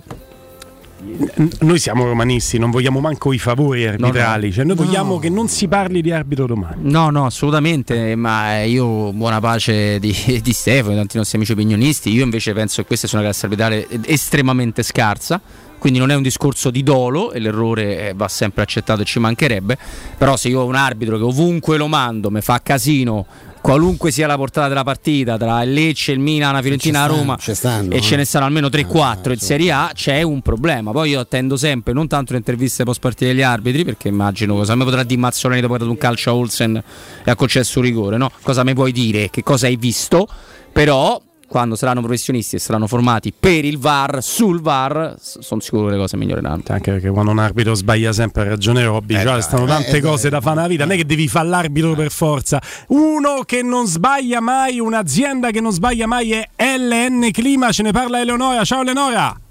noi 1.60 1.80
siamo 1.80 2.06
romanisti, 2.06 2.58
non 2.58 2.72
vogliamo 2.72 3.00
manco 3.00 3.32
i 3.32 3.38
favori 3.38 3.86
arbitrali, 3.86 4.48
no. 4.48 4.54
cioè 4.54 4.66
noi 4.66 4.76
No. 4.76 4.84
vogliamo 4.84 5.20
che 5.20 5.30
non 5.30 5.48
si 5.48 5.68
parli 5.68 6.02
di 6.02 6.12
arbitro 6.12 6.48
domani. 6.48 6.90
No, 6.90 7.10
no, 7.10 7.26
assolutamente, 7.26 8.16
ma 8.16 8.64
io 8.64 9.12
buona 9.14 9.40
pace 9.40 10.00
di, 10.00 10.14
di 10.42 10.54
Stefano, 10.54 10.92
di 10.92 10.98
tanti 10.98 11.18
nostri 11.18 11.38
amici 11.38 11.52
opinionisti, 11.54 12.12
io 12.12 12.24
invece 12.24 12.54
penso 12.54 12.82
che 12.82 12.88
questa 12.88 13.08
sia 13.08 13.18
una 13.20 13.28
classe 13.28 13.46
arbitrale 13.46 13.88
estremamente 14.06 14.84
scarsa, 14.84 15.40
quindi 15.78 16.00
non 16.00 16.10
è 16.10 16.16
un 16.16 16.24
discorso 16.24 16.72
di 16.72 16.82
dolo 16.82 17.32
e 17.32 17.40
l'errore 17.40 18.10
eh, 18.10 18.14
va 18.16 18.28
sempre 18.28 18.64
accettato 18.64 19.02
e 19.04 19.06
ci 19.06 19.20
mancherebbe, 19.20 19.78
però 20.18 20.36
se 20.36 20.48
io 20.50 20.62
ho 20.62 20.66
un 20.66 20.76
arbitro 20.76 21.18
che 21.18 21.24
ovunque 21.24 21.78
lo 21.78 21.88
mando 21.88 22.32
mi 22.32 22.42
fa 22.42 22.60
casino 22.64 23.26
qualunque 23.68 24.12
sia 24.12 24.28
la 24.28 24.38
portata 24.38 24.70
della 24.70 24.86
partita, 24.86 25.38
tra 25.38 25.62
il 25.62 25.74
Lecce, 25.74 26.14
il 26.14 26.20
Milan, 26.20 26.54
la 26.54 26.62
Fiorentina, 26.62 27.02
la 27.02 27.08
Roma, 27.08 27.38
stanno, 27.38 27.92
e 27.92 27.98
eh. 27.98 28.02
ce 28.02 28.16
ne 28.16 28.24
stanno 28.24 28.46
almeno 28.46 28.70
3-4 28.70 29.32
in 29.32 29.40
Serie 29.40 29.72
A, 29.74 29.92
c'è 29.94 30.22
un 30.22 30.42
problema. 30.42 30.92
Poi 30.92 31.10
io 31.10 31.20
attendo 31.20 31.58
sempre, 31.58 31.92
non 31.92 32.08
tanto 32.08 32.32
le 32.32 32.38
interviste 32.38 32.86
post 32.86 33.02
partita 33.02 33.30
degli 33.30 33.42
arbitri, 33.42 33.84
perché 33.84 34.08
immagino 34.08 34.56
cosa 34.56 34.74
mi 34.74 34.86
potrà 34.86 35.04
dire 35.04 35.20
Mazzoleni 35.20 35.60
dopo 35.60 35.74
aver 35.74 35.86
dato 35.86 35.94
un 35.94 36.02
calcio 36.02 36.30
a 36.30 36.36
Olsen 36.36 36.82
e 37.26 37.30
ha 37.30 37.36
concesso 37.36 37.80
un 37.80 37.86
rigore, 37.86 38.16
no? 38.16 38.32
Cosa 38.42 38.64
mi 38.64 38.74
puoi 38.74 38.94
dire? 38.94 39.30
Che 39.30 39.44
cosa 39.44 39.68
hai 39.68 39.76
visto? 39.76 40.30
Però 40.72 41.22
quando 41.48 41.76
saranno 41.76 42.02
professionisti 42.02 42.58
e 42.58 42.60
saranno 42.60 42.88
formati 42.88 43.34
per 43.38 43.66
il 43.66 43.78
VAR, 43.78 44.22
sul 44.22 44.62
VAR, 44.62 45.16
sono 45.20 45.62
sicuro 45.62 45.86
che 45.86 45.92
le 45.92 45.98
cose 45.98 46.18
miglioreranno. 46.18 46.64
Anche 46.68 46.92
perché 46.92 47.10
quando 47.10 47.32
un 47.32 47.40
arbitro 47.40 47.74
sbaglia 47.74 48.12
sempre 48.12 48.44
ha 48.44 48.50
ragione 48.50 48.84
Robby, 48.84 49.14
Eh, 49.14 49.18
cioè, 49.18 49.26
dai, 49.26 49.42
stanno 49.42 49.64
eh, 49.64 49.68
tante 49.68 49.98
eh, 49.98 50.02
cose 50.02 50.30
da 50.30 50.42
fare 50.42 50.56
nella 50.58 50.68
vita, 50.68 50.84
non 50.84 50.94
è 50.94 50.98
che 50.98 51.06
devi 51.06 51.28
fare 51.28 51.48
l'arbitro 51.48 51.94
per 51.94 52.12
forza. 52.12 52.62
Uno 52.88 53.44
che 53.46 53.62
non 53.64 53.88
sbaglia 53.88 54.42
mai, 54.42 54.80
un'azienda 54.80 55.52
che 55.52 55.62
non 55.62 55.72
sbaglia 55.72 56.06
mai 56.06 56.32
è 56.32 56.78
LN 56.78 57.30
Clima, 57.32 57.72
ce 57.72 57.84
ne 57.84 57.92
parla 57.92 58.20
Eleonora. 58.20 58.64
Ciao 58.64 58.82
Eleonora! 58.82 59.47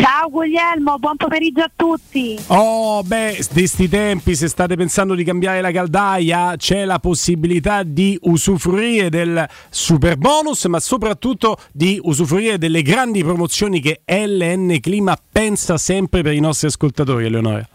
Ciao 0.00 0.30
Guglielmo, 0.30 0.96
buon 1.00 1.16
pomeriggio 1.16 1.62
a 1.62 1.70
tutti. 1.74 2.38
Oh, 2.46 3.02
beh, 3.02 3.44
di 3.50 3.66
sti 3.66 3.88
tempi, 3.88 4.36
se 4.36 4.46
state 4.46 4.76
pensando 4.76 5.16
di 5.16 5.24
cambiare 5.24 5.60
la 5.60 5.72
caldaia, 5.72 6.54
c'è 6.56 6.84
la 6.84 7.00
possibilità 7.00 7.82
di 7.82 8.16
usufruire 8.22 9.10
del 9.10 9.44
super 9.68 10.16
bonus, 10.16 10.66
ma 10.66 10.78
soprattutto 10.78 11.58
di 11.72 11.98
usufruire 12.00 12.58
delle 12.58 12.82
grandi 12.82 13.24
promozioni 13.24 13.80
che 13.80 14.02
LN 14.06 14.78
Clima 14.78 15.18
pensa 15.32 15.76
sempre 15.78 16.22
per 16.22 16.32
i 16.32 16.40
nostri 16.40 16.68
ascoltatori, 16.68 17.24
Eleonora. 17.24 17.68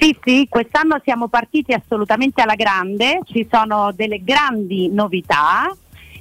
Sì, 0.00 0.16
sì, 0.24 0.48
quest'anno 0.50 1.00
siamo 1.04 1.28
partiti 1.28 1.72
assolutamente 1.72 2.42
alla 2.42 2.56
grande, 2.56 3.20
ci 3.24 3.46
sono 3.48 3.92
delle 3.94 4.20
grandi 4.24 4.88
novità 4.88 5.72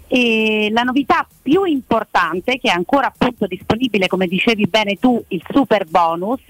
e 0.08 0.70
la 0.72 0.84
novità 0.84 1.28
più 1.42 1.64
importante 1.64 2.58
che 2.58 2.70
è 2.70 2.74
ancora 2.74 3.08
appunto 3.08 3.48
disponibile, 3.48 4.08
come 4.08 4.28
dicevi 4.28 4.68
bene 4.68 4.96
tu, 4.96 5.24
il 5.30 5.44
super 5.52 5.86
bonus. 5.86 6.42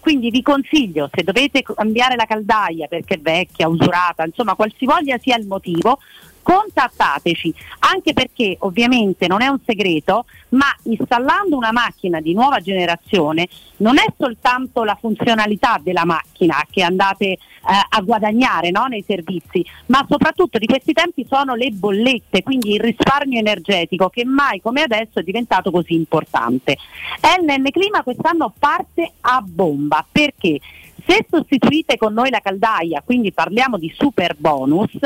Quindi 0.00 0.30
vi 0.30 0.42
consiglio, 0.42 1.08
se 1.14 1.22
dovete 1.22 1.62
cambiare 1.62 2.16
la 2.16 2.24
caldaia 2.24 2.88
perché 2.88 3.14
è 3.14 3.20
vecchia, 3.20 3.68
usurata, 3.68 4.24
insomma, 4.24 4.56
qualsivoglia 4.56 5.16
sia 5.18 5.36
il 5.36 5.46
motivo, 5.46 6.00
contattateci, 6.42 7.54
anche 7.78 8.12
perché 8.12 8.56
ovviamente 8.60 9.28
non 9.28 9.42
è 9.42 9.46
un 9.46 9.60
segreto, 9.64 10.24
ma 10.50 10.66
installando 10.84 11.56
una 11.56 11.70
macchina 11.70 12.20
di 12.20 12.34
nuova 12.34 12.58
generazione 12.58 13.46
non 13.76 13.96
è 13.98 14.06
soltanto 14.18 14.82
la 14.82 14.96
funzionalità 15.00 15.80
della 15.80 16.04
macchina 16.04 16.66
che 16.68 16.82
andate 16.82 17.38
a 17.62 18.00
guadagnare 18.00 18.70
no, 18.70 18.86
nei 18.86 19.04
servizi, 19.06 19.64
ma 19.86 20.04
soprattutto 20.08 20.58
di 20.58 20.66
questi 20.66 20.92
tempi 20.92 21.26
sono 21.28 21.54
le 21.54 21.70
bollette, 21.70 22.42
quindi 22.42 22.74
il 22.74 22.80
risparmio 22.80 23.38
energetico 23.38 24.08
che 24.08 24.24
mai 24.24 24.60
come 24.60 24.82
adesso 24.82 25.20
è 25.20 25.22
diventato 25.22 25.70
così 25.70 25.94
importante. 25.94 26.76
LN 27.20 27.70
Clima 27.70 28.02
quest'anno 28.02 28.52
parte 28.58 29.12
a 29.20 29.42
bomba 29.44 30.04
perché 30.10 30.60
se 31.06 31.26
sostituite 31.28 31.96
con 31.96 32.12
noi 32.12 32.30
la 32.30 32.40
caldaia, 32.40 33.02
quindi 33.04 33.32
parliamo 33.32 33.76
di 33.76 33.92
super 33.96 34.36
bonus 34.38 34.96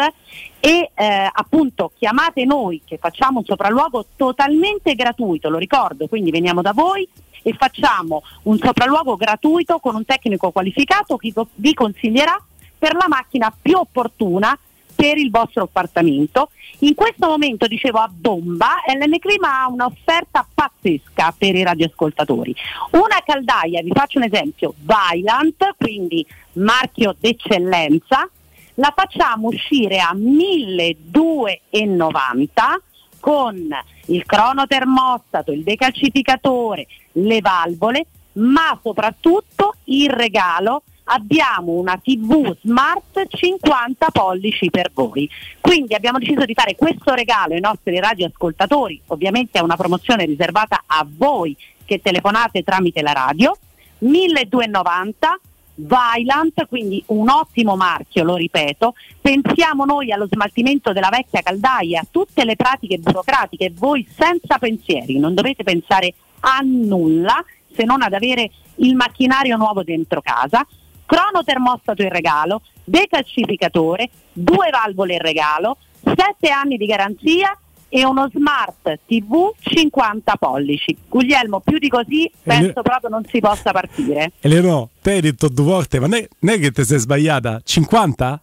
e 0.60 0.90
eh, 0.94 1.30
appunto 1.32 1.92
chiamate 1.96 2.44
noi 2.44 2.82
che 2.84 2.98
facciamo 2.98 3.38
un 3.38 3.44
sopralluogo 3.44 4.06
totalmente 4.16 4.94
gratuito, 4.94 5.48
lo 5.48 5.58
ricordo, 5.58 6.06
quindi 6.06 6.30
veniamo 6.30 6.60
da 6.60 6.72
voi 6.72 7.08
e 7.42 7.54
facciamo 7.58 8.22
un 8.44 8.58
sopralluogo 8.58 9.16
gratuito 9.16 9.78
con 9.78 9.94
un 9.94 10.04
tecnico 10.04 10.50
qualificato 10.50 11.16
che 11.16 11.32
vi 11.54 11.74
consiglierà 11.74 12.40
per 12.78 12.94
la 12.94 13.06
macchina 13.08 13.52
più 13.60 13.76
opportuna 13.76 14.56
per 14.96 15.16
il 15.18 15.30
vostro 15.30 15.62
appartamento. 15.64 16.48
In 16.80 16.94
questo 16.94 17.28
momento, 17.28 17.66
dicevo 17.66 17.98
a 17.98 18.08
bomba, 18.10 18.76
LN 18.86 19.18
Clima 19.18 19.62
ha 19.62 19.68
un'offerta 19.68 20.46
pazzesca 20.52 21.34
per 21.36 21.54
i 21.54 21.62
radioascoltatori. 21.62 22.56
Una 22.92 23.22
caldaia, 23.24 23.82
vi 23.82 23.90
faccio 23.92 24.16
un 24.18 24.24
esempio, 24.24 24.74
Vylant, 24.78 25.74
quindi 25.76 26.26
marchio 26.54 27.14
d'eccellenza, 27.18 28.26
la 28.74 28.92
facciamo 28.94 29.48
uscire 29.48 29.98
a 30.00 30.12
1290 30.14 32.80
con 33.20 33.68
il 34.06 34.24
cronotermostato, 34.24 35.52
il 35.52 35.62
decalcificatore, 35.62 36.86
le 37.12 37.40
valvole, 37.40 38.06
ma 38.34 38.78
soprattutto 38.82 39.74
il 39.84 40.10
regalo 40.10 40.82
abbiamo 41.08 41.72
una 41.72 41.98
TV 42.02 42.56
smart 42.60 43.26
50 43.28 44.08
pollici 44.10 44.70
per 44.70 44.90
voi. 44.92 45.28
Quindi 45.60 45.94
abbiamo 45.94 46.18
deciso 46.18 46.44
di 46.44 46.54
fare 46.54 46.74
questo 46.76 47.14
regalo 47.14 47.54
ai 47.54 47.60
nostri 47.60 47.98
radioascoltatori, 47.98 49.00
ovviamente 49.06 49.58
è 49.58 49.62
una 49.62 49.76
promozione 49.76 50.24
riservata 50.24 50.82
a 50.86 51.06
voi 51.08 51.56
che 51.84 52.00
telefonate 52.00 52.62
tramite 52.62 53.02
la 53.02 53.12
radio, 53.12 53.56
1290 53.98 55.40
Vylant, 55.76 56.66
quindi 56.66 57.02
un 57.08 57.28
ottimo 57.28 57.76
marchio, 57.76 58.24
lo 58.24 58.34
ripeto. 58.36 58.94
Pensiamo 59.20 59.84
noi 59.84 60.10
allo 60.10 60.26
smaltimento 60.30 60.92
della 60.92 61.10
vecchia 61.10 61.42
caldaia, 61.42 62.00
a 62.00 62.06
tutte 62.10 62.44
le 62.44 62.56
pratiche 62.56 62.98
burocratiche, 62.98 63.72
voi 63.76 64.06
senza 64.10 64.58
pensieri, 64.58 65.18
non 65.18 65.34
dovete 65.34 65.62
pensare 65.62 66.14
a 66.40 66.60
nulla 66.62 67.44
se 67.74 67.84
non 67.84 68.02
ad 68.02 68.14
avere 68.14 68.50
il 68.76 68.94
macchinario 68.94 69.56
nuovo 69.56 69.82
dentro 69.82 70.20
casa. 70.22 70.66
Crono 71.04 71.44
termostato 71.44 72.02
in 72.02 72.08
regalo, 72.08 72.62
decalcificatore, 72.82 74.10
due 74.32 74.70
valvole 74.70 75.14
in 75.14 75.20
regalo, 75.20 75.76
7 76.02 76.48
anni 76.48 76.76
di 76.76 76.86
garanzia 76.86 77.56
e 77.88 78.04
uno 78.04 78.28
smart 78.32 78.98
TV 79.06 79.52
50 79.58 80.36
pollici. 80.36 80.96
Guglielmo, 81.08 81.60
più 81.60 81.78
di 81.78 81.88
così 81.88 82.30
penso 82.42 82.82
proprio 82.82 83.08
non 83.10 83.24
si 83.30 83.40
possa 83.40 83.72
partire. 83.72 84.32
Eleonora, 84.40 84.88
te 85.00 85.12
hai 85.12 85.20
detto 85.20 85.48
due 85.48 85.64
volte, 85.64 86.00
ma 86.00 86.06
non 86.06 86.26
è, 86.50 86.58
che 86.58 86.70
ti 86.72 86.84
sei 86.84 86.98
sbagliata? 86.98 87.60
50? 87.62 88.40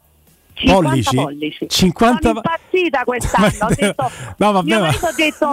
50 0.56 0.90
pollici? 0.90 1.16
pollici. 1.16 1.66
50 1.68 2.20
Sono 2.22 2.34
impazzita 2.36 3.04
quest'anno. 3.06 3.48
Ho 3.60 3.74
detto, 3.76 4.12
No, 4.38 4.52
vabbè, 4.52 4.80
ma- 4.80 4.88
ha 4.88 5.14
detto, 5.16 5.50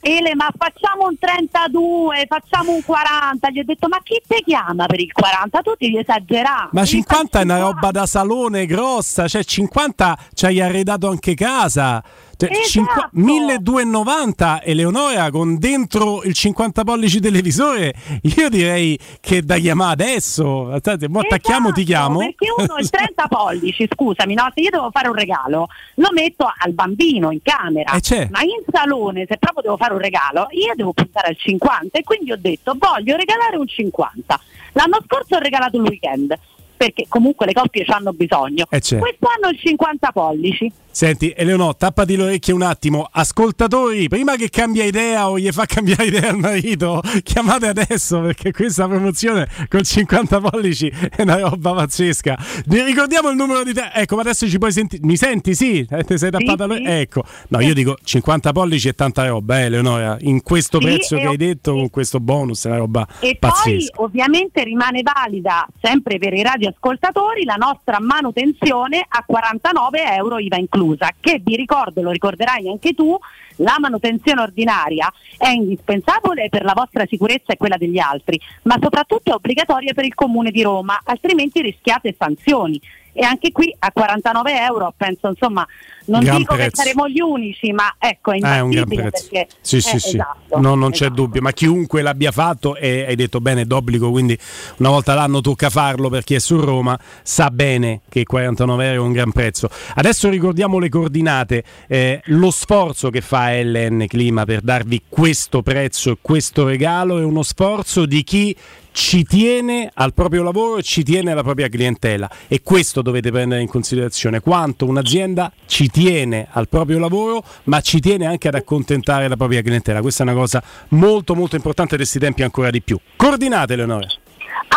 Ele, 0.00 0.34
ma 0.34 0.48
facciamo 0.56 1.06
un 1.06 1.18
32, 1.18 2.26
facciamo 2.26 2.72
un 2.72 2.82
40. 2.82 3.50
Gli 3.50 3.58
ho 3.58 3.64
detto, 3.64 3.88
ma 3.88 3.98
chi 4.02 4.20
ti 4.26 4.42
chiama 4.44 4.86
per 4.86 5.00
il 5.00 5.12
40? 5.12 5.60
Tu 5.60 5.72
devi 5.78 5.98
esagerare. 5.98 6.68
Ma 6.72 6.80
Devi 6.80 6.86
50 6.86 7.40
è 7.40 7.44
una 7.44 7.58
roba 7.58 7.90
da 7.90 8.06
salone 8.06 8.64
grossa, 8.64 9.28
cioè 9.28 9.44
50 9.44 10.18
ci 10.32 10.46
hai 10.46 10.60
arredato 10.62 11.08
anche 11.08 11.34
casa. 11.34 12.02
Cioè, 12.38 12.50
Esatto. 12.52 12.68
cinqua- 12.68 13.08
1290 13.12 14.62
Eleonora 14.62 15.28
con 15.30 15.58
dentro 15.58 16.22
il 16.22 16.34
50 16.34 16.84
pollici 16.84 17.18
televisore. 17.20 17.92
Io 18.36 18.48
direi 18.48 18.96
che 19.20 19.42
da 19.42 19.56
chiamare 19.56 19.92
adesso. 19.92 20.70
Aspetta, 20.70 21.08
mo 21.08 21.18
attacchiamo, 21.18 21.72
ti 21.72 21.82
chiamo. 21.82 22.18
Perché 22.20 22.46
uno 22.56 22.78
il 22.78 22.88
30 22.88 23.26
pollici, 23.28 23.88
scusami, 23.92 24.34
no, 24.34 24.48
se 24.54 24.60
io 24.60 24.70
devo 24.70 24.88
fare 24.92 25.08
un 25.08 25.14
regalo, 25.14 25.66
lo 25.96 26.08
metto 26.12 26.48
al 26.56 26.72
bambino 26.74 27.32
in 27.32 27.40
camera. 27.42 27.92
Eh, 27.94 28.00
c'è. 28.00 28.28
Ma 28.30 28.40
in 28.42 28.62
salone, 28.70 29.26
se 29.28 29.36
proprio 29.38 29.62
devo 29.62 29.76
fare 29.76 29.94
un 29.94 30.00
regalo, 30.00 30.46
io 30.50 30.72
devo 30.76 30.92
puntare 30.92 31.28
al 31.28 31.36
50 31.36 31.98
e 31.98 32.04
quindi 32.04 32.30
ho 32.30 32.38
detto 32.38 32.74
voglio 32.78 33.16
regalare 33.16 33.56
un 33.56 33.66
50. 33.66 34.40
L'anno 34.74 34.98
scorso 35.04 35.34
ho 35.34 35.38
regalato 35.40 35.76
un 35.76 35.86
weekend. 35.88 36.38
Perché 36.78 37.04
comunque 37.08 37.44
le 37.44 37.52
coppie 37.52 37.84
ci 37.84 37.90
hanno 37.90 38.12
bisogno. 38.12 38.64
Eh, 38.70 38.80
c'è. 38.80 38.98
Quest'anno 38.98 39.50
il 39.52 39.58
50 39.58 40.12
pollici. 40.12 40.72
Senti, 40.90 41.32
Eleonora, 41.36 41.74
tappati 41.74 42.16
le 42.16 42.22
orecchie 42.24 42.52
un 42.54 42.62
attimo. 42.62 43.06
Ascoltatori, 43.10 44.08
prima 44.08 44.34
che 44.36 44.48
cambia 44.50 44.84
idea 44.84 45.28
o 45.30 45.38
gli 45.38 45.48
fa 45.50 45.64
cambiare 45.66 46.06
idea 46.06 46.30
al 46.30 46.38
marito, 46.38 47.00
chiamate 47.22 47.68
adesso 47.68 48.20
perché 48.20 48.52
questa 48.52 48.88
promozione 48.88 49.46
col 49.68 49.82
50 49.82 50.40
pollici 50.40 50.88
è 51.14 51.22
una 51.22 51.38
roba 51.40 51.72
pazzesca. 51.74 52.36
Vi 52.66 52.82
ricordiamo 52.82 53.28
il 53.30 53.36
numero 53.36 53.62
di 53.64 53.72
te. 53.74 53.90
Ecco, 53.94 54.16
ma 54.16 54.22
adesso 54.22 54.48
ci 54.48 54.58
puoi 54.58 54.72
sentire. 54.72 55.04
Mi 55.06 55.16
senti? 55.16 55.54
Sì? 55.54 55.86
Eh, 55.88 56.02
Ti 56.04 56.18
sei 56.18 56.30
tappata 56.30 56.64
sì. 56.68 56.82
le- 56.82 57.00
Ecco. 57.00 57.22
No, 57.48 57.60
io 57.60 57.74
dico 57.74 57.96
50 58.02 58.52
pollici 58.52 58.88
è 58.88 58.94
tanta 58.94 59.26
roba, 59.26 59.60
eh, 59.60 59.64
Eleonora. 59.64 60.16
In 60.20 60.42
questo 60.42 60.80
Sì, 60.80 60.86
prezzo 60.86 61.16
e 61.16 61.20
che 61.20 61.26
hai 61.26 61.36
detto, 61.36 61.74
con 61.74 61.90
questo 61.90 62.18
bonus, 62.18 62.64
è 62.64 62.68
una 62.70 62.78
roba 62.78 63.06
E 63.20 63.36
pazzesca. 63.38 63.92
poi 63.94 64.04
ovviamente 64.06 64.64
rimane 64.64 65.02
valida 65.02 65.66
sempre 65.80 66.18
per 66.18 66.32
i 66.34 66.42
radioascoltatori 66.68 67.44
la 67.44 67.54
nostra 67.54 67.98
manutenzione 68.00 69.04
a 69.06 69.24
49 69.26 70.14
euro 70.14 70.38
IVA 70.38 70.56
inclusa, 70.56 71.10
che 71.18 71.40
vi 71.42 71.56
ricordo, 71.56 72.02
lo 72.02 72.10
ricorderai 72.10 72.68
anche 72.68 72.92
tu, 72.92 73.18
la 73.56 73.76
manutenzione 73.78 74.42
ordinaria 74.42 75.12
è 75.36 75.48
indispensabile 75.48 76.48
per 76.48 76.64
la 76.64 76.74
vostra 76.74 77.06
sicurezza 77.06 77.52
e 77.52 77.56
quella 77.56 77.76
degli 77.76 77.98
altri, 77.98 78.40
ma 78.62 78.76
soprattutto 78.80 79.30
è 79.30 79.34
obbligatoria 79.34 79.94
per 79.94 80.04
il 80.04 80.14
Comune 80.14 80.50
di 80.50 80.62
Roma, 80.62 81.00
altrimenti 81.04 81.60
rischiate 81.60 82.14
sanzioni. 82.16 82.80
E 83.12 83.24
anche 83.24 83.50
qui 83.50 83.74
a 83.76 83.90
49 83.90 84.60
euro 84.60 84.94
penso 84.96 85.26
insomma 85.28 85.66
Non 86.08 86.20
Gran 86.22 86.38
dico 86.38 86.54
prezzo. 86.54 86.70
che 86.70 86.76
saremo 86.76 87.08
gli 87.08 87.20
unici, 87.20 87.72
ma 87.72 87.94
ecco, 87.98 88.32
è 88.32 88.38
è 88.38 88.60
un 88.60 88.70
gran 88.70 88.88
prezzo. 88.88 89.28
perché 89.30 89.48
Sì, 89.60 89.80
sì, 89.80 89.96
eh, 89.96 89.98
sì. 89.98 90.08
esatto, 90.16 90.58
No, 90.58 90.74
non 90.74 90.90
c'è 90.90 91.04
esatto. 91.04 91.14
dubbio, 91.14 91.40
ma 91.42 91.52
chiunque 91.52 92.02
l'abbia 92.02 92.30
fatto 92.32 92.76
e 92.76 93.04
hai 93.06 93.14
detto 93.16 93.40
bene 93.40 93.66
d'obbligo, 93.66 94.10
quindi 94.10 94.36
una 94.78 94.88
volta 94.88 95.14
l'anno 95.14 95.40
tocca 95.40 95.68
farlo 95.70 96.08
per 96.08 96.24
chi 96.24 96.34
è 96.34 96.38
su 96.38 96.58
Roma, 96.58 96.98
sa 97.22 97.50
bene 97.50 98.00
che 98.08 98.24
49 98.24 98.86
euro 98.86 99.02
è 99.02 99.06
un 99.06 99.12
gran 99.12 99.32
prezzo. 99.32 99.68
Adesso 99.94 100.28
ricordiamo 100.30 100.78
le 100.78 100.88
coordinate, 100.88 101.62
eh, 101.86 102.20
lo 102.26 102.50
sforzo 102.50 103.10
che 103.10 103.20
fa 103.20 103.52
LN 103.52 104.06
Clima 104.08 104.44
per 104.44 104.62
darvi 104.62 105.02
questo 105.08 105.62
prezzo 105.62 106.12
e 106.12 106.16
questo 106.20 106.64
regalo 106.66 107.18
è 107.18 107.22
uno 107.24 107.42
sforzo 107.42 108.06
di 108.06 108.24
chi 108.24 108.56
ci 108.92 109.24
tiene 109.24 109.90
al 109.94 110.14
proprio 110.14 110.42
lavoro 110.42 110.78
e 110.78 110.82
ci 110.82 111.02
tiene 111.02 111.32
alla 111.32 111.42
propria 111.42 111.68
clientela. 111.68 112.28
E 112.48 112.62
questo 112.62 113.02
dovete 113.02 113.30
prendere 113.30 113.60
in 113.60 113.68
considerazione. 113.68 114.40
Quanto 114.40 114.86
un'azienda 114.86 115.52
ci 115.66 115.88
tiene 115.88 116.48
al 116.50 116.68
proprio 116.68 116.98
lavoro 116.98 117.42
ma 117.64 117.80
ci 117.80 118.00
tiene 118.00 118.26
anche 118.26 118.48
ad 118.48 118.54
accontentare 118.54 119.28
la 119.28 119.36
propria 119.36 119.62
clientela. 119.62 120.00
Questa 120.00 120.24
è 120.24 120.26
una 120.26 120.36
cosa 120.36 120.62
molto 120.88 121.34
molto 121.34 121.56
importante 121.56 121.92
di 121.92 122.02
questi 122.02 122.18
tempi 122.18 122.42
ancora 122.42 122.70
di 122.70 122.82
più. 122.82 122.98
Coordinate 123.16 123.76
Leonora 123.76 124.06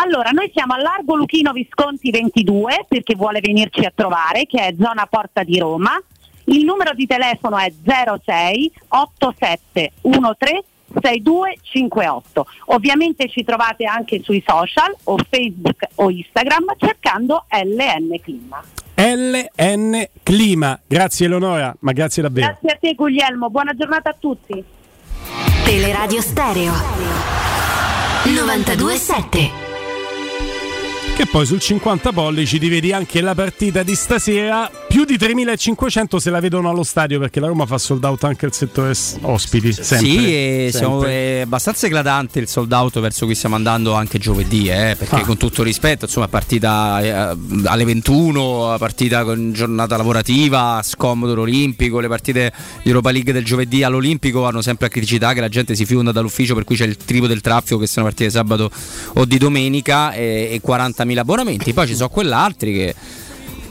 Allora, 0.03 0.29
noi 0.29 0.51
siamo 0.53 0.73
a 0.73 0.77
Largo 0.77 1.15
Luchino 1.15 1.51
Visconti 1.51 2.11
22 2.11 2.85
per 2.87 3.03
chi 3.03 3.15
vuole 3.15 3.39
venirci 3.41 3.83
a 3.85 3.91
trovare, 3.93 4.45
che 4.45 4.59
è 4.59 4.75
zona 4.79 5.05
Porta 5.07 5.43
di 5.43 5.59
Roma. 5.59 6.01
Il 6.45 6.65
numero 6.65 6.93
di 6.93 7.05
telefono 7.05 7.57
è 7.57 7.71
06 7.83 8.71
87 8.87 9.91
13 10.01 10.70
6258. 10.99 12.45
Ovviamente 12.67 13.29
ci 13.29 13.43
trovate 13.43 13.85
anche 13.85 14.21
sui 14.23 14.43
social 14.45 14.95
o 15.03 15.17
Facebook 15.29 15.85
o 15.95 16.09
Instagram 16.09 16.73
cercando 16.77 17.45
LN 17.49 18.19
Clima. 18.21 18.63
LN 18.95 20.07
Clima 20.21 20.79
grazie 20.85 21.25
Eleonora 21.25 21.75
ma 21.79 21.91
grazie 21.91 22.21
davvero 22.21 22.47
Grazie 22.47 22.69
a 22.69 22.77
te 22.79 22.93
Guglielmo, 22.93 23.49
buona 23.49 23.73
giornata 23.73 24.09
a 24.09 24.15
tutti. 24.17 24.63
Teleradio 25.63 26.21
Stereo 26.21 26.73
927 28.23 29.49
Che 31.15 31.25
poi 31.25 31.45
sul 31.45 31.59
50 31.59 32.11
pollici 32.11 32.59
ti 32.59 32.69
vedi 32.69 32.93
anche 32.93 33.21
la 33.21 33.33
partita 33.33 33.81
di 33.81 33.95
stasera. 33.95 34.80
Più 34.91 35.05
di 35.05 35.17
3500 35.17 36.19
se 36.19 36.29
la 36.31 36.41
vedono 36.41 36.69
allo 36.69 36.83
stadio 36.83 37.17
perché 37.17 37.39
la 37.39 37.47
Roma 37.47 37.65
fa 37.65 37.77
sold 37.77 38.03
out 38.03 38.25
anche 38.25 38.45
il 38.45 38.51
settore 38.51 38.93
ospiti. 39.21 39.71
Sempre, 39.71 39.97
sì, 39.97 40.15
e 40.17 40.69
sempre. 40.69 40.77
siamo- 40.77 41.03
è 41.05 41.39
abbastanza 41.45 41.85
eclatante 41.87 42.39
il 42.39 42.47
sold 42.49 42.69
out 42.73 42.99
verso 42.99 43.23
cui 43.25 43.33
stiamo 43.33 43.55
andando 43.55 43.93
anche 43.93 44.17
giovedì, 44.17 44.67
eh, 44.67 44.95
perché 44.99 45.15
Ah. 45.15 45.21
con 45.25 45.37
tutto 45.37 45.63
rispetto, 45.63 46.05
insomma, 46.05 46.27
partita 46.27 46.99
eh, 47.01 47.37
alle 47.63 47.85
21, 47.85 48.75
partita 48.77 49.23
con 49.23 49.53
giornata 49.53 49.95
lavorativa, 49.95 50.81
scomodo 50.83 51.35
l'Olimpico, 51.35 52.01
le 52.01 52.09
partite 52.09 52.51
di 52.83 52.89
Europa 52.89 53.11
League 53.11 53.31
del 53.31 53.45
giovedì 53.45 53.83
all'Olimpico 53.83 54.45
hanno 54.45 54.61
sempre 54.61 54.87
la 54.87 54.91
criticità 54.91 55.31
che 55.31 55.39
la 55.39 55.47
gente 55.49 55.73
si 55.73 55.85
fionda 55.85 56.11
dall'ufficio 56.11 56.53
per 56.53 56.65
cui 56.65 56.75
c'è 56.75 56.85
il 56.85 56.97
triplo 56.97 57.27
del 57.27 57.39
traffico 57.39 57.77
che 57.77 57.87
sono 57.87 58.07
partite 58.07 58.29
sabato 58.29 58.69
o 59.13 59.23
di 59.23 59.37
domenica 59.37 60.11
e, 60.11 60.49
e 60.51 60.61
40.000 60.61 61.17
abbonamenti, 61.21 61.71
poi 61.71 61.87
ci 61.87 61.95
sono 61.95 62.09
quell'altri 62.09 62.73
che 62.73 62.95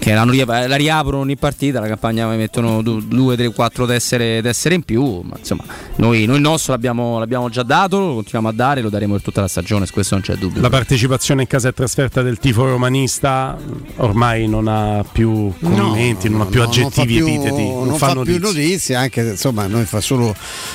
che 0.00 0.14
la, 0.14 0.24
la 0.66 0.76
riaprono 0.76 1.18
ogni 1.18 1.36
partita, 1.36 1.78
la 1.78 1.86
campagna 1.86 2.26
mettono 2.28 2.80
2, 2.82 3.36
3, 3.36 3.52
4 3.52 3.86
tessere, 3.86 4.40
tessere 4.42 4.74
in 4.74 4.82
più, 4.82 5.20
ma 5.22 5.36
insomma 5.38 5.62
noi, 5.96 6.24
noi 6.24 6.36
il 6.36 6.42
nostro 6.42 6.72
l'abbiamo, 6.72 7.18
l'abbiamo 7.18 7.50
già 7.50 7.62
dato, 7.62 7.98
lo 7.98 8.14
continuiamo 8.14 8.48
a 8.48 8.52
dare, 8.52 8.80
lo 8.80 8.88
daremo 8.88 9.12
per 9.12 9.22
tutta 9.22 9.42
la 9.42 9.48
stagione, 9.48 9.84
su 9.84 9.92
questo 9.92 10.14
non 10.14 10.24
c'è 10.24 10.34
dubbio. 10.36 10.60
La 10.62 10.70
partecipazione 10.70 11.42
in 11.42 11.46
casa 11.48 11.68
e 11.68 11.72
trasferta 11.74 12.22
del 12.22 12.38
tifo 12.38 12.64
romanista 12.64 13.56
ormai 13.96 14.48
non 14.48 14.68
ha 14.68 15.04
più 15.10 15.52
commenti, 15.60 16.28
non 16.30 16.40
ha 16.40 16.46
più 16.46 16.60
No, 16.60 16.66
aggettivi, 16.66 16.88
non 16.88 16.90
fa 16.90 17.04
più- 17.04 17.26
epiteti, 17.26 17.68
non, 17.68 17.86
non, 17.88 17.98
fa 17.98 18.06
fa 18.06 18.12
più 18.22 18.38
notizie. 18.38 18.40
notizie, 18.62 18.94
anche 18.94 19.22
se 19.24 19.30
insomma 19.32 19.66
noi 19.66 19.84
fa 19.84 20.00
solo 20.00 20.34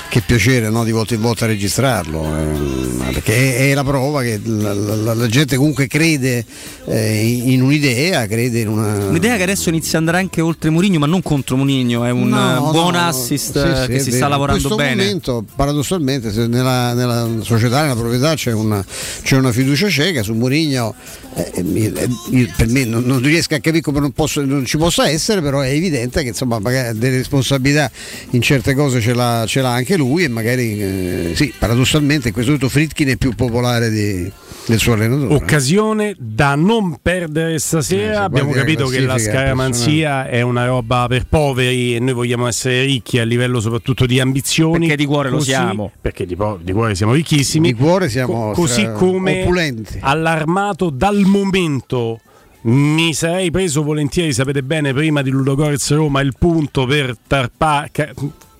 che 0.09 0.21
piacere 0.21 0.69
no, 0.69 0.83
di 0.83 0.91
volta 0.91 1.15
in 1.15 1.21
volta 1.21 1.47
registrarlo, 1.47 2.23
ehm, 2.23 3.09
perché 3.11 3.57
è, 3.57 3.69
è 3.71 3.73
la 3.73 3.83
prova 3.83 4.21
che 4.21 4.39
la, 4.43 4.71
la- 4.73 5.13
la 5.15 5.27
gente 5.27 5.55
comunque 5.55 5.87
crede 5.87 6.45
eh, 6.85 7.23
in 7.25 7.61
un'idea, 7.63 8.27
crede 8.27 8.59
in 8.59 8.67
una... 8.67 9.13
Un'idea 9.16 9.38
che 9.38 9.44
adesso 9.44 9.69
inizia 9.69 9.92
ad 9.98 10.06
andare 10.06 10.18
anche 10.18 10.42
oltre 10.42 10.69
Mourinho, 10.69 11.00
ma 11.00 11.06
non 11.06 11.22
contro 11.22 11.56
Mourinho, 11.56 12.03
è 12.03 12.11
un 12.11 12.27
No, 12.27 12.58
eh, 12.58 12.72
buon 12.72 12.94
no, 12.95 13.00
assist 13.08 13.52
sì, 13.61 13.66
eh, 13.69 13.76
sì, 13.84 13.88
che 13.88 14.00
si 14.00 14.06
vero. 14.10 14.16
sta 14.18 14.27
lavorando 14.27 14.61
In 14.61 14.68
questo 14.68 14.76
bene. 14.76 15.03
momento, 15.03 15.45
paradossalmente, 15.56 16.32
se 16.34 16.48
nella, 16.48 16.94
nella 16.94 17.30
società, 17.42 17.84
nella 17.84 17.95
proprietà 17.95 18.34
c'è 18.35 18.52
una, 18.52 18.84
c'è 19.22 19.38
una 19.38 19.53
fiducia 19.53 19.88
cieca 19.90 20.22
su 20.22 20.34
Mourinho. 20.34 20.94
eh, 21.38 21.52
eh, 21.53 22.10
io- 22.32 22.48
per 22.58 22.68
me 22.68 22.84
non, 22.85 23.03
non 23.06 23.22
riesco 23.22 23.56
a 23.56 23.60
capire 23.60 23.82
come 23.82 24.00
non, 24.02 24.11
posso- 24.11 24.44
non 24.44 24.66
ci 24.66 24.77
possa 24.77 25.08
essere, 25.10 25.42
però 25.42 25.61
è 25.61 25.69
evidente 25.69 26.22
che 26.22 26.30
insomma, 26.30 26.60
magari 26.60 26.98
delle 26.98 27.18
responsabilità 27.18 27.90
in 28.32 28.42
certe 28.42 28.74
cose 28.76 29.00
ce 29.02 29.14
l'ha, 29.14 29.45
ce 29.48 29.61
l'ha 29.61 29.72
anche 29.72 29.95
lui 29.98 30.24
e 30.26 30.27
magari 30.27 30.82
eh, 30.82 31.32
sì, 31.35 31.53
paradossalmente 31.58 32.27
in 32.27 32.34
questo 32.34 32.52
momento 32.52 32.69
Fritkin 32.74 33.08
è 33.10 33.16
più 33.18 33.34
popolare 33.34 33.90
di- 33.90 34.30
del 34.68 34.80
suo 34.80 34.94
allenatore. 34.94 35.32
Occasione 35.35 36.16
da 36.18 36.56
non 36.56 36.98
perdere 37.00 37.60
stasera. 37.60 38.14
Eh, 38.14 38.24
Abbiamo 38.24 38.52
capito 38.52 38.88
che 38.88 39.05
la 39.06 39.17
scaramanzia 39.17 40.27
è 40.27 40.42
una 40.42 40.66
roba 40.66 41.06
per 41.08 41.25
poveri 41.27 41.95
e 41.95 42.00
noi 42.00 42.14
vogliamo 42.14 42.48
essere 42.48 42.84
ricchi 42.84 43.19
a 43.19 43.24
livello 43.24 43.59
soprattutto 43.59 44.06
di 44.06 44.19
ambizioni. 44.19 44.80
Perché 44.88 44.95
di 44.98 45.06
cuore 45.06 45.30
lo 45.30 45.38
Così- 45.38 45.50
siamo. 45.50 45.92
Perché 46.01 46.25
di, 46.25 46.35
po- 46.35 46.59
di 46.61 46.72
cuore 46.72 46.95
siamo 46.95 47.14
ricchissimi. 47.14 47.74
Di 47.74 47.80
cuore 47.80 48.09
siamo 48.09 48.48
Co- 48.48 48.51
così 48.51 48.82
stra- 48.82 48.92
come 48.93 49.43
opulenti. 49.43 49.98
allarmato 50.01 50.90
dal 50.90 51.22
momento. 51.22 52.19
Mi 52.67 53.14
sarei 53.14 53.51
preso 53.51 53.84
volentieri, 53.84 54.34
sapete 54.34 54.64
bene, 54.64 54.92
prima 54.92 55.22
di 55.22 55.30
Ludogorez 55.30 55.93
Roma 55.93 56.22
il 56.22 56.34
punto 56.38 56.85
per 56.88 57.16
tarpa- 57.27 57.88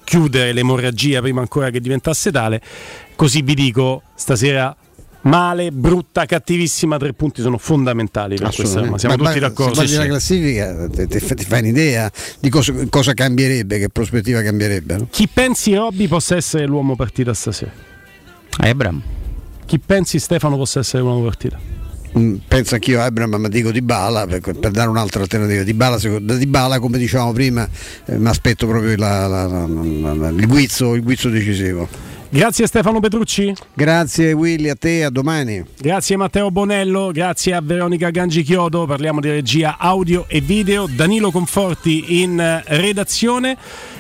chiudere 0.04 0.54
l'emorragia 0.54 1.22
prima 1.22 1.42
ancora 1.42 1.72
che 1.72 1.80
diventasse 1.80 2.32
tale. 2.32 2.62
Così 3.16 3.42
vi 3.42 3.56
dico, 3.56 4.04
stasera 4.14 4.76
male, 5.26 5.72
brutta, 5.72 6.26
cattivissima, 6.26 6.98
tre 6.98 7.14
punti 7.14 7.42
sono 7.42 7.58
fondamentali 7.58 8.36
per 8.38 8.54
questa 8.54 8.80
Roma. 8.82 8.98
Siamo 8.98 9.16
Ma- 9.18 9.24
tutti 9.30 9.40
ma 9.40 9.48
d'accordo. 9.48 9.74
Se 9.74 9.76
guardi 9.76 9.92
Sì, 9.92 9.98
la 9.98 10.06
classifica 10.08 10.88
ti, 11.36 11.46
fai 11.46 11.60
un'idea 11.62 12.12
di 12.40 12.50
cosa, 12.50 12.74
cosa 12.90 13.14
cambierebbe, 13.14 13.80
che 13.80 13.90
prospettiva 13.90 14.42
cambierebbe. 14.42 14.98
no? 14.98 15.08
Chi 15.10 15.28
pensi 15.32 15.74
Robby 15.76 16.08
possa 16.08 16.36
essere 16.36 16.66
l'uomo 16.66 16.96
partita 16.96 17.34
stasera? 17.34 17.72
Ebram. 18.62 19.02
Chi 19.66 19.80
pensi 19.80 20.20
Stefano 20.20 20.58
possa 20.58 20.80
essere 20.80 21.02
l'uomo 21.02 21.24
partita? 21.24 21.60
Mm, 22.18 22.36
Penso 22.48 22.76
anch'io 22.76 23.02
a 23.02 23.06
Abram, 23.06 23.36
ma 23.36 23.48
dico 23.50 23.72
Di 23.72 23.82
Bala 23.82 24.26
per, 24.26 24.40
per 24.40 24.72
dare 24.72 24.88
un'altra 24.90 25.22
alternativa. 25.22 25.64
Di 25.64 25.74
Bala, 25.74 25.98
secondo- 26.00 26.32
da 26.34 26.40
Di 26.40 26.46
Bala, 26.48 26.80
come 26.80 26.98
dicevamo 26.98 27.34
prima, 27.34 27.68
eh, 28.06 28.18
mi 28.18 28.28
aspetto 28.30 28.68
proprio 28.68 28.96
la- 28.96 29.28
la- 29.28 29.46
la- 29.48 29.68
la- 29.68 30.14
la- 30.14 30.30
il, 30.30 30.48
guizzo, 30.48 30.94
il 30.96 31.02
guizzo 31.04 31.28
decisivo. 31.30 31.90
Grazie 32.36 32.68
Stefano 32.68 33.00
Petrucci. 33.00 33.54
Grazie 33.74 34.34
Willy, 34.34 34.68
a 34.68 34.76
te, 34.76 35.06
a 35.06 35.10
domani. 35.10 35.64
Grazie 35.80 36.18
Matteo 36.18 36.52
Bonello, 36.52 37.12
grazie 37.14 37.54
a 37.54 37.62
Veronica 37.62 38.10
Gangi 38.10 38.44
Chiodo, 38.44 38.86
parliamo 38.86 39.22
di 39.22 39.30
regia 39.30 39.78
audio 39.80 40.26
e 40.28 40.42
video, 40.42 40.86
Danilo 40.86 41.32
Conforti 41.32 42.22
in 42.22 42.38
eh, 42.38 42.62
redazione, 42.66 43.56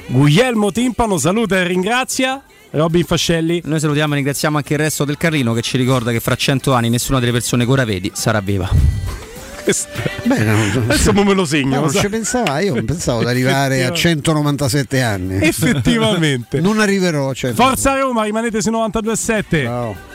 Guglielmo 0.07 0.73
Timpano 0.73 1.17
saluta 1.17 1.55
e 1.55 1.64
ringrazia, 1.64 2.43
Robin 2.72 3.05
Fascelli. 3.05 3.61
Noi 3.64 3.80
salutiamo 3.80 4.11
e 4.11 4.15
ringraziamo 4.17 4.57
anche 4.57 4.73
il 4.73 4.80
resto 4.80 5.05
del 5.05 5.15
Carlino 5.15 5.53
che 5.53 5.61
ci 5.61 5.77
ricorda 5.77 6.11
che 6.11 6.19
fra 6.19 6.35
cento 6.35 6.73
anni 6.73 6.89
nessuna 6.89 7.22
delle 7.22 7.31
persone 7.31 7.64
che 7.64 7.72
ora 7.72 7.85
vedi 7.85 8.11
sarà 8.14 8.41
viva. 8.41 8.69
Beh, 10.23 10.39
no, 10.39 10.81
Adesso 10.87 11.11
me 11.13 11.33
lo 11.33 11.45
segno. 11.45 11.75
No, 11.75 11.81
non 11.81 11.91
ci 11.91 12.07
pensavo, 12.07 12.57
io 12.57 12.83
pensavo 12.83 13.21
di 13.21 13.29
arrivare 13.29 13.83
a 13.85 13.91
197 13.91 15.01
anni. 15.01 15.39
Effettivamente. 15.41 16.59
non 16.59 16.79
arriverò 16.79 17.33
100. 17.33 17.61
Forza 17.61 17.97
Roma, 17.97 18.23
rimanete 18.23 18.61
su 18.61 18.69
92.7. 18.69 19.63
Ciao. 19.63 20.13